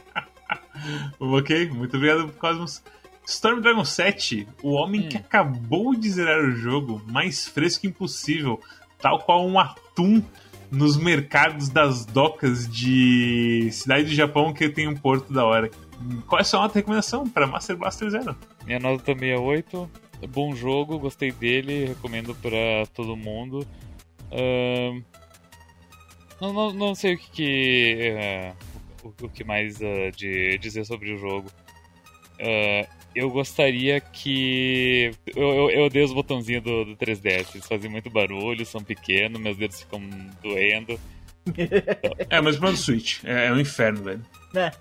Ok, 1.20 1.70
muito 1.70 1.98
obrigado, 1.98 2.32
Cosmos. 2.34 2.84
Storm 3.26 3.60
Dragon 3.62 3.84
7, 3.84 4.48
o 4.64 4.72
homem 4.74 5.02
Hum. 5.06 5.10
que 5.10 5.18
acabou 5.18 5.94
de 5.96 6.10
zerar 6.10 6.40
o 6.40 6.52
jogo, 6.52 7.02
mais 7.08 7.46
fresco 7.48 7.86
impossível, 7.86 8.62
tal 9.00 9.20
qual 9.20 9.46
um 9.46 9.60
atum 9.60 10.24
nos 10.72 10.98
mercados 10.98 11.70
das 11.70 12.06
docas 12.06 12.68
de 12.68 13.70
cidade 13.72 14.06
do 14.06 14.14
Japão 14.14 14.54
que 14.54 14.70
tem 14.70 14.88
um 14.88 14.96
porto 14.96 15.32
da 15.32 15.46
hora. 15.46 15.70
Qual 16.28 16.40
é 16.40 16.42
a 16.42 16.46
sua 16.46 16.62
nota 16.62 16.74
de 16.74 16.80
recomendação 16.80 17.28
para 17.28 17.48
Master 17.48 17.78
Blaster 17.78 18.10
Zero? 18.10 18.36
Minha 18.66 18.80
nota 18.80 19.04
também 19.04 19.32
é 19.32 19.38
8. 19.38 19.90
Bom 20.30 20.56
jogo, 20.56 21.00
gostei 21.00 21.32
dele, 21.32 21.86
recomendo 21.86 22.36
pra 22.36 22.86
todo 22.94 23.16
mundo. 23.16 23.66
Ahn, 24.32 25.02
não, 26.42 26.54
não, 26.54 26.74
não 26.74 26.96
sei 26.96 27.16
o 27.16 27.18
que, 27.18 27.32
que, 27.32 27.98
eh, 28.02 28.54
o, 29.04 29.26
o 29.26 29.30
que 29.30 29.44
mais 29.44 29.82
ah, 29.82 30.12
de 30.16 30.58
dizer 30.58 30.86
sobre 30.86 31.14
o 31.14 31.18
jogo. 31.18 31.50
Ah, 32.40 32.88
eu 33.18 33.30
gostaria 33.30 34.00
que. 34.00 35.12
Eu, 35.36 35.50
eu, 35.50 35.70
eu 35.72 35.84
odeio 35.86 36.06
os 36.06 36.14
botãozinhos 36.14 36.64
do, 36.64 36.86
do 36.86 36.96
3DS, 36.96 37.56
eles 37.56 37.68
fazem 37.68 37.90
muito 37.90 38.10
barulho, 38.10 38.66
são 38.66 38.84
pequenos, 38.84 39.42
meus 39.42 39.58
dedos 39.58 39.82
ficam 39.82 40.02
doendo. 40.42 41.00
É, 42.30 42.42
mas 42.42 42.58
pro 42.58 42.76
Switch, 42.76 43.24
é, 43.24 43.48
é 43.48 43.54
um 43.54 43.60
inferno, 43.60 44.04
velho. 44.04 44.22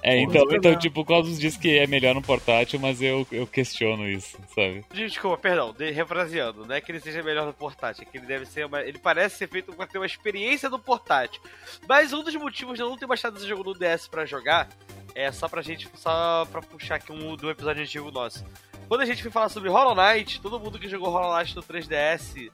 É, 0.03 0.25
Pô, 0.25 0.31
então, 0.31 0.53
então 0.53 0.79
tipo, 0.79 1.01
o 1.01 1.05
Cosmos 1.05 1.39
diz 1.39 1.57
que 1.57 1.79
é 1.79 1.87
melhor 1.87 2.15
no 2.15 2.23
portátil, 2.23 2.81
mas 2.81 3.03
eu, 3.03 3.27
eu 3.31 3.47
questiono 3.47 4.09
isso, 4.09 4.39
sabe? 4.55 4.85
Desculpa, 4.93 5.37
perdão, 5.37 5.73
de, 5.73 5.91
refraseando. 5.91 6.67
Não 6.67 6.75
é 6.75 6.81
que 6.81 6.91
ele 6.91 7.01
seja 7.01 7.23
melhor 7.23 7.47
no 7.47 7.53
portátil, 7.53 8.03
é 8.03 8.11
que 8.11 8.17
ele 8.17 8.27
deve 8.27 8.47
ser 8.47 8.67
uma. 8.67 8.81
Ele 8.81 8.99
parece 8.99 9.37
ser 9.37 9.49
feito 9.49 9.73
pra 9.73 9.87
ter 9.87 9.99
uma 9.99 10.07
experiência 10.07 10.69
no 10.69 10.79
portátil. 10.79 11.41
Mas 11.89 12.13
um 12.13 12.23
dos 12.23 12.35
motivos 12.35 12.75
de 12.75 12.83
eu 12.83 12.89
não 12.89 12.97
ter 12.97 13.07
baixado 13.07 13.37
esse 13.37 13.47
jogo 13.47 13.63
no 13.63 13.75
DS 13.75 14.09
pra 14.09 14.27
jogar 14.27 14.69
é 15.17 15.33
só 15.33 15.49
pra 15.49 15.63
gente. 15.63 15.89
Só 15.95 16.45
pra 16.53 16.61
puxar 16.61 16.97
aqui 16.97 17.11
um 17.11 17.35
do 17.35 17.51
episódio 17.51 17.83
antigo 17.83 18.11
nosso. 18.11 18.45
Quando 18.87 19.01
a 19.01 19.07
gente 19.07 19.23
foi 19.23 19.33
falar 19.33 19.49
sobre 19.49 19.71
Hollow 19.71 19.97
Knight, 19.97 20.41
todo 20.41 20.61
mundo 20.61 20.79
que 20.79 20.89
jogou 20.89 21.11
Hollow 21.11 21.37
Knight 21.37 21.57
no 21.57 21.63
3DS 21.63 22.53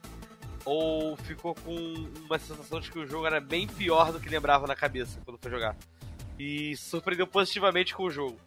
ou 0.65 1.17
ficou 1.17 1.55
com 1.57 1.75
uma 2.25 2.39
sensação 2.39 2.81
de 2.81 2.91
que 2.91 2.99
o 2.99 3.07
jogo 3.07 3.27
era 3.27 3.41
bem 3.41 3.67
pior 3.67 4.13
do 4.13 4.21
que 4.21 4.29
lembrava 4.29 4.67
na 4.67 4.77
cabeça 4.77 5.21
quando 5.25 5.39
foi 5.39 5.51
jogar. 5.51 5.77
E 6.39 6.77
surpreendeu 6.77 7.27
positivamente 7.27 7.95
com 7.95 8.05
o 8.05 8.11
jogo. 8.11 8.39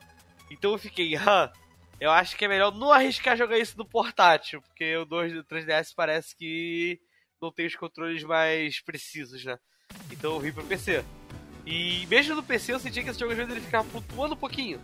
Então 0.50 0.72
eu 0.72 0.78
fiquei, 0.78 1.14
hã, 1.20 1.52
eu 2.00 2.10
acho 2.10 2.38
que 2.38 2.46
é 2.46 2.48
melhor 2.48 2.74
não 2.74 2.92
arriscar 2.92 3.36
jogar 3.36 3.60
isso 3.60 3.78
no 3.78 3.86
portátil, 3.86 4.62
porque 4.62 4.96
o 4.96 5.06
2 5.06 5.34
do 5.34 5.44
3DS 5.44 5.94
parece 5.94 6.36
que 6.36 7.00
não 7.42 7.52
tem 7.52 7.68
os 7.68 7.76
controles 7.76 8.24
mais 8.24 8.82
precisos, 8.82 9.44
né? 9.44 9.60
Então 10.10 10.34
eu 10.34 10.40
vim 10.40 10.54
pro 10.54 10.64
PC. 10.64 11.04
E 11.66 12.06
mesmo 12.08 12.36
no 12.36 12.44
PC 12.44 12.74
eu 12.74 12.80
sentia 12.80 13.04
que 13.04 13.10
esse 13.10 13.20
jogo 13.20 13.32
às 13.32 13.38
vezes 13.38 13.52
ele 13.52 13.62
ficava 13.62 13.88
flutuando 13.90 14.34
um 14.34 14.38
pouquinho. 14.38 14.80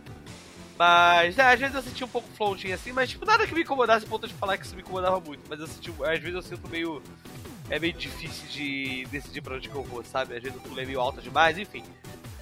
Mas, 0.78 1.38
é, 1.38 1.52
às 1.52 1.60
vezes 1.60 1.76
eu 1.76 1.82
sentia 1.82 2.06
um 2.06 2.10
pouco 2.10 2.28
floating 2.36 2.72
assim, 2.72 2.92
mas 2.92 3.10
tipo, 3.10 3.24
nada 3.24 3.46
que 3.46 3.54
me 3.54 3.60
incomodasse, 3.60 4.06
ponto 4.06 4.26
de 4.26 4.34
falar 4.34 4.58
que 4.58 4.66
isso 4.66 4.74
me 4.74 4.82
incomodava 4.82 5.20
muito. 5.20 5.42
Mas 5.48 5.60
eu 5.60 5.66
senti, 5.66 5.90
às 5.90 6.18
vezes 6.18 6.34
eu 6.34 6.42
sinto 6.42 6.68
meio. 6.68 7.02
É 7.70 7.78
meio 7.78 7.92
difícil 7.92 8.48
de 8.48 9.06
decidir 9.10 9.40
pra 9.40 9.54
onde 9.54 9.68
que 9.68 9.74
eu 9.74 9.84
vou, 9.84 10.04
sabe? 10.04 10.36
Às 10.36 10.42
vezes 10.42 10.56
eu 10.56 10.62
pulei 10.62 10.84
meio 10.84 11.00
alta 11.00 11.22
demais, 11.22 11.56
enfim. 11.56 11.84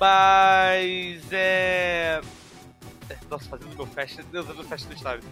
Mas 0.00 1.30
é. 1.30 2.20
é, 3.10 3.16
Nossa, 3.28 3.44
fazendo 3.44 3.76
meu 3.76 3.86
fast. 3.86 4.22
Deus, 4.22 4.46
meu 4.46 4.64
fast 4.64 4.86
do 4.88 4.94
estável. 4.94 5.22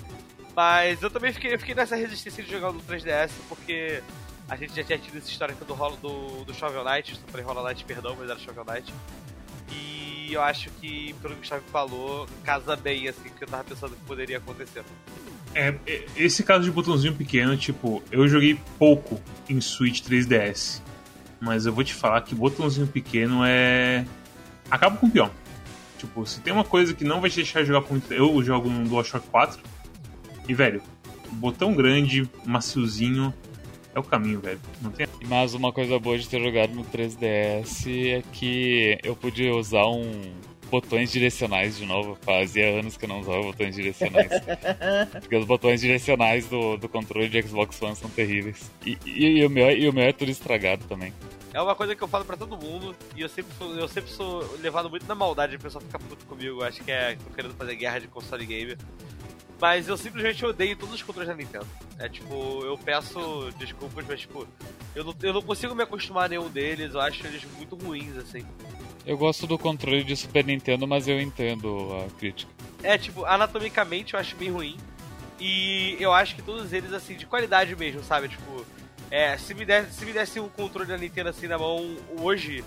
Mas 0.55 1.03
eu 1.03 1.11
também 1.11 1.33
fiquei, 1.33 1.55
eu 1.55 1.59
fiquei 1.59 1.75
nessa 1.75 1.97
resistência 1.97 2.45
de 2.45 2.51
jogar 2.51 2.73
no 2.73 2.81
3DS, 2.81 3.31
porque 3.49 4.03
a 4.49 4.57
gente 4.57 4.75
já 4.75 4.83
tinha 4.85 4.99
tido 4.99 5.19
essa 5.19 5.31
história 5.31 5.55
do, 5.55 5.75
Hollow- 5.75 5.97
do, 5.97 6.45
do 6.45 6.55
Shovel 6.55 6.85
Knight, 6.85 7.13
eu 7.15 7.29
falei 7.31 7.45
Hollow 7.45 7.67
Knight, 7.67 7.85
perdão, 7.85 8.17
mas 8.19 8.31
era 8.31 8.39
Shovel 8.39 8.65
Knight. 8.65 8.93
E 9.71 10.33
eu 10.33 10.43
acho 10.43 10.71
que, 10.81 11.15
pelo 11.21 11.35
que 11.35 11.39
o 11.39 11.43
Gustavo 11.43 11.63
falou, 11.71 12.27
casa 12.45 12.77
bem, 12.77 13.09
assim, 13.09 13.29
que 13.37 13.45
eu 13.45 13.49
tava 13.49 13.65
pensando 13.65 13.95
que 13.95 14.03
poderia 14.05 14.39
acontecer. 14.39 14.83
É, 15.55 15.75
é, 15.87 16.05
esse 16.17 16.43
caso 16.43 16.65
de 16.65 16.71
botãozinho 16.71 17.15
pequeno, 17.15 17.57
tipo, 17.57 18.03
eu 18.11 18.27
joguei 18.29 18.59
pouco 18.79 19.21
em 19.49 19.61
Switch 19.61 20.03
3DS. 20.03 20.83
Mas 21.41 21.67
eu 21.67 21.73
vou 21.73 21.85
te 21.85 21.95
falar 21.95 22.23
que 22.23 22.35
botãozinho 22.35 22.87
pequeno 22.87 23.45
é. 23.45 24.05
Acaba 24.71 24.97
com 24.97 25.07
o 25.07 25.11
pior. 25.11 25.31
Tipo, 25.97 26.27
se 26.27 26.41
tem 26.41 26.53
uma 26.53 26.65
coisa 26.65 26.93
que 26.95 27.05
não 27.05 27.21
vai 27.21 27.31
te 27.31 27.37
deixar 27.37 27.65
jogar 27.65 27.89
muito. 27.89 28.13
Eu 28.13 28.43
jogo 28.43 28.69
no 28.69 28.89
DualShock 28.89 29.27
4. 29.29 29.61
E, 30.49 30.55
velho, 30.55 30.83
botão 31.33 31.75
grande, 31.75 32.29
maciozinho, 32.45 33.33
é 33.99 34.01
o 34.01 34.05
caminho, 34.05 34.41
velho. 34.41 34.61
Não 34.81 34.91
tem. 34.91 35.07
Mas 35.27 35.55
uma 35.55 35.73
coisa 35.73 35.99
boa 35.99 36.19
de 36.19 36.29
ter 36.29 36.41
jogado 36.43 36.73
no 36.75 36.85
3DS 36.85 37.87
é 38.19 38.23
que 38.33 38.99
eu 39.03 39.15
pude 39.17 39.49
usar 39.51 39.87
um 39.87 40.33
botões 40.71 41.11
direcionais 41.11 41.77
de 41.79 41.87
novo. 41.87 42.17
Fazia 42.23 42.79
anos 42.81 42.97
que 42.97 43.05
eu 43.05 43.09
não 43.09 43.21
usava 43.21 43.41
botões 43.43 43.75
direcionais. 43.75 44.29
Porque 45.21 45.37
os 45.37 45.45
botões 45.47 45.81
direcionais 45.81 46.47
do, 46.47 46.77
do 46.77 46.89
controle 46.89 47.29
de 47.29 47.41
Xbox 47.43 47.81
One 47.81 47.97
são 47.97 48.11
terríveis. 48.11 48.71
E, 48.85 48.99
e- 49.07 49.39
e 49.39 49.47
o 49.47 49.51
meu, 49.51 49.71
e 49.71 49.89
o 49.89 49.93
meu 49.93 50.05
é 50.05 50.13
tudo 50.13 50.31
estragado 50.31 50.85
também. 50.87 51.13
É 51.55 51.61
uma 51.63 51.75
coisa 51.75 51.97
que 51.97 52.03
eu 52.03 52.09
falo 52.09 52.27
pra 52.27 52.37
todo 52.37 52.59
mundo, 52.59 52.95
e 53.17 53.23
eu 53.23 53.29
sempre, 53.29 53.51
sou, 53.59 53.75
eu 53.75 53.89
sempre 53.89 54.11
sou 54.11 54.57
levado 54.61 54.91
muito 54.91 55.07
na 55.09 55.15
maldade, 55.15 55.57
o 55.57 55.59
pessoal 55.59 55.81
fica 55.83 55.99
puto 55.99 56.27
comigo, 56.27 56.63
acho 56.63 56.85
que 56.85 56.91
é 56.91 57.17
tô 57.17 57.35
querendo 57.35 57.55
fazer 57.55 57.75
guerra 57.75 57.99
de 58.01 58.07
console 58.07 58.45
gamer. 58.45 58.77
Mas 59.61 59.89
eu 59.89 59.97
simplesmente 59.97 60.45
odeio 60.45 60.77
todos 60.77 60.95
os 60.95 61.03
controles 61.03 61.29
da 61.29 61.35
Nintendo. 61.35 61.67
É 61.99 62.09
tipo, 62.09 62.63
eu 62.65 62.79
peço 62.79 63.51
desculpas, 63.59 64.05
mas 64.07 64.21
tipo, 64.21 64.47
eu 64.95 65.05
não, 65.05 65.15
eu 65.23 65.33
não 65.33 65.43
consigo 65.43 65.75
me 65.75 65.83
acostumar 65.83 66.27
a 66.27 66.29
nenhum 66.29 66.49
deles, 66.49 66.95
eu 66.95 67.01
acho 67.01 67.27
eles 67.27 67.45
muito 67.57 67.75
ruins, 67.75 68.17
assim. 68.17 68.45
Eu 69.05 69.17
gosto 69.17 69.47
do 69.47 69.59
controle 69.59 70.05
de 70.05 70.15
Super 70.15 70.45
Nintendo, 70.45 70.87
mas 70.87 71.09
eu 71.09 71.21
entendo 71.21 71.89
a 71.93 72.19
crítica. 72.19 72.53
É, 72.83 72.97
tipo, 72.97 73.25
anatomicamente 73.25 74.15
eu 74.15 74.21
acho 74.21 74.37
bem 74.37 74.51
ruim. 74.51 74.77
E 75.41 75.97
eu 76.01 76.13
acho 76.13 76.35
que 76.35 76.43
todos 76.43 76.73
eles, 76.73 76.93
assim, 76.93 77.15
de 77.15 77.25
qualidade 77.27 77.75
mesmo, 77.75 78.03
sabe? 78.03 78.29
Tipo, 78.29 78.67
é, 79.11 79.37
se 79.39 79.55
me 79.55 79.65
desse, 79.65 79.93
se 79.93 80.05
me 80.05 80.13
desse 80.13 80.39
um 80.39 80.49
controle 80.49 80.87
da 80.87 80.99
Nintendo 80.99 81.31
assim 81.31 81.47
na 81.47 81.57
mão 81.57 81.97
hoje, 82.21 82.65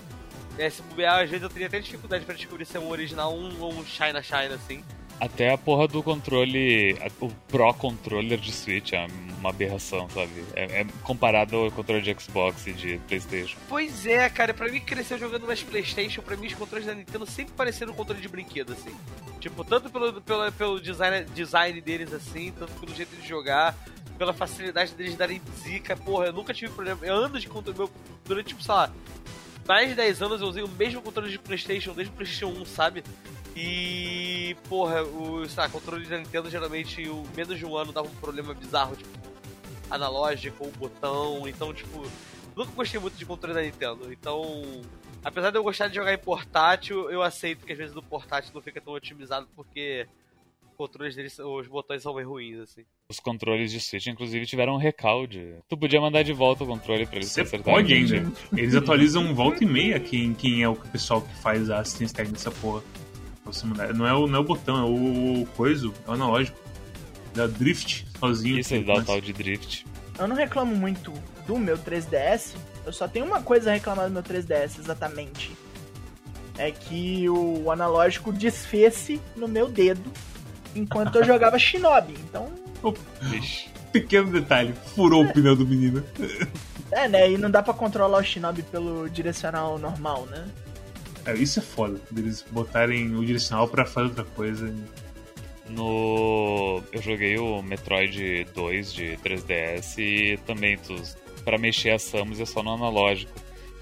é, 0.58 0.70
se 0.70 0.82
bobear, 0.82 1.24
às 1.24 1.30
vezes 1.30 1.44
eu 1.44 1.50
teria 1.50 1.68
até 1.68 1.80
dificuldade 1.80 2.26
pra 2.26 2.34
descobrir 2.34 2.66
se 2.66 2.76
é 2.78 2.80
um 2.80 2.90
original 2.90 3.34
ou 3.34 3.40
um, 3.40 3.62
ou 3.62 3.74
um 3.74 3.86
China 3.86 4.22
China, 4.24 4.56
assim. 4.56 4.84
Até 5.22 5.54
a 5.54 5.58
porra 5.58 5.88
do 5.88 6.02
controle, 6.02 6.98
o 7.20 7.30
Pro 7.48 7.72
Controller 7.76 8.40
de 8.40 8.52
Switch 8.52 8.94
é 8.94 9.06
uma 9.38 9.52
aberração, 9.52 10.10
sabe? 10.10 10.32
É, 10.56 10.82
é 10.82 10.88
comparado 11.04 11.58
ao 11.58 11.72
controle 11.72 12.02
de 12.02 12.20
Xbox 12.20 12.66
e 12.66 12.74
de 12.74 12.98
PlayStation. 13.08 13.56
Pois 13.70 14.08
é, 14.08 14.28
cara, 14.32 14.52
pra 14.52 14.68
mim 14.68 14.80
que 14.80 14.88
cresceu 14.88 15.20
jogando 15.20 15.46
nas 15.46 15.62
Playstation, 15.62 16.24
pra 16.24 16.36
mim 16.36 16.48
os 16.48 16.56
controles 16.56 16.88
da 16.88 16.96
Nintendo 16.96 17.28
sempre 17.28 17.54
pareceram 17.54 17.94
um 17.94 17.96
controle 17.96 18.20
de 18.20 18.28
brinquedo, 18.28 18.74
assim. 18.74 18.98
Tipo, 19.40 19.64
tanto 19.64 19.92
pelo, 19.92 20.20
pelo, 20.24 20.52
pelo 20.54 20.82
design, 20.82 21.24
design 21.36 21.80
deles, 21.82 22.12
assim, 22.12 22.52
tanto 22.58 22.74
pelo 22.80 22.96
jeito 22.96 23.16
de 23.16 23.28
jogar, 23.28 23.78
pela 24.18 24.34
facilidade 24.34 24.96
deles 24.96 25.16
darem 25.16 25.40
zica. 25.60 25.96
Porra, 25.96 26.26
eu 26.26 26.34
nunca 26.34 26.52
tive 26.52 26.74
problema. 26.74 27.06
Eu 27.06 27.14
ando 27.14 27.40
de 27.40 27.48
controle, 27.48 27.78
meu, 27.78 27.92
durante, 28.26 28.48
tipo, 28.48 28.64
sei 28.64 28.74
lá, 28.74 28.92
mais 29.68 29.88
de 29.88 29.94
10 29.94 30.22
anos 30.24 30.42
eu 30.42 30.48
usei 30.48 30.64
o 30.64 30.68
mesmo 30.68 31.00
controle 31.00 31.30
de 31.30 31.38
Playstation, 31.38 31.94
desde 31.94 32.12
o 32.12 32.16
Playstation 32.16 32.60
1, 32.60 32.66
sabe? 32.66 33.04
E, 33.56 34.56
porra, 34.70 35.04
o 35.04 35.48
sei 35.48 35.64
lá, 35.64 35.70
controle 35.70 36.06
da 36.06 36.18
Nintendo 36.18 36.50
geralmente, 36.50 37.08
o 37.10 37.24
menos 37.36 37.58
de 37.58 37.66
um 37.66 37.76
ano 37.76 37.92
dava 37.92 38.08
um 38.08 38.16
problema 38.16 38.54
bizarro, 38.54 38.96
tipo, 38.96 39.10
analógico 39.90 40.66
ou 40.66 40.72
botão, 40.72 41.48
então, 41.48 41.74
tipo, 41.74 42.04
nunca 42.56 42.72
gostei 42.72 43.00
muito 43.00 43.18
de 43.18 43.26
controle 43.26 43.54
da 43.54 43.62
Nintendo. 43.62 44.12
Então, 44.12 44.82
apesar 45.24 45.52
de 45.52 45.58
eu 45.58 45.64
gostar 45.64 45.90
de 45.90 45.96
jogar 45.96 46.14
em 46.14 46.18
portátil, 46.18 47.10
eu 47.12 47.22
aceito 47.22 47.66
que 47.66 47.74
às 47.74 47.78
vezes 47.78 47.94
no 47.94 48.02
portátil 48.02 48.52
não 48.54 48.62
fica 48.62 48.80
tão 48.80 48.94
otimizado 48.94 49.48
porque 49.56 50.08
controles 50.78 51.16
deles, 51.16 51.38
os 51.38 51.68
botões 51.68 52.02
são 52.02 52.16
bem 52.16 52.26
ruins, 52.26 52.58
assim. 52.60 52.84
Os 53.10 53.20
controles 53.20 53.72
de 53.72 53.80
Switch, 53.80 54.08
inclusive, 54.08 54.46
tiveram 54.48 54.74
um 54.74 54.78
recalde. 54.78 55.56
Tu 55.70 55.78
podia 55.78 56.02
mandar 56.02 56.24
de 56.24 56.34
volta 56.34 56.64
o 56.64 56.68
controle 56.68 57.06
pra 57.06 57.18
eles 57.18 57.30
Você 57.30 57.42
acertarem. 57.42 57.76
pode 57.82 57.94
ainda. 57.94 58.32
Eles 58.58 58.74
atualizam 58.74 59.36
volta 59.36 59.64
e 59.64 59.68
meia 59.68 60.00
quem, 60.00 60.34
quem 60.34 60.64
é 60.64 60.70
o 60.70 60.76
pessoal 60.76 61.22
que 61.22 61.36
faz 61.36 61.70
a 61.70 61.80
assistência 61.82 62.16
técnica 62.16 62.38
dessa 62.40 62.52
porra. 62.52 62.82
Você 63.52 63.66
mudar. 63.66 63.94
Não 63.94 64.08
é, 64.08 64.14
o, 64.14 64.28
não 64.28 64.38
é 64.38 64.42
o 64.42 64.44
botão, 64.44 64.78
é 64.78 64.84
o 64.84 65.46
coisa, 65.56 65.88
é 65.88 66.10
o 66.10 66.14
analógico. 66.14 66.58
Da 67.34 67.48
drift 67.48 68.06
sozinho. 68.20 68.60
Isso, 68.60 68.74
ele 68.74 68.86
dá 68.86 68.94
o 68.96 69.04
tal 69.04 69.22
de 69.22 69.32
drift. 69.34 69.86
Eu 70.20 70.28
não 70.28 70.36
reclamo 70.36 70.76
muito 70.76 71.14
do 71.48 71.58
meu 71.58 71.78
3DS. 71.78 72.56
Eu 72.86 72.92
só 72.92 73.08
tenho 73.08 73.26
uma 73.26 73.42
coisa 73.42 73.70
a 73.70 73.74
reclamar 73.74 74.08
do 74.08 74.14
meu 74.14 74.24
3DS, 74.24 74.80
exatamente. 74.80 75.52
É 76.58 76.72
que 76.72 77.30
o 77.30 77.72
analógico 77.72 78.34
desfez-se 78.34 79.22
no 79.36 79.48
meu 79.48 79.68
dedo 79.70 80.12
enquanto 80.76 81.16
eu 81.16 81.24
jogava 81.26 81.58
Shinobi. 81.58 82.14
Então, 82.30 82.52
Vixe. 83.22 83.70
Pequeno 83.92 84.32
detalhe, 84.32 84.74
furou 84.96 85.24
o 85.24 85.34
pneu 85.34 85.56
do 85.56 85.66
menino. 85.68 86.04
é, 86.92 87.08
né? 87.08 87.32
E 87.32 87.38
não 87.38 87.52
dá 87.52 87.62
pra 87.62 87.74
controlar 87.74 88.18
o 88.20 88.24
Shinobi 88.24 88.64
pelo 88.64 89.10
direcional 89.10 89.78
normal, 89.78 90.26
né? 90.28 90.48
É, 91.26 91.34
isso 91.36 91.60
é 91.60 91.62
foda, 91.62 92.00
deles 92.10 92.44
botarem 92.50 93.16
o 93.16 93.26
direcional 93.26 93.68
pra 93.68 93.86
fazer 93.86 94.08
outra 94.08 94.24
coisa. 94.24 94.74
No. 95.70 96.82
Eu 96.92 97.02
joguei 97.02 97.38
o 97.38 97.62
Metroid 97.62 98.46
2 98.54 98.94
de 98.94 99.18
3DS 99.24 99.98
e 100.00 100.38
também 100.46 100.78
tu, 100.78 100.96
pra 101.46 101.58
mexer 101.58 101.92
as 101.92 102.02
Samus 102.02 102.40
é 102.40 102.46
só 102.46 102.62
no 102.64 102.72
analógico. 102.72 103.32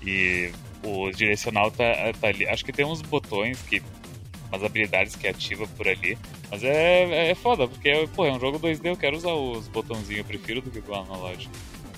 E 0.06 0.52
o 0.84 1.10
direcional 1.12 1.72
tá, 1.72 1.86
tá 2.20 2.28
ali. 2.28 2.48
Acho 2.48 2.64
que 2.64 2.74
tem 2.74 2.86
uns 2.86 3.02
botões 3.02 3.62
que. 3.64 3.82
umas 4.50 4.64
habilidades 4.64 5.16
que 5.16 5.28
ativa 5.28 5.68
por 5.76 5.88
ali. 5.88 6.18
Mas 6.52 6.64
é, 6.64 7.32
é 7.32 7.36
foda, 7.36 7.68
porque 7.68 8.08
pô, 8.16 8.26
é 8.26 8.32
um 8.32 8.40
jogo 8.40 8.60
2D, 8.60 8.86
eu 8.86 8.98
quero 8.98 9.18
usar 9.18 9.34
os 9.34 9.68
botãozinhos, 9.68 10.20
eu 10.20 10.26
prefiro 10.26 10.62
do 10.62 10.70
que 10.70 10.80
o 10.80 10.96
analógico. 10.96 11.54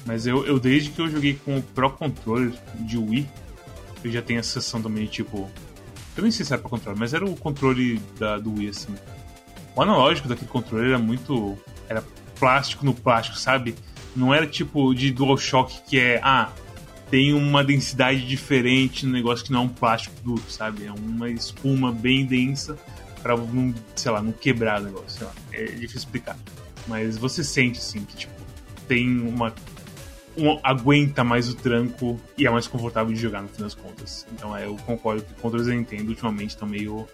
Mas 0.05 0.25
eu, 0.25 0.45
eu 0.45 0.59
desde 0.59 0.89
que 0.89 0.99
eu 0.99 1.09
joguei 1.09 1.35
com 1.45 1.57
o 1.57 1.61
Pro 1.61 1.91
Controller 1.91 2.53
de 2.79 2.97
Wii, 2.97 3.29
eu 4.03 4.11
já 4.11 4.21
tenho 4.21 4.39
a 4.39 4.43
sensação 4.43 4.81
também, 4.81 5.05
tipo. 5.05 5.49
Eu 6.15 6.23
nem 6.23 6.31
sei 6.31 6.45
se 6.45 6.51
era 6.51 6.61
Pro 6.61 6.69
Controller, 6.69 6.99
mas 6.99 7.13
era 7.13 7.25
o 7.25 7.35
controle 7.35 8.01
da, 8.19 8.37
do 8.37 8.53
Wii, 8.53 8.69
assim. 8.69 8.93
O 9.75 9.81
analógico 9.81 10.27
daquele 10.27 10.49
controle 10.49 10.89
era 10.89 10.99
muito. 10.99 11.57
Era 11.87 12.03
plástico 12.39 12.85
no 12.85 12.93
plástico, 12.93 13.37
sabe? 13.37 13.75
Não 14.15 14.33
era 14.33 14.45
tipo 14.45 14.93
de 14.93 15.11
DualShock 15.11 15.81
que 15.87 15.99
é. 15.99 16.19
Ah, 16.21 16.51
tem 17.09 17.33
uma 17.33 17.63
densidade 17.63 18.25
diferente 18.25 19.05
no 19.05 19.11
negócio 19.11 19.45
que 19.45 19.51
não 19.51 19.61
é 19.61 19.63
um 19.65 19.69
plástico 19.69 20.15
duro, 20.23 20.43
sabe? 20.49 20.85
É 20.85 20.91
uma 20.91 21.29
espuma 21.29 21.91
bem 21.91 22.25
densa 22.25 22.77
pra 23.21 23.37
não, 23.37 23.73
sei 23.95 24.11
lá, 24.11 24.21
não 24.21 24.31
quebrar 24.31 24.81
o 24.81 24.85
negócio, 24.85 25.09
sei 25.09 25.27
lá. 25.27 25.33
É 25.51 25.65
difícil 25.65 25.99
explicar. 25.99 26.37
Mas 26.87 27.17
você 27.17 27.43
sente, 27.43 27.79
assim, 27.79 28.03
que 28.03 28.15
tipo, 28.15 28.33
tem 28.87 29.19
uma 29.19 29.53
um, 30.37 30.59
aguenta 30.63 31.23
mais 31.23 31.49
o 31.49 31.55
tranco 31.55 32.19
e 32.37 32.47
é 32.47 32.49
mais 32.49 32.67
confortável 32.67 33.13
de 33.13 33.19
jogar 33.19 33.41
no 33.41 33.49
fim 33.49 33.63
das 33.63 33.73
contas. 33.73 34.25
Então 34.33 34.55
é, 34.55 34.65
eu 34.65 34.75
concordo 34.85 35.23
que 35.23 35.33
controles 35.35 35.67
da 35.67 35.73
Nintendo 35.73 36.09
ultimamente 36.09 36.51
estão 36.51 36.67
meio 36.67 37.07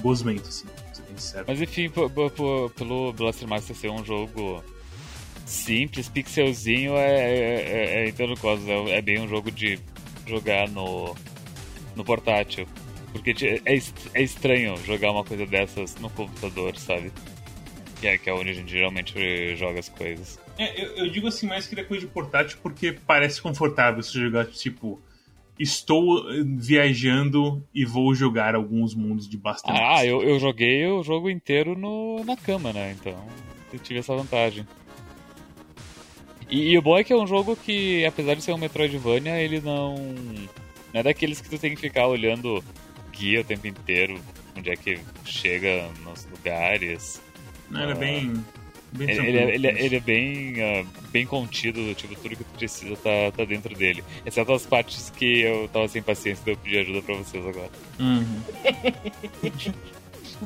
gosmentos, 0.00 0.48
assim, 0.48 0.66
bem 1.06 1.16
sincero. 1.16 1.44
Mas 1.46 1.60
enfim, 1.60 1.90
pelo 1.90 3.12
Blaster 3.12 3.48
Master 3.48 3.76
ser 3.76 3.90
um 3.90 4.04
jogo 4.04 4.62
simples, 5.44 6.08
pixelzinho, 6.08 6.94
é, 6.94 7.18
é, 7.18 8.04
é, 8.04 8.08
entendo 8.08 8.36
Cosmos, 8.38 8.68
é, 8.68 8.98
é 8.98 9.02
bem 9.02 9.20
um 9.20 9.28
jogo 9.28 9.50
de 9.50 9.78
jogar 10.26 10.68
no, 10.68 11.14
no 11.96 12.04
portátil. 12.04 12.66
Porque 13.12 13.34
é, 13.66 13.74
é 14.14 14.22
estranho 14.22 14.76
jogar 14.86 15.10
uma 15.10 15.24
coisa 15.24 15.44
dessas 15.44 15.96
no 15.96 16.08
computador, 16.10 16.76
sabe? 16.76 17.12
Que 18.00 18.06
é, 18.06 18.18
que 18.18 18.30
é 18.30 18.32
onde 18.32 18.50
a 18.50 18.54
gente 18.54 18.70
geralmente 18.70 19.56
joga 19.56 19.80
as 19.80 19.88
coisas. 19.88 20.38
É, 20.60 20.84
eu, 20.84 20.96
eu 20.96 21.10
digo 21.10 21.26
assim 21.26 21.46
mais 21.46 21.66
que 21.66 21.74
ele 21.74 21.80
é 21.80 21.84
coisa 21.84 22.06
de 22.06 22.12
portátil 22.12 22.58
porque 22.62 22.92
parece 23.06 23.40
confortável 23.40 24.02
você 24.02 24.20
jogar, 24.20 24.44
tipo, 24.44 25.00
estou 25.58 26.30
eh, 26.30 26.42
viajando 26.44 27.66
e 27.74 27.86
vou 27.86 28.14
jogar 28.14 28.54
alguns 28.54 28.94
mundos 28.94 29.26
de 29.26 29.38
Blaster 29.38 29.74
Ah, 29.74 30.04
eu, 30.04 30.22
eu 30.22 30.38
joguei 30.38 30.86
o 30.86 31.02
jogo 31.02 31.30
inteiro 31.30 31.74
no, 31.74 32.22
na 32.24 32.36
cama, 32.36 32.74
né? 32.74 32.94
Então 32.98 33.16
eu 33.72 33.78
tive 33.78 34.00
essa 34.00 34.14
vantagem. 34.14 34.66
E, 36.50 36.72
e 36.72 36.78
o 36.78 36.82
bom 36.82 36.98
é 36.98 37.04
que 37.04 37.12
é 37.14 37.16
um 37.16 37.26
jogo 37.26 37.56
que, 37.56 38.04
apesar 38.04 38.34
de 38.34 38.42
ser 38.42 38.52
um 38.52 38.58
Metroidvania, 38.58 39.40
ele 39.40 39.62
não. 39.62 39.94
Não 40.92 41.00
é 41.00 41.02
daqueles 41.02 41.40
que 41.40 41.48
tu 41.48 41.58
tem 41.58 41.74
que 41.74 41.80
ficar 41.80 42.06
olhando 42.06 42.62
guia 43.12 43.40
o 43.40 43.44
tempo 43.44 43.66
inteiro, 43.66 44.20
onde 44.54 44.68
é 44.68 44.76
que 44.76 44.98
chega 45.24 45.88
nos 46.04 46.26
lugares. 46.26 47.22
Não, 47.70 47.82
ele 47.82 47.92
é 47.92 47.94
bem. 47.94 48.44
Bem 48.92 49.10
Ele, 49.10 49.20
ele 49.28 49.38
é, 49.38 49.54
ele 49.54 49.66
é- 49.66 49.84
ele 49.84 49.96
é 49.96 50.00
bem, 50.00 50.54
ah, 50.62 50.84
bem 51.10 51.26
contido, 51.26 51.82
do 51.84 51.94
tipo, 51.94 52.14
tudo 52.16 52.36
que 52.36 52.44
tu 52.44 52.50
precisa 52.58 52.96
tá, 52.96 53.30
tá 53.36 53.44
dentro 53.44 53.74
dele. 53.74 54.02
Exceto 54.26 54.52
as 54.52 54.66
partes 54.66 55.10
que 55.10 55.40
eu 55.40 55.68
tava 55.68 55.88
sem 55.88 56.02
paciência 56.02 56.44
de 56.44 56.50
eu 56.52 56.56
pedir 56.56 56.78
ajuda 56.78 57.02
pra 57.02 57.14
vocês 57.16 57.44
agora. 57.46 57.70
Uhum. 57.98 58.42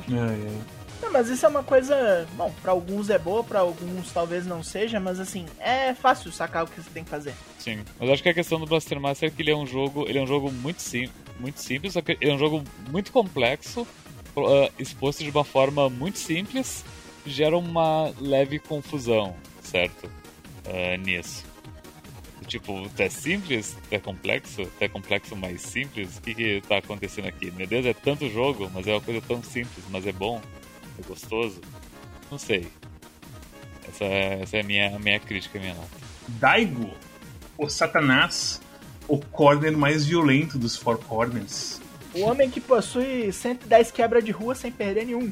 Ai, 0.09 0.17
ai. 0.47 0.61
Não, 1.01 1.11
mas 1.11 1.29
isso 1.29 1.45
é 1.45 1.49
uma 1.49 1.63
coisa. 1.63 2.27
Bom, 2.35 2.53
pra 2.61 2.71
alguns 2.71 3.09
é 3.09 3.17
boa, 3.19 3.43
pra 3.43 3.59
alguns 3.59 4.11
talvez 4.11 4.45
não 4.45 4.63
seja, 4.63 4.99
mas 4.99 5.19
assim, 5.19 5.45
é 5.59 5.93
fácil 5.93 6.31
sacar 6.31 6.63
o 6.63 6.67
que 6.67 6.81
você 6.81 6.89
tem 6.93 7.03
que 7.03 7.09
fazer. 7.09 7.33
Sim, 7.59 7.79
mas 7.99 8.09
acho 8.09 8.23
que 8.23 8.29
a 8.29 8.33
questão 8.33 8.59
do 8.59 8.65
Blaster 8.65 8.99
Master 8.99 9.29
é 9.29 9.31
que 9.31 9.41
ele 9.41 9.51
é 9.51 9.55
um 9.55 9.65
jogo, 9.65 10.05
ele 10.07 10.17
é 10.17 10.21
um 10.21 10.27
jogo 10.27 10.51
muito, 10.51 10.81
sim, 10.81 11.09
muito 11.39 11.61
simples, 11.61 11.93
só 11.93 12.01
que 12.01 12.17
ele 12.19 12.31
é 12.31 12.33
um 12.33 12.37
jogo 12.39 12.63
muito 12.91 13.11
complexo, 13.11 13.85
ah, 14.37 14.69
exposto 14.79 15.23
de 15.23 15.29
uma 15.29 15.43
forma 15.43 15.89
muito 15.89 16.17
simples, 16.17 16.83
gera 17.25 17.57
uma 17.57 18.13
leve 18.19 18.59
confusão, 18.59 19.35
certo? 19.61 20.09
Ah, 20.65 20.97
nisso. 20.97 21.43
Tipo, 22.47 22.89
é 22.97 23.09
simples, 23.09 23.75
é 23.89 23.99
complexo, 23.99 24.69
é 24.79 24.87
complexo 24.87 25.35
mais 25.35 25.61
simples, 25.61 26.17
o 26.17 26.21
que 26.21 26.35
que 26.35 26.61
tá 26.67 26.77
acontecendo 26.77 27.27
aqui? 27.27 27.49
Meu 27.51 27.65
Deus, 27.65 27.85
é 27.85 27.93
tanto 27.93 28.29
jogo, 28.29 28.69
mas 28.73 28.87
é 28.87 28.91
uma 28.91 29.01
coisa 29.01 29.21
tão 29.21 29.41
simples, 29.41 29.83
mas 29.89 30.05
é 30.05 30.11
bom, 30.11 30.39
é 30.99 31.07
gostoso. 31.07 31.59
Não 32.29 32.37
sei. 32.37 32.67
Essa, 33.87 34.05
essa 34.05 34.57
é 34.57 34.61
a 34.61 34.63
minha, 34.63 34.95
a 34.95 34.99
minha 34.99 35.19
crítica, 35.19 35.57
a 35.57 35.61
minha 35.61 35.73
nota. 35.73 35.89
Daigo, 36.27 36.91
o 37.57 37.67
Satanás, 37.67 38.61
o 39.07 39.17
corner 39.17 39.75
mais 39.75 40.05
violento 40.05 40.57
dos 40.57 40.75
Four 40.75 40.99
Corners. 40.99 41.81
O 42.13 42.21
homem 42.21 42.49
que 42.49 42.61
possui 42.61 43.31
110 43.31 43.91
quebra 43.91 44.21
de 44.21 44.31
rua 44.31 44.55
sem 44.55 44.71
perder 44.71 45.05
nenhum. 45.05 45.31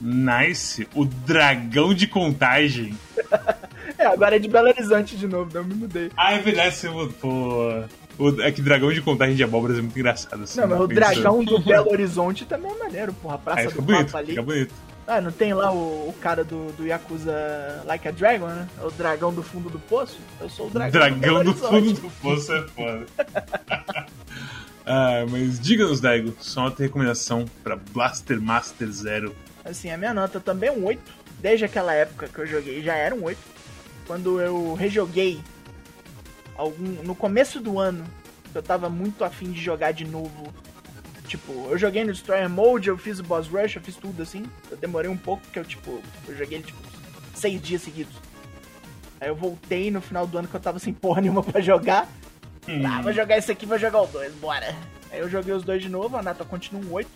Nice, 0.00 0.86
o 0.94 1.04
dragão 1.04 1.94
de 1.94 2.06
contagem. 2.06 2.96
É, 3.98 4.04
agora 4.04 4.36
é 4.36 4.38
de 4.38 4.48
Belo 4.48 4.68
Horizonte 4.68 5.16
de 5.16 5.26
novo, 5.26 5.50
não 5.54 5.64
me 5.64 5.72
mudei. 5.74 6.10
Ah, 6.16 6.34
é 6.34 6.38
verdade, 6.38 6.74
você 6.74 6.88
botou. 6.88 7.84
O, 8.18 8.42
é 8.42 8.50
que 8.50 8.60
dragão 8.60 8.92
de 8.92 9.00
contagem 9.00 9.36
de 9.36 9.44
abóboras 9.44 9.78
é 9.78 9.80
muito 9.80 9.98
engraçado. 9.98 10.42
Assim, 10.42 10.60
Não, 10.60 10.68
mas 10.68 10.80
o 10.80 10.88
pensando. 10.88 11.14
dragão 11.14 11.44
do 11.44 11.58
Belo 11.64 11.90
Horizonte 11.90 12.44
também 12.44 12.72
é 12.72 12.78
maneiro, 12.78 13.12
porra. 13.14 13.36
A 13.36 13.38
Praça 13.38 13.60
Aí 13.60 13.66
do 13.66 13.70
fica 13.70 13.82
bonito, 13.82 14.06
Papa 14.06 14.18
ali. 14.18 14.26
fica 14.28 14.42
bonito. 14.42 14.74
Ah, 15.06 15.20
não 15.20 15.30
tem 15.30 15.54
lá 15.54 15.72
o, 15.72 16.08
o 16.08 16.14
cara 16.20 16.42
do, 16.44 16.72
do 16.72 16.84
Yakuza 16.84 17.82
Like 17.86 18.08
a 18.08 18.10
Dragon, 18.10 18.48
né? 18.48 18.68
É 18.82 18.84
o 18.84 18.90
dragão 18.90 19.32
do 19.32 19.42
fundo 19.42 19.70
do 19.70 19.78
poço? 19.78 20.18
Eu 20.40 20.50
sou 20.50 20.66
o 20.66 20.70
dragão, 20.70 20.90
Dragão 20.90 21.44
do, 21.44 21.52
do 21.52 21.54
fundo 21.54 21.92
do 21.92 22.10
poço 22.20 22.52
é 22.52 22.62
foda. 22.68 23.06
ah, 24.84 25.24
mas 25.30 25.60
diga-nos, 25.60 26.00
Daigo, 26.00 26.34
só 26.40 26.62
uma 26.62 26.74
recomendação 26.76 27.44
pra 27.62 27.76
Blaster 27.76 28.42
Master 28.42 28.90
Zero. 28.90 29.34
Assim, 29.68 29.90
a 29.90 29.98
minha 29.98 30.14
nota 30.14 30.38
também 30.38 30.68
é 30.68 30.72
um 30.72 30.84
8. 30.84 31.00
Desde 31.40 31.64
aquela 31.64 31.92
época 31.92 32.28
que 32.28 32.38
eu 32.38 32.46
joguei 32.46 32.82
já 32.82 32.94
era 32.94 33.14
um 33.14 33.24
8. 33.24 33.38
Quando 34.06 34.40
eu 34.40 34.74
rejoguei 34.74 35.40
algum, 36.56 37.02
no 37.02 37.14
começo 37.14 37.60
do 37.60 37.78
ano, 37.78 38.04
eu 38.54 38.62
tava 38.62 38.88
muito 38.88 39.24
afim 39.24 39.50
de 39.50 39.60
jogar 39.60 39.92
de 39.92 40.04
novo. 40.04 40.54
Tipo, 41.26 41.52
eu 41.68 41.76
joguei 41.76 42.04
no 42.04 42.12
Destroyer 42.12 42.48
Mode, 42.48 42.88
eu 42.88 42.96
fiz 42.96 43.18
o 43.18 43.24
Boss 43.24 43.48
Rush, 43.48 43.76
eu 43.76 43.82
fiz 43.82 43.96
tudo 43.96 44.22
assim. 44.22 44.46
Eu 44.70 44.76
demorei 44.76 45.10
um 45.10 45.16
pouco, 45.16 45.42
porque 45.42 45.58
eu, 45.58 45.64
tipo, 45.64 46.00
eu 46.28 46.36
joguei 46.36 46.58
ele, 46.58 46.64
tipo, 46.64 46.78
seis 47.34 47.60
dias 47.60 47.82
seguidos. 47.82 48.14
Aí 49.20 49.28
eu 49.28 49.34
voltei 49.34 49.90
no 49.90 50.00
final 50.00 50.26
do 50.26 50.38
ano 50.38 50.46
que 50.46 50.54
eu 50.54 50.60
tava 50.60 50.78
sem 50.78 50.94
porra 50.94 51.20
nenhuma 51.20 51.42
pra 51.42 51.60
jogar. 51.60 52.06
Ah, 52.86 53.02
vou 53.02 53.12
jogar 53.12 53.38
esse 53.38 53.50
aqui, 53.50 53.66
vou 53.66 53.78
jogar 53.78 54.02
o 54.02 54.06
2, 54.06 54.34
bora. 54.34 54.74
Aí 55.10 55.18
eu 55.20 55.28
joguei 55.28 55.52
os 55.52 55.64
dois 55.64 55.82
de 55.82 55.88
novo, 55.88 56.16
a 56.16 56.22
nota 56.22 56.44
continua 56.44 56.82
um 56.84 56.92
8. 56.92 57.08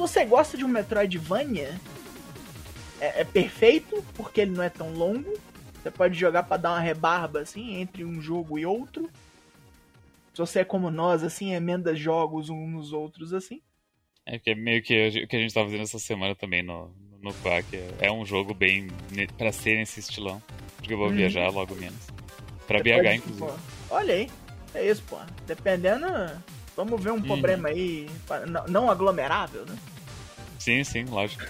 Se 0.00 0.08
você 0.08 0.24
gosta 0.24 0.56
de 0.56 0.64
um 0.64 0.68
Metroidvania, 0.68 1.78
é, 2.98 3.20
é 3.20 3.24
perfeito, 3.24 4.02
porque 4.14 4.40
ele 4.40 4.52
não 4.52 4.62
é 4.64 4.70
tão 4.70 4.94
longo. 4.94 5.30
Você 5.74 5.90
pode 5.90 6.18
jogar 6.18 6.44
pra 6.44 6.56
dar 6.56 6.70
uma 6.70 6.80
rebarba, 6.80 7.40
assim, 7.40 7.74
entre 7.74 8.02
um 8.02 8.18
jogo 8.18 8.58
e 8.58 8.64
outro. 8.64 9.10
Se 10.32 10.38
você 10.38 10.60
é 10.60 10.64
como 10.64 10.90
nós, 10.90 11.22
assim, 11.22 11.52
emenda 11.52 11.94
jogos 11.94 12.48
uns 12.48 12.66
nos 12.70 12.94
outros, 12.94 13.34
assim. 13.34 13.60
É 14.24 14.38
que 14.38 14.48
é 14.52 14.54
meio 14.54 14.82
que 14.82 15.22
o 15.22 15.28
que 15.28 15.36
a 15.36 15.38
gente 15.40 15.52
tá 15.52 15.62
fazendo 15.62 15.82
essa 15.82 15.98
semana 15.98 16.34
também 16.34 16.62
no, 16.62 16.90
no 17.20 17.34
Quack. 17.34 17.76
É, 17.76 18.06
é 18.06 18.10
um 18.10 18.24
jogo 18.24 18.54
bem 18.54 18.88
pra 19.36 19.52
ser 19.52 19.76
nesse 19.76 20.00
estilão. 20.00 20.42
Porque 20.78 20.94
eu 20.94 20.98
vou 20.98 21.08
Uhum. 21.08 21.14
viajar 21.16 21.50
logo 21.50 21.74
menos. 21.74 22.06
Pra 22.66 22.78
Você 22.78 22.84
BH, 22.84 22.94
pode, 22.94 23.14
inclusive. 23.16 23.46
pô, 23.46 23.52
olha 23.90 24.14
aí, 24.14 24.30
é 24.74 24.90
isso, 24.90 25.02
pô. 25.02 25.18
Dependendo, 25.46 26.06
vamos 26.76 27.02
ver 27.02 27.12
um 27.12 27.20
problema 27.20 27.68
aí, 27.68 28.06
não- 28.68 28.90
aglomerável, 28.90 29.64
né? 29.66 29.74
Sim, 30.58 30.84
sim, 30.84 31.04
lógico. 31.04 31.42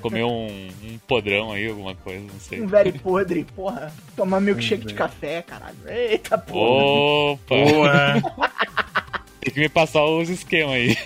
Comer 0.00 0.24
um, 0.24 0.68
um 0.82 0.98
podrão 1.06 1.52
aí, 1.52 1.68
alguma 1.68 1.94
coisa, 1.94 2.20
não 2.20 2.40
sei. 2.40 2.60
Um 2.60 2.66
velho 2.66 2.92
podre, 2.98 3.44
porra. 3.54 3.92
Tomar 4.16 4.40
milkshake 4.40 4.84
de 4.84 4.94
café, 4.94 5.42
caralho. 5.42 5.76
Eita 5.86 6.36
porra. 6.36 7.32
Opa! 7.34 7.54
Boa! 7.54 8.50
Tem 9.40 9.54
que 9.54 9.60
me 9.60 9.68
passar 9.68 10.04
os 10.04 10.28
esquemas 10.28 10.74
aí. 10.74 10.96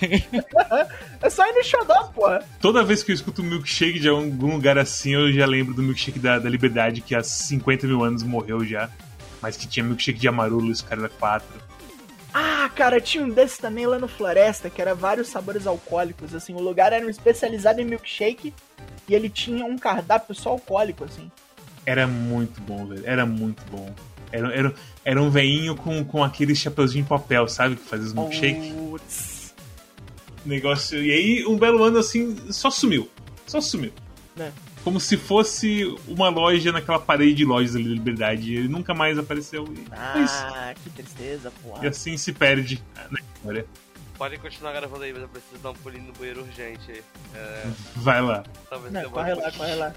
É 1.22 1.28
só 1.30 1.46
ir 1.46 1.52
no 1.54 1.64
xodó, 1.64 2.04
porra. 2.14 2.42
Toda 2.60 2.82
vez 2.84 3.02
que 3.02 3.10
eu 3.10 3.14
escuto 3.14 3.42
um 3.42 3.46
milkshake 3.46 3.98
de 3.98 4.08
algum 4.08 4.52
lugar 4.54 4.78
assim, 4.78 5.12
eu 5.14 5.30
já 5.32 5.46
lembro 5.46 5.72
do 5.74 5.82
milkshake 5.82 6.18
da, 6.18 6.38
da 6.38 6.48
Liberdade, 6.48 7.00
que 7.02 7.14
há 7.14 7.22
50 7.22 7.86
mil 7.86 8.02
anos 8.04 8.22
morreu 8.22 8.64
já. 8.64 8.90
Mas 9.42 9.56
que 9.56 9.66
tinha 9.66 9.84
milkshake 9.84 10.18
de 10.18 10.28
amarelo, 10.28 10.70
esse 10.70 10.82
cara 10.84 11.02
era 11.02 11.08
4. 11.10 11.46
Ah, 12.32 12.70
cara, 12.74 13.00
tinha 13.00 13.24
um 13.24 13.30
desses 13.30 13.58
também 13.58 13.86
lá 13.86 13.98
no 13.98 14.08
Floresta, 14.08 14.68
que 14.68 14.80
era 14.80 14.94
vários 14.94 15.28
sabores 15.28 15.66
alcoólicos, 15.66 16.34
assim. 16.34 16.54
O 16.54 16.60
lugar 16.60 16.92
era 16.92 17.08
especializado 17.08 17.80
em 17.80 17.84
milkshake 17.84 18.52
e 19.08 19.14
ele 19.14 19.28
tinha 19.28 19.64
um 19.64 19.78
cardápio 19.78 20.34
só 20.34 20.50
alcoólico, 20.50 21.04
assim. 21.04 21.30
Era 21.84 22.06
muito 22.06 22.60
bom, 22.60 22.86
velho. 22.86 23.02
Era 23.06 23.24
muito 23.24 23.62
bom. 23.70 23.94
Era, 24.32 24.52
era, 24.52 24.74
era 25.04 25.22
um 25.22 25.30
veinho 25.30 25.76
com, 25.76 26.04
com 26.04 26.22
aquele 26.22 26.54
chapeuzinho 26.54 27.04
de 27.04 27.08
papel, 27.08 27.48
sabe? 27.48 27.76
Que 27.76 27.84
fazia 27.84 28.06
os 28.06 28.12
milkshake. 28.12 28.72
Putz. 28.72 29.54
Negócio. 30.44 31.02
E 31.02 31.12
aí, 31.12 31.46
um 31.46 31.56
belo 31.56 31.82
ano 31.82 31.98
assim, 31.98 32.36
só 32.50 32.70
sumiu. 32.70 33.08
Só 33.46 33.60
sumiu. 33.60 33.92
Né? 34.36 34.52
Como 34.86 35.00
se 35.00 35.16
fosse 35.16 35.82
uma 36.06 36.28
loja 36.28 36.70
naquela 36.70 37.00
parede 37.00 37.34
de 37.34 37.44
lojas 37.44 37.74
ali 37.74 37.88
da 37.88 37.90
Liberdade. 37.90 38.54
Ele 38.54 38.68
nunca 38.68 38.94
mais 38.94 39.18
apareceu. 39.18 39.64
E, 39.64 39.80
é. 39.80 39.96
Ah, 39.98 40.74
que 40.80 40.90
tristeza, 40.90 41.52
porra. 41.60 41.84
e 41.84 41.88
assim 41.88 42.16
se 42.16 42.32
perde 42.32 42.80
na 43.10 43.18
história. 43.18 43.66
Podem 44.16 44.38
continuar 44.38 44.72
gravando 44.74 45.02
aí, 45.02 45.12
mas 45.12 45.22
eu 45.22 45.28
preciso 45.28 45.60
dar 45.60 45.72
um 45.72 45.74
pulinho 45.74 46.04
no 46.04 46.12
banheiro 46.12 46.42
urgente 46.42 46.88
aí. 46.88 47.02
É, 47.34 47.66
Vai 47.96 48.22
lá. 48.22 48.44
talvez 48.70 48.92
Não, 48.92 49.10
corre 49.10 49.34
lá, 49.34 49.50
corre 49.50 49.74
lá. 49.74 49.92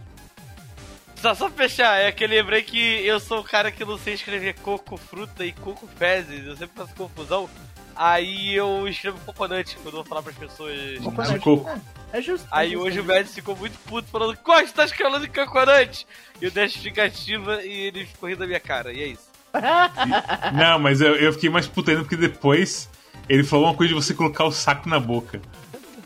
Só, 1.18 1.36
só 1.36 1.52
fechar, 1.52 2.02
é 2.02 2.12
que 2.12 2.24
eu 2.24 2.28
lembrei 2.28 2.64
que 2.64 3.06
eu 3.06 3.20
sou 3.20 3.42
o 3.42 3.44
cara 3.44 3.72
que 3.72 3.86
não 3.86 3.96
sei 4.00 4.16
escrever 4.16 4.56
coco, 4.56 4.98
fruta 4.98 5.46
e 5.46 5.52
coco 5.52 5.88
fezes. 6.00 6.48
Eu 6.48 6.58
sempre 6.58 6.76
faço 6.76 6.96
confusão. 6.96 7.48
Aí 7.96 8.56
eu 8.56 8.88
escrevo 8.88 9.20
coconut 9.24 9.76
quando 9.76 9.86
eu 9.86 9.92
vou 9.92 10.06
falar 10.06 10.24
pras 10.24 10.36
pessoas. 10.36 10.98
Coconut. 10.98 11.34
de 11.34 11.40
coco. 11.42 11.80
É, 12.14 12.18
é 12.18 12.22
justo. 12.22 12.48
Aí 12.52 12.70
é 12.70 12.72
justo, 12.72 12.86
hoje 12.88 12.98
é 12.98 13.02
o 13.02 13.04
justo. 13.06 13.18
Mads 13.18 13.36
ficou 13.36 13.56
muito 13.56 13.78
puto 13.88 14.08
falando, 14.10 14.38
Costa, 14.38 14.74
tá 14.76 14.86
escrevendo 14.86 15.28
coconut! 15.28 16.06
E 16.42 16.46
eu 16.46 16.52
dei 16.52 16.64
a 16.64 16.68
justificativa 16.68 17.64
e 17.64 17.72
ele 17.88 18.06
ficou 18.06 18.30
rindo 18.30 18.40
da 18.40 18.48
minha 18.48 18.60
cara, 18.60 18.92
e 18.94 19.02
é 19.02 19.08
isso. 19.08 19.30
Não, 20.54 20.80
mas 20.80 21.02
eu, 21.02 21.16
eu 21.16 21.34
fiquei 21.34 21.50
mais 21.50 21.68
puto 21.68 21.90
ainda 21.90 22.04
porque 22.04 22.16
depois 22.16 22.90
ele 23.28 23.44
falou 23.44 23.66
uma 23.66 23.74
coisa 23.76 23.94
de 23.94 24.00
você 24.00 24.14
colocar 24.14 24.44
o 24.46 24.52
saco 24.52 24.88
na 24.88 25.00
boca. 25.00 25.42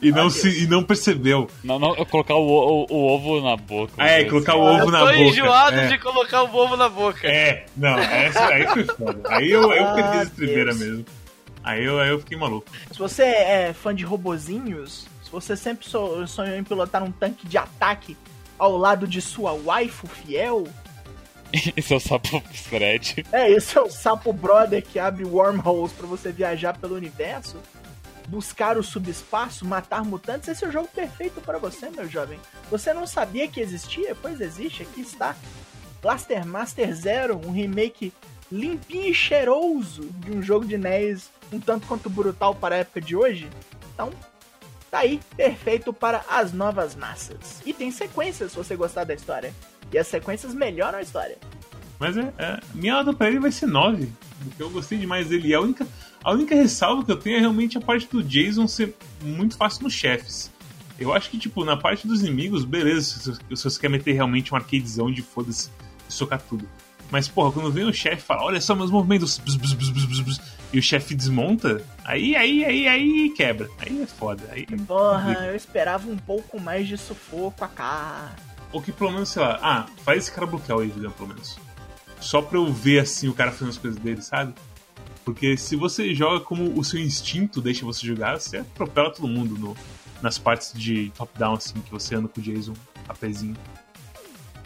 E 0.01 0.11
não, 0.11 0.23
Ai, 0.25 0.29
se, 0.31 0.63
e 0.63 0.67
não 0.67 0.83
percebeu. 0.83 1.49
Não, 1.63 1.79
não, 1.79 1.95
eu 1.95 2.05
colocar 2.05 2.35
o, 2.35 2.45
o, 2.45 2.85
o 2.89 3.07
ovo 3.07 3.39
na 3.41 3.55
boca. 3.55 3.93
Ah, 3.97 4.09
é, 4.09 4.25
colocar 4.25 4.53
o 4.57 4.67
Ah, 4.67 4.71
ovo 4.73 4.81
eu 4.87 4.91
na 4.91 4.99
tô 4.99 5.05
boca. 5.05 5.17
enjoado 5.19 5.77
é. 5.77 5.87
de 5.87 5.97
colocar 5.97 6.43
o 6.43 6.53
ovo 6.53 6.75
na 6.75 6.89
boca. 6.89 7.25
É, 7.25 7.65
não, 7.77 7.97
essa, 7.97 8.45
aí 8.47 8.67
foi 8.67 8.83
foda. 8.83 9.21
Aí 9.29 9.49
eu, 9.49 9.71
eu 9.71 9.87
Ah, 9.87 9.93
perdi 9.93 10.17
a 10.17 10.23
estribeira 10.23 10.73
Deus. 10.73 10.77
mesmo. 10.77 11.05
Aí 11.63 11.85
eu, 11.85 11.99
aí 12.01 12.09
eu 12.09 12.19
fiquei 12.19 12.37
maluco. 12.37 12.67
Se 12.91 12.99
você 12.99 13.23
é 13.23 13.73
fã 13.73 13.95
de 13.95 14.03
robozinhos, 14.03 15.07
você 15.33 15.57
sempre 15.57 15.89
so- 15.89 16.25
sonhou 16.27 16.55
em 16.55 16.63
pilotar 16.63 17.03
um 17.03 17.11
tanque 17.11 17.47
de 17.47 17.57
ataque 17.57 18.15
ao 18.57 18.77
lado 18.77 19.07
de 19.07 19.19
sua 19.21 19.51
waifu 19.53 20.07
fiel, 20.07 20.65
Esse 21.75 21.93
é 21.93 21.97
o 21.97 21.99
sapo 21.99 22.39
Fred. 22.53 23.25
é, 23.31 23.49
esse 23.51 23.77
é 23.77 23.81
o 23.81 23.89
sapo 23.89 24.31
brother 24.33 24.81
que 24.83 24.97
abre 24.97 25.23
wormholes 25.25 25.91
pra 25.91 26.07
você 26.07 26.31
viajar 26.31 26.75
pelo 26.77 26.95
universo, 26.95 27.57
buscar 28.27 28.77
o 28.77 28.83
subespaço, 28.83 29.65
matar 29.65 30.03
mutantes, 30.03 30.47
esse 30.47 30.63
é 30.63 30.67
o 30.67 30.71
jogo 30.71 30.87
perfeito 30.87 31.41
para 31.41 31.57
você, 31.59 31.89
meu 31.89 32.07
jovem. 32.09 32.39
Você 32.71 32.93
não 32.93 33.05
sabia 33.05 33.47
que 33.47 33.59
existia? 33.59 34.15
Pois 34.19 34.39
existe, 34.41 34.81
aqui 34.83 35.01
está. 35.01 35.35
Blaster 36.01 36.45
Master 36.45 36.93
Zero, 36.95 37.39
um 37.45 37.51
remake 37.51 38.11
limpinho 38.51 39.09
e 39.09 39.13
cheiroso 39.13 40.01
de 40.19 40.31
um 40.31 40.41
jogo 40.41 40.65
de 40.65 40.77
NES 40.77 41.29
um 41.51 41.59
tanto 41.59 41.85
quanto 41.87 42.09
brutal 42.09 42.55
para 42.55 42.75
a 42.75 42.77
época 42.79 42.99
de 42.99 43.15
hoje. 43.15 43.47
Então, 43.93 44.09
tá 44.93 44.99
aí, 44.99 45.19
perfeito 45.35 45.91
para 45.91 46.23
as 46.29 46.53
novas 46.53 46.95
massas. 46.95 47.63
E 47.65 47.73
tem 47.73 47.89
sequências 47.89 48.51
se 48.51 48.57
você 48.57 48.75
gostar 48.75 49.03
da 49.05 49.15
história. 49.15 49.51
E 49.91 49.97
as 49.97 50.05
sequências 50.07 50.53
melhoram 50.53 50.99
a 50.99 51.01
história. 51.01 51.35
Mas 51.99 52.15
é, 52.15 52.31
é, 52.37 52.59
minha 52.75 52.93
nota 52.93 53.11
pra 53.11 53.27
ele 53.27 53.39
vai 53.39 53.51
ser 53.51 53.65
9. 53.65 54.07
Porque 54.43 54.61
eu 54.61 54.69
gostei 54.69 54.99
demais 54.99 55.27
dele. 55.29 55.51
A 55.55 55.59
única, 55.61 55.87
a 56.23 56.31
única 56.31 56.53
ressalva 56.53 57.03
que 57.03 57.11
eu 57.11 57.17
tenho 57.17 57.37
é 57.37 57.39
realmente 57.39 57.75
a 57.75 57.81
parte 57.81 58.07
do 58.07 58.21
Jason 58.21 58.67
ser 58.67 58.95
muito 59.19 59.57
fácil 59.57 59.81
nos 59.83 59.93
chefes. 59.93 60.51
Eu 60.99 61.11
acho 61.11 61.31
que, 61.31 61.39
tipo, 61.39 61.65
na 61.65 61.75
parte 61.75 62.05
dos 62.07 62.21
inimigos, 62.21 62.63
beleza, 62.63 63.01
se- 63.19 63.33
se 63.57 63.63
você 63.63 63.79
quer 63.79 63.89
meter 63.89 64.13
realmente 64.13 64.53
um 64.53 64.57
arcadezão 64.57 65.11
de 65.11 65.23
foda-se 65.23 65.71
e 66.07 66.13
socar 66.13 66.39
tudo. 66.39 66.69
Mas, 67.13 67.27
porra, 67.27 67.51
quando 67.51 67.71
vem 67.71 67.83
o 67.83 67.93
chefe 67.93 68.23
e 68.23 68.25
fala, 68.25 68.41
olha 68.41 68.59
só 68.59 68.73
meus 68.73 68.89
movimentos, 68.89 69.37
bzz, 69.37 69.55
bzz, 69.73 69.89
bzz, 69.91 70.41
e 70.73 70.79
o 70.79 70.81
chefe 70.81 71.13
desmonta, 71.13 71.83
aí, 72.03 72.35
aí, 72.35 72.65
aí, 72.65 72.87
aí 72.87 73.29
quebra. 73.37 73.69
Aí 73.77 74.01
é 74.01 74.07
foda. 74.07 74.41
Aí 74.51 74.65
é 74.67 74.75
Porra, 74.77 75.45
eu 75.45 75.55
esperava 75.55 76.09
um 76.09 76.17
pouco 76.17 76.59
mais 76.59 76.87
de 76.87 76.97
sufoco 76.97 77.63
a 77.63 77.67
cara. 77.67 78.35
Ou 78.71 78.81
que 78.81 78.91
pelo 78.91 79.11
menos, 79.11 79.29
sei 79.29 79.43
lá, 79.43 79.59
ah, 79.61 79.85
faz 80.03 80.23
esse 80.23 80.31
cara 80.31 80.47
bloquear 80.47 80.79
o 80.79 80.81
Evigan, 80.81 81.11
pelo 81.11 81.29
menos. 81.29 81.55
Só 82.19 82.41
pra 82.41 82.57
eu 82.57 82.73
ver 82.73 83.01
assim 83.01 83.27
o 83.27 83.33
cara 83.35 83.51
fazendo 83.51 83.69
as 83.69 83.77
coisas 83.77 83.99
dele, 83.99 84.23
sabe? 84.23 84.55
Porque 85.23 85.55
se 85.55 85.75
você 85.75 86.15
joga 86.15 86.43
como 86.43 86.75
o 86.75 86.83
seu 86.83 86.99
instinto 86.99 87.61
deixa 87.61 87.85
você 87.85 88.07
jogar, 88.07 88.39
você 88.39 88.57
atropela 88.57 89.11
todo 89.11 89.27
mundo 89.27 89.55
no, 89.55 89.77
nas 90.19 90.39
partes 90.39 90.73
de 90.73 91.11
top-down, 91.15 91.53
assim, 91.53 91.75
que 91.79 91.91
você 91.91 92.15
anda 92.15 92.27
com 92.27 92.41
o 92.41 92.43
Jason 92.43 92.73
a 93.07 93.13
pezinho. 93.13 93.55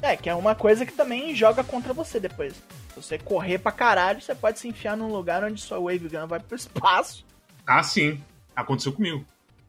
É, 0.02 0.16
que 0.16 0.30
é 0.30 0.36
uma 0.36 0.54
coisa 0.56 0.86
que 0.86 0.94
também 0.94 1.36
joga 1.36 1.64
contra 1.64 1.94
você 1.94 2.20
depois. 2.20 2.54
Se 2.54 2.96
você 3.02 3.18
correr 3.18 3.58
pra 3.58 3.72
caralho, 3.72 4.22
você 4.22 4.36
pode 4.36 4.60
se 4.60 4.68
enfiar 4.68 4.96
num 4.96 5.12
lugar 5.12 5.44
onde 5.44 5.60
sua 5.62 5.80
wave 5.80 6.08
gun 6.10 6.28
vai 6.28 6.40
pro 6.40 6.56
espaço. 6.58 7.26
Ah, 7.66 7.82
sim. 7.84 8.22
Aconteceu 8.56 8.94
comigo. 8.94 9.26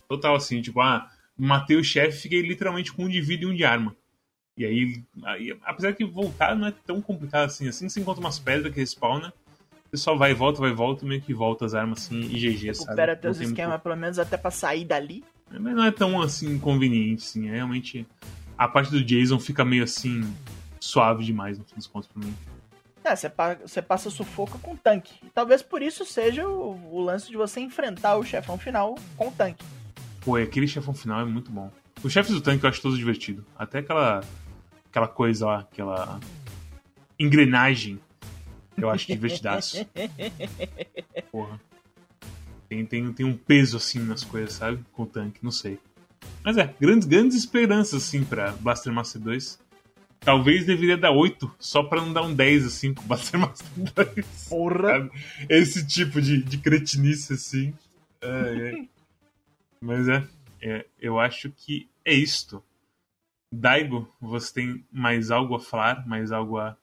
Total, 0.09 0.35
assim, 0.35 0.61
tipo, 0.63 0.81
ah, 0.81 1.11
matei 1.37 1.77
o 1.77 1.85
chefe 1.85 2.19
fiquei 2.21 2.41
literalmente 2.43 2.93
com 2.93 3.05
um 3.05 3.09
de 3.09 3.21
vida 3.21 3.45
e 3.45 3.47
um 3.47 3.55
de 3.55 3.65
arma. 3.65 3.95
E 4.57 4.65
aí, 4.65 5.03
aí, 5.25 5.57
apesar 5.65 5.93
que 5.93 6.05
voltar 6.05 6.57
não 6.57 6.67
é 6.69 6.75
tão 6.87 7.01
complicado 7.01 7.45
assim. 7.45 7.69
Assim 7.69 7.87
que 7.87 7.93
você 7.93 8.01
encontra 8.01 8.21
umas 8.21 8.39
pedras 8.39 8.73
que 8.73 8.81
respawna, 8.81 9.33
você 9.91 9.97
só 10.03 10.15
vai 10.17 10.33
e 10.33 10.35
volta, 10.35 10.61
vai 10.61 10.71
e 10.71 10.75
volta, 10.75 11.07
meio 11.07 11.21
que 11.21 11.33
volta 11.33 11.65
as 11.65 11.75
armas 11.75 12.01
assim 12.07 12.21
e 12.21 12.39
GG, 12.39 12.75
sabe? 12.75 12.87
Recupera 12.87 13.17
teus 13.17 13.37
tem 13.39 13.47
muito- 13.47 13.59
esquemas, 13.59 13.81
pelo 13.83 13.97
menos 13.97 14.19
até 14.19 14.37
pra 14.37 14.51
sair 14.51 14.85
dali. 14.85 15.23
Mas 15.51 15.75
não 15.75 15.85
é 15.85 15.91
tão 15.91 16.21
assim 16.21 16.55
inconveniente, 16.55 17.23
assim. 17.25 17.49
É 17.49 17.53
realmente. 17.55 18.07
A 18.59 18.67
parte 18.69 18.91
do 18.91 19.03
Jason 19.05 19.39
fica 19.39 19.65
meio 19.65 19.85
assim. 19.85 20.23
suave 20.81 21.25
demais, 21.25 21.57
no 21.59 21.65
fim 21.65 21.77
dos 21.77 21.87
contos, 21.87 22.09
pra 22.09 22.23
mim. 22.25 22.35
É, 23.05 23.15
você, 23.17 23.29
pa- 23.31 23.55
você 23.55 23.81
passa 23.81 24.11
sufoco 24.11 24.59
com 24.59 24.77
tanque. 24.77 25.15
E 25.25 25.31
talvez 25.31 25.63
por 25.63 25.81
isso 25.81 26.05
seja 26.05 26.47
o, 26.47 26.95
o 26.97 27.01
lance 27.01 27.29
de 27.31 27.37
você 27.37 27.61
enfrentar 27.61 28.17
o 28.17 28.25
chefão 28.25 28.59
final 28.59 28.97
com 29.17 29.29
o 29.29 29.33
tanque. 29.33 29.65
Pô, 30.21 30.37
aquele 30.37 30.67
chefão 30.67 30.93
final 30.93 31.21
é 31.21 31.25
muito 31.25 31.51
bom. 31.51 31.71
Os 32.03 32.13
chefes 32.13 32.33
do 32.35 32.41
tanque 32.41 32.65
eu 32.65 32.69
acho 32.69 32.83
todos 32.83 32.99
divertido. 32.99 33.45
Até 33.57 33.79
aquela. 33.79 34.23
aquela 34.91 35.09
coisa 35.09 35.47
lá, 35.47 35.59
aquela. 35.61 36.21
engrenagem. 37.19 37.99
Eu 38.77 38.91
acho 38.91 39.07
divertidaço. 39.07 39.85
Porra. 41.33 41.61
Tem, 42.69 42.85
tem, 42.85 43.13
tem 43.13 43.25
um 43.27 43.37
peso 43.37 43.77
assim 43.77 43.99
nas 44.01 44.23
coisas, 44.23 44.53
sabe? 44.55 44.85
Com 44.93 45.05
o 45.05 45.07
tanque, 45.07 45.41
não 45.43 45.51
sei. 45.51 45.79
Mas 46.45 46.57
é, 46.57 46.75
grandes, 46.81 47.07
grandes 47.07 47.37
esperanças 47.37 48.05
assim 48.05 48.25
pra 48.25 48.53
Blaster 48.53 48.93
Master 48.93 49.21
2. 49.21 49.59
Talvez 50.21 50.67
deveria 50.67 50.97
dar 50.97 51.13
8, 51.13 51.51
só 51.59 51.83
pra 51.83 52.01
não 52.01 52.13
dar 52.13 52.23
um 52.23 52.35
10 52.35 52.67
assim 52.67 52.93
pro 52.93 53.05
Blaster 53.05 53.39
Master 53.39 53.67
2. 53.77 54.49
Porra! 54.49 54.89
Sabe? 54.89 55.11
Esse 55.49 55.87
tipo 55.87 56.21
de, 56.21 56.43
de 56.43 56.59
cretinice 56.59 57.35
assim. 57.35 57.73
Ai, 58.23 58.69
ai. 58.69 58.89
Mas 59.81 60.09
é, 60.09 60.25
é, 60.61 60.87
eu 61.01 61.21
acho 61.21 61.51
que 61.51 61.89
é 62.05 62.13
isto. 62.13 62.63
Daigo, 63.53 64.13
você 64.21 64.55
tem 64.55 64.85
mais 64.93 65.31
algo 65.31 65.55
a 65.55 65.61
falar, 65.61 66.07
mais 66.07 66.33
algo 66.33 66.59
a 66.59 66.77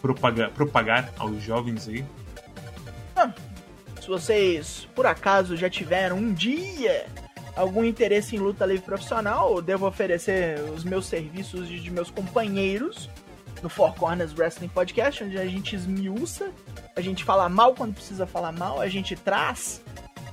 propagar, 0.00 0.50
propagar 0.50 1.12
aos 1.18 1.42
jovens 1.42 1.88
aí? 1.88 2.04
Se 4.00 4.08
vocês, 4.08 4.88
por 4.94 5.04
acaso, 5.04 5.56
já 5.56 5.68
tiveram 5.68 6.16
um 6.16 6.32
dia 6.32 7.06
algum 7.58 7.84
interesse 7.84 8.36
em 8.36 8.38
luta 8.38 8.64
livre 8.64 8.84
profissional, 8.84 9.60
devo 9.60 9.86
oferecer 9.86 10.60
os 10.72 10.84
meus 10.84 11.06
serviços 11.06 11.68
e 11.68 11.78
de 11.78 11.90
meus 11.90 12.08
companheiros 12.08 13.10
no 13.62 13.68
Four 13.68 13.94
Corners 13.94 14.32
Wrestling 14.32 14.68
Podcast, 14.68 15.24
onde 15.24 15.36
a 15.36 15.44
gente 15.44 15.74
esmiuça, 15.74 16.52
a 16.94 17.00
gente 17.00 17.24
fala 17.24 17.48
mal 17.48 17.74
quando 17.74 17.94
precisa 17.94 18.26
falar 18.26 18.52
mal, 18.52 18.80
a 18.80 18.86
gente 18.88 19.16
traz 19.16 19.82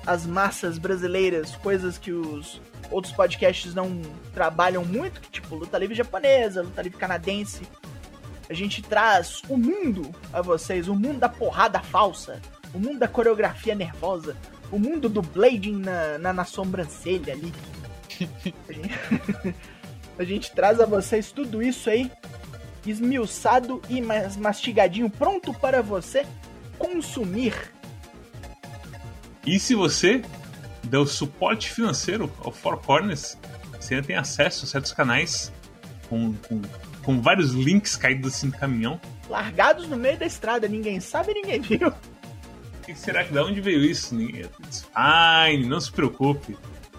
as 0.05 0.27
massas 0.27 0.77
brasileiras, 0.77 1.55
coisas 1.55 1.97
que 1.97 2.11
os 2.11 2.61
outros 2.91 3.11
podcasts 3.11 3.73
não 3.73 3.99
trabalham 4.31 4.85
muito, 4.85 5.19
tipo 5.31 5.55
luta 5.55 5.79
livre 5.79 5.95
japonesa, 5.95 6.61
luta 6.61 6.81
livre 6.83 6.99
canadense. 6.99 7.63
A 8.47 8.53
gente 8.53 8.83
traz 8.83 9.41
o 9.49 9.57
mundo 9.57 10.13
a 10.31 10.43
vocês, 10.43 10.87
o 10.87 10.93
mundo 10.93 11.17
da 11.17 11.27
porrada 11.27 11.79
falsa, 11.79 12.39
o 12.71 12.77
mundo 12.77 12.99
da 12.99 13.07
coreografia 13.07 13.73
nervosa, 13.73 14.37
o 14.71 14.79
mundo 14.79 15.07
do 15.09 15.21
blading 15.21 15.77
na, 15.77 16.17
na, 16.17 16.33
na 16.33 16.45
sobrancelha 16.45 17.33
ali. 17.33 17.53
a 20.17 20.23
gente 20.23 20.51
traz 20.51 20.79
a 20.79 20.85
vocês 20.85 21.31
tudo 21.31 21.61
isso 21.61 21.89
aí, 21.89 22.11
esmiuçado 22.85 23.81
e 23.89 24.01
mais 24.01 24.37
mastigadinho, 24.37 25.09
pronto 25.09 25.53
para 25.53 25.81
você 25.81 26.25
consumir. 26.77 27.53
E 29.45 29.59
se 29.59 29.75
você 29.75 30.21
der 30.83 30.99
o 30.99 31.05
suporte 31.05 31.71
financeiro 31.71 32.31
ao 32.43 32.51
Four 32.51 32.77
Corners, 32.77 33.37
você 33.79 33.95
ainda 33.95 34.07
tem 34.07 34.15
acesso 34.15 34.65
a 34.65 34.67
certos 34.67 34.91
canais 34.91 35.51
com, 36.09 36.33
com, 36.33 36.61
com 37.03 37.21
vários 37.21 37.51
links 37.51 37.95
caídos 37.95 38.33
assim 38.33 38.47
no 38.47 38.53
caminhão. 38.53 38.99
Largados 39.29 39.87
no 39.87 39.97
meio 39.97 40.17
da 40.17 40.25
estrada, 40.25 40.67
ninguém 40.67 40.99
sabe, 40.99 41.33
ninguém 41.33 41.59
viu. 41.61 41.91
Que 42.85 42.93
será 42.93 43.23
que 43.23 43.33
da 43.33 43.43
onde 43.43 43.59
veio 43.61 43.83
isso? 43.83 44.13
Ninguém... 44.13 44.43
Fine, 44.43 45.67
não 45.67 45.79
se 45.79 45.91
preocupe. 45.91 46.55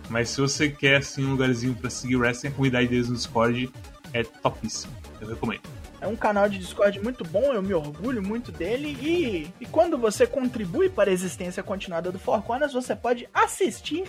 Mas 0.09 0.31
se 0.31 0.41
você 0.41 0.69
quer 0.69 0.97
assim 0.97 1.25
um 1.25 1.33
lugarzinho 1.33 1.75
para 1.75 1.91
seguir 1.91 2.17
o 2.17 2.21
wrestling, 2.21 2.51
a 2.51 2.53
comunidade 2.53 2.89
deles 2.89 3.09
no 3.09 3.15
Discord 3.15 3.73
é 4.13 4.23
topíssimo. 4.23 4.93
Eu 5.21 5.29
recomendo. 5.29 5.63
É 6.01 6.07
um 6.07 6.17
canal 6.17 6.49
de 6.49 6.59
Discord 6.59 7.01
muito 7.01 7.25
bom, 7.25 7.53
eu 7.53 7.63
me 7.63 7.73
orgulho 7.73 8.23
muito 8.23 8.53
dele. 8.53 8.97
E, 9.01 9.53
e 9.61 9.67
quando 9.67 9.97
você 9.97 10.27
contribui 10.27 10.89
para 10.89 11.11
a 11.11 11.13
existência 11.13 11.63
continuada 11.63 12.13
do 12.13 12.19
Four 12.19 12.43
Corners, 12.43 12.73
você 12.73 12.95
pode 12.95 13.29
assistir 13.33 14.07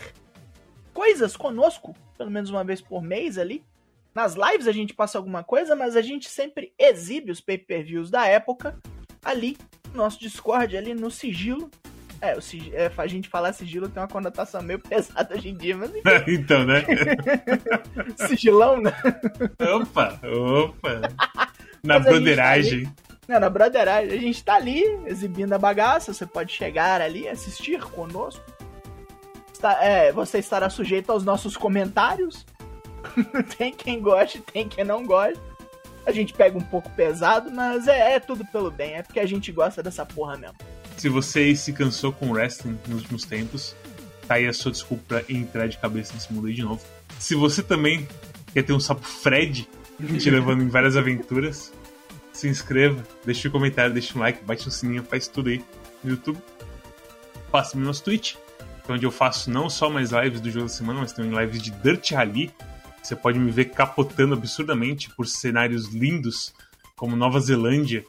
coisas 0.93 1.37
conosco, 1.37 1.95
pelo 2.17 2.31
menos 2.31 2.49
uma 2.49 2.63
vez 2.63 2.81
por 2.81 3.01
mês 3.01 3.37
ali. 3.37 3.63
Nas 4.13 4.35
lives 4.35 4.67
a 4.67 4.71
gente 4.71 4.93
passa 4.93 5.17
alguma 5.17 5.43
coisa, 5.43 5.75
mas 5.75 5.95
a 5.95 6.01
gente 6.01 6.27
sempre 6.29 6.73
exibe 6.77 7.31
os 7.31 7.39
pay-per-views 7.39 8.09
da 8.09 8.25
época 8.25 8.77
ali 9.23 9.57
nosso 9.97 10.19
Discord, 10.19 10.77
ali 10.77 10.93
no 10.93 11.11
sigilo. 11.11 11.69
É, 12.19 12.35
o 12.35 12.41
sig... 12.41 12.71
é, 12.73 12.91
a 12.95 13.07
gente 13.07 13.29
falar 13.29 13.53
sigilo 13.53 13.87
tem 13.87 14.01
uma 14.01 14.07
conotação 14.07 14.61
meio 14.61 14.79
pesada 14.81 15.35
hoje 15.35 15.49
em 15.49 15.57
dia, 15.57 15.77
mas 15.77 15.89
enfim. 15.89 16.01
então, 16.33 16.63
né? 16.65 16.83
Sigilão, 18.27 18.81
né? 18.81 18.93
Opa, 19.59 20.19
opa. 20.23 21.01
Na 21.83 21.99
broderagem. 21.99 22.85
tá 22.85 22.91
Não, 23.27 23.39
na 23.39 23.49
broderagem, 23.49 24.17
a 24.17 24.21
gente 24.21 24.43
tá 24.43 24.55
ali 24.55 24.83
exibindo 25.05 25.53
a 25.53 25.59
bagaça, 25.59 26.13
você 26.13 26.25
pode 26.25 26.53
chegar 26.53 27.01
ali, 27.01 27.27
assistir 27.27 27.79
conosco. 27.81 28.43
Está, 29.53 29.83
é, 29.83 30.11
você 30.11 30.39
estará 30.39 30.69
sujeito 30.69 31.11
aos 31.11 31.23
nossos 31.23 31.55
comentários. 31.55 32.45
tem 33.57 33.73
quem 33.73 34.01
goste, 34.01 34.39
tem 34.39 34.67
quem 34.67 34.83
não 34.83 35.05
goste. 35.05 35.39
A 36.07 36.11
gente 36.13 36.33
pega 36.33 36.57
um 36.57 36.61
pouco 36.61 36.89
pesado, 36.91 37.51
mas 37.51 37.85
é, 37.85 38.13
é 38.13 38.19
tudo 38.19 38.45
pelo 38.45 38.71
bem, 38.71 38.95
é 38.95 39.03
porque 39.03 39.19
a 39.19 39.25
gente 39.25 39.51
gosta 39.51 39.83
dessa 39.83 40.05
porra 40.05 40.37
mesmo. 40.37 40.55
Se 40.95 41.09
você 41.09 41.53
se 41.53 41.73
cansou 41.73 42.13
com 42.13 42.31
wrestling 42.31 42.79
nos 42.87 43.01
últimos 43.01 43.25
tempos, 43.25 43.75
tá 44.25 44.35
aí 44.35 44.47
a 44.47 44.53
sua 44.53 44.71
desculpa 44.71 45.03
pra 45.05 45.23
entrar 45.27 45.67
de 45.67 45.77
cabeça 45.77 46.13
nesse 46.13 46.31
mundo 46.31 46.47
aí 46.47 46.53
de 46.53 46.63
novo. 46.63 46.81
Se 47.19 47.35
você 47.35 47.61
também 47.61 48.07
quer 48.53 48.63
ter 48.63 48.71
um 48.71 48.79
sapo 48.79 49.05
Fred 49.05 49.67
te 50.17 50.29
levando 50.29 50.63
em 50.63 50.69
várias 50.69 50.95
aventuras, 50.95 51.73
se 52.31 52.47
inscreva, 52.47 53.03
deixe 53.25 53.49
um 53.49 53.51
comentário, 53.51 53.91
deixe 53.91 54.17
um 54.17 54.21
like, 54.21 54.43
bate 54.45 54.65
no 54.65 54.71
sininho, 54.71 55.03
faz 55.03 55.27
tudo 55.27 55.49
aí 55.49 55.61
no 56.01 56.11
YouTube. 56.11 56.39
Faça-me 57.51 57.81
no 57.81 57.87
nosso 57.87 58.03
Twitch, 58.03 58.35
é 58.87 58.93
onde 58.93 59.05
eu 59.05 59.11
faço 59.11 59.49
não 59.49 59.69
só 59.69 59.89
mais 59.89 60.11
lives 60.11 60.39
do 60.39 60.49
jogo 60.49 60.67
da 60.67 60.71
semana, 60.71 61.01
mas 61.01 61.11
também 61.11 61.37
lives 61.37 61.61
de 61.61 61.71
Dirt 61.71 62.11
Rally. 62.11 62.51
Você 63.07 63.15
pode 63.15 63.39
me 63.39 63.49
ver 63.49 63.65
capotando 63.71 64.33
absurdamente 64.33 65.09
por 65.11 65.25
cenários 65.27 65.87
lindos, 65.93 66.53
como 66.97 67.15
Nova 67.15 67.39
Zelândia. 67.39 68.03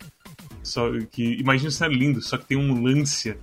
Só 0.60 0.90
que 1.12 1.34
imagina 1.34 1.68
um 1.68 1.70
cenário 1.70 1.96
lindo, 1.96 2.20
só 2.20 2.36
que 2.36 2.44
tem 2.46 2.58
um 2.58 2.82
Lancia 2.82 3.38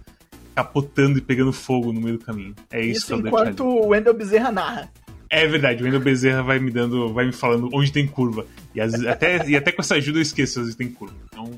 capotando 0.53 1.17
e 1.17 1.21
pegando 1.21 1.53
fogo 1.53 1.93
no 1.93 2.01
meio 2.01 2.17
do 2.17 2.25
caminho. 2.25 2.53
É 2.69 2.81
isso, 2.81 2.97
Isso 2.97 3.07
que 3.07 3.13
é 3.13 3.15
o 3.15 3.19
enquanto 3.19 3.63
o 3.63 3.87
Wendel 3.87 4.13
Bezerra 4.13 4.51
narra. 4.51 4.91
É 5.29 5.47
verdade, 5.47 5.81
o 5.81 5.85
Wendel 5.85 6.01
Bezerra 6.01 6.43
vai 6.43 6.59
me 6.59 6.69
dando, 6.69 7.13
vai 7.13 7.25
me 7.25 7.31
falando 7.31 7.69
onde 7.71 7.89
tem 7.89 8.05
curva. 8.05 8.45
E, 8.73 8.81
vezes- 8.81 9.07
até, 9.07 9.47
e 9.47 9.55
até 9.55 9.71
com 9.71 9.81
essa 9.81 9.95
ajuda 9.95 10.17
eu 10.17 10.23
esqueço 10.23 10.59
vezes 10.59 10.75
tem 10.75 10.91
curva. 10.91 11.15
Então, 11.31 11.55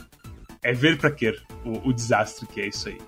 é 0.61 0.73
ver 0.73 0.99
pra 0.99 1.09
quer 1.09 1.41
o, 1.65 1.89
o 1.89 1.91
desastre 1.91 2.45
que 2.45 2.61
é 2.61 2.67
isso 2.67 2.87
aí. 2.87 2.99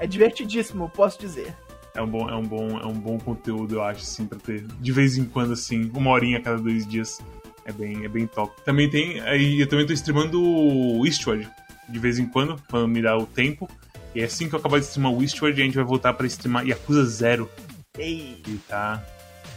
É 0.00 0.08
divertidíssimo, 0.08 0.88
posso 0.88 1.20
dizer. 1.20 1.54
É 1.94 2.00
um 2.00 2.06
bom, 2.06 2.28
é 2.28 2.34
um 2.34 2.42
bom, 2.42 2.78
é 2.78 2.86
um 2.86 2.94
bom 2.94 3.18
conteúdo, 3.18 3.74
eu 3.74 3.82
acho, 3.82 4.00
assim, 4.00 4.26
pra 4.26 4.38
ter 4.38 4.64
de 4.80 4.92
vez 4.92 5.18
em 5.18 5.24
quando, 5.24 5.52
assim, 5.52 5.90
uma 5.94 6.10
horinha 6.10 6.38
a 6.38 6.40
cada 6.40 6.58
dois 6.58 6.86
dias. 6.86 7.20
É 7.64 7.72
bem, 7.72 8.04
é 8.04 8.08
bem 8.08 8.26
top. 8.26 8.60
Também 8.64 8.88
tem, 8.90 9.20
aí 9.20 9.60
eu 9.60 9.68
também 9.68 9.86
tô 9.86 9.92
streamando 9.92 10.40
Eastward 11.06 11.48
de 11.88 11.98
vez 11.98 12.18
em 12.18 12.26
quando, 12.26 12.60
quando 12.70 12.88
me 12.88 13.02
dá 13.02 13.16
o 13.16 13.26
tempo. 13.26 13.68
E 14.14 14.22
assim 14.22 14.48
que 14.48 14.54
eu 14.54 14.58
acabar 14.58 14.78
de 14.78 14.86
streamar 14.86 15.12
o 15.12 15.22
Eastward, 15.22 15.60
a 15.60 15.64
gente 15.64 15.74
vai 15.74 15.84
voltar 15.84 16.12
pra 16.14 16.26
streamar 16.26 16.66
Yakuza 16.66 17.04
Zero. 17.04 17.48
Ei, 17.98 18.42
E 18.46 18.56
tá. 18.68 19.02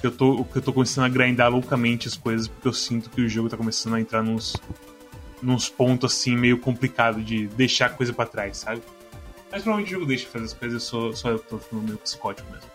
Eu 0.04 0.12
tô, 0.12 0.44
que 0.44 0.58
eu 0.58 0.62
tô 0.62 0.72
começando 0.72 1.06
a 1.06 1.10
grindar 1.10 1.50
loucamente 1.50 2.08
as 2.08 2.16
coisas, 2.16 2.48
porque 2.48 2.68
eu 2.68 2.74
sinto 2.74 3.10
que 3.10 3.22
o 3.22 3.30
jogo 3.30 3.50
tá 3.50 3.58
começando 3.58 3.96
a 3.96 4.00
entrar 4.00 4.22
nos, 4.22 4.56
nos 5.42 5.68
pontos 5.68 6.14
assim, 6.14 6.36
meio 6.36 6.60
complicado 6.60 7.24
de 7.24 7.48
deixar 7.48 7.88
a 7.88 7.90
coisa 7.90 8.14
pra 8.14 8.26
trás, 8.26 8.58
sabe? 8.58 8.82
Mas 9.56 9.64
provavelmente 9.64 9.92
o 9.96 10.00
jogo 10.00 10.06
deixa 10.06 10.28
fazer 10.28 10.44
as 10.46 10.54
coisas, 10.54 10.84
sou, 10.84 11.16
só 11.16 11.30
eu 11.30 11.40
tô 11.40 11.58
ficando 11.58 11.82
meio 11.84 11.98
psicótico 12.00 12.52
mesmo. 12.52 12.70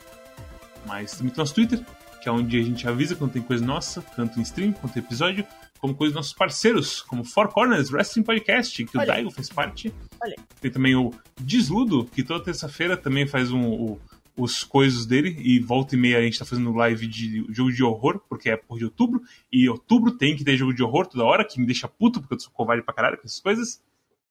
Mas 0.86 1.12
também 1.12 1.28
tem 1.30 1.36
nosso 1.38 1.54
Twitter, 1.54 1.84
que 2.22 2.26
é 2.26 2.32
onde 2.32 2.58
a 2.58 2.62
gente 2.62 2.88
avisa 2.88 3.14
quando 3.14 3.32
tem 3.32 3.42
coisa 3.42 3.62
nossa, 3.62 4.00
tanto 4.16 4.38
em 4.40 4.42
stream 4.42 4.72
quanto 4.72 4.96
em 4.96 5.00
episódio, 5.02 5.44
como 5.78 5.94
coisa 5.94 6.14
dos 6.14 6.16
nossos 6.20 6.32
parceiros, 6.32 7.02
como 7.02 7.22
Four 7.22 7.48
Corners 7.48 7.92
Wrestling 7.92 8.22
Podcast, 8.22 8.82
que 8.82 8.96
Olha. 8.96 9.04
o 9.04 9.06
Daigo 9.08 9.30
faz 9.30 9.50
parte. 9.50 9.92
Olha. 10.22 10.36
Tem 10.58 10.70
também 10.70 10.96
o 10.96 11.12
Desludo, 11.38 12.06
que 12.06 12.22
toda 12.22 12.42
terça-feira 12.42 12.96
também 12.96 13.26
faz 13.26 13.52
um, 13.52 13.62
o- 13.70 14.00
os 14.34 14.64
coisas 14.64 15.04
dele, 15.04 15.36
e 15.38 15.60
volta 15.60 15.94
e 15.94 15.98
meia 15.98 16.16
a 16.16 16.22
gente 16.22 16.38
tá 16.38 16.46
fazendo 16.46 16.72
live 16.72 17.06
de 17.06 17.44
jogo 17.50 17.70
de 17.70 17.82
horror, 17.84 18.22
porque 18.26 18.48
é 18.48 18.56
por 18.56 18.78
de 18.78 18.84
outubro, 18.86 19.20
e 19.52 19.68
outubro 19.68 20.12
tem 20.12 20.34
que 20.34 20.42
ter 20.44 20.56
jogo 20.56 20.72
de 20.72 20.82
horror 20.82 21.06
toda 21.06 21.24
hora, 21.24 21.44
que 21.44 21.60
me 21.60 21.66
deixa 21.66 21.86
puto, 21.86 22.20
porque 22.22 22.36
eu 22.36 22.40
sou 22.40 22.50
covarde 22.50 22.82
pra 22.82 22.94
caralho 22.94 23.18
com 23.18 23.26
essas 23.26 23.38
coisas, 23.40 23.82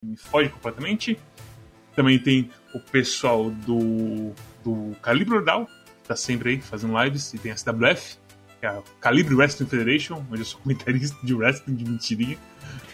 me 0.02 0.16
fode 0.16 0.50
completamente. 0.50 1.20
Também 2.00 2.18
tem 2.18 2.50
o 2.74 2.80
pessoal 2.80 3.50
do, 3.52 4.32
do 4.64 4.96
Calibre 5.02 5.36
Ordal, 5.36 5.66
que 5.66 6.08
tá 6.08 6.16
sempre 6.16 6.52
aí 6.52 6.62
fazendo 6.62 6.98
lives, 7.04 7.34
e 7.34 7.38
tem 7.38 7.52
a 7.52 7.56
CWF, 7.58 8.16
que 8.58 8.66
é 8.66 8.70
a 8.70 8.82
Calibre 9.02 9.36
Wrestling 9.36 9.68
Federation, 9.68 10.24
onde 10.32 10.40
eu 10.40 10.46
sou 10.46 10.62
comentarista 10.62 11.18
de 11.22 11.34
wrestling 11.34 11.76
de 11.76 11.84
mentirinha. 11.84 12.38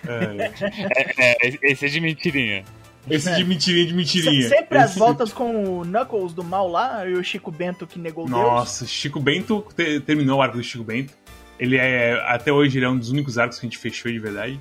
É, 0.08 0.52
É, 1.38 1.72
esse 1.72 1.86
é 1.86 1.88
de 1.90 2.02
mentirinha. 2.02 2.64
esse 3.08 3.32
de 3.36 3.44
mentirinha 3.44 3.86
de 3.86 3.94
mentirinha. 3.94 4.42
Se- 4.42 4.50
sempre 4.50 4.78
as 4.80 4.90
Esse- 4.90 5.00
voltas 5.00 5.32
com 5.32 5.82
o 5.82 5.86
Knuckles 5.86 6.34
do 6.34 6.44
mal 6.44 6.68
lá 6.68 7.08
e 7.08 7.14
o 7.14 7.24
Chico 7.24 7.52
Bento 7.52 7.86
que 7.86 8.00
negou 8.00 8.26
Deus. 8.26 8.36
Nossa, 8.36 8.88
Chico 8.88 9.20
Bento 9.20 9.64
te- 9.78 10.00
terminou 10.00 10.40
o 10.40 10.42
arco 10.42 10.58
do 10.58 10.64
Chico 10.64 10.84
Bento. 10.84 11.14
Ele 11.60 11.78
é. 11.78 12.14
Até 12.28 12.52
hoje 12.52 12.80
ele 12.80 12.86
é 12.86 12.90
um 12.90 12.98
dos 12.98 13.12
únicos 13.12 13.38
arcos 13.38 13.60
que 13.60 13.68
a 13.68 13.70
gente 13.70 13.78
fechou 13.78 14.12
de 14.12 14.18
verdade. 14.18 14.60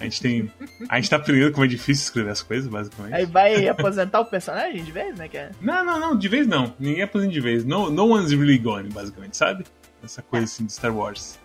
A 0.00 0.04
gente 0.04 0.20
tem. 0.20 0.52
A 0.88 0.96
gente 1.00 1.10
tá 1.10 1.16
aprendendo 1.16 1.50
como 1.52 1.64
é 1.64 1.68
difícil 1.68 2.04
escrever 2.04 2.30
as 2.30 2.40
coisas, 2.42 2.68
basicamente. 2.70 3.14
Aí 3.14 3.26
vai 3.26 3.66
aposentar 3.68 4.20
o 4.20 4.24
personagem 4.26 4.84
de 4.84 4.92
vez, 4.92 5.16
né? 5.18 5.28
Que 5.28 5.36
é... 5.38 5.50
Não, 5.60 5.84
não, 5.84 5.98
não, 5.98 6.16
de 6.16 6.28
vez 6.28 6.46
não. 6.46 6.72
Ninguém 6.78 7.02
aposenta 7.02 7.32
de 7.32 7.40
vez. 7.40 7.64
No, 7.64 7.90
no 7.90 8.06
one's 8.08 8.30
really 8.30 8.58
gone, 8.58 8.88
basicamente, 8.90 9.36
sabe? 9.36 9.64
Essa 10.02 10.22
coisa 10.22 10.44
assim 10.44 10.64
de 10.66 10.72
Star 10.72 10.94
Wars. 10.96 11.38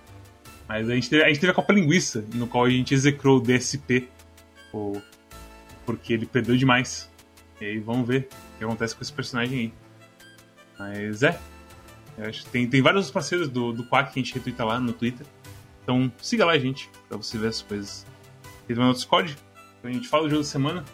Mas 0.68 0.88
a 0.90 0.94
gente, 0.94 1.10
teve, 1.10 1.24
a 1.24 1.28
gente 1.28 1.40
teve 1.40 1.52
a 1.52 1.56
Copa 1.56 1.74
Linguiça, 1.74 2.24
no 2.36 2.46
qual 2.48 2.66
a 2.66 2.70
gente 2.70 2.94
execrou 2.94 3.38
o 3.38 3.42
DSP. 3.42 4.08
o- 4.72 5.02
porque 5.86 6.14
ele 6.14 6.26
perdeu 6.26 6.56
demais. 6.56 7.10
E 7.60 7.66
aí 7.66 7.80
vamos 7.80 8.08
ver 8.08 8.30
o 8.56 8.58
que 8.60 8.64
acontece 8.64 8.96
com 8.96 9.02
esse 9.02 9.12
personagem 9.12 9.60
aí. 9.60 9.74
Mas 10.80 11.24
é. 11.24 11.40
Eu 12.18 12.30
acho 12.30 12.44
que 12.44 12.50
tem, 12.52 12.68
tem 12.70 12.82
vários 12.82 13.10
parceiros 13.10 13.50
do, 13.50 13.74
do 13.74 13.84
Quack 13.86 14.14
que 14.14 14.20
a 14.20 14.24
gente 14.24 14.34
retweeta 14.34 14.64
lá 14.64 14.80
no 14.80 14.94
Twitter. 14.94 15.26
Então 15.84 16.12
siga 16.22 16.46
lá, 16.46 16.58
gente, 16.58 16.90
pra 17.10 17.18
você 17.18 17.38
ver 17.38 17.48
as 17.48 17.62
coisas. 17.62 18.06
Tem 18.68 18.76
também 18.76 18.92
o 18.92 18.94
Discord, 18.94 19.36
a 19.84 19.92
gente 19.92 20.08
fala 20.08 20.24
do 20.24 20.30
jogo 20.30 20.44
da 20.44 20.48
semana 20.48 20.86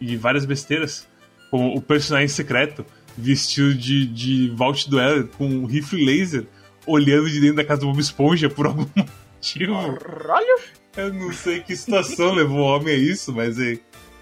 e 0.00 0.06
de 0.06 0.16
várias 0.16 0.44
besteiras. 0.44 1.06
Como 1.50 1.74
o 1.74 1.80
personagem 1.80 2.28
secreto 2.28 2.84
vestido 3.16 3.74
de, 3.74 4.06
de 4.06 4.50
Vault 4.50 4.88
Dueler 4.88 5.26
com 5.28 5.46
um 5.46 5.64
rifle 5.64 6.04
laser 6.04 6.46
olhando 6.86 7.28
de 7.28 7.40
dentro 7.40 7.56
da 7.56 7.64
casa 7.64 7.80
do 7.80 7.88
Bob 7.88 7.98
Esponja 7.98 8.48
por 8.48 8.66
algum 8.66 8.86
motivo. 9.34 9.74
Olha! 9.74 10.60
Eu 10.96 11.12
não 11.12 11.32
sei 11.32 11.60
que 11.60 11.76
situação 11.76 12.32
levou 12.32 12.58
o 12.58 12.62
homem 12.62 12.94
a 12.94 12.96
isso, 12.96 13.32
mas 13.32 13.58
é 13.58 13.78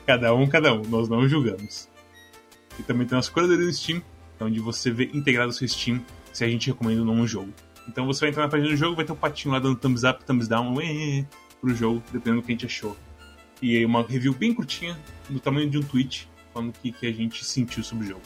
cada 0.06 0.34
um, 0.34 0.46
cada 0.46 0.72
um. 0.72 0.82
Nós 0.82 1.08
não 1.08 1.28
julgamos. 1.28 1.88
E 2.78 2.82
também 2.82 3.06
tem 3.06 3.16
nossa 3.16 3.30
curadoria 3.30 3.64
no 3.64 3.72
Steam, 3.72 4.02
onde 4.40 4.60
você 4.60 4.90
vê 4.90 5.10
integrado 5.14 5.50
o 5.50 5.52
seu 5.52 5.66
Steam 5.66 6.04
se 6.32 6.44
a 6.44 6.48
gente 6.48 6.70
recomenda 6.70 7.00
ou 7.00 7.06
não 7.06 7.14
um 7.14 7.26
jogo. 7.26 7.52
Então 7.88 8.04
você 8.06 8.20
vai 8.20 8.30
entrar 8.30 8.42
na 8.42 8.48
página 8.48 8.68
do 8.68 8.76
jogo, 8.76 8.96
vai 8.96 9.04
ter 9.04 9.12
um 9.12 9.16
patinho 9.16 9.54
lá 9.54 9.60
dando 9.60 9.76
thumbs 9.76 10.04
up, 10.04 10.24
thumbs 10.24 10.48
down, 10.48 10.74
ué, 10.76 11.24
pro 11.60 11.74
jogo, 11.74 12.02
dependendo 12.12 12.40
do 12.40 12.46
que 12.46 12.52
a 12.52 12.54
gente 12.54 12.66
achou. 12.66 12.96
E 13.60 13.76
aí 13.76 13.84
uma 13.84 14.02
review 14.02 14.34
bem 14.34 14.52
curtinha, 14.52 14.98
do 15.28 15.40
tamanho 15.40 15.68
de 15.68 15.78
um 15.78 15.82
tweet, 15.82 16.28
falando 16.52 16.70
o 16.70 16.72
que, 16.72 16.92
que 16.92 17.06
a 17.06 17.12
gente 17.12 17.44
sentiu 17.44 17.82
sobre 17.82 18.04
o 18.04 18.08
jogo. 18.08 18.22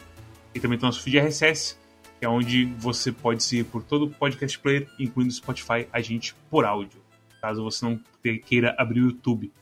E 0.54 0.60
também 0.60 0.78
tem 0.78 0.86
nosso 0.86 1.02
feed 1.02 1.18
RSS, 1.18 1.78
que 2.18 2.24
é 2.24 2.28
onde 2.28 2.64
você 2.78 3.12
pode 3.12 3.42
seguir 3.42 3.64
por 3.64 3.82
todo 3.82 4.06
o 4.06 4.10
podcast 4.10 4.58
player, 4.58 4.88
incluindo 4.98 5.30
o 5.30 5.34
Spotify, 5.34 5.86
a 5.92 6.00
gente 6.00 6.34
por 6.50 6.64
áudio. 6.64 7.00
Caso 7.40 7.62
você 7.62 7.84
não 7.84 8.00
queira 8.44 8.74
abrir 8.76 9.00
o 9.00 9.06
YouTube. 9.06 9.52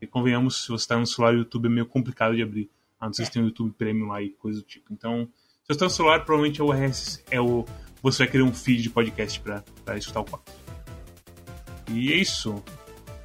E 0.00 0.06
convenhamos, 0.06 0.64
se 0.64 0.68
você 0.68 0.82
está 0.82 0.98
no 0.98 1.06
celular, 1.06 1.34
o 1.34 1.38
YouTube 1.38 1.66
é 1.66 1.70
meio 1.70 1.86
complicado 1.86 2.34
de 2.34 2.42
abrir. 2.42 2.68
A 3.00 3.06
não 3.06 3.12
ser 3.12 3.22
que 3.22 3.28
você 3.28 3.32
tenha 3.32 3.44
o 3.44 3.48
YouTube 3.48 3.72
Premium 3.78 4.08
lá 4.08 4.20
e 4.20 4.30
coisa 4.30 4.60
do 4.60 4.66
tipo. 4.66 4.92
Então, 4.92 5.28
se 5.62 5.68
você 5.68 5.72
está 5.72 5.84
no 5.84 5.90
celular, 5.90 6.24
provavelmente 6.24 6.60
é 6.60 6.64
o 6.64 6.72
RSS, 6.72 7.24
é 7.30 7.40
o 7.40 7.64
você 8.02 8.24
vai 8.24 8.32
querer 8.32 8.42
um 8.42 8.52
feed 8.52 8.82
de 8.82 8.90
podcast 8.90 9.40
pra 9.40 9.96
escutar 9.96 10.20
o 10.20 10.24
4. 10.24 10.54
E 11.92 12.12
é 12.12 12.16
isso. 12.16 12.62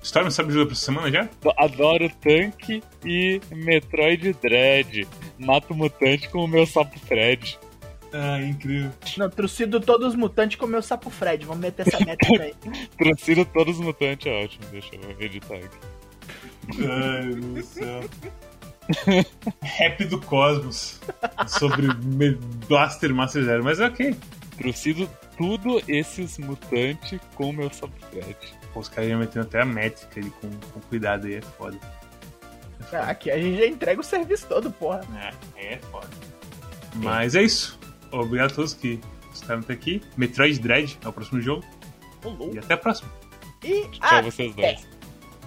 Storm, 0.07 0.31
sabe 0.31 0.53
jogo 0.53 0.67
pra 0.67 0.75
semana 0.75 1.11
já? 1.11 1.29
Adoro 1.57 2.09
tanque 2.21 2.81
e 3.03 3.41
Metroid 3.51 4.33
Dread. 4.41 5.05
Mato 5.37 5.75
mutante 5.75 6.29
com 6.29 6.45
o 6.45 6.47
meu 6.47 6.65
sapo 6.65 6.97
Fred. 6.97 7.59
Ah, 8.13 8.41
incrível. 8.41 8.89
Não, 9.17 9.29
trucido 9.29 9.81
todos 9.81 10.07
os 10.07 10.15
mutantes 10.15 10.57
com 10.57 10.65
o 10.65 10.69
meu 10.69 10.81
sapo 10.81 11.09
Fred. 11.09 11.45
Vamos 11.45 11.61
meter 11.61 11.85
essa 11.85 11.99
meta 12.05 12.25
aí. 12.41 12.55
Trucido 12.97 13.43
todos 13.43 13.77
os 13.77 13.83
mutantes 13.83 14.27
é 14.27 14.43
ótimo. 14.45 14.65
Deixa 14.71 14.95
eu 14.95 15.21
editar 15.21 15.55
aqui. 15.55 15.77
Ai, 16.89 17.25
meu 17.25 17.35
Deus 17.35 17.53
do 17.53 17.63
céu. 17.63 18.03
Rap 19.61 20.05
do 20.05 20.21
Cosmos 20.21 21.01
sobre 21.47 21.87
Blaster 22.69 23.13
Master 23.13 23.43
Zero, 23.43 23.61
mas 23.61 23.81
é 23.81 23.87
ok. 23.87 24.15
Trucido 24.57 25.09
tudo 25.37 25.81
esses 25.85 26.37
mutantes 26.37 27.19
com 27.35 27.49
o 27.49 27.53
meu 27.53 27.69
sapo 27.69 27.93
Fred. 28.09 28.37
Pô, 28.77 28.81
os 28.81 28.89
caras 28.89 29.09
iam 29.09 29.19
metendo 29.19 29.45
até 29.45 29.61
a 29.61 29.65
métrica 29.65 30.19
ali 30.19 30.29
com, 30.29 30.49
com 30.71 30.79
cuidado 30.81 31.25
aí, 31.25 31.35
é 31.35 31.41
foda. 31.41 31.79
Ah, 32.93 33.09
Aqui 33.09 33.31
a 33.31 33.37
gente 33.37 33.57
já 33.57 33.65
entrega 33.65 33.99
o 33.99 34.03
serviço 34.03 34.45
todo, 34.47 34.71
porra. 34.71 35.01
É, 35.55 35.73
é 35.73 35.77
foda. 35.77 36.07
Mas 36.95 37.33
é 37.33 37.41
isso. 37.41 37.79
Obrigado 38.11 38.51
a 38.51 38.55
todos 38.55 38.75
que 38.75 38.99
estavam 39.33 39.63
até 39.63 39.73
aqui. 39.73 40.01
Metroid 40.15 40.59
Dread 40.59 40.97
é 41.03 41.07
o 41.07 41.11
próximo 41.11 41.41
jogo. 41.41 41.65
E 42.53 42.59
até 42.59 42.75
a 42.75 42.77
próxima. 42.77 43.11
E 43.63 43.81
Tchau 43.89 43.99
ah, 44.01 44.21
vocês 44.21 44.55
dois. 44.55 44.87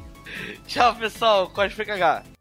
Tchau, 0.66 0.96
pessoal. 0.96 1.50
Cospe 1.50 1.84
KH. 1.84 2.39